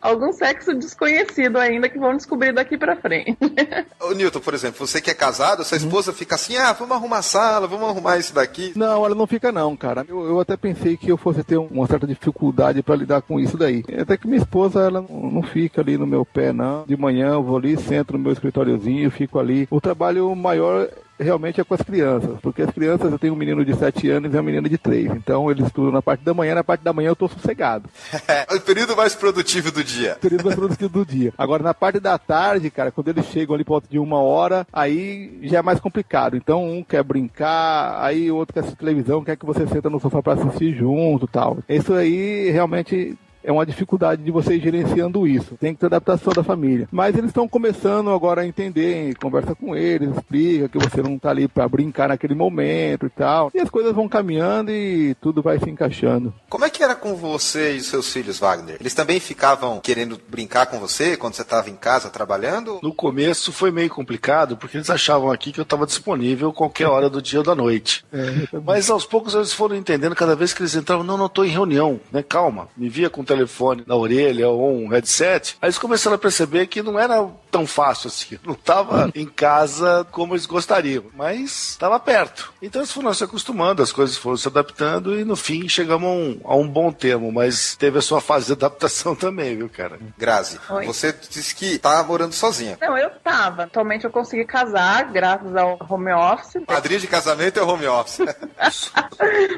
Algum 0.00 0.32
sexo 0.32 0.74
desconhecido 0.74 1.56
ainda 1.56 1.88
que 1.88 1.98
vão 1.98 2.16
descobrir 2.16 2.52
daqui 2.52 2.76
pra 2.76 2.96
frente. 2.96 3.36
Ô, 4.00 4.12
Newton, 4.12 4.40
por 4.40 4.54
exemplo, 4.54 4.86
você 4.86 5.00
que 5.00 5.10
é 5.10 5.14
casado, 5.14 5.64
sua 5.64 5.76
esposa 5.76 6.12
fica 6.12 6.34
assim: 6.34 6.56
ah, 6.56 6.72
vamos 6.72 6.96
arrumar 6.96 7.18
a 7.18 7.22
sala, 7.22 7.66
vamos 7.66 7.88
arrumar 7.88 8.18
isso 8.18 8.34
daqui. 8.34 8.72
Não, 8.76 9.04
ela 9.04 9.14
não 9.14 9.26
fica 9.26 9.50
não, 9.50 9.76
cara. 9.76 10.04
Eu, 10.08 10.24
eu 10.26 10.40
até 10.40 10.56
pensei 10.56 10.96
que 10.96 11.10
eu 11.10 11.16
fosse 11.16 11.42
ter 11.42 11.56
uma 11.56 11.86
certa 11.86 12.06
dificuldade 12.06 12.82
pra 12.82 12.96
lidar 12.96 13.22
com 13.22 13.40
isso 13.40 13.56
daí. 13.56 13.82
Até 14.00 14.16
que 14.16 14.26
minha 14.26 14.40
esposa, 14.40 14.80
ela 14.80 14.97
não, 15.00 15.30
não 15.30 15.42
fica 15.42 15.80
ali 15.80 15.96
no 15.96 16.06
meu 16.06 16.24
pé, 16.24 16.52
não. 16.52 16.84
De 16.86 16.96
manhã 16.96 17.28
eu 17.28 17.42
vou 17.42 17.56
ali, 17.56 17.76
sento 17.76 18.12
no 18.12 18.18
meu 18.18 18.32
escritóriozinho, 18.32 19.10
fico 19.10 19.38
ali. 19.38 19.66
O 19.70 19.80
trabalho 19.80 20.34
maior 20.34 20.88
realmente 21.20 21.60
é 21.60 21.64
com 21.64 21.74
as 21.74 21.82
crianças, 21.82 22.38
porque 22.40 22.62
as 22.62 22.70
crianças, 22.70 23.10
eu 23.10 23.18
tenho 23.18 23.34
um 23.34 23.36
menino 23.36 23.64
de 23.64 23.74
7 23.74 24.08
anos 24.10 24.32
e 24.32 24.36
uma 24.36 24.42
menina 24.42 24.68
de 24.68 24.78
3, 24.78 25.12
então 25.16 25.50
eles 25.50 25.66
estudam 25.66 25.90
na 25.90 26.00
parte 26.00 26.24
da 26.24 26.32
manhã, 26.32 26.54
na 26.54 26.64
parte 26.64 26.82
da 26.82 26.92
manhã 26.92 27.08
eu 27.08 27.16
tô 27.16 27.28
sossegado. 27.28 27.88
É 28.28 28.46
o 28.54 28.60
período 28.60 28.96
mais 28.96 29.14
produtivo 29.14 29.70
do 29.70 29.82
dia. 29.82 30.16
período 30.20 30.44
mais 30.44 30.56
produtivo 30.56 30.88
do 30.88 31.04
dia. 31.04 31.32
Agora, 31.36 31.62
na 31.62 31.74
parte 31.74 32.00
da 32.00 32.16
tarde, 32.18 32.70
cara, 32.70 32.90
quando 32.90 33.08
eles 33.08 33.26
chegam 33.26 33.54
ali 33.54 33.64
por 33.64 33.74
volta 33.74 33.88
de 33.90 33.98
uma 33.98 34.20
hora, 34.20 34.66
aí 34.72 35.38
já 35.42 35.58
é 35.58 35.62
mais 35.62 35.80
complicado. 35.80 36.36
Então, 36.36 36.64
um 36.64 36.82
quer 36.82 37.02
brincar, 37.02 38.00
aí 38.02 38.30
o 38.30 38.36
outro 38.36 38.54
quer 38.54 38.60
assistir 38.60 38.78
televisão, 38.78 39.24
quer 39.24 39.36
que 39.36 39.46
você 39.46 39.66
senta 39.66 39.90
no 39.90 40.00
sofá 40.00 40.22
para 40.22 40.34
assistir 40.34 40.74
junto 40.74 41.26
tal. 41.26 41.58
Isso 41.68 41.92
aí 41.94 42.50
realmente 42.50 43.18
é 43.48 43.52
uma 43.52 43.64
dificuldade 43.64 44.22
de 44.22 44.30
você 44.30 44.56
ir 44.56 44.60
gerenciando 44.60 45.26
isso. 45.26 45.56
Tem 45.56 45.72
que 45.72 45.80
ter 45.80 45.86
adaptação 45.86 46.34
da 46.34 46.44
família. 46.44 46.86
Mas 46.92 47.16
eles 47.16 47.30
estão 47.30 47.48
começando 47.48 48.10
agora 48.10 48.42
a 48.42 48.46
entender, 48.46 49.16
conversa 49.16 49.54
com 49.54 49.74
eles, 49.74 50.10
explica 50.14 50.68
que 50.68 50.78
você 50.78 51.00
não 51.00 51.16
está 51.16 51.30
ali 51.30 51.48
para 51.48 51.66
brincar 51.66 52.10
naquele 52.10 52.34
momento 52.34 53.06
e 53.06 53.08
tal. 53.08 53.50
E 53.54 53.58
as 53.58 53.70
coisas 53.70 53.94
vão 53.94 54.06
caminhando 54.06 54.70
e 54.70 55.14
tudo 55.14 55.40
vai 55.40 55.58
se 55.58 55.70
encaixando. 55.70 56.34
Como 56.50 56.66
é 56.66 56.68
que 56.68 56.82
era 56.82 56.94
com 56.94 57.14
você 57.16 57.72
e 57.72 57.80
seus 57.80 58.12
filhos, 58.12 58.38
Wagner? 58.38 58.76
Eles 58.78 58.92
também 58.92 59.18
ficavam 59.18 59.80
querendo 59.80 60.20
brincar 60.28 60.66
com 60.66 60.78
você 60.78 61.16
quando 61.16 61.32
você 61.32 61.40
estava 61.40 61.70
em 61.70 61.76
casa 61.76 62.10
trabalhando? 62.10 62.80
No 62.82 62.92
começo 62.92 63.50
foi 63.50 63.70
meio 63.70 63.88
complicado, 63.88 64.58
porque 64.58 64.76
eles 64.76 64.90
achavam 64.90 65.30
aqui 65.30 65.52
que 65.52 65.60
eu 65.60 65.62
estava 65.62 65.86
disponível 65.86 66.52
qualquer 66.52 66.88
hora 66.88 67.08
do 67.08 67.22
dia 67.22 67.38
ou 67.38 67.44
da 67.44 67.54
noite. 67.54 68.04
É, 68.12 68.58
Mas 68.62 68.90
aos 68.90 69.06
poucos 69.06 69.34
eles 69.34 69.54
foram 69.54 69.74
entendendo, 69.74 70.14
cada 70.14 70.36
vez 70.36 70.52
que 70.52 70.60
eles 70.60 70.74
entravam, 70.74 71.02
não, 71.02 71.16
não 71.16 71.26
estou 71.26 71.46
em 71.46 71.50
reunião, 71.50 71.98
né? 72.12 72.22
Calma, 72.22 72.68
me 72.76 72.90
via 72.90 73.08
com 73.08 73.22
o 73.22 73.24
telefone 73.38 73.84
na 73.86 73.94
orelha 73.94 74.48
ou 74.48 74.74
um 74.74 74.88
headset. 74.88 75.56
Aí 75.62 75.66
eles 75.66 75.78
começaram 75.78 76.16
a 76.16 76.18
perceber 76.18 76.66
que 76.66 76.82
não 76.82 76.98
era 76.98 77.26
tão 77.50 77.66
fácil 77.66 78.08
assim. 78.08 78.38
Não 78.44 78.54
estava 78.54 79.10
em 79.14 79.26
casa 79.26 80.06
como 80.10 80.34
eles 80.34 80.46
gostariam, 80.46 81.04
mas 81.14 81.70
estava 81.70 81.98
perto. 82.00 82.52
Então 82.62 82.80
eles 82.80 82.92
foram 82.92 83.12
se 83.12 83.24
acostumando, 83.24 83.82
as 83.82 83.92
coisas 83.92 84.16
foram 84.16 84.36
se 84.36 84.48
adaptando 84.48 85.18
e 85.18 85.24
no 85.24 85.36
fim 85.36 85.68
chegamos 85.68 86.08
a 86.08 86.12
um, 86.12 86.40
a 86.44 86.56
um 86.56 86.68
bom 86.68 86.90
termo, 86.92 87.30
mas 87.32 87.76
teve 87.76 87.98
a 87.98 88.02
sua 88.02 88.20
fase 88.20 88.46
de 88.46 88.52
adaptação 88.52 89.14
também, 89.16 89.56
viu, 89.56 89.68
cara? 89.68 89.98
Grazi, 90.16 90.58
Oi. 90.70 90.86
você 90.86 91.14
disse 91.30 91.54
que 91.54 91.78
tá 91.78 92.02
morando 92.02 92.32
sozinha. 92.32 92.78
Não, 92.80 92.96
eu 92.96 93.10
tava. 93.22 93.64
Atualmente 93.64 94.04
eu 94.04 94.10
consegui 94.10 94.44
casar, 94.44 95.10
graças 95.10 95.54
ao 95.56 95.78
home 95.88 96.12
office. 96.12 96.62
Padrinho 96.66 97.00
de 97.00 97.06
casamento 97.06 97.58
é 97.58 97.62
home 97.62 97.86
office. 97.86 98.20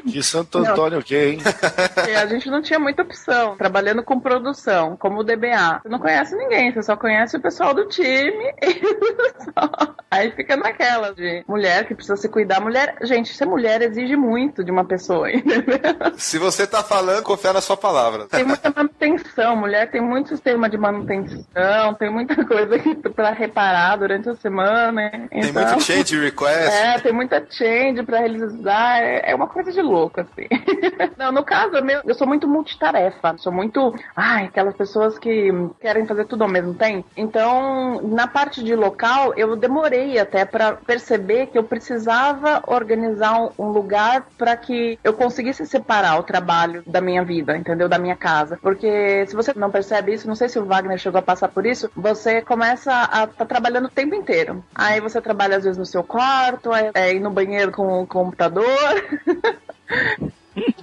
Que 0.09 0.21
Santo 0.23 0.57
Antônio, 0.57 0.99
ok, 0.99 1.33
hein? 1.33 1.39
Porque 1.93 2.11
a 2.11 2.25
gente 2.25 2.49
não 2.49 2.61
tinha 2.61 2.79
muita 2.79 3.01
opção, 3.03 3.55
trabalhando 3.65 4.01
com 4.01 4.19
produção, 4.19 4.97
como 4.97 5.19
o 5.19 5.23
DBA. 5.23 5.81
Você 5.83 5.89
não 5.89 5.99
conhece 5.99 6.35
ninguém, 6.35 6.73
você 6.73 6.81
só 6.81 6.95
conhece 6.97 7.37
o 7.37 7.39
pessoal 7.39 7.75
do 7.75 7.87
time. 7.87 8.51
Aí 10.09 10.31
fica 10.31 10.57
naquela 10.57 11.13
de 11.13 11.43
mulher 11.47 11.85
que 11.85 11.93
precisa 11.93 12.17
se 12.17 12.27
cuidar. 12.27 12.59
Mulher, 12.59 12.95
gente, 13.03 13.33
ser 13.35 13.45
mulher 13.45 13.81
exige 13.83 14.15
muito 14.15 14.63
de 14.63 14.71
uma 14.71 14.83
pessoa, 14.83 15.29
entendeu? 15.31 15.79
Se 16.17 16.39
você 16.39 16.65
tá 16.65 16.83
falando, 16.83 17.21
confia 17.23 17.53
na 17.53 17.61
sua 17.61 17.77
palavra. 17.77 18.25
Tem 18.27 18.43
muita 18.43 18.73
manutenção, 18.75 19.55
mulher 19.55 19.91
tem 19.91 20.01
muito 20.01 20.29
sistema 20.29 20.67
de 20.67 20.77
manutenção, 20.77 21.93
tem 21.99 22.09
muita 22.09 22.35
coisa 22.43 22.77
pra 23.15 23.29
reparar 23.31 23.97
durante 23.97 24.27
a 24.27 24.35
semana. 24.35 25.11
Tem 25.29 25.41
Então, 25.49 25.63
muito 25.65 25.83
change 25.83 26.19
request. 26.19 26.75
É, 26.75 26.99
tem 26.99 27.13
muita 27.13 27.45
change 27.47 28.01
pra 28.03 28.17
realizar, 28.19 29.01
é 29.03 29.21
é 29.31 29.35
uma 29.35 29.47
coisa 29.47 29.71
de 29.71 29.81
louco, 29.81 30.19
assim. 30.21 30.47
Não, 31.15 31.31
no 31.31 31.43
caso, 31.43 31.79
meu- 31.83 32.01
eu 32.05 32.15
sou 32.15 32.25
muito 32.27 32.47
multitarefa, 32.47 33.35
sou 33.37 33.50
muito, 33.51 33.93
ai, 34.15 34.45
aquelas 34.45 34.75
pessoas 34.75 35.19
que 35.19 35.51
querem 35.79 36.05
fazer 36.05 36.25
tudo 36.25 36.43
ao 36.43 36.49
mesmo 36.49 36.73
tempo. 36.73 37.07
Então, 37.15 38.01
na 38.01 38.27
parte 38.27 38.63
de 38.63 38.75
local, 38.75 39.33
eu 39.35 39.55
demorei 39.55 40.17
até 40.17 40.45
pra 40.45 40.73
perceber 40.73 41.47
que 41.47 41.57
eu 41.57 41.63
precisava 41.63 42.63
organizar 42.67 43.51
um, 43.57 43.71
lugar 43.71 44.25
pra 44.37 44.55
que 44.57 44.99
eu 45.03 45.13
conseguisse 45.13 45.65
separar 45.65 46.19
o 46.19 46.23
trabalho 46.23 46.83
da 46.85 47.01
minha 47.01 47.23
vida, 47.23 47.57
entendeu? 47.57 47.87
Da 47.87 47.99
minha 47.99 48.15
casa. 48.15 48.57
Porque 48.61 49.25
se 49.27 49.35
você 49.35 49.53
não 49.55 49.71
percebe 49.71 50.13
isso, 50.13 50.27
não 50.27 50.35
sei 50.35 50.49
se 50.49 50.59
o 50.59 50.65
Wagner 50.65 50.97
chegou 50.97 51.19
a 51.19 51.23
passar 51.23 51.47
por 51.47 51.65
isso, 51.65 51.89
você 51.95 52.41
começa 52.41 53.09
a 53.11 53.23
estar 53.25 53.45
trabalhando 53.45 53.85
o 53.85 53.91
tempo 53.91 54.15
inteiro. 54.15 54.63
Aí 54.73 54.99
você 54.99 55.21
trabalha 55.21 55.57
às 55.57 55.63
vezes 55.63 55.77
no 55.77 55.85
seu 55.85 56.03
quarto, 56.03 56.71
aí 56.71 56.91
é, 56.93 57.19
no 57.19 57.29
banheiro 57.29 57.71
com 57.71 58.01
o 58.01 58.07
computador. 58.07 58.65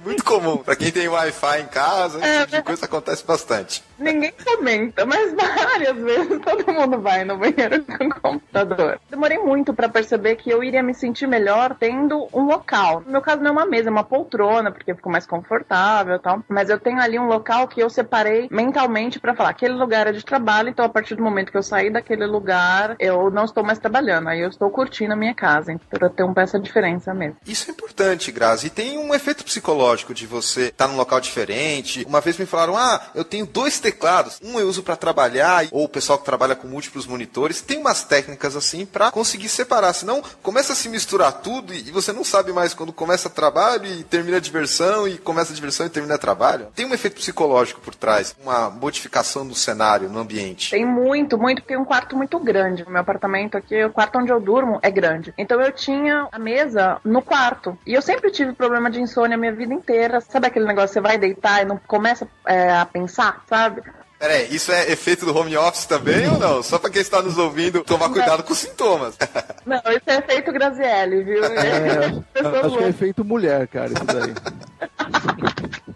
Muito 0.03 0.23
comum. 0.23 0.57
Pra 0.57 0.75
quem 0.75 0.91
tem 0.91 1.07
Wi-Fi 1.07 1.61
em 1.61 1.65
casa, 1.67 2.19
esse 2.19 2.27
É, 2.27 2.39
tipo 2.45 2.55
de 2.57 2.61
coisa 2.63 2.85
acontece 2.85 3.25
bastante. 3.25 3.83
Ninguém 3.97 4.33
comenta, 4.45 5.05
mas 5.05 5.33
várias 5.33 5.97
vezes 5.97 6.39
todo 6.43 6.71
mundo 6.73 6.99
vai 7.01 7.23
no 7.25 7.37
banheiro 7.37 7.83
com 7.97 8.05
o 8.05 8.21
computador. 8.21 8.99
Demorei 9.09 9.37
muito 9.37 9.73
pra 9.73 9.89
perceber 9.89 10.35
que 10.37 10.49
eu 10.49 10.63
iria 10.63 10.81
me 10.81 10.93
sentir 10.93 11.27
melhor 11.27 11.75
tendo 11.77 12.27
um 12.33 12.43
local. 12.45 13.01
No 13.05 13.11
meu 13.11 13.21
caso 13.21 13.41
não 13.41 13.49
é 13.49 13.51
uma 13.51 13.65
mesa, 13.65 13.89
é 13.89 13.91
uma 13.91 14.03
poltrona, 14.03 14.71
porque 14.71 14.95
ficou 14.95 15.11
mais 15.11 15.25
confortável 15.25 16.15
e 16.15 16.19
tal. 16.19 16.41
Mas 16.47 16.69
eu 16.69 16.79
tenho 16.79 16.99
ali 17.01 17.19
um 17.19 17.27
local 17.27 17.67
que 17.67 17.81
eu 17.81 17.89
separei 17.89 18.47
mentalmente 18.49 19.19
pra 19.19 19.35
falar, 19.35 19.49
aquele 19.49 19.73
lugar 19.73 20.07
é 20.07 20.11
de 20.11 20.23
trabalho, 20.23 20.69
então 20.69 20.85
a 20.85 20.89
partir 20.89 21.15
do 21.15 21.23
momento 21.23 21.51
que 21.51 21.57
eu 21.57 21.63
sair 21.63 21.89
daquele 21.89 22.25
lugar, 22.25 22.95
eu 22.99 23.29
não 23.29 23.43
estou 23.45 23.63
mais 23.63 23.79
trabalhando, 23.79 24.29
aí 24.29 24.39
eu 24.41 24.49
estou 24.49 24.69
curtindo 24.69 25.13
a 25.13 25.17
minha 25.17 25.33
casa. 25.33 25.71
Então 25.73 25.99
eu 26.01 26.09
tenho 26.09 26.33
essa 26.37 26.59
diferença 26.59 27.13
mesmo. 27.13 27.35
Isso 27.45 27.69
é 27.69 27.73
importante, 27.73 28.31
Grazi. 28.31 28.67
E 28.67 28.69
tem 28.69 28.97
um 28.97 29.13
efeito 29.13 29.43
psicológico 29.43 29.88
de 29.97 30.27
você 30.27 30.67
estar 30.67 30.87
num 30.87 30.95
local 30.95 31.19
diferente. 31.19 32.05
Uma 32.07 32.21
vez 32.21 32.37
me 32.37 32.45
falaram: 32.45 32.77
ah, 32.77 33.01
eu 33.15 33.23
tenho 33.23 33.45
dois 33.45 33.79
teclados. 33.79 34.39
Um 34.43 34.59
eu 34.59 34.67
uso 34.67 34.83
para 34.83 34.95
trabalhar, 34.95 35.67
ou 35.71 35.85
o 35.85 35.89
pessoal 35.89 36.17
que 36.17 36.25
trabalha 36.25 36.55
com 36.55 36.67
múltiplos 36.67 37.07
monitores. 37.07 37.61
Tem 37.61 37.79
umas 37.79 38.03
técnicas 38.03 38.55
assim 38.55 38.85
para 38.85 39.11
conseguir 39.11 39.49
separar. 39.49 39.93
Senão 39.93 40.23
começa 40.41 40.73
a 40.73 40.75
se 40.75 40.89
misturar 40.89 41.33
tudo 41.41 41.73
e 41.73 41.91
você 41.91 42.11
não 42.11 42.23
sabe 42.23 42.51
mais 42.51 42.73
quando 42.73 42.93
começa 42.93 43.29
trabalho 43.29 43.85
e 43.85 44.03
termina 44.03 44.37
a 44.37 44.41
diversão, 44.41 45.07
e 45.07 45.17
começa 45.17 45.51
a 45.51 45.55
diversão 45.55 45.85
e 45.85 45.89
termina 45.89 46.17
trabalho. 46.17 46.67
Tem 46.75 46.85
um 46.85 46.93
efeito 46.93 47.15
psicológico 47.15 47.81
por 47.81 47.95
trás, 47.95 48.35
uma 48.41 48.69
modificação 48.69 49.47
do 49.47 49.55
cenário, 49.55 50.09
no 50.09 50.19
ambiente. 50.19 50.71
Tem 50.71 50.85
muito, 50.85 51.37
muito, 51.37 51.61
tem 51.61 51.77
um 51.77 51.85
quarto 51.85 52.15
muito 52.15 52.39
grande. 52.39 52.83
No 52.85 52.91
meu 52.91 53.01
apartamento 53.01 53.57
aqui, 53.57 53.83
o 53.83 53.91
quarto 53.91 54.19
onde 54.19 54.31
eu 54.31 54.39
durmo 54.39 54.79
é 54.81 54.91
grande. 54.91 55.33
Então 55.37 55.61
eu 55.61 55.71
tinha 55.71 56.27
a 56.31 56.39
mesa 56.39 56.99
no 57.03 57.21
quarto. 57.21 57.77
E 57.85 57.93
eu 57.93 58.01
sempre 58.01 58.31
tive 58.31 58.53
problema 58.53 58.89
de 58.89 59.01
insônia 59.01 59.35
a 59.35 59.39
minha 59.39 59.53
vida 59.53 59.73
inteira. 59.79 60.21
Sabe 60.21 60.47
aquele 60.47 60.65
negócio, 60.65 60.93
você 60.93 61.01
vai 61.01 61.17
deitar 61.17 61.61
e 61.61 61.65
não 61.65 61.77
começa 61.77 62.27
é, 62.45 62.71
a 62.71 62.85
pensar, 62.85 63.43
sabe? 63.47 63.81
Peraí, 64.19 64.53
isso 64.53 64.69
é 64.73 64.91
efeito 64.91 65.25
do 65.25 65.35
home 65.35 65.55
office 65.55 65.85
também 65.85 66.27
ou 66.27 66.37
não? 66.37 66.61
Só 66.61 66.77
para 66.77 66.89
quem 66.89 67.01
está 67.01 67.21
nos 67.21 67.37
ouvindo 67.37 67.85
tomar 67.85 68.09
cuidado 68.09 68.43
com 68.43 68.51
os 68.51 68.59
sintomas. 68.59 69.17
Não, 69.65 69.77
isso 69.77 70.03
é 70.07 70.17
efeito 70.17 70.51
Grazielli, 70.51 71.23
viu? 71.23 71.45
É, 71.45 72.21
Pessoas 72.33 72.65
acho 72.65 72.77
que 72.77 72.83
é 72.83 72.89
efeito 72.89 73.23
mulher, 73.23 73.67
cara, 73.69 73.87
isso 73.87 74.03
daí. 74.03 74.33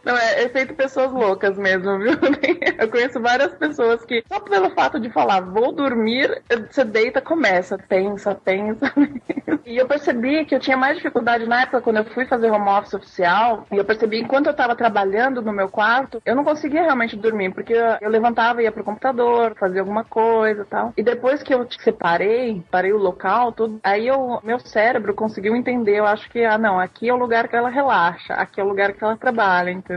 Não, 0.04 0.18
é 0.18 0.44
efeito 0.44 0.74
pessoas 0.76 1.12
loucas 1.12 1.58
mesmo, 1.58 1.98
viu? 1.98 2.12
Eu 2.78 2.90
conheço 2.90 3.22
várias 3.22 3.54
pessoas 3.56 4.04
que, 4.04 4.24
só 4.28 4.40
pelo 4.40 4.70
fato 4.72 5.00
de 5.00 5.10
falar, 5.10 5.40
vou 5.42 5.72
dormir, 5.72 6.44
você 6.70 6.84
deita, 6.84 7.22
começa, 7.22 7.78
pensa, 7.78 8.36
pensa. 8.36 8.92
E 9.66 9.78
eu 9.78 9.88
percebi 9.88 10.44
que 10.46 10.54
eu 10.54 10.60
tinha 10.60 10.76
mais 10.76 10.98
dificuldade 10.98 11.46
na 11.46 11.62
época 11.62 11.82
quando 11.82 11.98
eu 11.98 12.06
fui 12.06 12.26
fazer 12.26 12.52
home 12.52 12.68
office 12.70 12.94
oficial, 12.94 13.66
e 13.72 13.78
eu 13.78 13.86
percebi 13.86 14.20
enquanto 14.20 14.48
eu 14.48 14.54
tava 14.54 14.76
trabalhando 14.76 15.42
no 15.42 15.54
meu 15.54 15.70
quarto, 15.70 16.22
eu 16.26 16.36
não 16.36 16.44
conseguia 16.44 16.82
realmente 16.82 17.16
dormir, 17.16 17.54
porque 17.54 17.74
eu, 17.74 18.10
levantava, 18.10 18.62
ia 18.62 18.72
pro 18.74 18.84
computador, 18.84 19.56
fazia 19.58 19.80
alguma 19.80 20.04
coisa 20.04 20.64
e 20.64 20.66
tal. 20.66 20.94
E 20.98 21.04
depois 21.04 21.42
que 21.42 21.54
eu 21.54 21.66
separei, 21.80 22.62
parei 22.70 22.92
o 22.92 22.98
local, 22.98 23.54
tudo, 23.54 23.80
aí 23.84 24.06
eu, 24.08 24.40
meu 24.44 24.60
cérebro 24.60 25.14
conseguiu 25.14 25.56
entender, 25.56 25.98
eu 26.00 26.06
acho 26.06 26.30
que, 26.30 26.44
ah 26.44 26.58
não, 26.58 26.78
aqui 26.78 27.08
é 27.08 27.14
o 27.14 27.18
lugar 27.18 27.48
que 27.48 27.56
ela 27.56 27.70
relaxa, 27.70 28.34
aqui 28.34 28.60
é 28.60 28.64
o 28.64 28.68
lugar 28.68 28.94
que 28.94 29.04
ela 29.04 29.16
trabalha, 29.16 29.72
entendeu? 29.72 29.93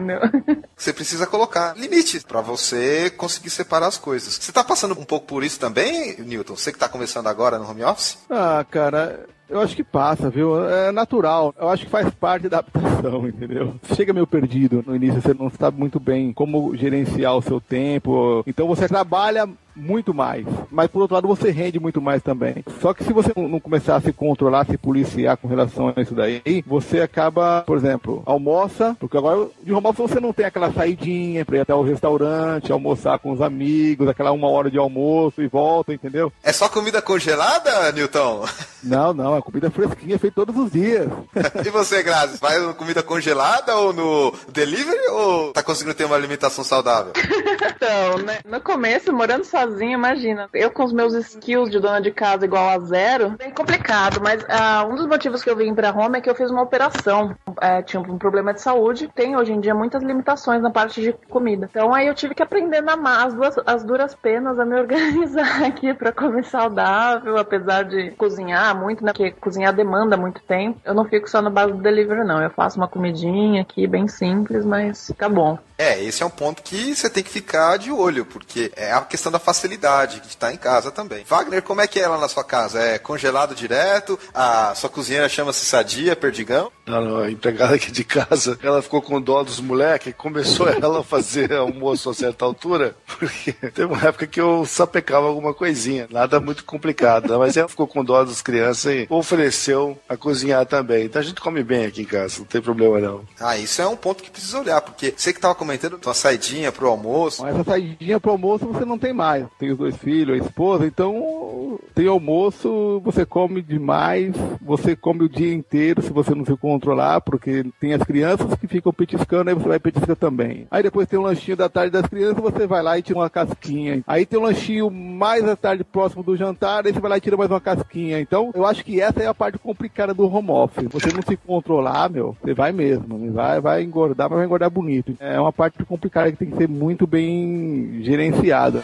Você 0.77 0.93
precisa 0.93 1.27
colocar 1.27 1.77
limites 1.77 2.23
para 2.23 2.41
você 2.41 3.11
conseguir 3.11 3.51
separar 3.51 3.87
as 3.87 3.99
coisas. 3.99 4.35
Você 4.35 4.53
tá 4.53 4.63
passando 4.63 4.99
um 4.99 5.05
pouco 5.05 5.27
por 5.27 5.45
isso 5.45 5.59
também, 5.59 6.17
Newton? 6.21 6.57
Você 6.57 6.73
que 6.73 6.79
tá 6.79 6.89
começando 6.89 7.27
agora 7.27 7.59
no 7.59 7.69
home 7.69 7.85
office? 7.85 8.19
Ah, 8.31 8.65
cara, 8.71 9.27
eu 9.49 9.61
acho 9.61 9.77
que 9.77 9.85
passa, 9.85 10.31
viu? 10.31 10.65
É 10.69 10.93
natural. 10.93 11.55
Eu 11.59 11.69
acho 11.69 11.85
que 11.85 11.91
faz 11.91 12.09
parte 12.11 12.49
da 12.49 12.59
adaptação, 12.59 13.27
entendeu? 13.29 13.75
Chega 13.95 14.13
meio 14.13 14.27
perdido 14.27 14.83
no 14.87 14.97
início, 14.97 15.21
você 15.21 15.35
não 15.35 15.51
sabe 15.51 15.79
muito 15.79 16.01
bem 16.01 16.33
como 16.33 16.77
gerenciar 16.77 17.37
o 17.37 17.43
seu 17.43 17.61
tempo. 17.61 18.43
Então 18.47 18.67
você 18.67 18.89
trabalha 18.89 19.49
muito 19.77 20.15
mais. 20.15 20.47
Mas 20.71 20.89
por 20.89 21.03
outro 21.03 21.15
lado, 21.15 21.29
você 21.29 21.51
rende 21.51 21.79
muito 21.79 22.01
mais 22.01 22.23
também. 22.23 22.65
Só 22.81 22.95
que 22.95 23.05
se 23.05 23.13
você 23.13 23.33
não 23.37 23.61
começar 23.61 23.97
a 23.97 24.01
se 24.01 24.13
controlar, 24.13 24.65
se 24.65 24.79
policiar 24.79 25.37
com 25.37 25.47
relação 25.47 25.93
a 25.95 26.01
isso 26.01 26.15
daí, 26.15 26.43
você 26.67 27.01
acaba, 27.01 27.63
por 27.67 27.77
exemplo, 27.77 28.23
almoça, 28.25 28.97
porque 28.99 29.17
agora 29.17 29.49
de 29.63 29.73
home 29.73 29.87
office 29.87 30.11
você 30.11 30.21
não 30.21 30.33
tem 30.33 30.47
aquela 30.47 30.73
saidinha 30.73 31.45
pra 31.45 31.59
ir 31.59 31.61
até 31.61 31.75
o 31.75 31.83
restaurante, 31.83 32.73
almoçar 32.73 33.19
com 33.19 33.31
os 33.31 33.43
amigos, 33.43 34.09
aquela 34.09 34.33
uma 34.33 34.49
hora 34.49 34.71
de 34.71 34.79
almoço 34.79 35.43
e 35.43 35.47
volta, 35.47 35.93
entendeu? 35.93 36.33
É 36.43 36.53
só 36.53 36.69
comida 36.69 37.03
congelada, 37.03 37.93
Newton? 37.93 38.45
Não, 38.83 39.13
não, 39.13 39.36
é 39.39 39.43
comida 39.43 39.71
fresquinha, 39.71 40.19
feita 40.19 40.37
todos 40.37 40.57
os 40.57 40.71
dias. 40.71 41.09
e 41.65 41.71
você, 41.71 42.03
Grazi, 42.03 42.39
vai 42.39 42.59
no 42.59 42.75
comida 42.75 43.03
congelada 43.03 43.77
ou 43.77 43.93
no 43.93 44.33
delivery 44.49 45.09
ou 45.09 45.53
tá 45.53 45.63
conseguindo 45.63 45.95
ter 45.95 46.05
uma 46.05 46.17
alimentação 46.17 46.65
saudável? 46.65 47.13
Então, 47.77 48.19
né, 48.19 48.39
no 48.45 48.61
começo, 48.61 49.13
morando 49.13 49.45
sozinha, 49.45 49.93
imagina, 49.93 50.49
eu 50.55 50.71
com 50.71 50.83
os 50.83 50.93
meus 50.93 51.13
skills 51.15 51.71
de 51.71 51.79
dona 51.79 52.01
de 52.01 52.11
casa 52.11 52.45
igual 52.47 52.69
a 52.71 52.79
zero, 52.79 53.31
bem 53.31 53.51
complicado, 53.51 54.21
mas 54.23 54.45
ah, 54.49 54.87
um 54.91 54.95
dos 54.95 55.07
motivos 55.07 55.43
que 55.43 55.51
eu 55.51 55.57
vim 55.57 55.75
pra 55.75 55.91
Roma 55.91 56.17
é 56.17 56.21
que 56.21 56.29
eu 56.29 56.35
fiz 56.35 56.51
uma 56.51 56.63
operação, 56.63 57.37
é, 57.61 57.83
tinha 57.83 58.01
um 58.01 58.17
problema 58.17 58.55
de 58.55 58.63
saúde, 58.63 59.11
tem 59.15 59.37
hoje 59.37 59.53
em 59.53 59.61
dia 59.61 59.75
muitas 59.75 60.03
limitações 60.03 60.63
na 60.63 60.71
parte 60.71 61.03
de 61.03 61.13
comida, 61.29 61.69
então 61.71 61.93
aí 61.93 62.07
eu 62.07 62.15
tive 62.15 62.35
que 62.35 62.43
aprender 62.43 62.81
na 62.81 62.97
as, 63.23 63.35
duas, 63.35 63.55
as 63.67 63.85
duras 63.85 64.15
penas 64.15 64.59
a 64.59 64.65
me 64.65 64.79
organizar 64.79 65.65
aqui 65.65 65.93
pra 65.93 66.13
comer 66.13 66.45
saudável, 66.45 67.37
apesar 67.37 67.85
de 67.85 68.11
cozinhar 68.13 68.75
muito, 68.75 69.05
né, 69.05 69.13
porque 69.13 69.26
cozinhar 69.33 69.75
demanda 69.75 70.17
muito 70.17 70.41
tempo, 70.43 70.81
eu 70.85 70.95
não 70.95 71.05
fico 71.05 71.29
só 71.29 71.41
no 71.43 71.51
base 71.51 71.73
do 71.73 71.83
delivery 71.83 72.25
não, 72.25 72.43
eu 72.43 72.51
faço 72.51 72.77
uma 72.77 72.89
comidinha 72.89 73.63
aqui 73.63 73.87
bem 73.87 74.09
simples, 74.09 74.65
mas 74.65 75.07
fica 75.07 75.29
bom. 75.29 75.59
É, 75.79 76.03
esse 76.03 76.23
é 76.23 76.27
um 76.27 76.31
ponto 76.31 76.63
que 76.63 76.95
você 76.95 77.11
tem 77.11 77.23
que 77.23 77.31
ficar 77.31 77.77
de 77.77 77.93
olho, 77.93 78.25
porque 78.25 78.73
é 78.75 78.93
a 78.93 79.01
questão 79.03 79.31
da 79.31 79.39
facilidade 79.39 80.21
que 80.21 80.29
está 80.29 80.53
em 80.53 80.57
casa 80.57 80.91
também. 80.91 81.23
Wagner, 81.25 81.63
como 81.63 81.83
é 81.83 81.87
que 81.87 82.01
é 82.01 82.09
lá 82.09 82.19
na 82.19 82.29
sua 82.29 82.43
casa? 82.43 82.81
É 82.81 82.99
congelado 82.99 83.55
direto? 83.55 84.19
A 84.33 84.75
sua 84.75 84.89
cozinheira 84.89 85.29
chama-se 85.29 85.67
Sadia 85.67 86.17
Perdigão? 86.17 86.73
Não, 86.87 87.05
não, 87.05 87.19
a 87.19 87.31
empregada 87.31 87.75
aqui 87.75 87.91
de 87.91 88.05
casa, 88.05 88.59
ela 88.63 88.81
ficou 88.81 89.03
com 89.03 89.21
dó 89.21 89.43
dos 89.43 89.61
moleques, 89.61 90.15
começou 90.17 90.69
ela 90.69 91.01
a 91.01 91.05
fazer 91.05 91.53
almoço 91.53 92.09
a 92.09 92.15
certa 92.15 92.45
altura, 92.45 92.97
porque 93.19 93.53
teve 93.53 93.85
uma 93.85 94.03
época 94.03 94.27
que 94.27 94.41
eu 94.41 94.65
sapecava 94.65 95.27
alguma 95.27 95.53
coisinha, 95.53 96.07
nada 96.11 96.41
muito 96.41 96.65
complicado, 96.65 97.39
mas 97.39 97.57
ela 97.57 97.69
ficou 97.69 97.87
com 97.87 98.05
dó 98.05 98.25
das 98.25 98.41
crianças 98.41 98.93
e 98.93 99.07
ofereceu 99.19 99.99
a 100.09 100.17
cozinhar 100.17 100.67
também. 100.67 101.05
Então 101.05 101.21
a 101.21 101.25
gente 101.25 101.41
come 101.41 101.63
bem 101.63 101.87
aqui 101.87 102.03
em 102.03 102.07
casa, 102.07 102.39
não 102.39 102.47
tem 102.47 102.61
problema 102.61 102.99
não. 102.99 103.23
Ah, 103.41 103.57
isso 103.57 103.81
é 103.81 103.87
um 103.87 103.97
ponto 103.97 104.23
que 104.23 104.31
precisa 104.31 104.61
olhar, 104.61 104.81
porque 104.81 105.15
você 105.17 105.33
que 105.33 105.39
estava 105.39 105.55
comentando 105.55 105.99
uma 106.03 106.15
saidinha 106.15 106.73
pro 106.73 106.89
almoço. 106.89 107.43
Mas 107.43 107.55
essa 107.55 107.65
saidinha 107.65 108.21
pro 108.21 108.33
almoço 108.33 108.67
você 108.67 108.85
não 108.85 108.99
tem 108.99 109.13
mais. 109.13 109.47
Tem 109.59 109.71
os 109.71 109.79
dois 109.79 109.97
filhos, 109.97 110.41
a 110.41 110.45
esposa, 110.45 110.87
então 110.87 111.79
tem 111.95 112.07
almoço, 112.07 113.01
você 113.05 113.25
come 113.25 113.63
demais, 113.63 114.35
você 114.61 114.95
come 114.95 115.25
o 115.25 115.29
dia 115.29 115.53
inteiro 115.53 116.03
se 116.03 116.11
você 116.11 116.35
não 116.35 116.45
se 116.45 116.57
controlar, 116.57 117.21
porque 117.21 117.65
tem 117.81 117.95
as 117.95 118.03
crianças 118.03 118.55
que 118.57 118.67
ficam 118.67 118.93
petiscando, 118.93 119.51
aí 119.51 119.57
você 119.57 119.69
vai 119.69 119.79
petiscar 119.79 120.17
também. 120.17 120.67
Aí 120.71 120.83
depois 120.83 121.09
tem 121.09 121.19
um 121.19 121.23
lanchinho 121.23 121.57
da 121.57 121.69
tarde 121.69 121.91
das 121.91 122.07
crianças, 122.07 122.43
você 122.43 122.67
vai 122.67 122.83
lá 122.83 122.99
e 122.99 123.03
tira 123.03 123.19
uma 123.19 123.31
casquinha. 123.31 124.03
Aí 124.07 124.27
tem 124.27 124.39
um 124.39 124.43
lanchinho 124.43 124.91
mais 124.91 125.47
à 125.49 125.57
tarde 125.57 125.85
próximo 125.85 126.23
do 126.23 126.37
jantar, 126.37 126.87
aí 126.87 126.93
você 126.93 127.01
vai 127.01 127.11
lá 127.11 127.19
e 127.19 127.21
tira 127.21 127.37
mais 127.37 127.51
uma 127.51 127.61
casquinha. 127.61 128.21
Então, 128.21 128.51
eu 128.55 128.67
acho 128.67 128.85
que 128.85 129.01
essa 129.07 129.23
é 129.23 129.27
a 129.27 129.35
parte 129.35 129.59
complicada 129.59 130.13
do 130.13 130.27
home 130.27 130.51
office. 130.51 130.89
Você 130.91 131.13
não 131.13 131.23
se 131.23 131.37
controlar, 131.37 132.11
meu, 132.11 132.37
você 132.43 132.53
vai 132.53 132.73
mesmo. 132.73 133.33
Vai, 133.33 133.61
vai 133.61 133.83
engordar, 133.83 134.29
mas 134.29 134.39
vai 134.39 134.47
engordar 134.47 134.71
bonito. 134.71 135.17
É 135.21 135.41
uma 135.41 135.53
parte 135.53 135.83
complicada 135.85 136.31
que 136.31 136.39
tem 136.39 136.51
que 136.51 136.57
ser 136.57 136.69
muito 136.69 137.07
bem 137.07 138.01
gerenciada. 138.03 138.83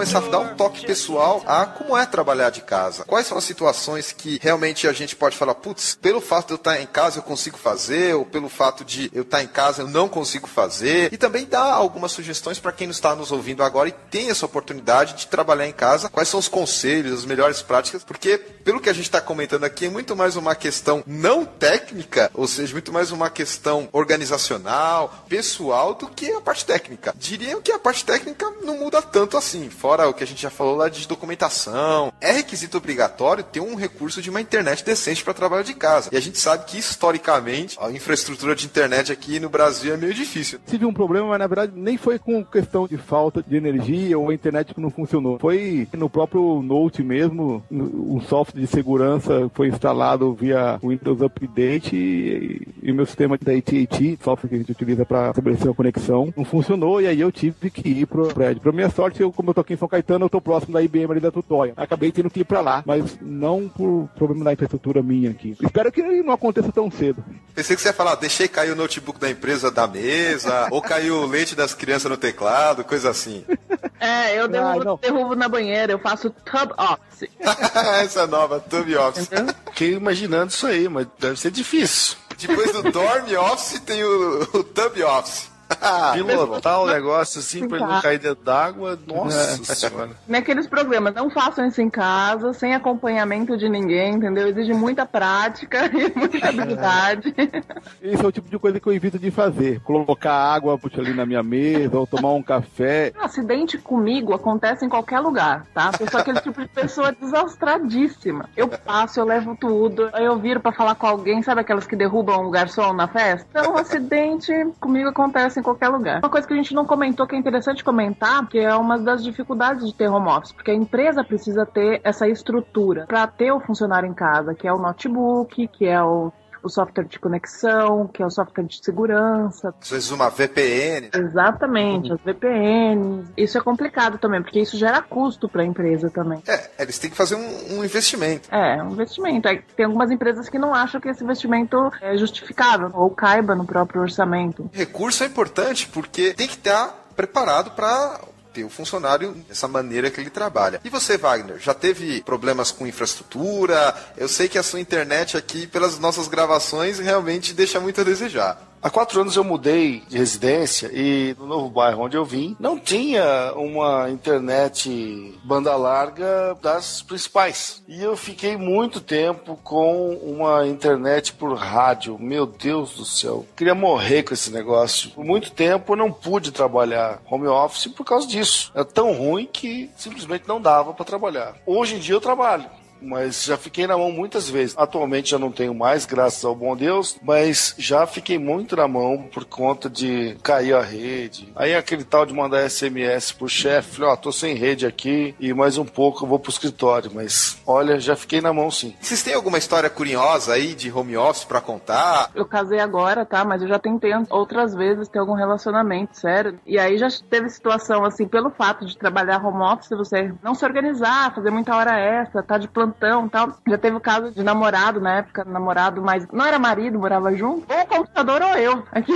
Começar 0.00 0.20
a 0.20 0.30
dar 0.30 0.38
um 0.38 0.54
toque 0.54 0.86
pessoal 0.86 1.42
a 1.46 1.66
como 1.66 1.94
é 1.94 2.06
trabalhar 2.06 2.48
de 2.48 2.62
casa. 2.62 3.04
Quais 3.04 3.26
são 3.26 3.36
as 3.36 3.44
situações 3.44 4.12
que 4.12 4.40
realmente 4.42 4.88
a 4.88 4.94
gente 4.94 5.14
pode 5.14 5.36
falar, 5.36 5.54
putz, 5.54 5.94
pelo 5.94 6.22
fato 6.22 6.46
de 6.46 6.52
eu 6.54 6.56
estar 6.56 6.80
em 6.80 6.86
casa 6.86 7.18
eu 7.18 7.22
consigo 7.22 7.58
fazer, 7.58 8.14
ou 8.14 8.24
pelo 8.24 8.48
fato 8.48 8.82
de 8.82 9.10
eu 9.12 9.20
estar 9.24 9.42
em 9.42 9.46
casa 9.46 9.82
eu 9.82 9.88
não 9.88 10.08
consigo 10.08 10.46
fazer. 10.46 11.12
E 11.12 11.18
também 11.18 11.44
dar 11.44 11.74
algumas 11.74 12.12
sugestões 12.12 12.58
para 12.58 12.72
quem 12.72 12.88
está 12.88 13.14
nos 13.14 13.30
ouvindo 13.30 13.62
agora 13.62 13.90
e 13.90 13.92
tem 13.92 14.30
essa 14.30 14.46
oportunidade 14.46 15.12
de 15.12 15.26
trabalhar 15.26 15.66
em 15.66 15.72
casa. 15.72 16.08
Quais 16.08 16.30
são 16.30 16.40
os 16.40 16.48
conselhos, 16.48 17.18
as 17.18 17.26
melhores 17.26 17.60
práticas? 17.60 18.02
Porque, 18.02 18.38
pelo 18.38 18.80
que 18.80 18.88
a 18.88 18.94
gente 18.94 19.04
está 19.04 19.20
comentando 19.20 19.64
aqui, 19.64 19.84
é 19.84 19.90
muito 19.90 20.16
mais 20.16 20.34
uma 20.34 20.54
questão 20.54 21.04
não 21.06 21.44
técnica, 21.44 22.30
ou 22.32 22.48
seja, 22.48 22.72
muito 22.72 22.90
mais 22.90 23.10
uma 23.10 23.28
questão 23.28 23.86
organizacional, 23.92 25.26
pessoal, 25.28 25.92
do 25.92 26.08
que 26.08 26.32
a 26.32 26.40
parte 26.40 26.64
técnica. 26.64 27.14
Diria 27.18 27.60
que 27.60 27.70
a 27.70 27.78
parte 27.78 28.02
técnica 28.02 28.50
não 28.62 28.78
muda 28.78 29.02
tanto 29.02 29.36
assim 29.36 29.68
fora 29.68 29.89
o 29.90 30.14
que 30.14 30.22
a 30.22 30.26
gente 30.26 30.42
já 30.42 30.50
falou 30.50 30.76
lá 30.76 30.88
de 30.88 31.06
documentação, 31.06 32.12
é 32.20 32.32
requisito 32.32 32.78
obrigatório 32.78 33.42
ter 33.42 33.60
um 33.60 33.74
recurso 33.74 34.22
de 34.22 34.30
uma 34.30 34.40
internet 34.40 34.84
decente 34.84 35.24
para 35.24 35.34
trabalho 35.34 35.64
de 35.64 35.74
casa. 35.74 36.10
E 36.12 36.16
a 36.16 36.20
gente 36.20 36.38
sabe 36.38 36.64
que 36.64 36.78
historicamente 36.78 37.76
a 37.80 37.90
infraestrutura 37.90 38.54
de 38.54 38.66
internet 38.66 39.10
aqui 39.10 39.40
no 39.40 39.48
Brasil 39.48 39.92
é 39.92 39.96
meio 39.96 40.14
difícil. 40.14 40.60
Tive 40.66 40.86
um 40.86 40.92
problema, 40.92 41.28
mas 41.28 41.38
na 41.38 41.46
verdade 41.46 41.72
nem 41.74 41.96
foi 41.96 42.18
com 42.18 42.44
questão 42.44 42.86
de 42.86 42.96
falta 42.96 43.42
de 43.46 43.56
energia 43.56 44.18
ou 44.18 44.30
a 44.30 44.34
internet 44.34 44.74
que 44.74 44.80
não 44.80 44.90
funcionou. 44.90 45.38
Foi 45.38 45.88
no 45.92 46.08
próprio 46.08 46.62
Note 46.62 47.02
mesmo, 47.02 47.62
um 47.70 48.20
software 48.20 48.60
de 48.60 48.66
segurança 48.66 49.50
foi 49.54 49.68
instalado 49.68 50.32
via 50.34 50.78
Windows 50.82 51.20
Update 51.20 51.96
e, 51.96 52.68
e 52.82 52.92
o 52.92 52.94
meu 52.94 53.06
sistema 53.06 53.36
da 53.38 53.52
AT&T, 53.52 54.18
software 54.22 54.48
que 54.48 54.54
a 54.54 54.58
gente 54.58 54.72
utiliza 54.72 55.04
para 55.04 55.30
estabelecer 55.30 55.70
a 55.70 55.74
conexão, 55.74 56.32
não 56.36 56.44
funcionou 56.44 57.00
e 57.00 57.06
aí 57.06 57.20
eu 57.20 57.32
tive 57.32 57.70
que 57.70 57.88
ir 57.88 58.06
pro 58.06 58.28
prédio. 58.28 58.62
Para 58.62 58.72
minha 58.72 58.90
sorte, 58.90 59.20
eu, 59.20 59.32
como 59.32 59.50
eu 59.50 59.54
tô 59.54 59.60
aqui 59.60 59.74
em 59.74 59.76
São 59.80 59.88
Caetano, 59.88 60.26
eu 60.26 60.30
tô 60.30 60.42
próximo 60.42 60.74
da 60.74 60.82
IBM 60.82 61.10
ali 61.10 61.20
da 61.20 61.30
Tutóia. 61.30 61.72
Acabei 61.74 62.12
tendo 62.12 62.28
que 62.28 62.40
ir 62.40 62.44
pra 62.44 62.60
lá, 62.60 62.82
mas 62.84 63.18
não 63.18 63.66
por 63.66 64.10
problema 64.14 64.44
da 64.44 64.52
infraestrutura 64.52 65.02
minha 65.02 65.30
aqui. 65.30 65.56
Espero 65.58 65.90
que 65.90 66.02
não 66.02 66.34
aconteça 66.34 66.70
tão 66.70 66.90
cedo. 66.90 67.24
Pensei 67.54 67.74
que 67.74 67.80
você 67.80 67.88
ia 67.88 67.94
falar, 67.94 68.14
deixei 68.16 68.46
cair 68.46 68.72
o 68.72 68.76
notebook 68.76 69.18
da 69.18 69.30
empresa 69.30 69.70
da 69.70 69.86
mesa, 69.86 70.68
ou 70.70 70.82
caiu 70.82 71.22
o 71.22 71.26
leite 71.26 71.56
das 71.56 71.72
crianças 71.72 72.10
no 72.10 72.18
teclado, 72.18 72.84
coisa 72.84 73.08
assim. 73.08 73.42
É, 74.02 74.40
eu 74.40 74.48
derrubo, 74.48 74.96
derrubo 74.96 75.34
na 75.36 75.46
banheira, 75.46 75.92
eu 75.92 75.98
faço 75.98 76.30
tub 76.30 76.72
office. 76.78 77.28
Essa 78.02 78.26
nova, 78.26 78.58
tub 78.58 78.88
office. 78.94 79.28
Fiquei 79.66 79.92
imaginando 79.92 80.50
isso 80.50 80.66
aí, 80.66 80.88
mas 80.88 81.06
deve 81.18 81.38
ser 81.38 81.50
difícil. 81.50 82.16
Depois 82.38 82.72
do 82.72 82.90
dorm 82.90 83.36
office 83.52 83.78
tem 83.80 84.02
o, 84.02 84.40
o 84.54 84.64
tub 84.64 85.02
office. 85.02 85.49
Pilotar 86.14 86.80
o 86.80 86.86
negócio 86.86 87.40
assim 87.40 87.66
pra 87.68 87.78
ele 87.78 87.86
não 87.86 88.00
cair 88.00 88.18
dentro 88.18 88.44
d'água, 88.44 88.98
nossa 89.06 89.38
É. 89.70 89.74
senhora. 89.74 90.10
Naqueles 90.26 90.66
programas, 90.66 91.14
não 91.14 91.30
façam 91.30 91.66
isso 91.66 91.80
em 91.80 91.88
casa, 91.90 92.52
sem 92.52 92.74
acompanhamento 92.74 93.56
de 93.56 93.68
ninguém, 93.68 94.14
entendeu? 94.14 94.48
Exige 94.48 94.72
muita 94.72 95.06
prática 95.06 95.86
e 95.94 96.18
muita 96.18 96.48
habilidade. 96.48 97.34
Esse 98.02 98.24
é 98.24 98.26
o 98.26 98.32
tipo 98.32 98.48
de 98.48 98.58
coisa 98.58 98.80
que 98.80 98.86
eu 98.86 98.92
evito 98.92 99.18
de 99.18 99.30
fazer. 99.30 99.80
Colocar 99.80 100.32
água 100.32 100.76
puxa, 100.78 101.00
ali 101.00 101.14
na 101.14 101.24
minha 101.24 101.42
mesa, 101.42 101.98
ou 101.98 102.06
tomar 102.06 102.32
um 102.32 102.42
café. 102.42 103.12
Acidente 103.20 103.78
comigo 103.78 104.34
acontece 104.34 104.84
em 104.84 104.88
qualquer 104.88 105.20
lugar, 105.20 105.66
tá? 105.74 105.90
Eu 106.00 106.10
sou 106.10 106.20
aquele 106.20 106.40
tipo 106.40 106.60
de 106.60 106.68
pessoa 106.68 107.12
desastradíssima. 107.12 108.48
Eu 108.56 108.68
passo, 108.68 109.20
eu 109.20 109.24
levo 109.24 109.56
tudo, 109.56 110.10
aí 110.12 110.24
eu 110.24 110.38
viro 110.38 110.60
pra 110.60 110.72
falar 110.72 110.94
com 110.94 111.06
alguém, 111.06 111.42
sabe 111.42 111.60
aquelas 111.60 111.86
que 111.86 111.96
derrubam 111.96 112.46
o 112.46 112.50
garçom 112.50 112.92
na 112.92 113.06
festa? 113.06 113.46
Então, 113.50 113.76
acidente 113.76 114.52
comigo 114.80 115.08
acontece 115.08 115.59
em 115.60 115.62
qualquer 115.62 115.88
lugar. 115.88 116.18
Uma 116.18 116.30
coisa 116.30 116.46
que 116.46 116.52
a 116.52 116.56
gente 116.56 116.74
não 116.74 116.84
comentou 116.84 117.26
que 117.26 117.34
é 117.34 117.38
interessante 117.38 117.84
comentar, 117.84 118.46
que 118.48 118.58
é 118.58 118.74
uma 118.74 118.98
das 118.98 119.22
dificuldades 119.22 119.86
de 119.86 119.94
ter 119.94 120.08
home 120.08 120.28
office, 120.28 120.52
porque 120.52 120.70
a 120.70 120.74
empresa 120.74 121.22
precisa 121.22 121.64
ter 121.64 122.00
essa 122.02 122.28
estrutura 122.28 123.06
para 123.06 123.26
ter 123.26 123.52
o 123.52 123.60
funcionário 123.60 124.08
em 124.08 124.14
casa, 124.14 124.54
que 124.54 124.66
é 124.66 124.72
o 124.72 124.78
notebook, 124.78 125.68
que 125.68 125.86
é 125.86 126.02
o 126.02 126.32
o 126.62 126.68
software 126.68 127.04
de 127.04 127.18
conexão, 127.18 128.06
que 128.08 128.22
é 128.22 128.26
o 128.26 128.30
software 128.30 128.64
de 128.64 128.80
segurança. 128.82 129.74
Às 129.80 129.90
vezes 129.90 130.10
uma 130.10 130.28
VPN. 130.28 131.10
Exatamente, 131.14 132.12
as 132.12 132.20
VPNs. 132.20 133.28
Isso 133.36 133.58
é 133.58 133.60
complicado 133.60 134.18
também, 134.18 134.42
porque 134.42 134.60
isso 134.60 134.76
gera 134.76 135.02
custo 135.02 135.48
para 135.48 135.62
a 135.62 135.64
empresa 135.64 136.10
também. 136.10 136.42
É, 136.46 136.70
eles 136.78 136.98
têm 136.98 137.10
que 137.10 137.16
fazer 137.16 137.34
um, 137.34 137.78
um 137.78 137.84
investimento. 137.84 138.48
É, 138.54 138.82
um 138.82 138.92
investimento. 138.92 139.48
Aí 139.48 139.62
Tem 139.76 139.86
algumas 139.86 140.10
empresas 140.10 140.48
que 140.48 140.58
não 140.58 140.74
acham 140.74 141.00
que 141.00 141.08
esse 141.08 141.22
investimento 141.22 141.90
é 142.00 142.16
justificável 142.16 142.90
ou 142.94 143.10
caiba 143.10 143.54
no 143.54 143.64
próprio 143.64 144.02
orçamento. 144.02 144.68
Recurso 144.72 145.24
é 145.24 145.26
importante 145.26 145.88
porque 145.88 146.34
tem 146.34 146.46
que 146.46 146.54
estar 146.54 147.00
preparado 147.16 147.72
para 147.72 148.20
ter 148.52 148.64
o 148.64 148.70
funcionário 148.70 149.32
dessa 149.48 149.68
maneira 149.68 150.10
que 150.10 150.20
ele 150.20 150.30
trabalha. 150.30 150.80
E 150.84 150.90
você, 150.90 151.16
Wagner, 151.16 151.58
já 151.58 151.74
teve 151.74 152.22
problemas 152.22 152.70
com 152.70 152.86
infraestrutura? 152.86 153.94
Eu 154.16 154.28
sei 154.28 154.48
que 154.48 154.58
a 154.58 154.62
sua 154.62 154.80
internet 154.80 155.36
aqui, 155.36 155.66
pelas 155.66 155.98
nossas 155.98 156.28
gravações, 156.28 156.98
realmente 156.98 157.54
deixa 157.54 157.80
muito 157.80 158.00
a 158.00 158.04
desejar. 158.04 158.69
Há 158.82 158.88
quatro 158.88 159.20
anos 159.20 159.36
eu 159.36 159.44
mudei 159.44 160.02
de 160.08 160.16
residência 160.16 160.90
e 160.90 161.36
no 161.38 161.44
novo 161.44 161.68
bairro 161.68 162.02
onde 162.02 162.16
eu 162.16 162.24
vim 162.24 162.56
não 162.58 162.78
tinha 162.78 163.52
uma 163.54 164.08
internet 164.08 165.38
banda 165.44 165.76
larga 165.76 166.56
das 166.62 167.02
principais. 167.02 167.82
E 167.86 168.02
eu 168.02 168.16
fiquei 168.16 168.56
muito 168.56 168.98
tempo 168.98 169.58
com 169.62 170.14
uma 170.22 170.66
internet 170.66 171.34
por 171.34 171.54
rádio. 171.58 172.18
Meu 172.18 172.46
Deus 172.46 172.94
do 172.94 173.04
céu. 173.04 173.44
Queria 173.54 173.74
morrer 173.74 174.22
com 174.22 174.32
esse 174.32 174.50
negócio. 174.50 175.10
Por 175.10 175.26
muito 175.26 175.50
tempo 175.50 175.92
eu 175.92 175.96
não 175.96 176.10
pude 176.10 176.50
trabalhar 176.50 177.20
home 177.30 177.48
office 177.48 177.86
por 177.86 178.04
causa 178.04 178.26
disso. 178.26 178.72
É 178.74 178.82
tão 178.82 179.12
ruim 179.12 179.46
que 179.46 179.90
simplesmente 179.94 180.48
não 180.48 180.58
dava 180.58 180.94
para 180.94 181.04
trabalhar. 181.04 181.54
Hoje 181.66 181.96
em 181.96 181.98
dia 181.98 182.14
eu 182.14 182.20
trabalho 182.20 182.79
mas 183.00 183.44
já 183.44 183.56
fiquei 183.56 183.86
na 183.86 183.96
mão 183.96 184.12
muitas 184.12 184.48
vezes. 184.48 184.76
Atualmente 184.76 185.30
já 185.30 185.38
não 185.38 185.50
tenho 185.50 185.74
mais, 185.74 186.04
graças 186.04 186.44
ao 186.44 186.54
bom 186.54 186.76
Deus, 186.76 187.18
mas 187.22 187.74
já 187.78 188.06
fiquei 188.06 188.38
muito 188.38 188.76
na 188.76 188.86
mão 188.86 189.28
por 189.32 189.44
conta 189.44 189.88
de 189.88 190.36
cair 190.42 190.74
a 190.74 190.82
rede. 190.82 191.52
Aí 191.56 191.74
aquele 191.74 192.04
tal 192.04 192.26
de 192.26 192.34
mandar 192.34 192.68
SMS 192.68 193.32
pro 193.32 193.48
chefe, 193.48 194.02
ó, 194.02 194.12
oh, 194.12 194.16
tô 194.16 194.32
sem 194.32 194.54
rede 194.54 194.86
aqui 194.86 195.34
e 195.40 195.52
mais 195.52 195.78
um 195.78 195.84
pouco 195.84 196.24
eu 196.24 196.28
vou 196.28 196.38
pro 196.38 196.50
escritório, 196.50 197.10
mas 197.14 197.60
olha, 197.66 197.98
já 197.98 198.14
fiquei 198.14 198.40
na 198.40 198.52
mão 198.52 198.70
sim. 198.70 198.94
Vocês 199.00 199.22
têm 199.22 199.34
alguma 199.34 199.58
história 199.58 199.88
curiosa 199.88 200.52
aí 200.52 200.74
de 200.74 200.92
home 200.92 201.16
office 201.16 201.44
para 201.44 201.60
contar? 201.60 202.30
Eu 202.34 202.44
casei 202.44 202.80
agora, 202.80 203.24
tá? 203.24 203.44
Mas 203.44 203.62
eu 203.62 203.68
já 203.68 203.78
tentei 203.78 204.12
outras 204.28 204.74
vezes 204.74 205.08
ter 205.08 205.18
algum 205.18 205.34
relacionamento, 205.34 206.16
sério. 206.16 206.58
E 206.66 206.78
aí 206.78 206.98
já 206.98 207.08
teve 207.28 207.48
situação 207.48 208.04
assim, 208.04 208.26
pelo 208.26 208.50
fato 208.50 208.86
de 208.86 208.96
trabalhar 208.96 209.44
home 209.44 209.62
office, 209.62 209.90
você 209.90 210.32
não 210.42 210.54
se 210.54 210.64
organizar, 210.64 211.34
fazer 211.34 211.50
muita 211.50 211.74
hora 211.74 211.98
extra, 211.98 212.42
tá 212.42 212.58
de 212.58 212.68
plantão 212.68 212.89
plantão 212.90 213.26
e 213.26 213.30
tal. 213.30 213.56
Já 213.66 213.78
teve 213.78 213.96
o 213.96 214.00
caso 214.00 214.30
de 214.30 214.42
namorado 214.42 215.00
na 215.00 215.18
época, 215.18 215.44
namorado, 215.44 216.02
mas 216.02 216.26
não 216.32 216.44
era 216.44 216.58
marido, 216.58 216.98
morava 216.98 217.34
junto. 217.34 217.66
Ou 217.72 217.80
o 217.80 217.86
computador 217.86 218.42
ou 218.42 218.54
eu. 218.56 218.84
Aqui. 218.92 219.12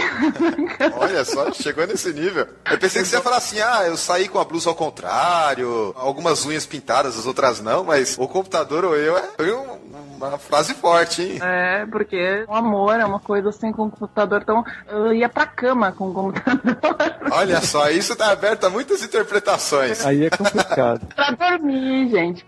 Olha 0.98 1.24
só, 1.24 1.52
chegou 1.52 1.86
nesse 1.86 2.12
nível. 2.12 2.46
Eu 2.70 2.78
pensei 2.78 3.02
que 3.02 3.08
você 3.08 3.16
ia 3.16 3.22
falar 3.22 3.38
assim: 3.38 3.60
ah, 3.60 3.84
eu 3.86 3.96
saí 3.96 4.28
com 4.28 4.38
a 4.38 4.44
blusa 4.44 4.70
ao 4.70 4.74
contrário, 4.74 5.92
algumas 5.96 6.44
unhas 6.46 6.66
pintadas, 6.66 7.18
as 7.18 7.26
outras 7.26 7.60
não, 7.60 7.84
mas 7.84 8.16
o 8.18 8.28
computador 8.28 8.84
ou 8.84 8.96
eu 8.96 9.16
é, 9.16 9.22
foi 9.36 9.52
um, 9.52 9.78
uma 10.16 10.38
frase 10.38 10.74
forte, 10.74 11.22
hein? 11.22 11.38
É, 11.42 11.86
porque 11.86 12.44
o 12.48 12.54
amor 12.54 12.98
é 12.98 13.04
uma 13.04 13.20
coisa 13.20 13.50
assim 13.50 13.72
com 13.72 13.86
o 13.86 13.90
computador, 13.90 14.42
então 14.42 14.64
eu 14.88 15.12
ia 15.12 15.28
pra 15.28 15.46
cama 15.46 15.92
com 15.92 16.08
o 16.08 16.14
computador. 16.14 16.86
Olha 17.30 17.60
só, 17.60 17.90
isso 17.90 18.14
tá 18.16 18.30
aberto 18.30 18.64
a 18.64 18.70
muitas 18.70 19.02
interpretações. 19.02 20.04
Aí 20.04 20.26
é 20.26 20.30
complicado. 20.30 21.06
pra 21.14 21.30
dormir, 21.30 22.08
gente. 22.10 22.46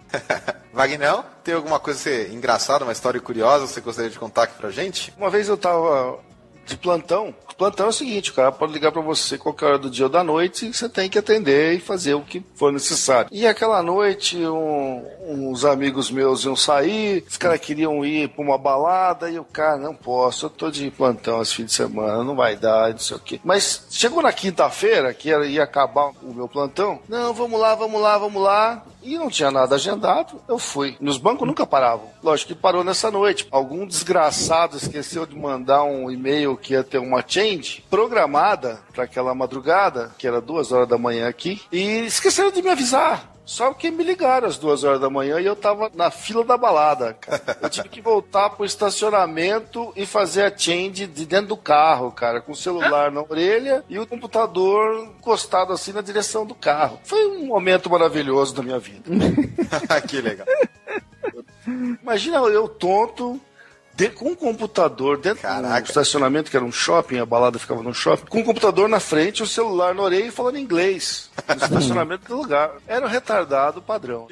Wagner, 0.77 1.25
tem 1.43 1.55
alguma 1.55 1.81
coisa 1.81 2.11
engraçada, 2.29 2.85
uma 2.85 2.93
história 2.93 3.19
curiosa 3.19 3.67
que 3.67 3.73
você 3.73 3.81
gostaria 3.81 4.11
de 4.11 4.19
contar 4.19 4.43
aqui 4.43 4.59
pra 4.59 4.71
gente? 4.71 5.11
Uma 5.17 5.31
vez 5.31 5.49
eu 5.49 5.57
tava 5.57 6.19
de 6.67 6.77
plantão. 6.77 7.35
Plantão 7.57 7.87
é 7.87 7.89
o 7.89 7.93
seguinte, 7.93 8.31
o 8.31 8.35
cara 8.35 8.53
pode 8.53 8.73
ligar 8.75 8.93
para 8.93 9.01
você 9.01 9.39
qualquer 9.39 9.67
hora 9.67 9.79
do 9.79 9.89
dia 9.89 10.05
ou 10.05 10.11
da 10.11 10.23
noite 10.23 10.67
e 10.67 10.75
você 10.75 10.91
tem 10.91 11.09
que 11.09 11.19
atender 11.19 11.73
e 11.73 11.81
fazer 11.81 12.13
o 12.13 12.21
que 12.21 12.45
for 12.55 12.71
necessário. 12.71 13.31
E 13.33 13.47
aquela 13.47 13.83
noite, 13.83 14.37
um, 14.37 15.03
uns 15.27 15.65
amigos 15.65 16.11
meus 16.11 16.45
iam 16.45 16.55
sair, 16.55 17.25
os 17.27 17.39
caras 17.39 17.59
queriam 17.59 18.05
ir 18.05 18.29
para 18.29 18.45
uma 18.45 18.59
balada 18.59 19.31
e 19.31 19.39
o 19.39 19.45
cara, 19.45 19.79
não 19.79 19.95
posso, 19.95 20.47
eu 20.47 20.51
tô 20.51 20.71
de 20.71 20.91
plantão 20.91 21.41
esse 21.41 21.55
fim 21.55 21.65
de 21.65 21.73
semana, 21.73 22.23
não 22.23 22.37
vai 22.37 22.57
dar, 22.57 22.91
não 22.91 22.99
sei 22.99 23.17
o 23.17 23.21
quê. 23.21 23.41
Mas 23.43 23.87
chegou 23.91 24.23
na 24.23 24.35
quinta-feira, 24.35 25.15
que 25.15 25.31
ia 25.31 25.63
acabar 25.63 26.11
o 26.23 26.35
meu 26.35 26.49
plantão, 26.49 27.01
não, 27.09 27.33
vamos 27.33 27.59
lá, 27.59 27.75
vamos 27.75 28.01
lá, 28.01 28.19
vamos 28.19 28.43
lá. 28.43 28.85
E 29.03 29.17
não 29.17 29.31
tinha 29.31 29.53
nada 29.53 29.77
agendado, 29.77 30.43
eu 30.49 30.59
fui. 30.59 30.97
Nos 31.01 31.17
bancos 31.17 31.47
nunca 31.47 31.65
paravam. 31.65 32.11
Lógico 32.21 32.53
que 32.53 32.61
parou 32.61 32.83
nessa 32.83 33.09
noite. 33.09 33.47
Algum 33.53 33.87
desgraçado 33.87 34.77
esqueceu 34.77 35.25
de 35.25 35.37
mandar 35.37 35.85
um 35.85 36.11
e-mail 36.11 36.56
que 36.57 36.75
ia 36.75 36.85
ter 36.85 36.99
uma 36.99 37.25
change 37.27 37.85
programada 37.91 38.81
para 38.93 39.05
aquela 39.05 39.35
madrugada, 39.35 40.13
que 40.19 40.27
era 40.27 40.41
duas 40.41 40.73
horas 40.73 40.89
da 40.89 40.99
manhã 40.99 41.29
aqui, 41.29 41.61
e 41.71 42.07
esqueceram 42.07 42.51
de 42.51 42.63
me 42.63 42.71
avisar. 42.71 43.37
Só 43.47 43.73
que 43.73 43.93
me 43.93 44.03
ligaram 44.03 44.49
às 44.49 44.59
duas 44.59 44.83
horas 44.83 45.01
da 45.01 45.09
manhã 45.09 45.41
e 45.41 45.47
eu 45.47 45.55
tava 45.55 45.89
na 45.95 46.11
fila 46.11 46.45
da 46.45 46.57
balada, 46.57 47.15
cara. 47.15 47.59
Eu 47.63 47.71
tive 47.71 47.89
que 47.89 48.01
voltar 48.01 48.51
pro 48.51 48.65
estacionamento 48.65 49.93
e 49.95 50.05
fazer 50.05 50.43
a 50.43 50.59
change 50.59 51.07
de 51.07 51.25
dentro 51.25 51.47
do 51.47 51.57
carro, 51.57 52.11
cara, 52.11 52.41
com 52.41 52.51
o 52.51 52.57
celular 52.57 53.13
na 53.13 53.23
orelha 53.23 53.85
e 53.89 54.01
o 54.01 54.07
computador 54.07 55.11
encostado 55.17 55.73
assim 55.73 55.93
na 55.93 56.01
direção 56.01 56.45
do 56.45 56.57
carro. 56.57 56.99
Foi 57.05 57.25
um 57.29 57.47
momento 57.47 57.89
maravilhoso 57.89 58.53
da 58.53 58.65
minha 58.65 58.81
vida. 58.81 59.09
que 60.09 60.21
legal. 60.21 60.47
Imagina 62.03 62.39
eu 62.39 62.67
tonto, 62.67 63.41
de, 63.97 64.11
com 64.11 64.29
um 64.29 64.35
computador 64.35 65.19
dentro 65.19 65.43
Caraca. 65.43 65.81
do 65.81 65.87
estacionamento, 65.87 66.51
que 66.51 66.57
era 66.57 66.65
um 66.65 66.71
shopping, 66.71 67.19
a 67.19 67.27
balada 67.27 67.59
ficava 67.59 67.83
no 67.83 67.95
shopping, 67.95 68.27
com 68.27 68.41
um 68.41 68.45
computador 68.45 68.89
na 68.89 69.01
frente, 69.01 69.41
o 69.41 69.45
um 69.45 69.49
celular 69.49 69.95
na 69.95 70.03
orelha 70.03 70.27
e 70.27 70.31
falando 70.31 70.59
inglês. 70.59 71.31
No 71.49 71.55
estacionamento 71.55 72.29
do 72.29 72.37
lugar. 72.37 72.73
Era 72.87 73.07
um 73.07 73.09
retardado 73.09 73.81
padrão. 73.81 74.27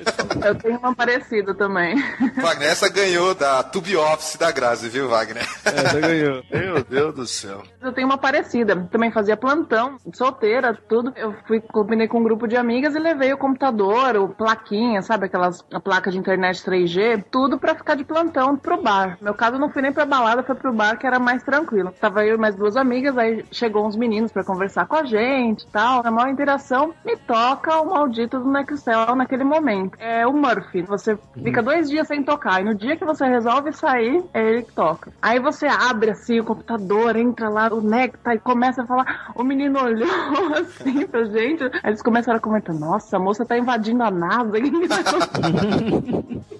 Eu 0.44 0.54
tenho 0.56 0.78
uma 0.78 0.94
parecida 0.94 1.54
também. 1.54 1.96
Wagner, 2.40 2.68
essa 2.68 2.88
ganhou 2.88 3.34
da 3.34 3.62
Tube 3.62 3.96
Office 3.96 4.36
da 4.36 4.50
Grazi, 4.50 4.88
viu, 4.88 5.08
Wagner? 5.08 5.46
Essa 5.64 6.00
ganhou. 6.00 6.42
Meu 6.50 6.84
Deus 6.84 7.14
do 7.14 7.26
céu. 7.26 7.62
Eu 7.80 7.92
tenho 7.92 8.06
uma 8.06 8.18
parecida. 8.18 8.76
Também 8.90 9.10
fazia 9.10 9.36
plantão, 9.36 9.98
solteira, 10.12 10.76
tudo. 10.88 11.12
Eu 11.16 11.34
fui, 11.46 11.60
combinei 11.60 12.08
com 12.08 12.20
um 12.20 12.24
grupo 12.24 12.46
de 12.46 12.56
amigas 12.56 12.94
e 12.94 12.98
levei 12.98 13.32
o 13.32 13.38
computador, 13.38 14.16
o 14.16 14.28
plaquinha, 14.28 15.02
sabe? 15.02 15.26
Aquelas 15.26 15.64
a 15.72 15.80
placa 15.80 16.10
de 16.10 16.18
internet 16.18 16.62
3G, 16.64 17.24
tudo 17.30 17.58
pra 17.58 17.74
ficar 17.74 17.94
de 17.94 18.04
plantão 18.04 18.56
pro 18.56 18.82
bar. 18.82 19.18
Meu 19.20 19.34
caso, 19.34 19.53
eu 19.54 19.60
não 19.60 19.70
fui 19.70 19.82
nem 19.82 19.92
pra 19.92 20.04
balada, 20.04 20.42
foi 20.42 20.54
pro 20.54 20.72
bar 20.72 20.98
que 20.98 21.06
era 21.06 21.18
mais 21.18 21.42
tranquilo. 21.42 21.94
Tava 22.00 22.24
eu 22.24 22.34
e 22.34 22.38
mais 22.38 22.54
duas 22.54 22.76
amigas, 22.76 23.16
aí 23.16 23.44
chegou 23.50 23.86
uns 23.86 23.96
meninos 23.96 24.32
pra 24.32 24.44
conversar 24.44 24.86
com 24.86 24.96
a 24.96 25.04
gente 25.04 25.62
e 25.62 25.66
tal. 25.68 26.02
Na 26.02 26.10
maior 26.10 26.28
interação, 26.28 26.92
me 27.04 27.16
toca 27.16 27.80
o 27.80 27.90
maldito 27.90 28.38
do 28.38 28.50
Nextel 28.50 29.14
naquele 29.14 29.44
momento. 29.44 29.96
É 29.98 30.26
o 30.26 30.32
Murphy. 30.32 30.82
Você 30.82 31.16
fica 31.42 31.62
dois 31.62 31.88
dias 31.88 32.06
sem 32.08 32.22
tocar, 32.22 32.60
e 32.60 32.64
no 32.64 32.74
dia 32.74 32.96
que 32.96 33.04
você 33.04 33.24
resolve 33.26 33.72
sair, 33.72 34.22
é 34.32 34.42
ele 34.42 34.62
que 34.62 34.72
toca. 34.72 35.12
Aí 35.22 35.38
você 35.38 35.66
abre 35.66 36.10
assim 36.10 36.40
o 36.40 36.44
computador, 36.44 37.16
entra 37.16 37.48
lá, 37.48 37.68
o 37.72 37.80
Necta 37.80 38.34
e 38.34 38.38
começa 38.38 38.82
a 38.82 38.86
falar. 38.86 39.32
O 39.34 39.42
menino 39.42 39.80
olhou 39.82 40.08
assim 40.58 41.06
pra 41.06 41.24
gente. 41.24 41.64
Aí 41.64 41.90
eles 41.90 42.02
começaram 42.02 42.38
a 42.38 42.40
comentar: 42.40 42.74
Nossa, 42.74 43.16
a 43.16 43.20
moça 43.20 43.44
tá 43.44 43.56
invadindo 43.56 44.02
a 44.02 44.10
NASA. 44.10 44.52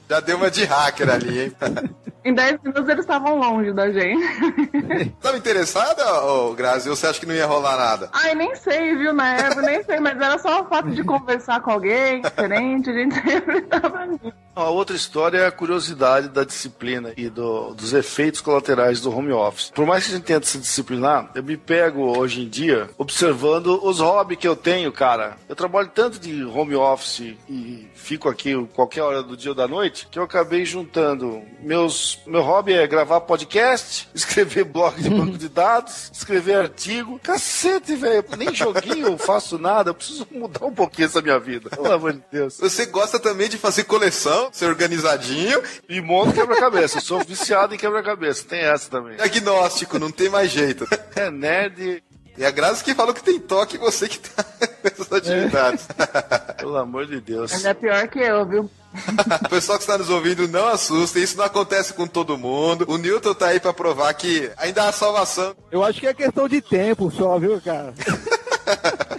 Já 0.09 0.21
deu 0.21 0.37
uma 0.37 0.51
de 0.51 0.65
hacker 0.65 1.11
ali, 1.11 1.41
hein? 1.41 1.53
Em 2.25 2.33
10 2.33 2.63
minutos 2.63 2.84
eles 2.89 3.05
estavam 3.05 3.39
longe 3.39 3.73
da 3.73 3.91
gente. 3.91 4.25
Tava 5.21 5.37
interessada, 5.37 6.03
Grazi? 6.57 6.89
Ou 6.89 6.97
você 6.97 7.07
acha 7.07 7.21
que 7.21 7.27
não 7.27 7.35
ia 7.35 7.47
rolar 7.47 7.77
nada? 7.77 8.11
Ai, 8.13 8.35
nem 8.35 8.55
sei, 8.55 8.97
viu, 8.97 9.13
na 9.13 9.35
época, 9.37 9.63
nem 9.63 9.83
sei, 9.83 10.01
mas 10.01 10.17
era 10.17 10.39
só 10.39 10.63
o 10.63 10.67
fato 10.67 10.91
de 10.91 11.03
conversar 11.05 11.61
com 11.61 11.71
alguém 11.71 12.21
diferente, 12.23 12.91
a 12.91 12.93
gente 12.93 13.15
sempre 13.15 13.61
tava 13.63 14.07
nisso. 14.07 14.45
A 14.57 14.69
outra 14.69 14.95
história 14.95 15.39
é 15.39 15.47
a 15.47 15.53
curiosidade 15.53 16.29
da 16.29 16.45
disciplina 16.45 17.13
e 17.17 17.29
do, 17.29 17.75
dos 17.75 17.93
efeitos 17.93 18.41
colaterais 18.41 19.01
do 19.01 19.15
home 19.15 19.33
office. 19.33 19.73
Por 19.75 19.85
mais 19.85 20.05
que 20.05 20.13
a 20.13 20.17
gente 20.17 20.27
tente 20.27 20.47
se 20.47 20.59
disciplinar, 20.59 21.31
eu 21.35 21.43
me 21.43 21.57
pego 21.57 22.17
hoje 22.17 22.43
em 22.43 22.49
dia 22.49 22.89
observando 22.97 23.81
os 23.85 23.99
hobbies 23.99 24.39
que 24.39 24.47
eu 24.47 24.55
tenho, 24.55 24.93
cara. 24.93 25.37
Eu 25.49 25.57
trabalho 25.57 25.91
tanto 25.93 26.21
de 26.21 26.45
home 26.45 26.77
office 26.77 27.35
e 27.49 27.89
fico 27.95 28.29
aqui 28.29 28.55
qualquer 28.75 29.03
hora 29.03 29.25
do 29.25 29.37
dia 29.37 29.51
ou 29.51 29.57
da 29.57 29.67
noite 29.67 30.07
que 30.09 30.21
eu 30.21 30.23
acabei 30.23 30.65
juntando 30.65 31.43
meus 31.61 32.21
meu 32.25 32.43
hobby 32.43 32.74
é 32.75 32.87
gravar 32.87 33.21
podcast, 33.21 34.09
escrever 34.15 34.65
blog 34.65 35.01
de 35.01 35.11
banco 35.11 35.39
de 35.39 35.49
dados, 35.49 36.11
escrever 36.13 36.57
artigo. 36.57 37.19
Cacete, 37.23 37.95
velho, 37.97 38.25
nem 38.37 38.55
joguinho 38.55 39.09
eu 39.09 39.19
faço 39.19 39.59
nada, 39.59 39.91
eu 39.91 39.95
preciso 39.95 40.27
mudar 40.31 40.65
um 40.67 40.75
pouquinho 40.75 41.07
essa 41.07 41.23
minha 41.23 41.39
vida. 41.39 41.71
Pelo 41.71 41.93
amor 41.93 42.13
de 42.13 42.23
Deus. 42.31 42.59
Você 42.59 42.87
gosta 42.87 43.19
também 43.19 43.49
de 43.49 43.59
fazer 43.59 43.85
coleção, 43.85 44.49
ser 44.53 44.67
organizadinho. 44.67 45.63
E 45.89 46.01
monto 46.01 46.33
quebra-cabeça. 46.33 46.99
Eu 46.99 47.03
sou 47.03 47.25
viciado 47.25 47.75
em 47.75 47.79
quebra-cabeça. 47.79 48.45
Tem 48.45 48.61
essa 48.61 48.91
também. 48.91 49.17
Agnóstico, 49.21 49.99
não 49.99 50.11
tem 50.11 50.29
mais 50.29 50.51
jeito. 50.51 50.87
É 51.15 51.31
nerd. 51.31 52.03
E 52.37 52.45
a 52.45 52.51
Grazi 52.51 52.83
que 52.83 52.95
falou 52.95 53.15
que 53.15 53.23
tem 53.23 53.39
toque, 53.39 53.79
você 53.79 54.09
que 54.09 54.19
tá 54.19 54.45
nessas 54.83 55.13
atividades. 55.13 55.87
Pelo 56.59 56.77
amor 56.77 57.07
de 57.07 57.21
Deus. 57.21 57.53
Mas 57.53 57.65
é 57.65 57.75
pior 57.75 58.09
que 58.09 58.19
eu, 58.19 58.45
viu? 58.47 58.71
o 59.45 59.49
pessoal 59.49 59.79
que 59.79 59.85
está 59.85 59.99
nos 59.99 60.09
ouvindo, 60.09 60.47
não 60.47 60.69
assusta, 60.69 61.19
isso 61.19 61.37
não 61.37 61.45
acontece 61.45 61.93
com 61.93 62.07
todo 62.07 62.39
mundo. 62.39 62.85
O 62.89 62.97
Newton 62.97 63.35
tá 63.35 63.49
aí 63.49 63.61
para 63.61 63.73
provar 63.73 64.13
que 64.15 64.51
ainda 64.57 64.89
há 64.89 64.93
salvação. 64.93 65.55
Eu 65.71 65.83
acho 65.83 66.01
que 66.01 66.07
é 66.07 66.15
questão 66.15 66.49
de 66.49 66.61
tempo 66.61 67.11
só, 67.11 67.39
viu, 67.39 67.61
cara? 67.61 67.93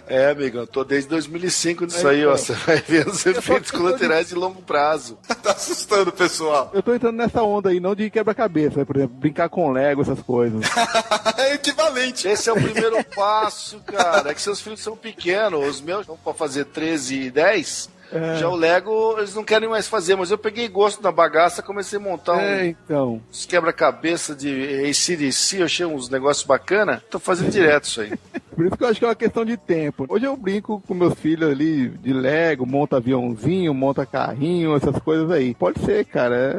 É, 0.07 0.29
amigão, 0.29 0.65
tô 0.67 0.83
desde 0.83 1.09
2005 1.09 1.85
nisso 1.85 2.07
aí, 2.07 2.25
ó. 2.25 2.37
Você 2.37 2.53
vai 2.53 2.77
ver 2.77 3.07
os 3.07 3.25
efeitos 3.25 3.71
colaterais 3.71 4.29
de 4.29 4.35
longo 4.35 4.61
prazo. 4.61 5.17
tá 5.41 5.51
assustando 5.51 6.09
o 6.09 6.13
pessoal. 6.13 6.71
Eu 6.73 6.83
tô 6.83 6.93
entrando 6.93 7.15
nessa 7.15 7.41
onda 7.41 7.69
aí, 7.69 7.79
não 7.79 7.95
de 7.95 8.09
quebra-cabeça, 8.09 8.79
né? 8.79 8.85
por 8.85 8.95
exemplo, 8.97 9.15
brincar 9.17 9.49
com 9.49 9.71
Lego, 9.71 10.01
essas 10.01 10.21
coisas. 10.21 10.63
é 11.37 11.55
equivalente. 11.55 12.27
Esse 12.27 12.49
é 12.49 12.53
o 12.53 12.55
primeiro 12.55 13.03
passo, 13.15 13.79
cara. 13.79 14.29
É 14.29 14.33
que 14.33 14.41
seus 14.41 14.61
filhos 14.61 14.81
são 14.81 14.95
pequenos. 14.95 15.67
Os 15.67 15.81
meus 15.81 16.05
vão 16.05 16.17
pra 16.17 16.33
fazer 16.33 16.65
13 16.65 17.21
e 17.21 17.31
10. 17.31 17.89
É. 18.15 18.37
Já 18.37 18.47
o 18.47 18.55
Lego, 18.55 19.15
eles 19.17 19.35
não 19.35 19.43
querem 19.43 19.67
mais 19.67 19.87
fazer, 19.87 20.15
mas 20.15 20.31
eu 20.31 20.37
peguei 20.37 20.67
gosto 20.69 21.03
na 21.03 21.11
bagaça, 21.11 21.61
comecei 21.61 21.99
a 21.99 22.01
montar 22.01 22.41
É, 22.41 22.61
um, 22.61 22.65
então. 22.65 23.21
uns 23.29 23.45
quebra-cabeça 23.45 24.33
de 24.33 24.89
ACDC, 24.89 25.57
eu 25.59 25.65
achei 25.65 25.85
uns 25.85 26.09
negócios 26.09 26.45
bacana. 26.45 27.03
Tô 27.09 27.19
fazendo 27.19 27.51
direto 27.51 27.85
isso 27.85 28.01
aí. 28.01 28.13
Por 28.55 28.65
isso 28.65 28.77
que 28.77 28.83
eu 28.85 28.87
acho 28.87 28.99
que 28.99 29.05
é 29.05 29.09
uma 29.09 29.15
questão 29.15 29.43
de 29.43 29.57
tempo. 29.57 30.05
Hoje 30.07 30.23
eu 30.25 30.37
brinco 30.37 30.81
com 30.87 30.93
meus 30.93 31.13
filhos 31.15 31.51
ali 31.51 31.89
de 31.89 32.13
Lego, 32.13 32.65
monta 32.65 32.95
aviãozinho, 32.95 33.73
monta 33.73 34.05
carrinho, 34.05 34.73
essas 34.77 34.97
coisas 34.99 35.29
aí. 35.29 35.53
Pode 35.53 35.83
ser, 35.83 36.05
cara. 36.05 36.55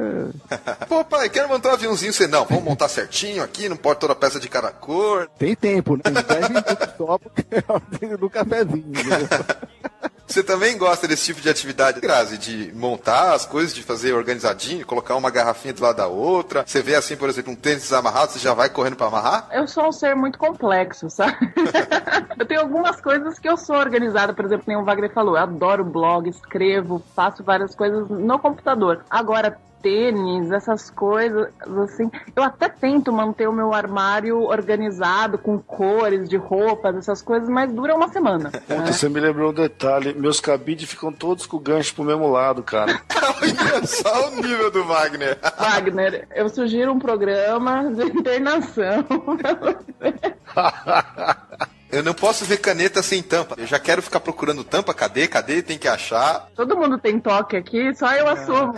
É... 0.51 0.85
Pô, 0.87 1.03
pai, 1.03 1.31
quero 1.31 1.49
montar 1.49 1.71
um 1.71 1.73
aviãozinho. 1.73 2.13
Você, 2.13 2.27
não, 2.27 2.45
vamos 2.45 2.65
montar 2.65 2.89
certinho 2.89 3.43
aqui, 3.43 3.67
não 3.67 3.79
pode 3.79 3.99
toda 3.99 4.15
peça 4.15 4.39
de 4.39 4.47
cada 4.47 4.71
cor. 4.71 5.27
Tem 5.39 5.55
tempo, 5.55 5.97
né? 5.97 6.03
Tem 6.05 6.13
10 6.13 6.49
minutos 6.51 6.89
só 6.99 7.17
porque 7.17 7.45
é 7.51 7.65
hora 7.67 8.17
do 8.19 8.29
cafezinho. 8.29 8.85
entendeu? 8.91 9.29
Você 10.27 10.43
também 10.43 10.77
gosta 10.77 11.07
desse 11.07 11.27
tipo 11.27 11.41
de 11.41 11.49
atividade, 11.49 12.01
Grazi, 12.01 12.37
de 12.37 12.73
montar 12.75 13.33
as 13.33 13.47
coisas, 13.47 13.75
de 13.75 13.83
fazer 13.83 14.13
organizadinho, 14.13 14.87
colocar 14.87 15.15
uma 15.15 15.31
garrafinha 15.31 15.73
do 15.73 15.83
lado 15.83 15.97
da 15.97 16.07
outra. 16.07 16.65
Você 16.67 16.83
vê 16.83 16.95
assim, 16.95 17.17
por 17.17 17.29
exemplo, 17.29 17.53
um 17.53 17.57
tênis 17.57 17.83
desamarrado, 17.83 18.33
você 18.33 18.39
já 18.39 18.53
vai 18.53 18.69
correndo 18.69 18.97
pra 18.97 19.07
amarrar? 19.07 19.49
Eu 19.53 19.67
sou 19.69 19.89
um 19.89 19.93
ser 19.93 20.17
muito 20.17 20.39
complexo, 20.39 21.09
sabe? 21.09 21.37
eu 22.39 22.47
tenho 22.47 22.61
algumas 22.61 23.01
coisas 23.01 23.39
que 23.39 23.49
eu 23.49 23.57
sou 23.57 23.77
organizada, 23.77 24.35
por 24.35 24.45
exemplo, 24.45 24.65
nem 24.67 24.77
o 24.77 24.85
Wagner 24.85 25.13
falou, 25.13 25.37
eu 25.37 25.43
adoro 25.43 25.85
blog, 25.85 26.29
escrevo, 26.29 27.03
faço 27.15 27.45
várias 27.45 27.75
coisas 27.75 28.09
no 28.09 28.39
computador. 28.39 29.05
Agora, 29.09 29.59
tênis, 29.83 30.51
essas 30.51 30.91
coisas, 30.91 31.49
assim, 31.85 32.11
eu 32.35 32.43
até 32.43 32.69
tento 32.69 33.13
manter 33.13 33.49
o 33.49 33.53
meu 33.53 33.73
armário 33.73 34.43
organizado, 34.43 35.39
com 35.39 35.59
cores 35.59 36.29
de 36.29 36.37
roupas, 36.37 36.97
essas 36.97 37.23
coisas, 37.23 37.49
mas 37.49 37.73
dura 37.73 37.95
uma 37.95 38.09
semana. 38.09 38.51
Puta, 38.51 38.77
né? 38.77 38.93
você 38.93 39.09
me 39.09 39.21
lembrou 39.21 39.51
um 39.51 39.55
detalhe. 39.55 40.15
Meus 40.15 40.41
cabides 40.41 40.91
ficam 40.91 41.13
todos 41.13 41.47
com 41.47 41.57
o 41.57 41.61
gancho 41.61 41.95
pro 41.95 42.05
mesmo 42.05 42.29
lado, 42.29 42.63
cara. 42.63 43.01
Olha 43.43 43.87
só 43.87 44.29
o 44.29 44.37
nível 44.37 44.71
do 44.71 44.85
Wagner. 44.85 45.39
Wagner, 45.59 46.27
eu 46.35 46.49
sugiro 46.49 46.93
um 46.93 46.99
programa 46.99 47.85
de 47.93 48.05
internação. 48.05 49.05
Eu 51.97 52.03
não 52.03 52.15
posso 52.15 52.45
ver 52.45 52.59
caneta 52.59 53.03
sem 53.03 53.23
tampa. 53.23 53.55
Eu 53.59 53.67
já 53.67 53.79
quero 53.79 54.03
ficar 54.03 54.21
procurando 54.21 54.63
tampa. 54.63 54.93
Cadê? 54.93 55.27
Cadê? 55.27 55.63
Tem 55.63 55.79
que 55.79 55.89
achar. 55.89 56.49
Todo 56.55 56.77
mundo 56.77 56.99
tem 56.99 57.19
toque 57.19 57.57
aqui, 57.57 57.95
só 57.95 58.13
eu 58.13 58.29
assumo. 58.29 58.75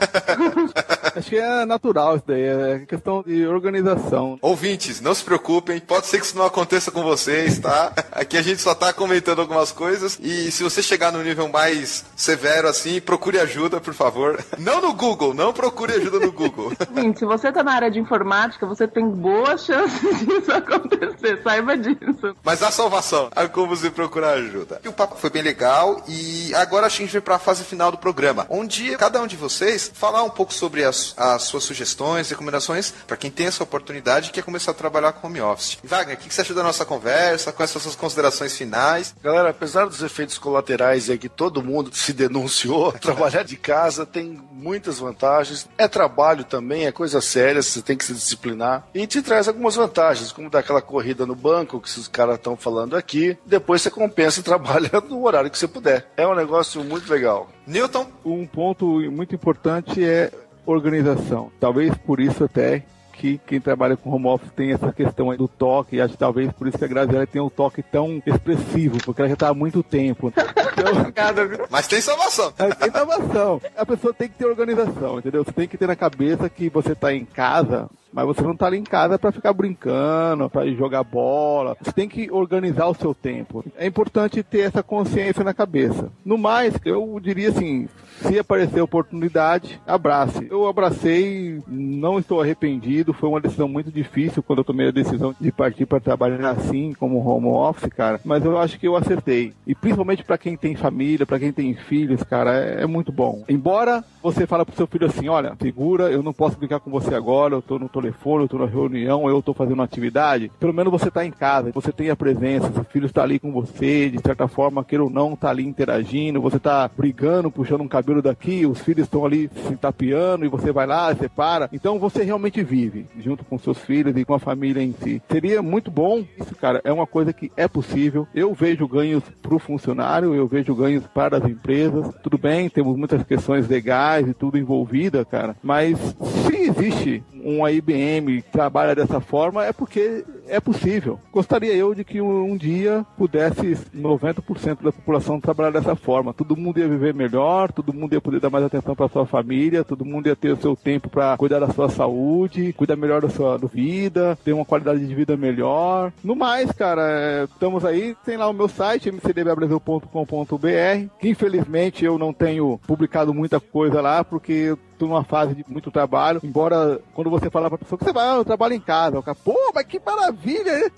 Acho 1.17 1.29
que 1.29 1.37
é 1.37 1.65
natural 1.65 2.17
isso 2.17 2.25
daí, 2.27 2.43
é 2.43 2.79
questão 2.87 3.25
de 3.27 3.47
organização. 3.47 4.39
Ouvintes, 4.41 5.01
não 5.01 5.15
se 5.15 5.25
preocupem. 5.25 5.81
Pode 5.81 6.07
ser 6.07 6.21
que 6.21 6.27
isso 6.27 6.39
não 6.39 6.47
aconteça 6.47 6.91
com 6.91 7.03
vocês, 7.03 7.59
tá? 7.59 7.93
Aqui 8.13 8.37
a 8.37 8.43
gente 8.43 8.63
só 8.63 8.75
tá 8.75 8.93
comentando 8.93 9.41
algumas 9.41 9.73
coisas. 9.73 10.19
E 10.23 10.51
se 10.53 10.63
você 10.63 10.83
chegar 10.83 11.13
no 11.13 11.23
nível 11.23 11.49
mais 11.49 12.05
severo 12.15 12.69
assim, 12.69 13.01
procure 13.01 13.39
ajuda, 13.41 13.81
por 13.81 13.95
favor. 13.95 14.39
Não 14.59 14.81
no 14.81 14.93
Google, 14.93 15.33
não 15.35 15.53
procure 15.53 15.95
ajuda 15.95 16.19
no 16.19 16.33
Google. 16.33 16.73
Gente, 16.95 17.19
se 17.21 17.25
você 17.25 17.51
tá 17.51 17.63
na 17.63 17.73
área 17.73 17.91
de 17.91 17.99
informática, 17.99 18.67
você 18.67 18.87
tem 18.87 19.09
boas 19.09 19.65
chances 19.65 20.19
disso 20.21 20.53
acontecer, 20.53 21.41
saiba 21.43 21.77
disso. 21.77 22.37
Mas 22.45 22.63
a 22.63 22.71
salvação, 22.71 23.08
a 23.35 23.49
como 23.49 23.69
você 23.69 23.91
procurar 23.91 24.33
ajuda. 24.33 24.81
E 24.85 24.89
o 24.89 24.93
papo 24.93 25.17
foi 25.17 25.31
bem 25.31 25.43
legal 25.43 26.03
e 26.07 26.55
agora 26.55 26.87
a 26.87 26.89
gente 26.89 27.11
vem 27.11 27.21
para 27.21 27.37
a 27.37 27.39
fase 27.39 27.65
final 27.65 27.91
do 27.91 27.99
programa, 27.99 28.47
onde 28.49 28.97
cada 28.97 29.21
um 29.21 29.27
de 29.27 29.37
vocês 29.37 29.91
falar 29.93 30.23
um 30.23 30.31
pouco 30.31 30.53
sobre 30.53 30.85
as, 30.85 31.15
as 31.17 31.43
suas 31.43 31.65
sugestões, 31.65 32.31
recomendações 32.31 32.93
para 33.07 33.17
quem 33.17 33.31
tem 33.31 33.47
essa 33.47 33.63
oportunidade 33.63 34.29
e 34.29 34.33
quer 34.33 34.43
começar 34.43 34.73
a 34.73 34.75
trabalhar 34.75 35.13
com 35.13 35.27
home 35.27 35.41
office. 35.41 35.79
Wagner, 35.83 36.17
o 36.17 36.21
que 36.21 36.33
você 36.33 36.43
achou 36.43 36.57
da 36.57 36.63
nossa 36.63 36.85
conversa? 36.85 37.53
Quais 37.53 37.71
são 37.71 37.79
as 37.79 37.83
suas 37.85 37.97
considerações 37.97 38.57
finais? 38.57 39.15
Galera, 39.23 39.51
apesar 39.51 39.87
dos 39.87 40.03
efeitos 40.03 40.39
colaterais 40.39 41.11
aí 41.11 41.19
que 41.19 41.29
todo 41.29 41.63
mundo 41.63 41.95
se 41.95 42.13
denunciou, 42.13 42.93
trabalhar 43.01 43.43
de 43.43 43.57
casa 43.57 44.05
tem 44.05 44.41
muitas 44.53 44.99
vantagens. 44.99 45.69
É 45.77 45.87
trabalho 45.89 46.45
também, 46.45 46.87
é 46.87 46.93
coisa 46.93 47.21
séria, 47.21 47.63
você 47.63 47.83
tem 47.83 47.97
que 47.97 48.05
se 48.05 48.15
disciplinar. 48.15 48.87
E 48.95 49.07
te 49.07 49.23
traz 49.23 49.49
algumas 49.49 49.77
vantagens, 49.77 50.33
como 50.33 50.51
daquela 50.51 50.83
corrida 50.83 51.27
no 51.27 51.35
banco 51.35 51.81
que 51.81 51.99
os 51.99 52.09
caras 52.09 52.37
estão 52.37 52.57
falando 52.57 52.88
aqui. 52.97 53.37
Depois 53.45 53.83
você 53.83 53.91
compensa 53.91 54.41
e 54.41 54.43
trabalha 54.45 54.91
no 55.09 55.25
horário 55.25 55.51
que 55.51 55.59
você 55.59 55.69
puder. 55.69 56.07
É 56.17 56.27
um 56.27 56.35
negócio 56.35 56.83
muito 56.85 57.11
legal. 57.11 57.49
Newton, 57.67 58.07
Um 58.25 58.47
ponto 58.47 58.87
muito 59.11 59.35
importante 59.35 60.05
é 60.05 60.31
organização. 60.67 61.51
Talvez 61.59 61.95
por 61.97 62.21
isso 62.21 62.45
até 62.45 62.85
que 63.19 63.41
quem 63.47 63.61
trabalha 63.61 63.97
com 63.97 64.11
home 64.11 64.27
office 64.27 64.51
tem 64.55 64.73
essa 64.73 64.93
questão 64.93 65.31
aí 65.31 65.37
do 65.37 65.49
toque, 65.49 65.97
e 65.97 66.01
acho 66.01 66.13
que 66.13 66.19
talvez 66.19 66.53
por 66.53 66.69
isso 66.69 66.79
que 66.79 66.85
a 66.85 66.89
Graziella 66.89 67.27
tem 67.27 67.43
um 67.43 67.49
toque 67.51 67.83
tão 67.83 68.23
expressivo, 68.25 68.99
porque 69.05 69.21
ela 69.21 69.29
já 69.29 69.35
está 69.35 69.49
há 69.49 69.55
muito 69.55 69.83
tempo. 69.83 70.33
Então, 70.33 71.67
mas 71.69 71.89
tem 71.89 72.01
salvação. 72.01 72.53
Tem 72.53 72.89
inovação. 72.89 73.61
A 73.77 73.85
pessoa 73.85 74.15
tem 74.15 74.29
que 74.29 74.37
ter 74.37 74.47
organização, 74.47 75.19
entendeu? 75.19 75.45
Você 75.45 75.53
tem 75.53 75.67
que 75.67 75.77
ter 75.77 75.89
na 75.89 75.97
cabeça 75.97 76.49
que 76.49 76.69
você 76.69 76.95
tá 76.95 77.13
em 77.13 77.25
casa, 77.25 77.91
mas 78.13 78.27
você 78.27 78.43
não 78.43 78.57
tá 78.57 78.67
ali 78.67 78.79
em 78.79 78.85
casa 78.85 79.19
para 79.19 79.33
ficar 79.33 79.53
brincando, 79.53 80.49
para 80.51 80.67
jogar 80.73 81.03
bola. 81.05 81.77
Você 81.81 81.93
tem 81.93 82.09
que 82.09 82.31
organizar 82.31 82.87
o 82.87 82.95
seu 82.95 83.15
tempo. 83.15 83.65
É 83.77 83.87
importante 83.87 84.43
ter 84.43 84.61
essa 84.61 84.83
consciência 84.83 85.45
na 85.45 85.55
cabeça. 85.55 86.11
No 86.25 86.39
mais, 86.39 86.75
eu 86.85 87.19
diria 87.21 87.51
assim, 87.51 87.89
se 88.23 88.39
aparecer 88.39 88.81
oportunidade, 88.81 89.81
abrace. 89.87 90.47
Eu 90.51 90.67
abracei, 90.67 91.63
não 91.67 92.19
estou 92.19 92.41
arrependido, 92.41 93.13
foi 93.13 93.29
uma 93.29 93.41
decisão 93.41 93.69
muito 93.69 93.91
difícil 93.91 94.43
quando 94.43 94.61
eu 94.61 94.65
tomei 94.65 94.89
a 94.89 94.93
decisão 94.93 95.35
de 95.39 95.53
partir 95.53 95.87
para 95.87 96.01
trabalhar 96.01 96.51
assim, 96.51 96.93
como 96.95 97.25
home 97.25 97.47
office, 97.47 97.91
cara, 97.91 98.21
mas 98.25 98.45
eu 98.45 98.59
acho 98.59 98.79
que 98.79 98.87
eu 98.87 98.97
acertei. 98.97 99.53
E 99.67 99.75
principalmente 99.75 100.25
para 100.25 100.39
quem 100.39 100.57
tem 100.57 100.75
família, 100.75 101.27
para 101.27 101.39
quem 101.39 101.53
tem 101.53 101.75
filhos, 101.75 102.23
cara, 102.23 102.55
é, 102.57 102.83
é 102.83 102.87
muito 102.87 103.13
bom. 103.13 103.45
Embora 103.49 104.05
você 104.23 104.47
fala 104.47 104.65
pro 104.65 104.77
seu 104.77 104.87
filho 104.87 105.07
assim, 105.07 105.29
olha, 105.29 105.57
segura, 105.61 106.11
eu 106.11 106.23
não 106.23 106.33
posso 106.33 106.59
brincar 106.59 106.81
com 106.81 106.91
você 106.91 107.15
agora, 107.15 107.55
eu 107.55 107.63
tô 107.63 107.79
no 107.79 107.89
telefone, 108.01 108.45
eu 108.45 108.49
tô 108.49 108.59
na 108.59 108.67
reunião, 108.67 109.29
eu 109.29 109.43
tô 109.43 109.53
fazendo 109.53 109.75
uma 109.75 109.85
atividade, 109.85 110.51
pelo 110.59 110.73
menos 110.73 110.91
você 110.91 111.11
tá 111.11 111.25
em 111.25 111.31
casa, 111.31 111.73
você 111.73 111.93
tem 111.93 112.11
a 112.11 112.17
presença, 112.17 112.73
seu 112.73 112.85
filho 112.85 113.07
está 113.07 113.23
ali 113.23 113.39
com 113.39 113.53
você, 113.53 114.09
de 114.09 114.21
certa 114.21 114.47
forma, 114.47 114.85
queira 114.85 115.05
ou 115.05 115.11
não, 115.11 115.37
tá 115.37 115.51
ali 115.51 115.67
interagindo, 115.67 116.41
você 116.41 116.59
tá 116.59 116.89
brigando, 116.97 117.51
puxando 117.51 117.83
um 117.83 117.89
cabelo 117.89 118.23
daqui, 118.23 118.67
os 118.67 118.81
filhos 118.81 119.07
estão 119.07 119.25
ali 119.25 119.51
se 119.67 119.77
tapeando 119.77 120.45
e 120.45 120.49
você 120.49 120.73
vai 120.73 120.87
lá, 120.87 121.13
você 121.13 121.29
para. 121.29 121.69
Então 121.73 121.99
você 121.99 122.23
realmente 122.23 122.63
vive 122.63 123.07
junto 123.19 123.45
com 123.45 123.59
seus 123.59 123.79
filhos 123.79 124.17
e 124.17 124.25
com 124.25 124.35
a 124.35 124.39
família 124.39 124.83
em 124.83 124.93
si. 124.93 125.23
Seria 125.31 125.63
muito 125.63 125.91
bom, 125.91 126.25
isso, 126.41 126.55
cara, 126.55 126.81
é 126.85 126.93
uma 126.93 127.07
coisa 127.07 127.33
que 127.33 127.51
é 127.57 127.67
possível. 127.67 128.27
Eu 128.35 128.55
vejo 128.55 128.87
ganhos 128.87 129.23
pro 129.43 129.59
funcionário, 129.59 130.35
eu 130.35 130.47
vejo 130.47 130.75
ganhos 130.75 131.07
para 131.07 131.39
as 131.39 131.45
empresas. 131.45 132.15
Tudo 132.23 132.39
bem, 132.39 132.69
temos 132.69 132.97
muitas 132.97 133.23
questões 133.23 133.69
legais 133.69 134.29
e 134.29 134.35
tudo 134.35 134.59
envolvida, 134.59 135.25
cara, 135.25 135.57
mas 135.63 135.99
se 135.99 136.57
existe 136.57 137.23
uma 137.45 137.73
IBM 137.89 138.43
trabalha 138.43 138.95
dessa 138.95 139.21
forma 139.21 139.65
é 139.65 139.73
porque 139.73 140.25
é 140.49 140.61
possível. 140.61 141.19
Gostaria 141.33 141.75
eu 141.75 141.95
de 141.95 142.05
que 142.05 142.21
um, 142.21 142.53
um 142.53 142.57
dia 142.57 143.05
pudesse 143.17 143.77
90% 143.95 144.83
da 144.83 144.93
população 144.93 145.41
trabalhar 145.41 145.71
dessa 145.71 145.95
forma. 145.95 146.35
Todo 146.35 146.57
mundo 146.57 146.79
ia 146.79 146.89
viver 146.89 147.15
melhor, 147.15 147.73
todo 147.73 147.93
mundo 147.93 148.13
ia 148.13 148.21
poder 148.21 148.41
dar 148.41 148.51
mais 148.51 148.65
atenção 148.65 148.95
para 148.95 149.09
sua 149.09 149.27
família, 149.27 149.85
todo 149.85 150.05
mundo 150.05 150.27
ia 150.27 150.37
ter 150.37 150.53
o 150.53 150.61
seu 150.61 150.75
tempo 150.77 151.09
para 151.09 151.37
cuidar 151.37 151.61
da 151.61 151.71
sua 151.71 151.89
saúde, 151.89 152.73
cuidar 152.73 152.97
melhor 152.97 153.23
da 153.23 153.29
sua 153.29 153.59
vida, 153.59 154.39
ter 154.45 154.53
uma 154.53 154.65
qualidade 154.65 155.07
de 155.07 155.15
vida 155.15 155.37
melhor. 155.37 156.13
No 156.23 156.35
mais, 156.35 156.71
cara, 156.73 157.03
é, 157.03 157.45
estamos 157.45 157.85
aí, 157.85 158.17
tem 158.25 158.37
lá 158.37 158.49
o 158.49 158.53
meu 158.53 158.69
site 158.69 159.11
mcdbrasil.com.br, 159.11 161.09
que 161.19 161.29
infelizmente 161.29 162.05
eu 162.05 162.19
não 162.19 162.33
tenho 162.33 162.79
publicado 162.87 163.35
muita 163.35 163.61
coisa 163.61 164.01
lá 164.01 164.25
porque 164.25 164.77
tô 164.99 165.07
numa 165.07 165.25
fase 165.25 165.55
de 165.55 165.65
muito 165.69 165.91
trabalho, 165.91 166.41
embora 166.43 167.01
quando 167.15 167.31
você 167.31 167.49
falar 167.49 167.69
pra 167.69 167.79
pessoa 167.79 167.99
que 167.99 168.05
você 168.05 168.13
vai, 168.13 168.29
ah, 168.29 168.37
eu 168.37 168.45
trabalho 168.45 168.75
em 168.75 168.81
casa, 168.81 169.19
o 169.19 169.23
cara, 169.23 169.39
pô, 169.43 169.55
mas 169.73 169.87
que 169.87 170.01
maravilha, 170.05 170.38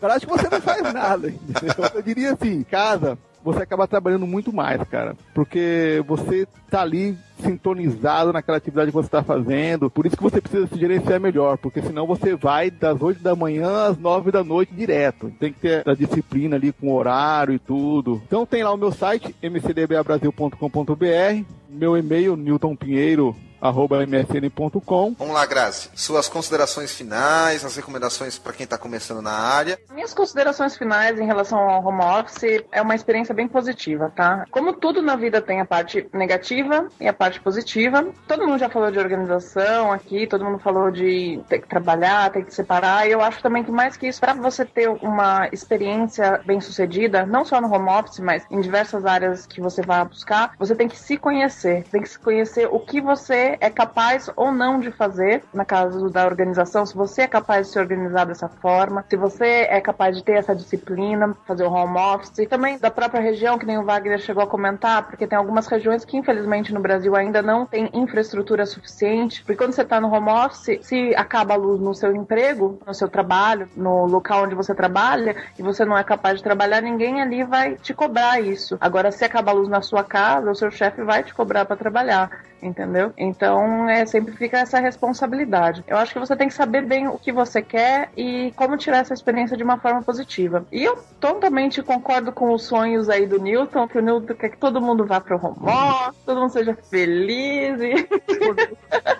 cara, 0.00 0.14
acho 0.14 0.26
que 0.26 0.32
você 0.32 0.48
não 0.48 0.60
faz 0.60 0.92
nada, 0.92 1.28
entendeu? 1.28 1.90
Eu 1.94 2.02
diria 2.02 2.32
assim, 2.32 2.62
casa, 2.62 3.18
você 3.42 3.62
acaba 3.62 3.88
trabalhando 3.88 4.26
muito 4.26 4.52
mais, 4.52 4.82
cara, 4.84 5.16
porque 5.34 6.02
você 6.06 6.46
tá 6.70 6.82
ali 6.82 7.16
sintonizado 7.42 8.32
naquela 8.32 8.58
atividade 8.58 8.90
que 8.90 8.96
você 8.96 9.06
está 9.06 9.22
fazendo, 9.22 9.90
por 9.90 10.06
isso 10.06 10.16
que 10.16 10.22
você 10.22 10.40
precisa 10.40 10.66
se 10.66 10.78
gerenciar 10.78 11.18
melhor, 11.18 11.56
porque 11.56 11.80
senão 11.80 12.06
você 12.06 12.34
vai 12.34 12.70
das 12.70 13.00
8 13.00 13.22
da 13.22 13.34
manhã 13.34 13.88
às 13.88 13.96
9 13.96 14.30
da 14.30 14.44
noite 14.44 14.74
direto. 14.74 15.32
Tem 15.40 15.52
que 15.52 15.60
ter 15.60 15.88
a 15.88 15.94
disciplina 15.94 16.56
ali 16.56 16.72
com 16.72 16.92
horário 16.92 17.54
e 17.54 17.58
tudo. 17.58 18.20
Então 18.26 18.44
tem 18.44 18.62
lá 18.62 18.72
o 18.72 18.76
meu 18.76 18.92
site, 18.92 19.34
mcdbabrasil.com.br, 19.42 21.44
meu 21.68 21.96
e-mail, 21.96 22.36
newtonpinheiro 22.36 23.34
msn.com. 23.60 25.14
Vamos 25.18 25.34
lá, 25.34 25.44
Grazi. 25.46 25.90
Suas 25.94 26.28
considerações 26.28 26.94
finais, 26.94 27.64
as 27.64 27.76
recomendações 27.76 28.38
para 28.38 28.52
quem 28.52 28.64
está 28.64 28.78
começando 28.78 29.20
na 29.20 29.32
área. 29.32 29.78
Minhas 29.92 30.14
considerações 30.14 30.76
finais 30.76 31.18
em 31.18 31.26
relação 31.26 31.58
ao 31.58 31.84
home 31.84 32.02
office 32.02 32.64
é 32.72 32.80
uma 32.80 32.94
experiência 32.94 33.34
bem 33.34 33.46
positiva, 33.46 34.10
tá? 34.14 34.46
Como 34.50 34.72
tudo 34.72 35.02
na 35.02 35.16
vida 35.16 35.42
tem 35.42 35.60
a 35.60 35.64
parte 35.64 36.08
negativa 36.12 36.88
e 36.98 37.06
a 37.06 37.12
parte 37.12 37.40
positiva. 37.40 38.06
Todo 38.26 38.46
mundo 38.46 38.58
já 38.58 38.70
falou 38.70 38.90
de 38.90 38.98
organização 38.98 39.92
aqui, 39.92 40.26
todo 40.26 40.44
mundo 40.44 40.58
falou 40.58 40.90
de 40.90 41.40
ter 41.48 41.60
que 41.60 41.68
trabalhar, 41.68 42.30
ter 42.30 42.44
que 42.44 42.54
separar. 42.54 43.06
E 43.06 43.12
eu 43.12 43.20
acho 43.20 43.42
também 43.42 43.62
que 43.62 43.70
mais 43.70 43.96
que 43.96 44.08
isso, 44.08 44.20
para 44.20 44.32
você 44.32 44.64
ter 44.64 44.88
uma 44.88 45.48
experiência 45.52 46.40
bem 46.46 46.60
sucedida, 46.60 47.26
não 47.26 47.44
só 47.44 47.60
no 47.60 47.72
home 47.72 47.90
office, 47.90 48.20
mas 48.20 48.44
em 48.50 48.60
diversas 48.60 49.04
áreas 49.04 49.46
que 49.46 49.60
você 49.60 49.82
vai 49.82 50.04
buscar, 50.04 50.52
você 50.58 50.74
tem 50.74 50.88
que 50.88 50.98
se 50.98 51.16
conhecer, 51.16 51.84
tem 51.90 52.02
que 52.02 52.08
se 52.08 52.18
conhecer 52.18 52.68
o 52.70 52.78
que 52.78 53.00
você 53.00 53.49
é 53.60 53.70
capaz 53.70 54.30
ou 54.36 54.52
não 54.52 54.78
de 54.80 54.90
fazer, 54.90 55.42
na 55.52 55.64
caso 55.64 56.08
da 56.10 56.26
organização, 56.26 56.84
se 56.84 56.94
você 56.94 57.22
é 57.22 57.26
capaz 57.26 57.66
de 57.66 57.72
se 57.72 57.78
organizar 57.78 58.24
dessa 58.26 58.48
forma, 58.48 59.04
se 59.08 59.16
você 59.16 59.66
é 59.68 59.80
capaz 59.80 60.16
de 60.16 60.22
ter 60.22 60.32
essa 60.32 60.54
disciplina, 60.54 61.36
fazer 61.46 61.64
o 61.64 61.72
home 61.72 61.98
office, 61.98 62.46
também 62.48 62.78
da 62.78 62.90
própria 62.90 63.20
região, 63.20 63.58
que 63.58 63.66
nem 63.66 63.78
o 63.78 63.84
Wagner 63.84 64.18
chegou 64.18 64.42
a 64.42 64.46
comentar, 64.46 65.06
porque 65.06 65.26
tem 65.26 65.38
algumas 65.38 65.66
regiões 65.66 66.04
que 66.04 66.16
infelizmente 66.16 66.72
no 66.72 66.80
Brasil 66.80 67.16
ainda 67.16 67.42
não 67.42 67.66
tem 67.66 67.90
infraestrutura 67.92 68.66
suficiente, 68.66 69.42
porque 69.42 69.56
quando 69.56 69.72
você 69.72 69.82
está 69.82 70.00
no 70.00 70.12
home 70.12 70.30
office, 70.30 70.78
se 70.82 71.14
acaba 71.14 71.54
a 71.54 71.56
luz 71.56 71.80
no 71.80 71.94
seu 71.94 72.14
emprego, 72.14 72.78
no 72.86 72.94
seu 72.94 73.08
trabalho, 73.08 73.68
no 73.76 74.06
local 74.06 74.44
onde 74.44 74.54
você 74.54 74.74
trabalha, 74.74 75.36
e 75.58 75.62
você 75.62 75.84
não 75.84 75.96
é 75.96 76.04
capaz 76.04 76.38
de 76.38 76.44
trabalhar, 76.44 76.80
ninguém 76.80 77.20
ali 77.20 77.44
vai 77.44 77.76
te 77.76 77.94
cobrar 77.94 78.40
isso. 78.40 78.76
Agora, 78.80 79.10
se 79.10 79.24
acaba 79.24 79.50
a 79.50 79.54
luz 79.54 79.68
na 79.68 79.82
sua 79.82 80.04
casa, 80.04 80.50
o 80.50 80.54
seu 80.54 80.70
chefe 80.70 81.02
vai 81.02 81.22
te 81.22 81.34
cobrar 81.34 81.64
para 81.64 81.76
trabalhar 81.76 82.30
entendeu? 82.62 83.12
Então, 83.16 83.88
é, 83.88 84.04
sempre 84.06 84.34
fica 84.36 84.58
essa 84.58 84.78
responsabilidade. 84.78 85.84
Eu 85.86 85.96
acho 85.96 86.12
que 86.12 86.18
você 86.18 86.36
tem 86.36 86.48
que 86.48 86.54
saber 86.54 86.82
bem 86.82 87.08
o 87.08 87.18
que 87.18 87.32
você 87.32 87.62
quer 87.62 88.10
e 88.16 88.52
como 88.56 88.76
tirar 88.76 88.98
essa 88.98 89.14
experiência 89.14 89.56
de 89.56 89.62
uma 89.62 89.78
forma 89.78 90.02
positiva. 90.02 90.64
E 90.70 90.84
eu 90.84 90.96
totalmente 91.18 91.82
concordo 91.82 92.32
com 92.32 92.52
os 92.52 92.64
sonhos 92.64 93.08
aí 93.08 93.26
do 93.26 93.38
Newton, 93.38 93.88
que 93.88 93.98
o 93.98 94.02
Newton 94.02 94.34
quer 94.34 94.50
que 94.50 94.58
todo 94.58 94.80
mundo 94.80 95.04
vá 95.04 95.20
pro 95.20 95.36
home 95.36 95.56
office, 95.62 96.22
todo 96.24 96.40
mundo 96.40 96.52
seja 96.52 96.74
feliz. 96.74 97.80
E... 97.80 98.08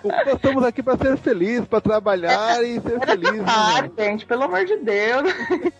Nós 0.03 0.35
estamos 0.35 0.63
aqui 0.63 0.81
para 0.83 0.97
ser 0.97 1.17
felizes, 1.17 1.65
para 1.65 1.81
trabalhar 1.81 2.61
é, 2.61 2.67
e 2.67 2.81
ser 2.81 2.99
felizes. 2.99 3.43
Ah, 3.47 3.89
gente, 3.97 4.25
pelo 4.25 4.43
amor 4.43 4.65
de 4.65 4.77
Deus. 4.77 5.31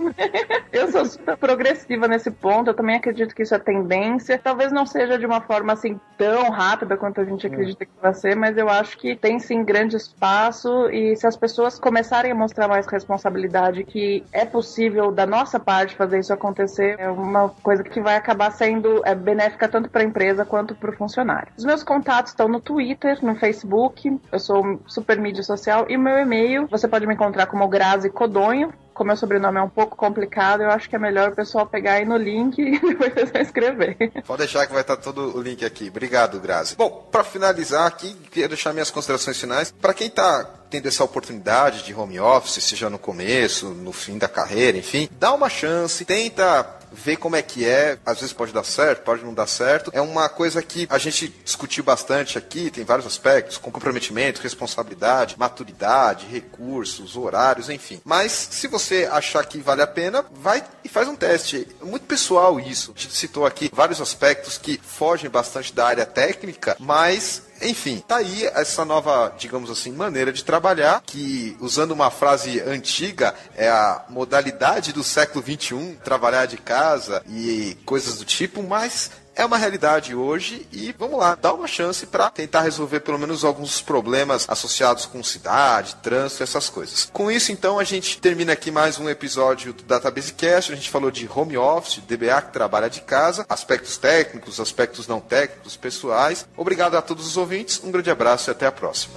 eu 0.72 0.92
sou 0.92 1.06
super 1.06 1.38
progressiva 1.38 2.08
nesse 2.08 2.32
ponto, 2.32 2.70
eu 2.70 2.74
também 2.74 2.96
acredito 2.96 3.34
que 3.36 3.44
isso 3.44 3.56
é 3.56 3.60
tendência. 3.60 4.40
Talvez 4.42 4.72
não 4.72 4.86
seja 4.86 5.18
de 5.18 5.26
uma 5.26 5.42
forma 5.42 5.74
assim 5.74 6.00
tão 6.18 6.50
rápida 6.50 6.98
quanto 6.98 7.22
a 7.22 7.26
gente 7.26 7.48
acredita 7.52 7.86
que 7.86 7.92
vai 8.02 8.14
ser, 8.14 8.36
mas 8.36 8.58
eu 8.58 8.70
acho 8.70 8.98
que 8.98 9.16
tem 9.16 9.40
sim 9.40 9.64
grande 9.64 9.96
espaço. 9.96 10.90
E 10.90 11.16
se 11.16 11.28
as 11.28 11.36
pessoas 11.36 11.80
começarem 11.80 12.32
a 12.32 12.36
mostrar 12.36 12.68
mais 12.68 12.86
responsabilidade 12.88 13.84
que 13.84 14.24
é 14.32 14.46
possível 14.46 15.12
da 15.12 15.26
nossa 15.26 15.60
parte 15.60 15.96
fazer 15.96 16.20
isso 16.20 16.34
acontecer, 16.34 16.96
é 17.00 17.10
uma 17.10 17.50
coisa 17.62 17.84
que 17.84 18.02
vai 18.02 18.16
acabar 18.16 18.52
sendo 18.52 19.02
é, 19.06 19.14
benéfica 19.14 19.68
tanto 19.68 19.90
para 19.90 20.02
a 20.02 20.06
empresa 20.06 20.46
quanto 20.46 20.76
para 20.76 20.90
o 20.90 20.94
funcionário. 20.94 21.52
Os 21.58 21.66
meus 21.66 21.84
contatos 21.84 22.32
estão 22.32 22.48
no 22.48 22.60
Twitter, 22.60 23.24
no 23.24 23.36
Facebook, 23.36 24.20
eu 24.32 24.40
sou 24.40 24.80
super 24.88 25.20
mídia 25.20 25.44
social. 25.44 25.86
E 25.90 25.98
meu 25.98 26.18
e-mail, 26.18 26.68
você 26.68 26.88
pode 26.88 27.06
me 27.06 27.14
encontrar 27.14 27.46
como 27.48 27.68
Grazi 27.68 28.10
Codonho, 28.10 28.74
como 28.94 29.08
meu 29.08 29.18
sobrenome 29.18 29.58
é 29.58 29.62
um 29.62 29.70
pouco 29.70 29.96
complicado, 29.96 30.62
eu 30.62 30.70
acho 30.70 30.90
que 30.90 30.96
é 30.96 31.00
melhor 31.00 31.30
o 31.30 31.36
pessoal 31.36 31.66
pegar 31.66 31.94
aí 31.94 32.06
no 32.06 32.18
link 32.18 32.60
e 32.60 32.80
depois 32.80 33.14
você 33.14 33.40
escrever. 33.40 33.98
Pode 34.26 34.40
deixar 34.40 34.66
que 34.68 34.74
vai 34.74 34.82
estar 34.82 34.98
todo 34.98 35.38
o 35.38 35.42
link 35.42 35.64
aqui. 35.66 35.88
Obrigado, 35.90 36.40
Grazi. 36.40 36.76
Bom, 36.76 37.08
para 37.12 37.24
finalizar 37.24 37.88
aqui, 37.88 38.14
queria 38.32 38.48
deixar 38.48 38.74
minhas 38.74 38.92
considerações 38.92 39.40
finais. 39.40 39.72
Para 39.72 39.94
quem 39.94 40.08
está 40.08 40.44
tendo 40.70 40.88
essa 40.88 41.04
oportunidade 41.04 41.84
de 41.84 41.94
home 41.94 42.20
office, 42.20 42.64
seja 42.64 42.90
no 42.90 42.98
começo, 42.98 43.70
no 43.70 43.92
fim 43.92 44.18
da 44.18 44.28
carreira, 44.28 44.78
enfim, 44.78 45.10
dá 45.20 45.34
uma 45.34 45.50
chance, 45.50 46.06
tenta 46.06 46.81
ver 46.92 47.18
como 47.18 47.36
é 47.36 47.42
que 47.42 47.66
é. 47.66 47.98
Às 48.06 48.20
vezes 48.20 48.34
pode 48.34 48.54
dar 48.54 48.64
certo, 48.64 49.04
pode 49.04 49.24
não 49.24 49.34
dar 49.34 49.48
certo. 49.48 49.92
É 49.94 50.02
uma 50.02 50.30
coisa 50.30 50.62
que 50.62 50.88
a 50.90 50.98
gente 50.98 51.28
discutiu 51.44 51.84
bastante 51.84 52.38
aqui, 52.38 52.70
tem 52.70 52.84
vários 52.84 53.08
aspectos, 53.08 53.58
com 53.58 53.72
comprometimento, 53.72 54.42
responsabilidade, 54.42 55.36
maturidade, 55.38 56.28
recursos, 56.28 57.16
horários, 57.16 57.70
enfim. 57.70 58.02
Mas 58.04 58.32
se 58.32 58.68
você 58.68 59.08
achar 59.12 59.46
que 59.46 59.60
vale 59.60 59.82
a 59.82 59.88
pena, 59.88 60.26
vai 60.32 60.64
e 60.84 60.90
faz 60.90 61.08
um 61.08 61.16
teste. 61.16 61.68
É 61.82 61.86
muito 61.86 62.06
pessoal 62.06 62.60
isso. 62.60 62.94
A 62.96 63.00
gente 63.00 63.16
citou 63.16 63.46
aqui 63.46 63.70
vários 63.74 64.02
aspectos 64.02 64.58
que 64.58 64.80
fogem 64.84 65.30
bastante 65.30 65.74
da 65.74 65.86
área 65.86 66.06
técnica, 66.06 66.76
mas 66.80 67.44
enfim, 67.62 68.04
tá 68.08 68.18
aí 68.18 68.46
essa 68.48 68.84
nova, 68.84 69.34
digamos 69.38 69.70
assim, 69.70 69.92
maneira 69.92 70.32
de 70.32 70.44
trabalhar, 70.44 71.02
que, 71.06 71.56
usando 71.60 71.92
uma 71.92 72.10
frase 72.10 72.60
antiga, 72.62 73.34
é 73.56 73.70
a 73.70 74.06
modalidade 74.10 74.92
do 74.92 75.04
século 75.04 75.44
XXI, 75.44 75.98
trabalhar 76.04 76.46
de 76.46 76.58
casa 76.58 77.24
e 77.30 77.78
coisas 77.86 78.18
do 78.18 78.26
tipo, 78.26 78.64
mas 78.64 79.12
é 79.36 79.46
uma 79.46 79.58
realidade 79.58 80.14
hoje 80.14 80.68
e 80.72 80.94
vamos 80.98 81.20
lá, 81.20 81.36
dá 81.36 81.54
uma 81.54 81.68
chance 81.68 82.06
para 82.06 82.30
tentar 82.30 82.62
resolver 82.62 83.00
pelo 83.00 83.18
menos 83.18 83.44
alguns 83.44 83.82
problemas 83.82 84.46
associados 84.50 85.06
com 85.06 85.24
cidade, 85.24 85.96
trânsito, 85.96 86.44
essas 86.44 86.70
coisas. 86.70 87.10
Com 87.12 87.32
isso, 87.32 87.52
então, 87.52 87.80
a 87.80 87.84
gente 87.84 88.20
termina 88.20 88.54
aqui 88.54 88.72
mais 88.72 89.00
um 89.00 89.10
episódio 89.10 89.74
do 89.74 89.84
Database 89.84 90.34
Cast. 90.34 90.72
A 90.72 90.76
gente 90.76 90.90
falou 90.90 91.12
de 91.12 91.30
home 91.34 91.58
office, 91.58 92.02
DBA 92.08 92.42
que 92.42 92.54
trabalha 92.54 92.90
de 92.90 93.02
casa, 93.02 93.46
aspectos 93.50 93.98
técnicos, 93.98 94.60
aspectos 94.60 95.08
não 95.08 95.20
técnicos, 95.20 95.76
pessoais. 95.76 96.46
Obrigado 96.56 96.96
a 96.96 97.02
todos 97.02 97.26
os 97.26 97.38
ouvintes, 97.38 97.82
um 97.84 97.92
grande 97.92 98.12
abraço 98.12 98.50
e 98.50 98.52
até 98.52 98.66
a 98.66 98.72
próxima. 98.72 99.14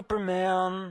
Superman 0.00 0.88